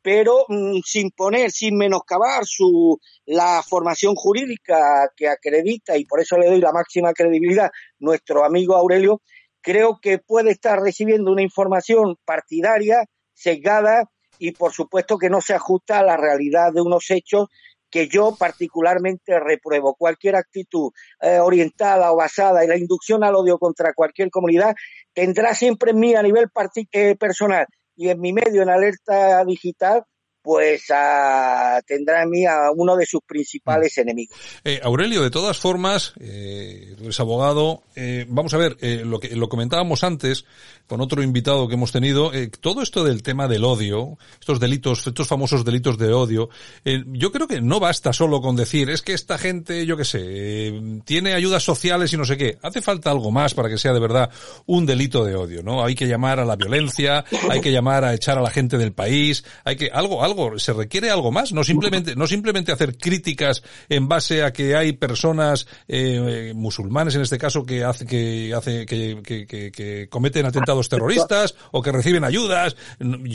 pero 0.06 0.44
mm, 0.46 0.82
sin 0.84 1.10
poner, 1.10 1.50
sin 1.50 1.76
menoscabar 1.76 2.44
su, 2.44 2.96
la 3.24 3.60
formación 3.68 4.14
jurídica 4.14 5.10
que 5.16 5.28
acredita, 5.28 5.96
y 5.96 6.04
por 6.04 6.20
eso 6.20 6.38
le 6.38 6.46
doy 6.46 6.60
la 6.60 6.70
máxima 6.70 7.12
credibilidad, 7.12 7.72
nuestro 7.98 8.44
amigo 8.44 8.76
Aurelio, 8.76 9.20
creo 9.60 9.98
que 10.00 10.18
puede 10.18 10.52
estar 10.52 10.78
recibiendo 10.80 11.32
una 11.32 11.42
información 11.42 12.14
partidaria, 12.24 13.04
sesgada, 13.34 14.04
y 14.38 14.52
por 14.52 14.72
supuesto 14.72 15.18
que 15.18 15.28
no 15.28 15.40
se 15.40 15.54
ajusta 15.54 15.98
a 15.98 16.04
la 16.04 16.16
realidad 16.16 16.72
de 16.72 16.82
unos 16.82 17.10
hechos 17.10 17.48
que 17.90 18.06
yo 18.06 18.36
particularmente 18.38 19.40
repruebo. 19.40 19.96
Cualquier 19.96 20.36
actitud 20.36 20.92
eh, 21.20 21.40
orientada 21.40 22.12
o 22.12 22.16
basada 22.16 22.62
en 22.62 22.68
la 22.68 22.78
inducción 22.78 23.24
al 23.24 23.34
odio 23.34 23.58
contra 23.58 23.92
cualquier 23.92 24.30
comunidad 24.30 24.76
tendrá 25.12 25.52
siempre 25.52 25.90
en 25.90 25.98
mí 25.98 26.14
a 26.14 26.22
nivel 26.22 26.46
eh, 26.92 27.16
personal 27.16 27.66
y 27.96 28.10
en 28.10 28.20
mi 28.20 28.32
medio 28.32 28.62
en 28.62 28.70
alerta 28.70 29.44
digital 29.44 30.04
pues 30.46 30.84
a, 30.94 31.82
tendrá 31.84 32.22
a 32.22 32.24
mí 32.24 32.46
a 32.46 32.70
uno 32.72 32.94
de 32.94 33.04
sus 33.04 33.20
principales 33.26 33.94
mm. 33.96 34.00
enemigos. 34.00 34.38
Eh, 34.62 34.78
Aurelio, 34.80 35.24
de 35.24 35.30
todas 35.30 35.58
formas, 35.58 36.14
eh, 36.20 36.94
tú 36.96 37.02
eres 37.02 37.18
abogado, 37.18 37.82
eh, 37.96 38.26
vamos 38.28 38.52
a 38.52 38.58
ver, 38.58 38.76
eh, 38.80 39.02
lo 39.04 39.18
que 39.18 39.34
lo 39.34 39.48
comentábamos 39.48 40.04
antes 40.04 40.44
con 40.86 41.00
otro 41.00 41.22
invitado 41.22 41.66
que 41.66 41.74
hemos 41.74 41.90
tenido, 41.90 42.32
eh, 42.32 42.48
todo 42.48 42.82
esto 42.82 43.02
del 43.02 43.22
tema 43.22 43.48
del 43.48 43.64
odio, 43.64 44.18
estos 44.38 44.60
delitos, 44.60 45.04
estos 45.04 45.26
famosos 45.26 45.64
delitos 45.64 45.98
de 45.98 46.12
odio, 46.12 46.48
yo 46.84 47.32
creo 47.32 47.48
que 47.48 47.60
no 47.60 47.80
basta 47.80 48.12
solo 48.12 48.40
con 48.40 48.54
decir, 48.54 48.88
es 48.90 49.02
que 49.02 49.12
esta 49.12 49.36
gente, 49.36 49.84
yo 49.84 49.96
qué 49.96 50.04
sé, 50.04 51.00
tiene 51.04 51.34
ayudas 51.34 51.64
sociales 51.64 52.12
y 52.12 52.16
no 52.16 52.24
sé 52.24 52.36
qué, 52.36 52.58
hace 52.62 52.82
falta 52.82 53.10
algo 53.10 53.32
más 53.32 53.54
para 53.54 53.68
que 53.68 53.78
sea 53.78 53.92
de 53.92 53.98
verdad 53.98 54.30
un 54.66 54.86
delito 54.86 55.24
de 55.24 55.34
odio, 55.34 55.64
¿no? 55.64 55.84
Hay 55.84 55.96
que 55.96 56.06
llamar 56.06 56.38
a 56.38 56.44
la 56.44 56.54
violencia, 56.54 57.24
hay 57.50 57.60
que 57.60 57.72
llamar 57.72 58.04
a 58.04 58.14
echar 58.14 58.38
a 58.38 58.42
la 58.42 58.50
gente 58.50 58.78
del 58.78 58.92
país, 58.92 59.44
hay 59.64 59.74
que, 59.74 59.90
algo, 59.92 60.22
algo 60.22 60.35
se 60.58 60.72
requiere 60.72 61.10
algo 61.10 61.30
más, 61.30 61.52
no 61.52 61.64
simplemente, 61.64 62.16
no 62.16 62.26
simplemente 62.26 62.72
hacer 62.72 62.96
críticas 62.96 63.62
en 63.88 64.08
base 64.08 64.42
a 64.42 64.52
que 64.52 64.76
hay 64.76 64.92
personas 64.92 65.66
eh, 65.88 66.52
musulmanes 66.54 67.14
en 67.16 67.22
este 67.22 67.38
caso 67.38 67.64
que 67.64 67.84
hace 67.84 68.06
que 68.06 68.52
hace 68.54 68.86
que, 68.86 69.22
que, 69.22 69.46
que, 69.72 70.08
cometen 70.08 70.46
atentados 70.46 70.88
terroristas 70.88 71.56
o 71.72 71.82
que 71.82 71.92
reciben 71.92 72.24
ayudas, 72.24 72.76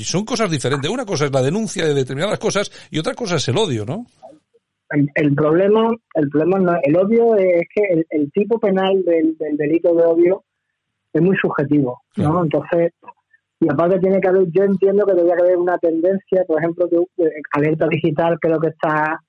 son 0.03 0.25
cosas 0.25 0.49
diferentes. 0.49 0.89
Una 0.89 1.05
cosa 1.05 1.25
es 1.25 1.31
la 1.31 1.41
denuncia 1.41 1.85
de 1.85 1.93
determinadas 1.93 2.39
cosas 2.39 2.71
y 2.89 2.99
otra 2.99 3.13
cosa 3.13 3.35
es 3.35 3.47
el 3.47 3.57
odio, 3.57 3.85
¿no? 3.85 4.05
El, 5.15 5.33
problema, 5.33 5.89
el 6.15 6.29
problema 6.29 6.59
no, 6.59 6.77
el 6.83 6.97
odio 6.97 7.35
es 7.37 7.63
que 7.73 8.03
el, 8.09 8.31
tipo 8.33 8.59
penal 8.59 9.03
del, 9.05 9.37
delito 9.57 9.95
de 9.95 10.03
odio 10.03 10.43
es 11.13 11.21
muy 11.21 11.37
subjetivo, 11.37 12.01
¿no? 12.17 12.43
Entonces, 12.43 12.91
y 13.61 13.69
aparte 13.69 13.99
tiene 13.99 14.19
que 14.19 14.27
haber, 14.27 14.47
yo 14.51 14.63
entiendo 14.63 15.05
que 15.05 15.13
debería 15.13 15.35
haber 15.39 15.57
una 15.57 15.77
tendencia, 15.77 16.43
por 16.47 16.59
ejemplo, 16.59 16.87
de, 16.87 17.31
alerta 17.53 17.87
digital 17.87 18.39
creo 18.41 18.59
que 18.59 18.69
está 18.69 19.21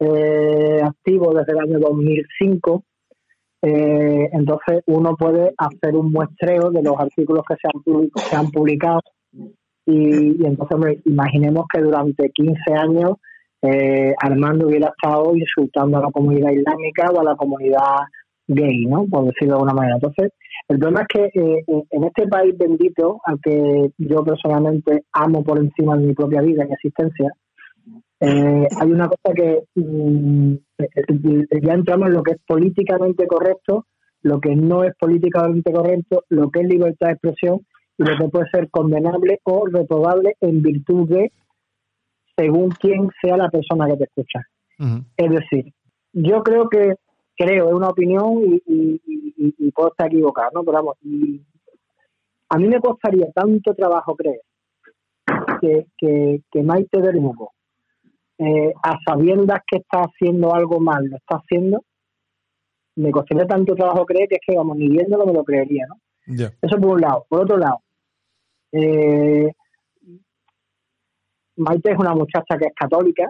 eh, 0.00 0.80
activo 0.82 1.34
desde 1.34 1.52
el 1.52 1.58
año 1.58 1.78
2005, 1.78 2.82
eh, 3.60 4.30
entonces 4.32 4.82
uno 4.86 5.14
puede 5.16 5.52
hacer 5.58 5.96
un 5.96 6.10
muestreo 6.10 6.70
de 6.70 6.82
los 6.82 6.98
artículos 6.98 7.44
que 7.46 7.56
se 7.56 7.68
han, 7.68 8.08
se 8.16 8.36
han 8.36 8.50
publicado 8.50 9.00
y, 9.86 10.46
entonces 10.46 11.02
imaginemos 11.04 11.66
que 11.72 11.82
durante 11.82 12.30
15 12.30 12.74
años 12.74 13.12
eh, 13.60 14.14
Armando 14.18 14.66
hubiera 14.66 14.88
estado 14.96 15.36
insultando 15.36 15.98
a 15.98 16.02
la 16.02 16.10
comunidad 16.10 16.52
islámica 16.52 17.10
o 17.14 17.20
a 17.20 17.24
la 17.24 17.36
comunidad 17.36 17.98
gay, 18.46 18.86
¿no? 18.86 19.06
Por 19.10 19.26
decirlo 19.26 19.54
de 19.54 19.60
alguna 19.60 19.74
manera. 19.74 19.96
Entonces, 19.96 20.32
el 20.68 20.78
problema 20.78 21.02
es 21.02 21.08
que 21.08 21.40
eh, 21.40 21.64
en 21.90 22.04
este 22.04 22.26
país 22.26 22.56
bendito, 22.56 23.20
al 23.24 23.38
que 23.40 23.90
yo 23.98 24.24
personalmente 24.24 25.04
amo 25.12 25.44
por 25.44 25.58
encima 25.58 25.96
de 25.96 26.06
mi 26.06 26.14
propia 26.14 26.40
vida 26.40 26.64
y 26.68 26.72
existencia, 26.72 27.30
eh, 28.20 28.66
hay 28.80 28.90
una 28.90 29.08
cosa 29.08 29.34
que 29.34 29.64
mm, 29.74 30.54
ya 31.62 31.74
entramos 31.74 32.08
en 32.08 32.14
lo 32.14 32.22
que 32.22 32.32
es 32.32 32.38
políticamente 32.46 33.26
correcto, 33.26 33.86
lo 34.22 34.40
que 34.40 34.56
no 34.56 34.84
es 34.84 34.94
políticamente 34.98 35.70
correcto, 35.70 36.24
lo 36.30 36.50
que 36.50 36.60
es 36.60 36.68
libertad 36.68 37.08
de 37.08 37.12
expresión 37.12 37.66
y 37.98 38.04
lo 38.04 38.16
que 38.16 38.28
puede 38.28 38.48
ser 38.50 38.70
condenable 38.70 39.40
o 39.44 39.66
reprobable 39.66 40.34
en 40.40 40.62
virtud 40.62 41.08
de 41.08 41.32
según 42.36 42.70
quién 42.70 43.10
sea 43.20 43.36
la 43.36 43.50
persona 43.50 43.86
que 43.86 43.96
te 43.96 44.04
escucha. 44.04 44.40
Es 45.16 45.30
decir, 45.30 45.72
yo 46.12 46.42
creo 46.42 46.68
que, 46.68 46.94
creo, 47.36 47.68
es 47.68 47.74
una 47.74 47.88
opinión 47.88 48.60
y, 48.66 49.70
puedo 49.72 49.88
estar 49.88 50.06
equivocado, 50.06 50.50
¿no? 50.54 50.64
Pero 50.64 50.78
vamos, 50.78 50.96
a 52.48 52.58
mí 52.58 52.68
me 52.68 52.80
costaría 52.80 53.30
tanto 53.32 53.74
trabajo 53.74 54.14
creer 54.14 54.40
que, 55.60 55.86
que, 55.98 56.42
que 56.50 56.62
Maite 56.62 57.00
Bermudo, 57.00 57.50
eh, 58.38 58.72
a 58.82 58.98
sabiendas 59.04 59.60
que 59.66 59.78
está 59.78 60.02
haciendo 60.02 60.54
algo 60.54 60.78
mal, 60.78 61.04
lo 61.06 61.16
está 61.16 61.36
haciendo, 61.36 61.84
me 62.96 63.10
costaría 63.10 63.46
tanto 63.46 63.74
trabajo 63.74 64.06
creer 64.06 64.28
que 64.28 64.36
es 64.36 64.40
que, 64.46 64.56
vamos, 64.56 64.76
ni 64.76 64.88
viéndolo 64.88 65.26
me 65.26 65.32
lo 65.32 65.42
creería, 65.42 65.86
¿no? 65.88 65.96
Eso 66.62 66.80
por 66.80 66.94
un 66.94 67.00
lado. 67.00 67.26
Por 67.28 67.40
otro 67.42 67.58
lado, 67.58 67.80
eh, 68.72 69.52
Maite 71.56 71.92
es 71.92 71.98
una 71.98 72.14
muchacha 72.14 72.56
que 72.58 72.66
es 72.66 72.74
católica, 72.74 73.28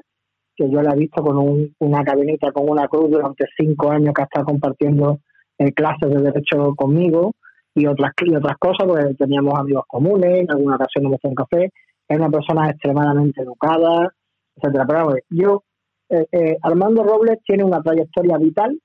que 0.56 0.70
yo 0.70 0.82
la 0.82 0.92
he 0.92 0.98
visto 0.98 1.22
con 1.22 1.72
una 1.78 2.04
cadenita, 2.04 2.52
con 2.52 2.68
una 2.68 2.86
cruz 2.88 3.10
durante 3.10 3.44
cinco 3.56 3.90
años 3.90 4.14
que 4.14 4.22
ha 4.22 4.24
estado 4.24 4.46
compartiendo 4.46 5.18
eh, 5.58 5.72
clases 5.72 6.10
de 6.10 6.22
derecho 6.22 6.74
conmigo 6.76 7.32
y 7.74 7.86
otras, 7.86 8.12
y 8.24 8.34
otras 8.34 8.56
cosas, 8.58 8.86
porque 8.86 9.14
teníamos 9.14 9.58
amigos 9.58 9.84
comunes, 9.88 10.40
en 10.40 10.50
alguna 10.50 10.76
ocasión 10.76 11.04
nos 11.04 11.18
un 11.22 11.34
café. 11.34 11.70
Es 12.08 12.18
una 12.18 12.30
persona 12.30 12.70
extremadamente 12.70 13.42
educada, 13.42 14.12
etcétera. 14.56 14.84
Pero 14.86 15.14
yo, 15.30 15.62
eh, 16.08 16.26
eh, 16.30 16.56
Armando 16.62 17.02
Robles 17.02 17.38
tiene 17.44 17.64
una 17.64 17.82
trayectoria 17.82 18.36
vital 18.38 18.78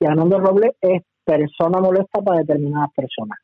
y 0.00 0.06
Armando 0.06 0.40
Robles 0.40 0.72
es 0.80 1.02
persona 1.24 1.80
molesta 1.80 2.20
para 2.22 2.40
determinadas 2.40 2.88
personas. 2.94 3.38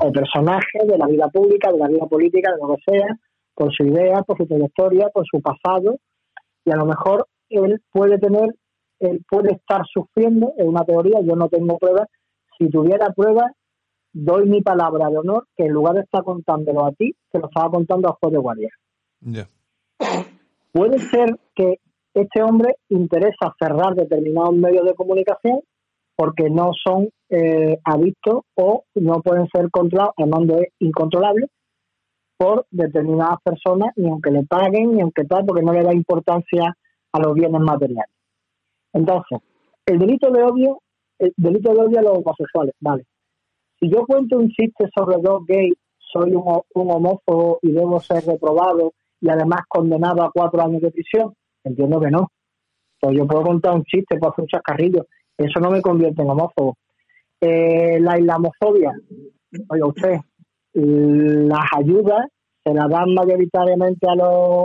O 0.00 0.10
personajes 0.10 0.86
de 0.86 0.96
la 0.96 1.06
vida 1.06 1.28
pública, 1.28 1.70
de 1.70 1.78
la 1.78 1.88
vida 1.88 2.06
política, 2.06 2.50
de 2.52 2.58
lo 2.62 2.76
que 2.76 2.82
sea, 2.86 3.08
por 3.54 3.74
su 3.74 3.84
idea, 3.84 4.22
por 4.22 4.38
su 4.38 4.46
trayectoria, 4.46 5.08
por 5.12 5.24
su 5.26 5.40
pasado, 5.42 5.96
y 6.66 6.72
a 6.72 6.76
lo 6.76 6.84
mejor 6.84 7.26
él 7.48 7.80
puede 7.92 8.18
tener, 8.18 8.54
él 8.98 9.24
puede 9.30 9.52
estar 9.52 9.82
sufriendo, 9.86 10.52
en 10.58 10.68
una 10.68 10.84
teoría, 10.84 11.20
yo 11.22 11.36
no 11.36 11.48
tengo 11.48 11.78
pruebas, 11.78 12.08
si 12.58 12.68
tuviera 12.68 13.10
pruebas, 13.14 13.52
doy 14.12 14.48
mi 14.48 14.62
palabra 14.62 15.08
de 15.08 15.18
honor 15.18 15.46
que 15.56 15.64
en 15.64 15.72
lugar 15.72 15.94
de 15.94 16.00
estar 16.00 16.24
contándolo 16.24 16.84
a 16.84 16.92
ti, 16.92 17.14
se 17.30 17.38
lo 17.38 17.46
estaba 17.46 17.70
contando 17.70 18.08
a 18.08 18.16
juez 18.20 18.32
de 18.32 18.38
guardia. 18.38 18.70
Puede 20.72 20.98
ser 20.98 21.38
que 21.54 21.76
este 22.14 22.42
hombre 22.42 22.76
interesa 22.88 23.54
cerrar 23.58 23.94
determinados 23.94 24.54
medios 24.54 24.84
de 24.84 24.94
comunicación 24.94 25.60
porque 26.16 26.48
no 26.50 26.70
son 26.72 27.10
eh, 27.28 27.78
adictos 27.84 28.40
o 28.54 28.84
no 28.94 29.20
pueden 29.20 29.46
ser 29.54 29.70
controlados, 29.70 30.14
mando 30.26 30.58
es 30.58 30.68
incontrolable, 30.78 31.46
por 32.36 32.66
determinadas 32.70 33.38
personas, 33.42 33.92
ni 33.96 34.08
aunque 34.08 34.30
le 34.30 34.44
paguen, 34.44 34.92
ni 34.92 35.00
aunque 35.00 35.24
tal, 35.24 35.44
porque 35.46 35.62
no 35.62 35.72
le 35.72 35.82
da 35.82 35.94
importancia 35.94 36.76
a 37.12 37.20
los 37.20 37.34
bienes 37.34 37.60
materiales. 37.60 38.10
Entonces, 38.92 39.40
el 39.86 39.98
delito 39.98 40.30
de 40.30 40.42
odio, 40.42 40.80
el 41.18 41.32
delito 41.36 41.72
de 41.72 41.80
odio 41.80 41.98
a 41.98 42.02
los 42.02 42.18
homosexuales, 42.18 42.74
vale. 42.80 43.04
Si 43.78 43.90
yo 43.90 44.06
cuento 44.06 44.38
un 44.38 44.48
chiste 44.48 44.88
sobre 44.94 45.16
dos 45.20 45.44
gays, 45.46 45.74
soy 45.98 46.32
un, 46.32 46.62
homófobo 46.74 47.58
y 47.62 47.72
debo 47.72 48.00
ser 48.00 48.24
reprobado 48.24 48.92
y 49.20 49.28
además 49.28 49.60
condenado 49.68 50.22
a 50.22 50.30
cuatro 50.30 50.62
años 50.62 50.80
de 50.80 50.90
prisión, 50.90 51.34
entiendo 51.64 52.00
que 52.00 52.10
no. 52.10 52.30
Pues 53.00 53.16
yo 53.16 53.26
puedo 53.26 53.42
contar 53.42 53.74
un 53.74 53.84
chiste, 53.84 54.18
puedo 54.18 54.32
hacer 54.32 54.42
un 54.42 54.48
chascarrillo, 54.48 55.06
eso 55.36 55.60
no 55.60 55.70
me 55.70 55.82
convierte 55.82 56.22
en 56.22 56.30
homófobo. 56.30 56.78
Eh, 57.40 58.00
la 58.00 58.18
islamofobia, 58.18 58.92
oiga 59.68 59.86
usted, 59.86 60.16
las 60.76 61.64
ayudas 61.76 62.26
se 62.62 62.74
las 62.74 62.88
dan 62.90 63.14
mayoritariamente 63.14 64.06
a 64.08 64.12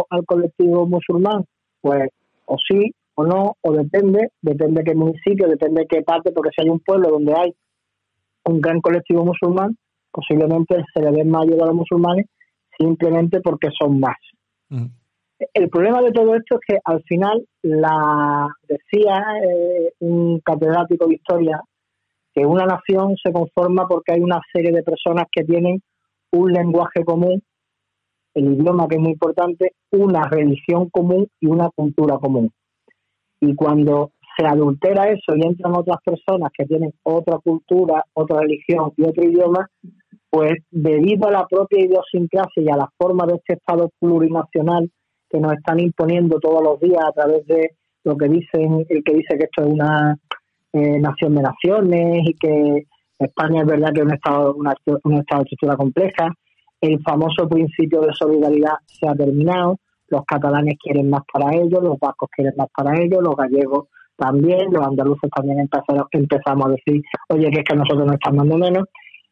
al 0.09 0.25
colectivo 0.25 0.85
musulmán, 0.85 1.45
pues 1.79 2.09
o 2.45 2.57
sí 2.57 2.91
o 3.15 3.25
no, 3.25 3.55
o 3.61 3.71
depende, 3.73 4.29
depende 4.41 4.81
de 4.81 4.91
qué 4.91 4.95
municipio, 4.95 5.47
depende 5.47 5.81
de 5.81 5.87
qué 5.87 6.01
parte, 6.01 6.31
porque 6.31 6.49
si 6.55 6.63
hay 6.63 6.69
un 6.69 6.79
pueblo 6.79 7.09
donde 7.09 7.33
hay 7.33 7.53
un 8.45 8.59
gran 8.59 8.81
colectivo 8.81 9.23
musulmán, 9.23 9.77
posiblemente 10.11 10.83
se 10.93 11.01
le 11.01 11.11
den 11.11 11.29
más 11.29 11.43
ayuda 11.43 11.63
a 11.63 11.67
los 11.67 11.75
musulmanes 11.75 12.25
simplemente 12.77 13.39
porque 13.41 13.69
son 13.79 13.99
más. 13.99 14.17
Mm. 14.69 14.87
El 15.53 15.69
problema 15.69 16.01
de 16.01 16.11
todo 16.11 16.35
esto 16.35 16.55
es 16.55 16.61
que 16.67 16.77
al 16.83 17.01
final, 17.03 17.45
la 17.61 18.47
decía 18.67 19.23
eh, 19.43 19.93
un 19.99 20.39
catedrático 20.39 21.07
de 21.07 21.15
historia, 21.15 21.61
que 22.33 22.45
una 22.45 22.65
nación 22.65 23.15
se 23.23 23.31
conforma 23.31 23.87
porque 23.87 24.13
hay 24.13 24.21
una 24.21 24.39
serie 24.53 24.71
de 24.71 24.83
personas 24.83 25.25
que 25.31 25.43
tienen 25.43 25.81
un 26.31 26.51
lenguaje 26.51 27.03
común, 27.03 27.41
el 28.33 28.53
idioma 28.53 28.87
que 28.87 28.95
es 28.95 29.01
muy 29.01 29.11
importante, 29.11 29.73
una 29.91 30.23
religión 30.29 30.89
común 30.89 31.27
y 31.39 31.47
una 31.47 31.69
cultura 31.69 32.17
común. 32.17 32.51
Y 33.41 33.55
cuando 33.55 34.11
se 34.37 34.45
adultera 34.45 35.09
eso 35.09 35.35
y 35.35 35.45
entran 35.45 35.75
otras 35.75 35.97
personas 36.03 36.51
que 36.57 36.65
tienen 36.65 36.93
otra 37.03 37.37
cultura, 37.39 38.05
otra 38.13 38.41
religión 38.41 38.93
y 38.95 39.03
otro 39.03 39.23
idioma, 39.23 39.67
pues 40.29 40.53
debido 40.69 41.27
a 41.27 41.31
la 41.31 41.45
propia 41.47 41.83
idiosincrasia 41.83 42.63
y 42.63 42.69
a 42.69 42.77
la 42.77 42.89
forma 42.97 43.25
de 43.25 43.35
este 43.35 43.53
Estado 43.53 43.89
plurinacional 43.99 44.89
que 45.29 45.39
nos 45.39 45.53
están 45.53 45.79
imponiendo 45.79 46.39
todos 46.39 46.63
los 46.63 46.79
días 46.79 47.03
a 47.05 47.11
través 47.11 47.45
de 47.47 47.71
lo 48.03 48.15
que 48.15 48.29
dicen, 48.29 48.85
el 48.87 49.03
que 49.03 49.13
dice 49.13 49.37
que 49.37 49.45
esto 49.45 49.63
es 49.63 49.67
una 49.67 50.17
eh, 50.73 50.99
nación 50.99 51.35
de 51.35 51.41
naciones 51.41 52.19
y 52.25 52.33
que 52.35 52.87
España 53.25 53.61
es 53.61 53.67
verdad 53.67 53.93
que 53.93 53.99
es 54.01 54.05
un 54.05 54.13
estado, 54.13 54.53
una, 54.55 54.73
un 54.85 55.13
estado 55.13 55.43
de 55.43 55.49
estructura 55.49 55.75
compleja. 55.75 56.29
El 56.79 57.01
famoso 57.03 57.47
principio 57.47 58.01
de 58.01 58.13
solidaridad 58.13 58.73
se 58.85 59.07
ha 59.07 59.13
terminado. 59.13 59.77
Los 60.07 60.25
catalanes 60.25 60.75
quieren 60.81 61.09
más 61.09 61.21
para 61.31 61.55
ellos, 61.55 61.81
los 61.81 61.97
vascos 61.99 62.29
quieren 62.35 62.53
más 62.57 62.67
para 62.75 62.99
ellos, 62.99 63.21
los 63.21 63.35
gallegos 63.35 63.87
también, 64.17 64.71
los 64.71 64.85
andaluces 64.85 65.29
también 65.35 65.59
empezaron, 65.59 66.05
empezamos 66.11 66.65
a 66.65 66.69
decir, 66.69 67.01
oye, 67.29 67.49
que 67.49 67.59
es 67.59 67.65
que 67.67 67.75
nosotros 67.75 68.05
no 68.05 68.13
estamos 68.13 68.39
dando 68.39 68.57
menos. 68.57 68.87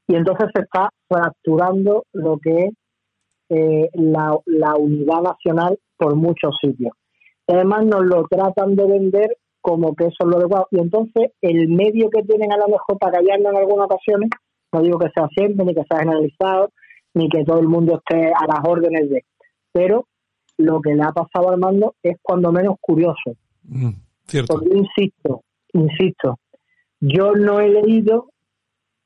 Y 0.07 0.16
entonces 0.16 0.48
se 0.53 0.61
está 0.61 0.90
fracturando 1.07 2.06
lo 2.14 2.38
que 2.40 2.66
es 2.66 2.72
eh, 3.49 3.90
la, 3.94 4.36
la 4.45 4.76
unidad 4.76 5.22
nacional 5.22 5.78
por 5.98 6.16
muchos 6.16 6.57
sitios. 6.61 6.94
Además 7.48 7.86
nos 7.86 8.06
lo 8.06 8.26
tratan 8.28 8.76
de 8.76 8.88
vender 8.88 9.38
como 9.70 9.94
que 9.96 10.06
eso 10.06 10.18
es 10.20 10.28
lo 10.28 10.38
adecuado. 10.38 10.68
Y 10.72 10.80
entonces 10.80 11.32
el 11.41 11.68
medio 11.68 12.10
que 12.10 12.24
tienen 12.24 12.52
a 12.52 12.58
lo 12.58 12.68
mejor 12.68 12.98
para 13.00 13.20
callarlo 13.20 13.52
en 13.52 13.58
algunas 13.58 13.86
ocasiones, 13.86 14.30
no 14.74 14.82
digo 14.82 14.98
que 14.98 15.10
sea 15.14 15.28
siempre, 15.36 15.66
ni 15.66 15.76
que 15.76 15.84
sea 15.88 16.00
generalizado, 16.00 16.72
ni 17.14 17.30
que 17.30 17.44
todo 17.44 17.60
el 17.60 17.68
mundo 17.68 18.00
esté 18.00 18.28
a 18.28 18.48
las 18.48 18.60
órdenes 18.68 19.10
de, 19.10 19.24
pero 19.72 20.06
lo 20.58 20.82
que 20.82 20.96
le 20.96 21.04
ha 21.04 21.12
pasado 21.12 21.50
a 21.50 21.54
Armando 21.54 21.94
es 22.02 22.18
cuando 22.22 22.52
menos 22.52 22.76
curioso. 22.82 23.36
Mm, 23.64 23.91
cierto. 24.26 24.56
Porque 24.56 24.78
insisto, 24.78 25.41
insisto, 25.74 26.40
yo 27.00 27.34
no 27.34 27.60
he 27.60 27.70
leído 27.70 28.30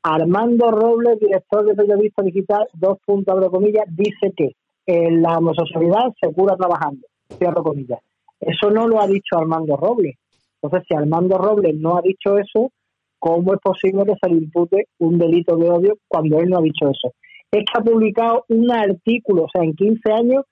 Armando 0.02 0.72
Robles, 0.72 1.20
director 1.20 1.66
de 1.66 1.76
periodista 1.76 2.24
digital, 2.24 2.68
dos 2.74 2.98
puntos 3.06 3.40
de 3.40 3.50
comillas, 3.50 3.86
dice 3.90 4.34
que. 4.36 4.56
eh, 4.86 5.12
la 5.12 5.38
homosexualidad 5.38 6.14
se 6.22 6.32
cura 6.34 6.56
trabajando, 6.56 7.08
cierro 7.38 7.64
comillas. 7.64 8.00
Eso 8.40 8.70
no 8.70 8.88
lo 8.88 9.02
ha 9.02 9.08
dicho 9.08 9.38
Armando 9.38 9.78
Robles. 9.78 10.16
Entonces, 10.64 10.88
si 10.88 10.96
Armando 10.96 11.38
Robles 11.38 11.76
no 11.76 11.98
ha 11.98 12.02
dicho 12.02 12.38
eso, 12.38 12.72
¿cómo 13.20 13.54
es 13.54 13.60
posible 13.60 14.06
que 14.06 14.14
se 14.22 14.30
le 14.30 14.38
impute 14.38 14.88
un 15.00 15.18
delito 15.18 15.58
de 15.58 15.70
odio 15.70 15.98
cuando 16.08 16.40
él 16.40 16.50
no 16.50 16.60
ha 16.60 16.62
dicho 16.62 16.90
eso? 16.90 17.14
Es 17.52 17.66
que 17.66 17.80
ha 17.80 17.84
publicado 17.84 18.46
un 18.48 18.72
artículo, 18.72 19.44
o 19.44 19.50
sea, 19.52 19.62
en 19.64 19.76
15 19.76 20.14
años, 20.14 20.46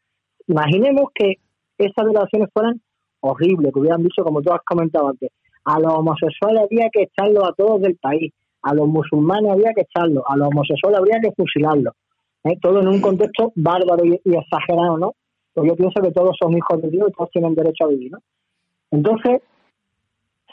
imaginemos 0.48 1.06
que 1.16 1.36
esas 1.78 2.06
declaraciones 2.06 2.50
fueran 2.54 2.82
horribles, 3.22 3.72
que 3.74 3.80
hubieran 3.80 4.04
dicho, 4.04 4.24
como 4.24 4.42
tú 4.42 4.52
has 4.52 4.62
comentado 4.66 5.08
antes, 5.08 5.32
a 5.64 5.80
los 5.80 5.94
homosexuales 5.94 6.64
había 6.64 6.90
que 6.92 7.04
echarlos 7.04 7.48
a 7.48 7.54
todos 7.54 7.82
del 7.82 7.96
país, 7.96 8.34
a 8.64 8.74
los 8.74 8.88
musulmanes 8.88 9.52
había 9.52 9.74
que 9.74 9.82
echarlos, 9.82 10.24
a 10.28 10.36
los 10.36 10.50
homosexuales 10.50 11.00
habría 11.00 11.22
que 11.22 11.32
fusilarlos. 11.32 11.94
¿eh? 12.44 12.58
Todo 12.62 12.82
en 12.82 12.90
un 12.90 13.00
contexto 13.00 13.54
bárbaro 13.56 14.04
y, 14.06 14.20
exagerado, 14.26 14.98
¿no? 14.98 15.14
Pues 15.54 15.70
yo 15.70 15.76
pienso 15.76 16.02
que 16.02 16.12
todos 16.12 16.36
son 16.38 16.58
hijos 16.58 16.82
de 16.82 16.90
Dios 16.90 17.10
y 17.10 17.14
todos 17.14 17.32
tienen 17.32 17.56
derecho 17.56 17.86
a 17.86 17.88
vivir, 17.88 18.12
¿no? 18.12 18.20
Entonces, 18.92 19.42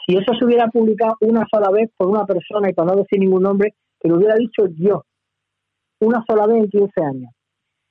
si 0.09 0.17
eso 0.17 0.33
se 0.33 0.43
hubiera 0.43 0.67
publicado 0.67 1.13
una 1.21 1.45
sola 1.51 1.69
vez 1.69 1.91
por 1.95 2.07
una 2.07 2.25
persona 2.25 2.67
y 2.67 2.73
para 2.73 2.93
no 2.93 3.01
decir 3.01 3.19
ningún 3.19 3.43
nombre, 3.43 3.75
que 3.99 4.09
lo 4.09 4.17
hubiera 4.17 4.35
dicho 4.35 4.63
yo, 4.75 5.03
una 5.99 6.23
sola 6.27 6.47
vez 6.47 6.63
en 6.63 6.69
15 6.69 7.03
años, 7.03 7.31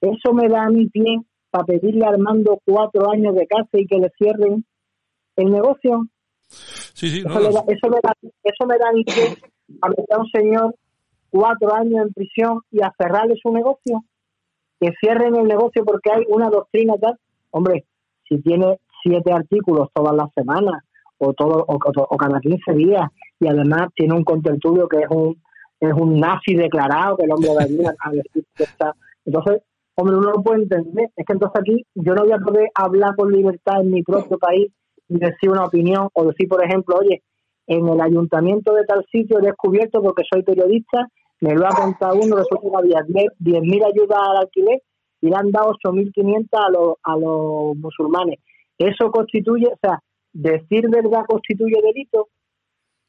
eso 0.00 0.32
me 0.32 0.48
da 0.48 0.64
a 0.64 0.68
mí 0.68 0.88
pie 0.88 1.20
para 1.50 1.64
pedirle 1.64 2.04
a 2.04 2.08
Armando 2.08 2.60
cuatro 2.64 3.08
años 3.12 3.36
de 3.36 3.46
cárcel 3.46 3.82
y 3.82 3.86
que 3.86 3.98
le 3.98 4.10
cierren 4.18 4.64
el 5.36 5.50
negocio. 5.52 6.06
Sí, 6.48 7.08
sí, 7.08 7.20
eso, 7.20 7.28
me 7.28 7.52
da, 7.52 7.62
eso, 7.68 7.88
me 7.88 8.00
da, 8.02 8.12
eso 8.42 8.66
me 8.66 8.78
da 8.78 8.88
a 8.88 8.92
mí 8.92 9.04
pie 9.04 9.36
a 9.80 9.88
meter 9.88 10.06
a 10.10 10.18
un 10.18 10.30
señor 10.30 10.74
cuatro 11.30 11.72
años 11.72 12.06
en 12.06 12.12
prisión 12.12 12.60
y 12.72 12.82
a 12.82 12.92
cerrarle 12.98 13.36
su 13.40 13.52
negocio, 13.52 14.02
que 14.80 14.90
cierren 15.00 15.36
el 15.36 15.46
negocio 15.46 15.84
porque 15.84 16.10
hay 16.12 16.24
una 16.28 16.48
doctrina 16.48 16.94
tal. 17.00 17.16
Hombre, 17.50 17.84
si 18.28 18.42
tiene 18.42 18.80
siete 19.04 19.32
artículos 19.32 19.88
todas 19.94 20.16
las 20.16 20.32
semanas 20.34 20.82
o 21.18 21.32
todo 21.34 21.64
o, 21.66 22.16
cada 22.16 22.40
15 22.40 22.72
días. 22.74 23.02
Y 23.40 23.48
además 23.48 23.88
tiene 23.94 24.14
un 24.14 24.24
contertulio 24.24 24.88
que 24.88 24.98
es 24.98 25.10
un 25.10 25.40
es 25.80 25.92
un 25.92 26.18
nazi 26.18 26.54
declarado 26.54 27.16
que 27.16 27.24
el 27.24 27.32
hombre 27.32 27.50
va 27.54 27.62
a 27.62 28.10
que 28.10 28.64
está. 28.64 28.94
Entonces 29.24 29.62
hombre 29.94 30.16
uno 30.16 30.30
lo 30.32 30.42
puede 30.42 30.62
entender. 30.62 31.10
Es 31.16 31.26
que 31.26 31.32
entonces 31.32 31.60
aquí 31.60 31.86
yo 31.94 32.14
no 32.14 32.22
voy 32.22 32.32
a 32.32 32.38
poder 32.38 32.68
hablar 32.74 33.14
con 33.16 33.32
libertad 33.32 33.80
en 33.80 33.90
mi 33.90 34.02
propio 34.02 34.38
país 34.38 34.72
y 35.08 35.18
decir 35.18 35.50
una 35.50 35.64
opinión 35.64 36.08
o 36.12 36.24
decir 36.26 36.48
por 36.48 36.64
ejemplo 36.64 36.96
oye 36.98 37.22
en 37.66 37.86
el 37.86 38.00
ayuntamiento 38.00 38.74
de 38.74 38.84
tal 38.84 39.04
sitio 39.10 39.38
he 39.38 39.42
descubierto 39.42 40.02
porque 40.02 40.22
soy 40.30 40.42
periodista 40.42 41.08
me 41.40 41.54
lo 41.54 41.66
ha 41.66 41.70
contado 41.70 42.18
uno, 42.20 42.36
resulta 42.36 42.68
que 42.68 42.76
había 42.76 43.00
10.000 43.06 43.86
ayudas 43.86 44.18
al 44.28 44.36
alquiler 44.38 44.82
y 45.20 45.28
le 45.28 45.36
han 45.36 45.50
dado 45.50 45.72
8.500 45.84 46.46
a 46.52 46.70
los, 46.70 46.94
a 47.02 47.16
los 47.16 47.76
musulmanes. 47.76 48.40
Eso 48.76 49.10
constituye, 49.10 49.66
o 49.66 49.78
sea, 49.80 50.00
decir 50.32 50.88
verdad 50.90 51.24
constituye 51.26 51.80
delito. 51.82 52.28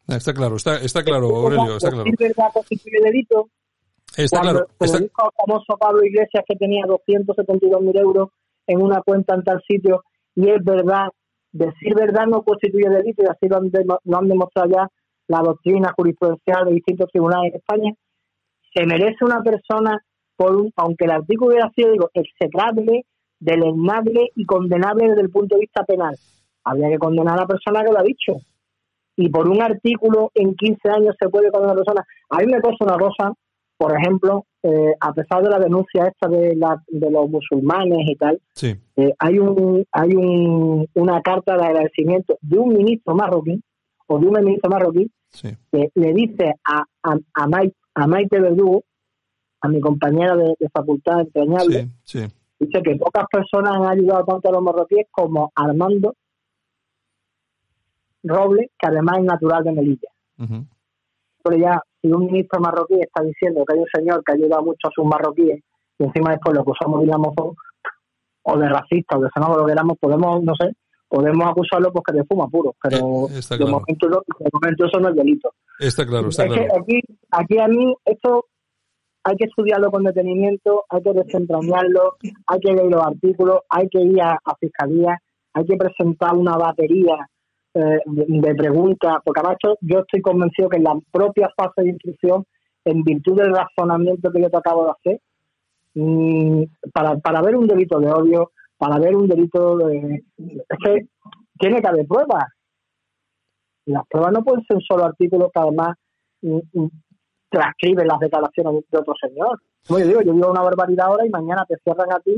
Está 0.07 0.33
claro, 0.33 0.55
está, 0.55 0.77
está 0.77 1.03
claro, 1.03 1.35
Aurelio, 1.35 1.77
está 1.77 1.89
claro. 1.89 2.03
Decir 2.05 2.19
verdad 2.19 2.51
constituye 2.53 2.97
delito. 3.03 3.49
Está 4.17 4.41
claro. 4.41 4.67
Está... 4.79 4.99
dijo 4.99 5.25
el 5.25 5.31
famoso 5.45 5.77
Pablo 5.79 6.03
Iglesias 6.03 6.43
que 6.47 6.55
tenía 6.55 6.83
272.000 6.85 7.99
euros 7.99 8.29
en 8.65 8.81
una 8.81 9.01
cuenta 9.01 9.35
en 9.35 9.43
tal 9.43 9.61
sitio 9.67 10.03
y 10.35 10.49
es 10.49 10.63
verdad, 10.63 11.09
decir 11.51 11.93
verdad 11.95 12.25
no 12.27 12.43
constituye 12.43 12.89
delito 12.89 13.23
y 13.23 13.27
así 13.27 13.47
lo 13.47 13.57
han, 13.57 13.71
lo 14.03 14.17
han 14.17 14.27
demostrado 14.27 14.69
ya 14.69 14.87
la 15.27 15.41
doctrina 15.41 15.93
jurisprudencial 15.95 16.65
de 16.65 16.73
distintos 16.73 17.09
tribunales 17.11 17.51
en 17.51 17.57
España 17.59 17.93
se 18.73 18.85
merece 18.85 19.25
una 19.25 19.41
persona, 19.41 19.97
por 20.35 20.55
un, 20.55 20.71
aunque 20.75 21.05
el 21.05 21.11
artículo 21.11 21.51
hubiera 21.51 21.69
sido, 21.71 21.91
digo, 21.91 22.09
execrable, 22.13 23.05
deleznable 23.39 24.29
y 24.35 24.45
condenable 24.45 25.09
desde 25.09 25.21
el 25.21 25.29
punto 25.29 25.55
de 25.55 25.61
vista 25.61 25.83
penal. 25.83 26.15
Habría 26.69 26.89
que 26.89 26.99
condenar 26.99 27.33
a 27.33 27.41
la 27.41 27.47
persona 27.47 27.83
que 27.83 27.91
lo 27.91 27.99
ha 27.99 28.03
dicho. 28.03 28.33
Y 29.15 29.29
por 29.29 29.49
un 29.49 29.61
artículo 29.61 30.31
en 30.35 30.55
15 30.55 30.89
años 30.89 31.15
se 31.19 31.29
puede 31.29 31.51
condenar 31.51 31.71
a 31.71 31.73
una 31.73 31.83
persona. 31.83 32.05
A 32.29 32.37
mí 32.37 32.45
me 32.45 32.61
pasa 32.61 32.77
una 32.81 32.97
cosa, 32.97 33.33
por 33.77 33.97
ejemplo, 33.97 34.45
eh, 34.61 34.93
a 34.99 35.13
pesar 35.13 35.41
de 35.41 35.49
la 35.49 35.59
denuncia 35.59 36.05
esta 36.05 36.27
de, 36.27 36.55
la, 36.55 36.81
de 36.87 37.09
los 37.09 37.29
musulmanes 37.29 37.99
y 38.07 38.15
tal, 38.15 38.39
eh, 38.61 39.13
hay 39.17 39.39
un 39.39 39.85
hay 39.91 40.15
un, 40.15 40.85
una 40.93 41.21
carta 41.21 41.55
de 41.55 41.65
agradecimiento 41.65 42.37
de 42.41 42.59
un 42.59 42.73
ministro 42.73 43.15
marroquí 43.15 43.61
o 44.07 44.19
de 44.19 44.27
un 44.27 44.33
ministro 44.43 44.69
marroquí 44.69 45.09
que 45.71 45.91
le 45.95 46.13
dice 46.13 46.55
a, 46.65 46.83
a, 47.03 47.17
a, 47.33 47.47
Mike, 47.47 47.75
a 47.95 48.07
Maite 48.07 48.39
Verdugo, 48.39 48.83
a 49.61 49.67
mi 49.67 49.79
compañera 49.79 50.35
de, 50.35 50.55
facultad 50.73 51.21
entrañable, 51.21 51.89
dice 52.59 52.81
que 52.83 52.95
pocas 52.95 53.25
personas 53.31 53.75
han 53.75 53.87
ayudado 53.87 54.25
tanto 54.25 54.49
a 54.49 54.51
los 54.51 54.61
marroquíes 54.61 55.07
como 55.11 55.51
Armando 55.55 56.15
Robles, 58.23 58.69
que 58.77 58.87
además 58.87 59.19
es 59.19 59.25
natural 59.25 59.63
de 59.63 59.71
Melilla. 59.71 60.09
Pero 61.43 61.57
ya, 61.57 61.81
si 62.01 62.11
un 62.11 62.25
ministro 62.25 62.59
marroquí 62.59 62.95
está 63.01 63.23
diciendo 63.23 63.63
que 63.65 63.73
hay 63.73 63.79
un 63.79 63.87
señor 63.93 64.23
que 64.23 64.31
ha 64.31 64.35
ayudado 64.35 64.63
mucho 64.63 64.87
a 64.87 64.91
sus 64.93 65.05
marroquíes, 65.05 65.63
y 65.97 66.03
encima 66.03 66.31
después 66.31 66.55
lo 66.55 66.61
acusamos 66.61 67.01
de 67.01 67.11
o 68.43 68.57
de 68.57 68.69
racista, 68.69 69.17
o 69.17 69.21
de 69.21 69.29
xenófobo, 69.33 69.59
lo 69.59 69.65
que 69.65 69.71
queramos, 69.71 69.97
podemos, 69.99 70.43
no 70.43 70.53
sé, 70.55 70.73
podemos 71.07 71.47
acusarlo 71.47 71.91
porque 71.91 72.13
de 72.13 72.23
fuma 72.23 72.47
puro, 72.47 72.75
pero 72.81 73.27
eh, 73.29 73.57
de, 73.57 73.65
momento, 73.65 74.07
de, 74.07 74.49
momento, 74.53 74.85
eso 74.85 74.99
no 74.99 75.09
es 75.09 75.15
delito. 75.15 75.53
Está 75.79 76.05
claro, 76.05 76.29
está 76.29 76.45
claro. 76.45 76.67
aquí, 76.79 77.01
aquí 77.31 77.59
a 77.59 77.67
mí 77.67 77.93
esto 78.05 78.45
hay 79.23 79.35
que 79.35 79.45
estudiarlo 79.45 79.91
con 79.91 80.03
detenimiento, 80.03 80.85
hay 80.89 81.01
que 81.01 81.13
desentrañarlo, 81.13 82.15
hay 82.47 82.59
que 82.59 82.71
leer 82.71 82.91
los 82.91 83.05
artículos, 83.05 83.59
hay 83.69 83.89
que 83.89 84.01
ir 84.01 84.21
a, 84.21 84.39
fiscalía, 84.59 85.17
hay 85.53 85.65
que 85.65 85.77
presentar 85.77 86.35
una 86.35 86.55
batería 86.57 87.27
eh, 87.73 87.99
de, 88.05 88.55
preguntas, 88.55 89.17
porque 89.23 89.41
además 89.41 89.57
yo 89.81 89.99
estoy 89.99 90.21
convencido 90.21 90.69
que 90.69 90.77
en 90.77 90.83
la 90.83 90.99
propia 91.11 91.49
fase 91.55 91.83
de 91.83 91.89
instrucción, 91.89 92.45
en 92.85 93.03
virtud 93.03 93.37
del 93.37 93.53
razonamiento 93.53 94.31
que 94.31 94.41
yo 94.41 94.49
te 94.49 94.57
acabo 94.57 94.85
de 94.85 94.91
hacer, 94.91 95.21
mm, 95.93 96.63
para, 96.93 97.17
para 97.17 97.41
ver 97.41 97.55
un 97.55 97.67
delito 97.67 97.99
de 97.99 98.11
odio, 98.11 98.51
para 98.77 98.97
ver 98.97 99.15
un 99.15 99.27
delito 99.27 99.77
de... 99.77 100.23
Es 100.37 100.77
que 100.83 101.07
tiene 101.59 101.81
que 101.81 101.87
haber 101.87 102.07
pruebas. 102.07 102.45
Las 103.85 104.07
pruebas 104.07 104.31
no 104.31 104.43
pueden 104.43 104.63
ser 104.65 104.77
solo 104.87 105.05
artículos 105.05 105.49
que 105.53 105.59
además 105.59 105.95
mm, 106.41 106.59
mm, 106.73 106.89
transcriben 107.49 108.07
las 108.07 108.19
declaraciones 108.19 108.84
de 108.89 108.97
otro 108.97 109.13
señor. 109.21 109.59
Como 109.88 109.99
yo 109.99 110.07
digo, 110.07 110.21
yo 110.21 110.34
digo 110.34 110.51
una 110.51 110.61
barbaridad 110.61 111.07
ahora 111.07 111.26
y 111.26 111.30
mañana 111.30 111.65
te 111.67 111.76
cierran 111.84 112.11
a 112.11 112.19
ti 112.19 112.35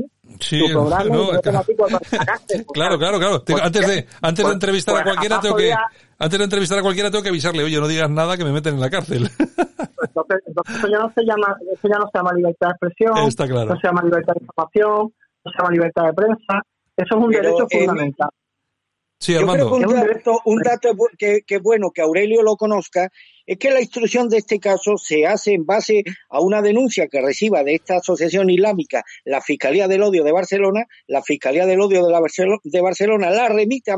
tu 0.58 0.72
programa 0.72 1.04
no, 1.04 1.28
claro, 2.72 2.98
claro, 2.98 3.18
claro, 3.18 3.42
Antes 3.62 3.86
de, 3.86 4.06
antes 4.22 4.38
de 4.38 4.42
pues, 4.42 4.54
entrevistar 4.54 4.94
a 4.94 5.02
pues, 5.02 5.12
cualquiera 5.12 5.40
tengo 5.40 5.56
que, 5.56 5.74
antes 6.18 6.38
de 6.38 6.44
entrevistar 6.44 6.78
a 6.78 6.82
cualquiera 6.82 7.10
tengo 7.10 7.22
que 7.22 7.28
avisarle, 7.28 7.64
oye, 7.64 7.78
no 7.78 7.88
digas 7.88 8.10
nada 8.10 8.36
que 8.36 8.44
me 8.44 8.52
meten 8.52 8.74
en 8.74 8.80
la 8.80 8.90
cárcel. 8.90 9.28
entonces, 9.38 10.38
entonces 10.46 10.76
eso 10.76 10.88
ya 10.88 10.98
no 10.98 11.12
se 11.12 11.24
llama, 11.24 11.56
eso 11.72 11.88
ya 11.88 11.98
no 11.98 12.06
se 12.06 12.18
llama 12.18 12.32
libertad 12.34 12.68
de 12.68 12.72
expresión, 12.72 13.28
Está 13.28 13.46
claro. 13.46 13.74
no 13.74 13.80
se 13.80 13.86
llama 13.86 14.02
libertad 14.02 14.34
de 14.34 14.44
información, 14.44 15.12
se 15.44 15.50
llama 15.58 15.70
libertad 15.70 16.04
de 16.04 16.12
prensa. 16.12 16.62
Eso 16.96 17.18
es 17.18 17.24
un 17.24 17.30
derecho 17.30 17.66
fundamental. 17.70 18.30
Sí, 19.18 19.34
Armando. 19.36 19.78
Yo 19.78 19.86
creo 19.86 20.18
que 20.18 20.30
un 20.46 20.62
dato, 20.62 20.88
que, 21.16 21.42
que, 21.46 21.58
bueno 21.58 21.90
que 21.94 22.02
Aurelio 22.02 22.42
lo 22.42 22.56
conozca 22.56 23.08
es 23.46 23.58
que 23.58 23.70
la 23.70 23.80
instrucción 23.80 24.28
de 24.28 24.38
este 24.38 24.58
caso 24.58 24.96
se 24.96 25.26
hace 25.26 25.54
en 25.54 25.64
base 25.64 26.04
a 26.28 26.40
una 26.40 26.62
denuncia 26.62 27.08
que 27.08 27.20
reciba 27.20 27.64
de 27.64 27.74
esta 27.74 27.96
asociación 27.96 28.50
islámica 28.50 29.04
la 29.24 29.40
Fiscalía 29.40 29.88
del 29.88 30.02
Odio 30.02 30.24
de 30.24 30.32
Barcelona, 30.32 30.84
la 31.06 31.22
Fiscalía 31.22 31.66
del 31.66 31.80
Odio 31.80 32.04
de, 32.04 32.12
la 32.12 32.20
de 32.62 32.80
Barcelona 32.80 33.30
la 33.30 33.48
remite 33.48 33.90
a. 33.90 33.96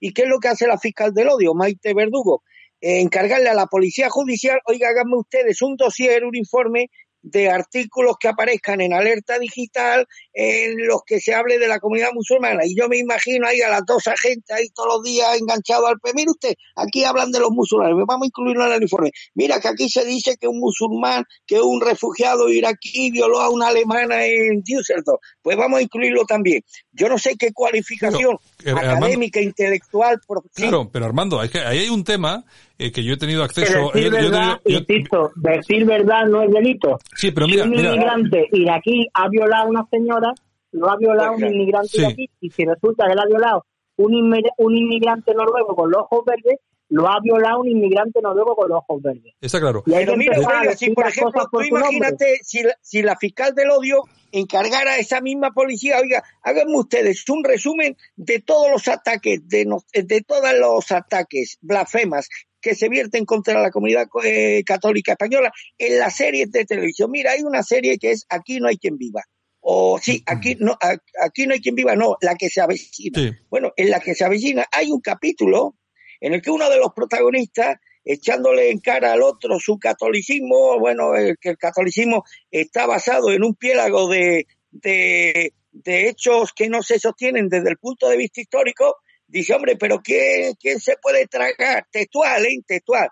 ¿Y 0.00 0.12
qué 0.12 0.22
es 0.22 0.28
lo 0.28 0.38
que 0.38 0.48
hace 0.48 0.66
la 0.66 0.78
fiscal 0.78 1.12
del 1.12 1.28
odio, 1.28 1.54
Maite 1.54 1.94
Verdugo? 1.94 2.42
Eh, 2.80 3.00
encargarle 3.00 3.48
a 3.48 3.54
la 3.54 3.66
Policía 3.66 4.10
Judicial, 4.10 4.60
oiga, 4.66 4.88
háganme 4.88 5.16
ustedes 5.16 5.62
un 5.62 5.76
dossier, 5.76 6.24
un 6.24 6.34
informe 6.36 6.88
de 7.24 7.48
artículos 7.48 8.16
que 8.20 8.28
aparezcan 8.28 8.82
en 8.82 8.92
alerta 8.92 9.38
digital 9.38 10.06
en 10.34 10.86
los 10.86 11.00
que 11.06 11.20
se 11.20 11.34
hable 11.34 11.58
de 11.58 11.66
la 11.66 11.80
comunidad 11.80 12.12
musulmana. 12.12 12.66
Y 12.66 12.76
yo 12.76 12.86
me 12.88 12.98
imagino 12.98 13.46
ahí 13.46 13.62
a 13.62 13.70
las 13.70 13.82
dos 13.86 14.06
agentes 14.06 14.54
ahí 14.54 14.68
todos 14.74 14.96
los 14.96 15.02
días 15.02 15.40
enganchados 15.40 15.88
al. 15.88 15.96
Mire 16.14 16.30
usted, 16.30 16.54
aquí 16.76 17.04
hablan 17.04 17.32
de 17.32 17.40
los 17.40 17.50
musulmanes, 17.50 17.96
vamos 18.06 18.24
a 18.24 18.26
incluirlo 18.26 18.66
en 18.66 18.72
el 18.72 18.82
informe. 18.82 19.10
Mira 19.34 19.58
que 19.58 19.68
aquí 19.68 19.88
se 19.88 20.04
dice 20.04 20.36
que 20.38 20.46
un 20.46 20.60
musulmán, 20.60 21.24
que 21.46 21.60
un 21.60 21.80
refugiado 21.80 22.50
iraquí 22.50 23.10
violó 23.10 23.40
a 23.40 23.48
una 23.48 23.68
alemana 23.68 24.26
en 24.26 24.62
Düsseldorf. 24.62 25.20
Pues 25.40 25.56
vamos 25.56 25.78
a 25.78 25.82
incluirlo 25.82 26.26
también. 26.26 26.62
Yo 26.92 27.08
no 27.08 27.18
sé 27.18 27.36
qué 27.38 27.52
cualificación 27.52 28.36
eh, 28.64 28.70
académica, 28.70 29.40
intelectual. 29.40 30.20
Claro, 30.54 30.90
pero 30.92 31.06
Armando, 31.06 31.42
es 31.42 31.50
que 31.50 31.60
ahí 31.60 31.78
hay 31.78 31.88
un 31.88 32.04
tema 32.04 32.44
eh, 32.78 32.92
que 32.92 33.04
yo 33.04 33.14
he 33.14 33.16
tenido 33.16 33.42
acceso. 33.44 33.90
decir, 33.92 34.10
verdad, 34.10 34.60
insisto, 34.64 35.32
decir 35.36 35.84
verdad 35.84 36.26
no 36.26 36.42
es 36.42 36.50
delito. 36.50 36.98
Sí, 37.14 37.30
pero 37.30 37.46
mira, 37.46 37.64
si 37.64 37.68
un 37.68 37.78
inmigrante 37.78 38.48
iraquí 38.52 39.06
ha 39.14 39.28
violado 39.28 39.64
a 39.64 39.68
una 39.68 39.86
señora, 39.90 40.32
lo 40.72 40.90
ha 40.90 40.96
violado 40.96 41.34
un 41.34 41.44
inmigrante 41.44 41.98
iraquí, 41.98 42.28
y 42.40 42.50
si 42.50 42.64
resulta 42.64 43.06
que 43.08 43.14
la 43.14 43.22
ha 43.22 43.26
violado 43.26 43.64
un, 43.96 44.34
un 44.58 44.76
inmigrante 44.76 45.34
noruego 45.34 45.76
con 45.76 45.90
los 45.90 46.02
ojos 46.02 46.24
verdes, 46.24 46.58
lo 46.88 47.08
ha 47.08 47.18
violado 47.20 47.60
un 47.60 47.68
inmigrante 47.68 48.20
noruego 48.20 48.54
con 48.54 48.68
los 48.68 48.78
ojos 48.78 49.02
verdes. 49.02 49.34
Está 49.40 49.60
claro. 49.60 49.82
Y 49.86 49.92
Pero 49.92 50.16
mira, 50.16 50.36
si 50.76 50.90
por 50.90 51.08
ejemplo, 51.08 51.48
tú 51.50 51.62
imagínate 51.62 52.38
si 52.42 52.62
la, 52.62 52.76
si 52.80 53.02
la 53.02 53.16
fiscal 53.16 53.54
del 53.54 53.70
odio 53.70 54.02
encargara 54.32 54.92
a 54.92 54.98
esa 54.98 55.20
misma 55.20 55.52
policía, 55.52 55.98
oiga, 56.00 56.22
háganme 56.42 56.76
ustedes 56.76 57.28
un 57.28 57.44
resumen 57.44 57.96
de 58.16 58.40
todos 58.40 58.70
los 58.70 58.88
ataques, 58.88 59.48
de, 59.48 59.66
de 59.92 60.20
todos 60.22 60.52
los 60.58 60.90
ataques, 60.92 61.58
blasfemas 61.62 62.28
que 62.64 62.74
se 62.74 62.88
vierten 62.88 63.26
contra 63.26 63.60
la 63.60 63.70
comunidad 63.70 64.08
eh, 64.24 64.64
católica 64.64 65.12
española 65.12 65.52
en 65.76 65.98
las 65.98 66.16
series 66.16 66.50
de 66.50 66.64
televisión. 66.64 67.10
Mira, 67.10 67.32
hay 67.32 67.42
una 67.42 67.62
serie 67.62 67.98
que 67.98 68.12
es 68.12 68.24
Aquí 68.30 68.58
no 68.58 68.68
hay 68.68 68.78
quien 68.78 68.96
viva. 68.96 69.22
O 69.60 69.98
sí, 69.98 70.22
aquí 70.24 70.56
no, 70.58 70.74
aquí 71.22 71.46
no 71.46 71.52
hay 71.52 71.60
quien 71.60 71.74
viva, 71.74 71.94
no, 71.94 72.16
la 72.22 72.36
que 72.36 72.48
se 72.48 72.62
avecina. 72.62 73.38
Bueno, 73.50 73.72
en 73.76 73.90
la 73.90 74.00
que 74.00 74.14
se 74.14 74.24
avecina 74.24 74.64
hay 74.72 74.90
un 74.90 75.02
capítulo 75.02 75.76
en 76.20 76.32
el 76.32 76.40
que 76.40 76.50
uno 76.50 76.70
de 76.70 76.78
los 76.78 76.94
protagonistas, 76.94 77.76
echándole 78.02 78.70
en 78.70 78.78
cara 78.80 79.12
al 79.12 79.22
otro 79.22 79.60
su 79.60 79.78
catolicismo, 79.78 80.78
bueno, 80.78 81.14
el, 81.16 81.36
que 81.38 81.50
el 81.50 81.58
catolicismo 81.58 82.24
está 82.50 82.86
basado 82.86 83.30
en 83.30 83.44
un 83.44 83.54
piélago 83.56 84.08
de, 84.08 84.46
de, 84.70 85.52
de 85.70 86.08
hechos 86.08 86.54
que 86.54 86.70
no 86.70 86.82
se 86.82 86.98
sostienen 86.98 87.50
desde 87.50 87.68
el 87.68 87.76
punto 87.76 88.08
de 88.08 88.16
vista 88.16 88.40
histórico, 88.40 88.96
dice, 89.34 89.54
hombre, 89.54 89.76
pero 89.76 90.00
¿quién, 90.00 90.54
quién 90.54 90.80
se 90.80 90.96
puede 90.96 91.26
tragar? 91.26 91.86
Textual, 91.90 92.46
¿eh? 92.46 92.60
Textual. 92.66 93.08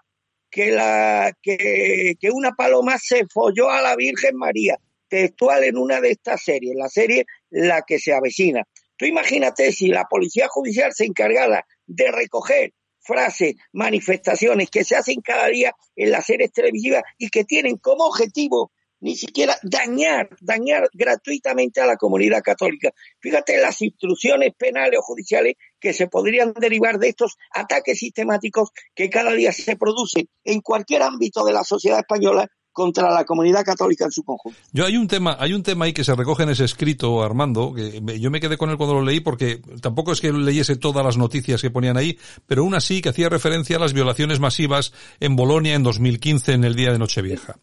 Que, 0.51 0.71
la, 0.71 1.33
que, 1.43 2.15
que 2.21 2.31
una 2.31 2.53
paloma 2.53 2.99
se 2.99 3.27
folló 3.27 3.71
a 3.71 3.83
la 3.83 3.97
Virgen 3.97 4.37
María. 4.37 4.77
Textual 5.09 5.65
en 5.65 5.77
una 5.77 6.01
de 6.01 6.13
estas 6.13 6.43
series, 6.43 6.75
la 6.75 6.89
serie 6.89 7.27
La 7.51 7.83
que 7.83 7.99
se 7.99 8.13
avecina. 8.13 8.63
Tú 8.97 9.05
imagínate 9.05 9.73
si 9.73 9.89
la 9.89 10.05
policía 10.05 10.49
judicial 10.49 10.93
se 10.95 11.05
encargara 11.05 11.67
de 11.87 12.11
recoger 12.13 12.73
frases, 13.01 13.57
manifestaciones 13.73 14.71
que 14.71 14.85
se 14.85 14.95
hacen 14.95 15.21
cada 15.21 15.49
día 15.49 15.75
en 15.97 16.13
las 16.13 16.25
series 16.25 16.53
televisivas 16.53 17.03
y 17.19 17.29
que 17.29 17.45
tienen 17.45 17.79
como 17.79 18.05
objetivo 18.05 18.71
ni 19.03 19.17
siquiera 19.17 19.59
dañar, 19.65 20.29
dañar 20.41 20.89
gratuitamente 20.93 21.81
a 21.81 21.87
la 21.87 21.97
comunidad 21.97 22.41
católica. 22.41 22.93
Fíjate 23.19 23.61
las 23.61 23.83
instrucciones 23.83 24.55
penales 24.57 25.01
o 25.01 25.03
judiciales 25.03 25.57
que 25.83 25.93
se 25.93 26.07
podrían 26.07 26.55
derivar 26.55 26.99
de 26.99 27.09
estos 27.09 27.37
ataques 27.51 27.99
sistemáticos 27.99 28.71
que 28.95 29.11
cada 29.11 29.33
día 29.33 29.53
se 29.53 29.77
producen 29.77 30.29
en 30.45 30.61
cualquier 30.61 31.03
ámbito 31.03 31.45
de 31.45 31.53
la 31.53 31.65
sociedad 31.65 31.99
española 31.99 32.49
contra 32.73 33.11
la 33.13 33.25
comunidad 33.25 33.65
católica 33.65 34.05
en 34.05 34.13
su 34.13 34.23
conjunto. 34.23 34.59
Yo 34.73 34.87
hay 34.87 34.97
un 34.97 35.07
tema, 35.07 35.37
hay 35.39 35.53
un 35.53 35.63
tema 35.63 35.85
ahí 35.85 35.93
que 35.93 36.05
se 36.05 36.15
recoge 36.15 36.45
en 36.45 36.51
ese 36.51 36.65
escrito, 36.65 37.23
Armando, 37.23 37.75
que 37.75 38.19
yo 38.19 38.31
me 38.31 38.41
quedé 38.41 38.57
con 38.57 38.71
él 38.71 38.77
cuando 38.77 38.95
lo 38.95 39.03
leí 39.03 39.21
porque 39.21 39.61
tampoco 39.81 40.13
es 40.13 40.21
que 40.21 40.33
leyese 40.33 40.77
todas 40.77 41.05
las 41.05 41.17
noticias 41.17 41.61
que 41.61 41.71
ponían 41.71 41.97
ahí, 41.97 42.19
pero 42.47 42.65
una 42.65 42.81
sí 42.81 43.03
que 43.03 43.11
hacía 43.11 43.29
referencia 43.29 43.77
a 43.77 43.81
las 43.81 43.93
violaciones 43.93 44.41
masivas 44.41 44.93
en 45.21 45.37
Bolonia 45.37 45.75
en 45.75 45.83
2015 45.83 46.53
en 46.53 46.65
el 46.65 46.75
día 46.75 46.93
de 46.93 46.99
Nochevieja. 46.99 47.57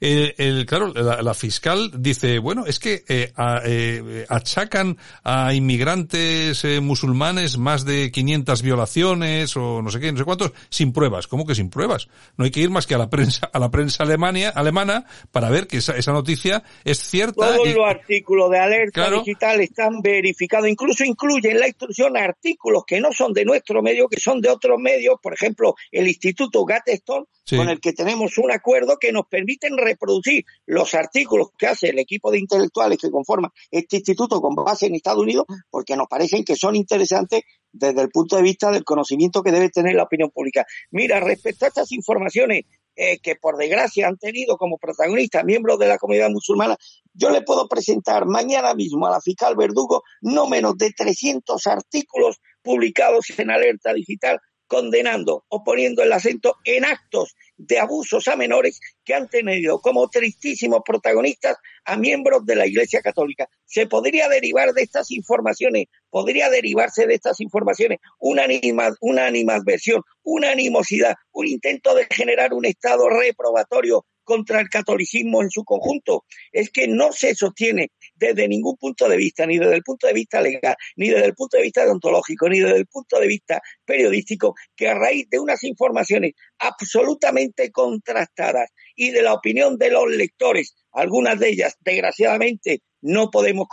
El, 0.00 0.66
claro, 0.66 0.92
la, 0.92 1.34
fiscal 1.34 1.90
dice, 1.98 2.38
bueno, 2.38 2.66
es 2.66 2.78
que 2.78 3.04
eh, 3.08 3.32
eh, 3.64 4.26
achacan 4.28 4.96
a 5.22 5.54
inmigrantes 5.54 6.64
eh, 6.64 6.80
musulmanes 6.80 7.58
más 7.58 7.84
de 7.84 8.10
500 8.10 8.62
violaciones 8.62 9.56
o 9.56 9.82
no 9.82 9.90
sé 9.90 10.00
qué, 10.00 10.12
no 10.12 10.18
sé 10.18 10.24
cuántos, 10.24 10.52
sin 10.70 10.92
pruebas. 10.92 11.26
¿Cómo 11.26 11.46
que 11.46 11.54
sin 11.54 11.70
pruebas? 11.70 12.08
No 12.36 12.44
hay 12.44 12.50
que 12.50 12.60
ir 12.60 12.70
más 12.70 12.86
que 12.86 12.94
a 12.94 12.98
la 12.98 13.10
prensa, 13.10 13.50
a 13.52 13.58
la 13.58 13.70
prensa 13.70 14.04
alemania 14.04 14.52
alemana 14.56 15.04
para 15.30 15.50
ver 15.50 15.66
que 15.66 15.76
esa, 15.76 16.12
noticia 16.12 16.64
es 16.84 16.98
cierta. 16.98 17.54
Todos 17.54 17.68
los 17.68 17.86
artículos 17.86 18.50
de 18.50 18.58
alerta 18.58 19.10
digital 19.10 19.60
están 19.60 20.00
verificados, 20.00 20.68
incluso 20.68 21.04
incluyen 21.04 21.60
la 21.60 21.68
instrucción 21.68 22.16
artículos 22.16 22.84
que 22.86 23.00
no 23.00 23.12
son 23.12 23.32
de 23.32 23.44
nuestro 23.44 23.82
medio, 23.82 24.08
que 24.08 24.18
son 24.18 24.40
de 24.40 24.48
otros 24.48 24.78
medios, 24.78 25.16
por 25.22 25.34
ejemplo, 25.34 25.74
el 25.90 26.08
Instituto 26.08 26.64
Gatestone, 26.64 27.26
con 27.50 27.68
el 27.68 27.80
que 27.80 27.92
tenemos 27.92 28.38
un 28.38 28.50
acuerdo 28.50 28.96
que 28.98 29.12
nos 29.12 29.26
permiten 29.26 29.76
reproducir 29.76 30.44
los 30.66 30.94
artículos 30.94 31.48
que 31.56 31.66
hace 31.66 31.90
el 31.90 31.98
equipo 31.98 32.30
de 32.30 32.38
intelectuales 32.38 32.98
que 32.98 33.10
conforma 33.10 33.52
este 33.70 33.98
instituto 33.98 34.40
con 34.40 34.54
base 34.54 34.86
en 34.86 34.94
Estados 34.96 35.22
Unidos, 35.22 35.44
porque 35.70 35.96
nos 35.96 36.08
parecen 36.08 36.44
que 36.44 36.56
son 36.56 36.74
interesantes 36.74 37.42
desde 37.72 38.00
el 38.00 38.08
punto 38.08 38.36
de 38.36 38.42
vista 38.42 38.70
del 38.70 38.84
conocimiento 38.84 39.42
que 39.42 39.52
debe 39.52 39.68
tener 39.68 39.94
la 39.94 40.04
opinión 40.04 40.30
pública. 40.30 40.66
Mira, 40.90 41.20
respecto 41.20 41.66
a 41.66 41.68
estas 41.68 41.92
informaciones, 41.92 42.64
eh, 42.96 43.18
que 43.18 43.36
por 43.36 43.56
desgracia 43.56 44.08
han 44.08 44.16
tenido 44.16 44.56
como 44.56 44.78
protagonistas 44.78 45.44
miembros 45.44 45.78
de 45.78 45.88
la 45.88 45.98
comunidad 45.98 46.30
musulmana, 46.30 46.76
yo 47.12 47.30
le 47.30 47.42
puedo 47.42 47.68
presentar 47.68 48.26
mañana 48.26 48.74
mismo 48.74 49.06
a 49.06 49.10
la 49.10 49.20
fiscal 49.20 49.54
Verdugo 49.54 50.02
no 50.22 50.48
menos 50.48 50.76
de 50.76 50.92
300 50.92 51.66
artículos 51.66 52.40
publicados 52.62 53.26
en 53.38 53.50
Alerta 53.50 53.92
Digital 53.92 54.40
condenando 54.66 55.44
o 55.48 55.62
poniendo 55.62 56.02
el 56.02 56.12
acento 56.12 56.56
en 56.64 56.84
actos 56.84 57.34
de 57.56 57.78
abusos 57.78 58.28
a 58.28 58.36
menores 58.36 58.80
que 59.04 59.14
han 59.14 59.28
tenido 59.28 59.80
como 59.80 60.08
tristísimos 60.08 60.80
protagonistas 60.84 61.56
a 61.84 61.96
miembros 61.96 62.44
de 62.44 62.56
la 62.56 62.66
Iglesia 62.66 63.00
Católica. 63.00 63.48
Se 63.64 63.86
podría 63.86 64.28
derivar 64.28 64.72
de 64.72 64.82
estas 64.82 65.10
informaciones, 65.10 65.86
podría 66.10 66.50
derivarse 66.50 67.06
de 67.06 67.14
estas 67.14 67.40
informaciones 67.40 67.98
una, 68.18 68.44
anima, 68.44 68.94
una 69.00 69.26
animadversión, 69.26 70.02
una 70.22 70.50
animosidad, 70.50 71.14
un 71.32 71.46
intento 71.46 71.94
de 71.94 72.06
generar 72.10 72.52
un 72.52 72.66
estado 72.66 73.08
reprobatorio 73.08 74.04
contra 74.26 74.60
el 74.60 74.68
catolicismo 74.68 75.40
en 75.40 75.50
su 75.50 75.64
conjunto. 75.64 76.24
Es 76.52 76.70
que 76.70 76.88
no 76.88 77.12
se 77.12 77.34
sostiene 77.34 77.90
desde 78.16 78.48
ningún 78.48 78.76
punto 78.76 79.08
de 79.08 79.16
vista, 79.16 79.46
ni 79.46 79.58
desde 79.58 79.76
el 79.76 79.82
punto 79.82 80.06
de 80.06 80.12
vista 80.12 80.40
legal, 80.40 80.76
ni 80.96 81.08
desde 81.08 81.26
el 81.26 81.34
punto 81.34 81.56
de 81.56 81.62
vista 81.62 81.84
deontológico, 81.84 82.48
ni 82.48 82.60
desde 82.60 82.78
el 82.78 82.86
punto 82.86 83.18
de 83.18 83.26
vista 83.26 83.60
periodístico, 83.84 84.54
que 84.74 84.88
a 84.88 84.94
raíz 84.94 85.28
de 85.30 85.38
unas 85.38 85.62
informaciones 85.64 86.32
absolutamente 86.58 87.70
contrastadas 87.70 88.70
y 88.94 89.10
de 89.10 89.22
la 89.22 89.34
opinión 89.34 89.76
de 89.78 89.90
los 89.90 90.08
lectores, 90.08 90.74
algunas 90.92 91.38
de 91.38 91.50
ellas, 91.50 91.76
desgraciadamente, 91.80 92.82
no 93.02 93.30
podemos, 93.30 93.68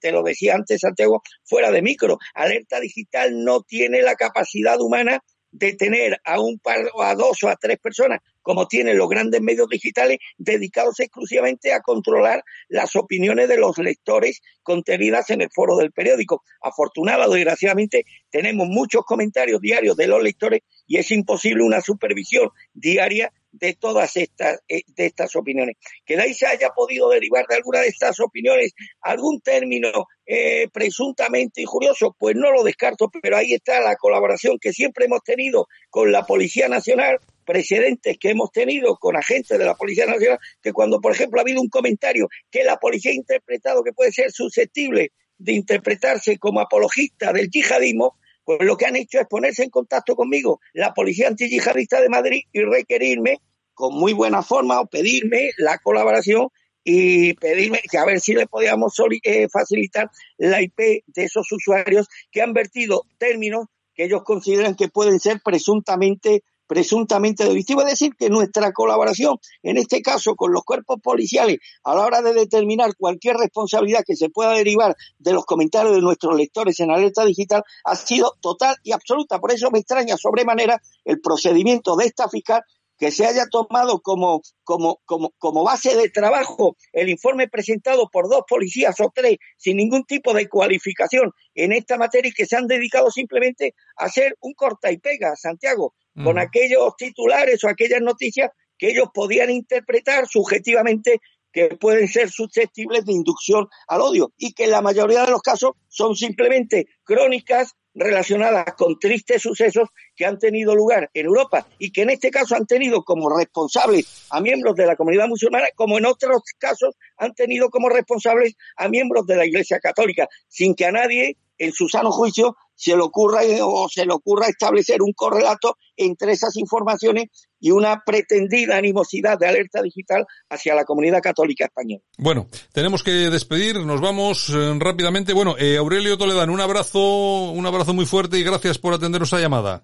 te 0.00 0.12
lo 0.12 0.22
decía 0.22 0.54
antes 0.54 0.80
Santiago, 0.80 1.22
fuera 1.44 1.70
de 1.70 1.82
micro, 1.82 2.18
alerta 2.34 2.80
digital 2.80 3.44
no 3.44 3.62
tiene 3.62 4.02
la 4.02 4.14
capacidad 4.14 4.80
humana 4.80 5.22
de 5.58 5.72
tener 5.72 6.20
a 6.24 6.38
un 6.38 6.58
par 6.58 6.90
o 6.94 7.02
a 7.02 7.14
dos 7.14 7.42
o 7.42 7.48
a 7.48 7.56
tres 7.56 7.78
personas, 7.78 8.20
como 8.42 8.68
tienen 8.68 8.98
los 8.98 9.08
grandes 9.08 9.40
medios 9.40 9.68
digitales, 9.68 10.18
dedicados 10.36 11.00
exclusivamente 11.00 11.72
a 11.72 11.80
controlar 11.80 12.44
las 12.68 12.94
opiniones 12.94 13.48
de 13.48 13.56
los 13.56 13.78
lectores 13.78 14.42
contenidas 14.62 15.30
en 15.30 15.40
el 15.40 15.48
foro 15.50 15.76
del 15.76 15.92
periódico. 15.92 16.42
Afortunadamente, 16.60 17.36
desgraciadamente, 17.36 18.04
tenemos 18.30 18.68
muchos 18.68 19.04
comentarios 19.04 19.60
diarios 19.60 19.96
de 19.96 20.08
los 20.08 20.22
lectores 20.22 20.60
y 20.86 20.98
es 20.98 21.10
imposible 21.10 21.64
una 21.64 21.80
supervisión 21.80 22.50
diaria 22.74 23.32
de 23.58 23.74
todas 23.74 24.16
estas, 24.16 24.60
eh, 24.68 24.82
de 24.86 25.06
estas 25.06 25.34
opiniones. 25.36 25.76
Que 26.04 26.16
de 26.16 26.22
ahí 26.22 26.34
se 26.34 26.46
haya 26.46 26.70
podido 26.70 27.08
derivar 27.10 27.46
de 27.48 27.56
alguna 27.56 27.80
de 27.80 27.88
estas 27.88 28.20
opiniones 28.20 28.72
algún 29.00 29.40
término 29.40 29.90
eh, 30.26 30.68
presuntamente 30.72 31.62
injurioso, 31.62 32.14
pues 32.18 32.34
no 32.36 32.52
lo 32.52 32.62
descarto, 32.62 33.10
pero 33.22 33.36
ahí 33.36 33.54
está 33.54 33.80
la 33.80 33.96
colaboración 33.96 34.58
que 34.60 34.72
siempre 34.72 35.06
hemos 35.06 35.22
tenido 35.22 35.68
con 35.88 36.12
la 36.12 36.24
Policía 36.24 36.68
Nacional, 36.68 37.18
precedentes 37.44 38.18
que 38.18 38.30
hemos 38.30 38.50
tenido 38.50 38.96
con 38.96 39.16
agentes 39.16 39.58
de 39.58 39.64
la 39.64 39.74
Policía 39.74 40.06
Nacional, 40.06 40.38
que 40.60 40.72
cuando, 40.72 41.00
por 41.00 41.12
ejemplo, 41.12 41.40
ha 41.40 41.42
habido 41.42 41.60
un 41.60 41.68
comentario 41.68 42.28
que 42.50 42.64
la 42.64 42.76
policía 42.76 43.12
ha 43.12 43.14
interpretado 43.14 43.82
que 43.82 43.92
puede 43.92 44.12
ser 44.12 44.32
susceptible 44.32 45.12
de 45.38 45.52
interpretarse 45.52 46.38
como 46.38 46.60
apologista 46.60 47.32
del 47.32 47.48
yihadismo, 47.50 48.16
pues 48.46 48.60
lo 48.62 48.76
que 48.76 48.86
han 48.86 48.94
hecho 48.94 49.18
es 49.18 49.26
ponerse 49.26 49.64
en 49.64 49.70
contacto 49.70 50.14
conmigo, 50.14 50.60
la 50.72 50.94
Policía 50.94 51.26
Antiyihadista 51.26 52.00
de 52.00 52.08
Madrid, 52.08 52.42
y 52.52 52.60
requerirme 52.60 53.40
con 53.74 53.92
muy 53.92 54.12
buena 54.12 54.42
forma 54.42 54.80
o 54.80 54.86
pedirme 54.86 55.50
la 55.58 55.78
colaboración 55.78 56.48
y 56.84 57.34
pedirme 57.34 57.82
que 57.90 57.98
a 57.98 58.04
ver 58.04 58.20
si 58.20 58.34
le 58.34 58.46
podíamos 58.46 58.94
eh, 59.24 59.48
facilitar 59.48 60.08
la 60.38 60.62
IP 60.62 60.78
de 61.06 61.24
esos 61.24 61.50
usuarios 61.50 62.06
que 62.30 62.40
han 62.40 62.52
vertido 62.52 63.02
términos 63.18 63.66
que 63.92 64.04
ellos 64.04 64.22
consideran 64.22 64.76
que 64.76 64.88
pueden 64.88 65.18
ser 65.18 65.40
presuntamente 65.44 66.44
presuntamente 66.66 67.44
delictivos. 67.44 67.84
Es 67.84 67.90
decir, 67.90 68.14
que 68.16 68.30
nuestra 68.30 68.72
colaboración, 68.72 69.38
en 69.62 69.76
este 69.76 70.02
caso 70.02 70.34
con 70.34 70.52
los 70.52 70.64
cuerpos 70.64 71.00
policiales, 71.02 71.58
a 71.84 71.94
la 71.94 72.02
hora 72.02 72.22
de 72.22 72.34
determinar 72.34 72.96
cualquier 72.96 73.36
responsabilidad 73.36 74.04
que 74.06 74.16
se 74.16 74.30
pueda 74.30 74.52
derivar 74.52 74.96
de 75.18 75.32
los 75.32 75.44
comentarios 75.44 75.94
de 75.94 76.00
nuestros 76.00 76.36
lectores 76.36 76.78
en 76.80 76.90
alerta 76.90 77.24
digital, 77.24 77.62
ha 77.84 77.96
sido 77.96 78.34
total 78.40 78.76
y 78.82 78.92
absoluta. 78.92 79.38
Por 79.38 79.52
eso 79.52 79.70
me 79.70 79.78
extraña 79.78 80.16
sobremanera 80.16 80.80
el 81.04 81.20
procedimiento 81.20 81.96
de 81.96 82.06
esta 82.06 82.28
fiscal 82.28 82.62
que 82.98 83.10
se 83.10 83.26
haya 83.26 83.46
tomado 83.50 84.00
como, 84.00 84.40
como, 84.64 85.00
como, 85.04 85.30
como 85.38 85.64
base 85.64 85.94
de 85.96 86.08
trabajo 86.08 86.76
el 86.92 87.08
informe 87.08 87.48
presentado 87.48 88.08
por 88.10 88.28
dos 88.28 88.42
policías 88.48 88.98
o 89.00 89.12
tres 89.14 89.36
sin 89.56 89.76
ningún 89.76 90.04
tipo 90.04 90.32
de 90.32 90.48
cualificación 90.48 91.32
en 91.54 91.72
esta 91.72 91.98
materia 91.98 92.30
y 92.30 92.32
que 92.32 92.46
se 92.46 92.56
han 92.56 92.66
dedicado 92.66 93.10
simplemente 93.10 93.74
a 93.96 94.06
hacer 94.06 94.36
un 94.40 94.54
corta 94.54 94.90
y 94.90 94.98
pega, 94.98 95.36
Santiago, 95.36 95.94
con 96.22 96.38
aquellos 96.38 96.96
titulares 96.96 97.62
o 97.64 97.68
aquellas 97.68 98.00
noticias 98.00 98.50
que 98.78 98.90
ellos 98.90 99.08
podían 99.12 99.50
interpretar 99.50 100.26
subjetivamente 100.26 101.20
que 101.52 101.68
pueden 101.76 102.06
ser 102.08 102.30
susceptibles 102.30 103.04
de 103.06 103.12
inducción 103.12 103.66
al 103.88 104.02
odio 104.02 104.32
y 104.36 104.52
que 104.52 104.64
en 104.64 104.72
la 104.72 104.82
mayoría 104.82 105.24
de 105.24 105.30
los 105.30 105.40
casos 105.40 105.72
son 105.88 106.14
simplemente 106.14 106.86
crónicas 107.02 107.74
relacionadas 107.94 108.74
con 108.76 108.98
tristes 108.98 109.40
sucesos 109.40 109.88
que 110.14 110.26
han 110.26 110.38
tenido 110.38 110.74
lugar 110.74 111.10
en 111.14 111.26
Europa 111.26 111.66
y 111.78 111.92
que 111.92 112.02
en 112.02 112.10
este 112.10 112.30
caso 112.30 112.54
han 112.54 112.66
tenido 112.66 113.02
como 113.02 113.34
responsables 113.34 114.26
a 114.30 114.40
miembros 114.42 114.76
de 114.76 114.86
la 114.86 114.96
comunidad 114.96 115.28
musulmana, 115.28 115.68
como 115.74 115.96
en 115.96 116.04
otros 116.04 116.42
casos 116.58 116.94
han 117.16 117.32
tenido 117.34 117.70
como 117.70 117.88
responsables 117.88 118.54
a 118.76 118.88
miembros 118.88 119.26
de 119.26 119.36
la 119.36 119.46
Iglesia 119.46 119.80
Católica, 119.80 120.28
sin 120.48 120.74
que 120.74 120.84
a 120.84 120.92
nadie 120.92 121.38
en 121.56 121.72
su 121.72 121.88
sano 121.88 122.12
juicio 122.12 122.54
se 122.76 122.94
le 122.94 123.02
ocurra 123.02 123.40
o 123.62 123.88
se 123.88 124.06
le 124.06 124.12
ocurra 124.12 124.46
establecer 124.46 125.02
un 125.02 125.12
correlato 125.12 125.76
entre 125.96 126.32
esas 126.32 126.56
informaciones 126.56 127.48
y 127.58 127.70
una 127.70 128.02
pretendida 128.04 128.76
animosidad 128.76 129.38
de 129.38 129.48
alerta 129.48 129.82
digital 129.82 130.26
hacia 130.50 130.74
la 130.74 130.84
comunidad 130.84 131.22
católica 131.22 131.64
española. 131.64 132.02
Bueno, 132.18 132.46
tenemos 132.72 133.02
que 133.02 133.10
despedir, 133.10 133.80
nos 133.80 134.00
vamos 134.00 134.50
eh, 134.50 134.74
rápidamente. 134.78 135.32
Bueno, 135.32 135.56
eh, 135.58 135.78
Aurelio 135.78 136.18
Toledano, 136.18 136.52
un 136.52 136.60
abrazo, 136.60 137.50
un 137.50 137.66
abrazo 137.66 137.94
muy 137.94 138.04
fuerte 138.04 138.38
y 138.38 138.44
gracias 138.44 138.78
por 138.78 138.94
atendernos 138.94 139.32
a 139.32 139.40
llamada. 139.40 139.82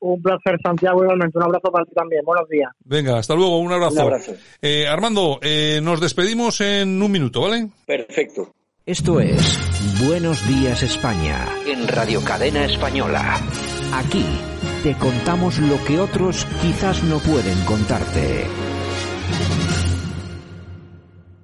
Un 0.00 0.22
placer, 0.22 0.56
Santiago, 0.62 1.02
igualmente. 1.02 1.38
Un 1.38 1.44
abrazo 1.44 1.72
para 1.72 1.84
ti 1.84 1.92
también. 1.92 2.24
Buenos 2.24 2.48
días. 2.48 2.70
Venga, 2.84 3.18
hasta 3.18 3.34
luego. 3.34 3.58
Un 3.58 3.72
abrazo. 3.72 3.94
Un 3.94 4.00
abrazo. 4.00 4.32
Eh, 4.62 4.86
Armando, 4.86 5.40
eh, 5.42 5.80
nos 5.82 6.00
despedimos 6.00 6.60
en 6.60 7.02
un 7.02 7.10
minuto, 7.10 7.42
¿vale? 7.42 7.68
Perfecto. 7.84 8.54
Esto 8.88 9.20
es 9.20 9.60
Buenos 10.06 10.48
Días 10.48 10.82
España 10.82 11.46
en 11.66 11.86
Radio 11.86 12.24
Cadena 12.24 12.64
Española. 12.64 13.38
Aquí 13.92 14.24
te 14.82 14.94
contamos 14.94 15.58
lo 15.58 15.84
que 15.84 16.00
otros 16.00 16.46
quizás 16.62 17.04
no 17.04 17.18
pueden 17.18 17.62
contarte. 17.66 18.46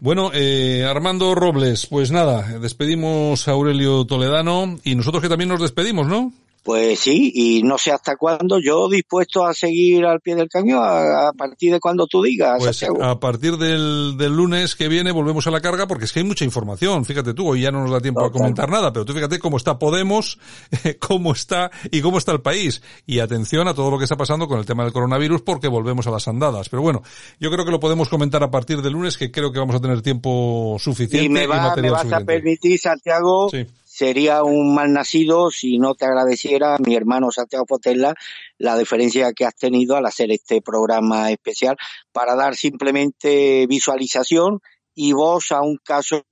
Bueno, 0.01 0.31
eh, 0.33 0.87
Armando 0.89 1.35
Robles, 1.35 1.87
pues 1.87 2.11
nada, 2.11 2.59
despedimos 2.61 3.47
a 3.47 3.51
Aurelio 3.51 4.07
Toledano 4.07 4.79
y 4.83 4.95
nosotros 4.95 5.23
que 5.23 5.29
también 5.29 5.51
nos 5.51 5.61
despedimos, 5.61 6.07
¿no? 6.07 6.33
Pues 6.65 6.99
sí, 7.01 7.31
y 7.35 7.63
no 7.63 7.77
sé 7.77 7.93
hasta 7.93 8.17
cuándo, 8.17 8.59
yo 8.59 8.89
dispuesto 8.89 9.45
a 9.45 9.53
seguir 9.53 10.07
al 10.07 10.21
pie 10.21 10.35
del 10.35 10.49
cañón 10.49 10.83
a, 10.83 11.29
a 11.29 11.33
partir 11.35 11.73
de 11.73 11.79
cuando 11.79 12.07
tú 12.07 12.23
digas. 12.23 12.57
Pues 12.59 12.79
Santiago. 12.79 13.05
a 13.05 13.21
partir 13.21 13.59
del, 13.59 14.17
del 14.17 14.35
lunes 14.35 14.75
que 14.75 14.89
viene 14.89 15.13
volvemos 15.13 15.47
a 15.47 15.51
la 15.51 15.61
carga 15.61 15.87
porque 15.87 16.07
es 16.07 16.13
que 16.13 16.21
hay 16.21 16.25
mucha 16.25 16.47
información. 16.47 17.05
Fíjate 17.05 17.35
tú, 17.35 17.51
hoy 17.51 17.61
ya 17.61 17.71
no 17.71 17.83
nos 17.83 17.91
da 17.91 18.01
tiempo 18.01 18.25
a 18.25 18.33
comentar 18.33 18.71
nada, 18.71 18.95
pero 18.95 19.05
tú 19.05 19.13
fíjate 19.13 19.39
cómo 19.39 19.59
está 19.59 19.79
Podemos, 19.79 20.39
cómo 21.01 21.33
está 21.33 21.71
y 21.91 22.01
cómo 22.01 22.17
está 22.17 22.33
el 22.33 22.41
país. 22.41 22.81
Y 23.05 23.19
atención 23.19 23.69
a 23.69 23.75
todo 23.75 23.91
lo 23.91 23.99
que 23.99 24.05
está 24.05 24.17
pasando 24.17 24.49
con 24.49 24.59
el 24.59 24.65
tema 24.65 24.85
del 24.85 24.93
coronavirus 24.95 25.43
porque 25.43 25.69
volvemos 25.69 26.07
a 26.07 26.11
las 26.11 26.27
andadas. 26.29 26.71
Pero 26.71 26.81
bueno, 26.81 27.03
yo 27.39 27.51
creo 27.51 27.67
que 27.67 27.73
lo 27.73 27.81
podemos 27.81 28.09
comentar 28.09 28.43
a 28.43 28.51
partir 28.51 28.81
del 28.81 28.95
lunes 28.95 29.19
que 29.19 29.31
creo 29.31 29.53
que 29.53 29.59
vamos 29.59 29.77
a 29.77 29.81
tener 29.81 30.01
tiempo 30.01 30.79
suficiente 30.79 31.27
y 31.27 31.29
me, 31.29 31.47
va, 31.47 31.57
me 31.57 31.69
material 31.69 31.93
vas 31.93 32.13
a 32.13 32.21
permitir, 32.21 32.81
Santiago, 32.81 33.51
Sí. 33.51 33.67
Sería 33.95 34.43
un 34.43 34.75
mal 34.75 34.93
nacido 34.93 35.53
si 35.53 35.79
no 35.79 35.95
te 35.95 36.05
agradeciera, 36.05 36.79
mi 36.85 36.97
hermano 36.97 37.31
Santiago 37.31 37.65
Potella, 37.65 38.15
la 38.59 38.77
deferencia 38.77 39.33
que 39.33 39.45
has 39.45 39.55
tenido 39.55 39.95
al 39.95 40.05
hacer 40.05 40.33
este 40.33 40.61
programa 40.61 41.31
especial 41.31 41.77
para 42.11 42.35
dar 42.35 42.57
simplemente 42.57 43.69
visualización 43.69 44.61
y 44.97 45.13
voz 45.13 45.53
a 45.53 45.61
un 45.61 45.77
caso 45.77 46.25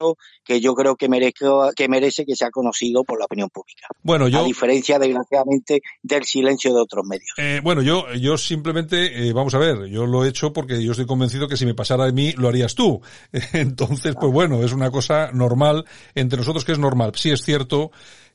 que 0.44 0.60
yo 0.60 0.74
creo 0.74 0.97
que 0.97 1.09
merece 1.09 1.32
que, 1.77 1.89
merece 1.89 2.24
que 2.24 2.36
sea 2.36 2.51
conocido 2.51 3.05
por 3.05 3.19
la 3.19 3.27
opinión 3.27 3.48
pública. 3.51 3.86
Bueno, 4.02 4.28
yo... 4.28 4.40
A 4.40 4.44
diferencia, 4.44 4.98
desgraciadamente, 4.98 5.82
del 6.02 6.24
silencio 6.24 6.74
de 6.74 6.81
otros 6.81 7.05
medios. 7.06 7.32
Eh, 7.36 7.60
bueno, 7.62 7.82
yo, 7.82 8.12
yo 8.14 8.36
simplemente, 8.36 9.28
eh, 9.28 9.32
vamos 9.32 9.55
a 9.55 9.59
ver, 9.59 9.86
yo 9.86 10.06
lo 10.06 10.24
he 10.24 10.28
hecho 10.28 10.52
porque 10.52 10.82
yo 10.82 10.93
estoy 10.93 11.06
convencido 11.06 11.48
que 11.48 11.56
si 11.56 11.66
me 11.66 11.74
pasara 11.74 12.05
a 12.06 12.12
mí, 12.12 12.32
lo 12.32 12.48
harías 12.48 12.74
tú. 12.74 13.01
Entonces, 13.52 14.14
pues 14.19 14.32
bueno, 14.32 14.62
es 14.62 14.73
una 14.73 14.90
cosa 14.90 15.31
normal 15.32 15.85
entre 16.14 16.39
nosotros 16.39 16.64
que 16.64 16.73
es 16.73 16.78
normal. 16.78 17.12
Sí 17.14 17.31
es 17.31 17.43
cierto 17.43 17.90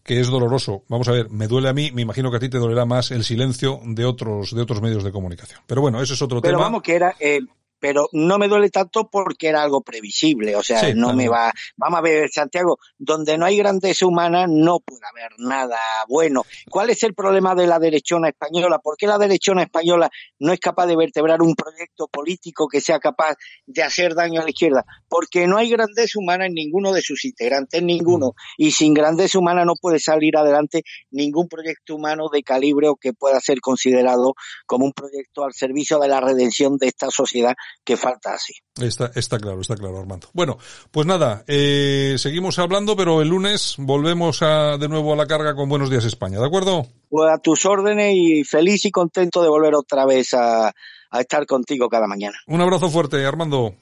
que 0.08 0.22
es 0.22 0.28
doloroso. 0.28 0.84
Vamos 0.88 1.08
a 1.10 1.12
ver, 1.12 1.30
me 1.30 1.48
duele 1.48 1.68
a 1.70 1.74
mí, 1.74 1.92
me 1.92 2.02
imagino 2.02 2.32
que 2.32 2.38
a 2.38 2.40
ti 2.40 2.50
te 2.50 2.58
dolerá 2.58 2.86
más 2.86 3.12
el 3.12 3.26
silencio 3.26 3.82
de 3.84 4.06
otros, 4.06 4.56
de 4.56 4.62
otros 4.62 4.82
medios 4.82 5.04
de 5.04 5.12
comunicación. 5.12 5.60
Pero 5.68 5.82
bueno, 5.82 6.02
eso 6.02 6.14
es 6.14 6.22
otro 6.22 6.42
Pero 6.42 6.54
tema. 6.54 6.64
vamos, 6.64 6.82
que 6.82 6.96
era, 6.96 7.14
eh, 7.20 7.42
pero 7.80 8.08
no 8.12 8.38
me 8.38 8.48
duele 8.48 8.70
tanto 8.70 9.10
porque 9.10 9.48
era 9.48 9.62
algo 9.62 9.82
previsible, 9.82 10.56
o 10.56 10.64
sea, 10.64 10.80
Sí, 10.80 10.94
no 10.96 11.14
me 11.14 11.28
va, 11.28 11.52
vamos 11.76 12.00
a 12.00 12.02
ver, 12.02 12.30
Santiago, 12.30 12.78
donde 12.98 13.38
no 13.38 13.46
hay 13.46 13.58
grandeza 13.58 14.06
humana 14.06 14.46
no 14.48 14.80
puede 14.80 15.02
haber 15.10 15.32
nada 15.38 15.78
bueno. 16.08 16.44
¿Cuál 16.70 16.90
es 16.90 17.04
el 17.04 17.14
problema 17.14 17.56
de 17.56 17.68
la 17.68 17.80
derechona 17.80 18.30
española? 18.30 18.80
¿Por 18.80 18.98
qué 18.98 19.08
la 19.08 19.18
derechona 19.18 19.64
española 19.64 20.10
no 20.40 20.54
es 20.54 20.60
capaz 20.60 20.88
de 20.88 20.96
vertebrar 20.96 21.42
un 21.42 21.56
proyecto 21.56 22.08
político 22.08 22.68
que 22.68 22.82
sea 22.82 23.00
capaz 23.00 23.36
de 23.66 23.84
hacer 23.84 24.16
daño 24.16 24.42
a 24.42 24.44
la 24.44 24.50
izquierda? 24.50 24.86
Porque 25.08 25.48
no 25.48 25.58
hay 25.58 25.70
grandeza 25.70 26.20
humana 26.20 26.46
en 26.46 26.54
ninguno 26.54 26.94
de 26.94 27.02
sus 27.02 27.26
integrantes, 27.26 27.82
ninguno, 27.82 28.34
y 28.58 28.72
sin 28.72 28.94
grandeza 28.94 29.40
humana 29.40 29.66
no 29.66 29.76
puede 29.76 30.00
salir 30.00 30.38
adelante 30.38 30.84
ningún 31.12 31.48
proyecto 31.48 31.96
humano 31.96 32.30
de 32.32 32.44
calibre 32.44 32.88
o 32.90 32.96
que 32.96 33.14
pueda 33.14 33.40
ser 33.40 33.60
considerado 33.62 34.36
como 34.66 34.86
un 34.86 34.94
proyecto 34.94 35.44
al 35.44 35.54
servicio 35.54 36.00
de 36.00 36.08
la 36.08 36.22
redención 36.22 36.78
de 36.78 36.88
esta 36.88 37.10
sociedad 37.10 37.56
que 37.84 37.98
falta 37.98 38.34
así. 38.34 38.54
Está, 38.82 39.12
está 39.16 39.38
claro, 39.40 39.62
está 39.62 39.76
claro, 39.76 40.00
Armando. 40.00 40.28
Bueno, 40.34 40.58
pues 40.92 41.08
nada, 41.08 41.44
eh, 41.48 42.16
seguimos 42.18 42.60
hablando, 42.60 42.96
pero 42.96 43.22
el 43.22 43.30
lunes 43.30 43.76
volvemos 43.78 44.42
a, 44.42 44.78
de 44.78 44.88
nuevo 44.88 45.14
a 45.14 45.16
la 45.16 45.26
carga 45.26 45.56
con 45.56 45.70
Buenos 45.70 45.90
Días 45.90 46.06
España, 46.06 46.40
¿de 46.40 46.46
acuerdo? 46.46 46.86
Pues 47.10 47.32
a 47.32 47.38
tus 47.38 47.66
órdenes 47.66 48.14
y 48.16 48.44
feliz 48.44 48.86
y 48.86 48.92
contento 48.92 49.42
de 49.42 49.50
volver 49.50 49.76
otra 49.76 50.06
vez 50.06 50.34
a, 50.34 50.68
a 50.68 51.22
estar 51.22 51.46
contigo 51.46 51.88
cada 51.90 52.08
mañana. 52.08 52.38
Un 52.48 52.62
abrazo 52.62 52.90
fuerte, 52.90 53.26
Armando. 53.26 53.76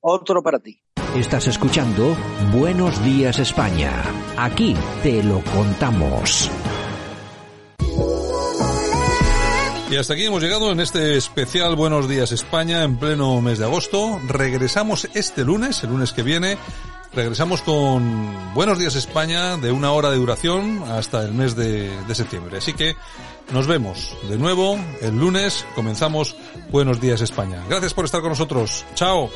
Otro 0.00 0.42
para 0.42 0.58
ti. 0.58 0.80
Estás 1.16 1.46
escuchando 1.46 2.16
Buenos 2.52 3.02
Días 3.04 3.38
España. 3.38 4.02
Aquí 4.36 4.76
te 5.02 5.22
lo 5.22 5.42
contamos. 5.44 6.50
Y 9.90 9.96
hasta 9.96 10.14
aquí 10.14 10.24
hemos 10.24 10.42
llegado 10.42 10.72
en 10.72 10.80
este 10.80 11.16
especial 11.16 11.76
Buenos 11.76 12.08
Días 12.08 12.32
España 12.32 12.82
en 12.82 12.96
pleno 12.96 13.40
mes 13.40 13.58
de 13.58 13.66
agosto. 13.66 14.20
Regresamos 14.26 15.08
este 15.14 15.44
lunes, 15.44 15.82
el 15.84 15.90
lunes 15.90 16.12
que 16.12 16.24
viene. 16.24 16.58
Regresamos 17.14 17.62
con 17.62 18.54
Buenos 18.54 18.78
Días 18.80 18.96
España 18.96 19.56
de 19.56 19.70
una 19.70 19.92
hora 19.92 20.10
de 20.10 20.16
duración 20.16 20.82
hasta 20.88 21.22
el 21.22 21.32
mes 21.32 21.54
de, 21.54 21.90
septiembre. 22.14 22.58
Así 22.58 22.72
que 22.72 22.96
nos 23.52 23.68
vemos 23.68 24.16
de 24.28 24.36
nuevo 24.38 24.76
el 25.02 25.16
lunes. 25.16 25.64
Comenzamos 25.76 26.36
Buenos 26.70 27.00
Días 27.00 27.20
España. 27.20 27.62
Gracias 27.68 27.94
por 27.94 28.06
estar 28.06 28.20
con 28.20 28.30
nosotros. 28.30 28.84
Chao. 28.96 29.30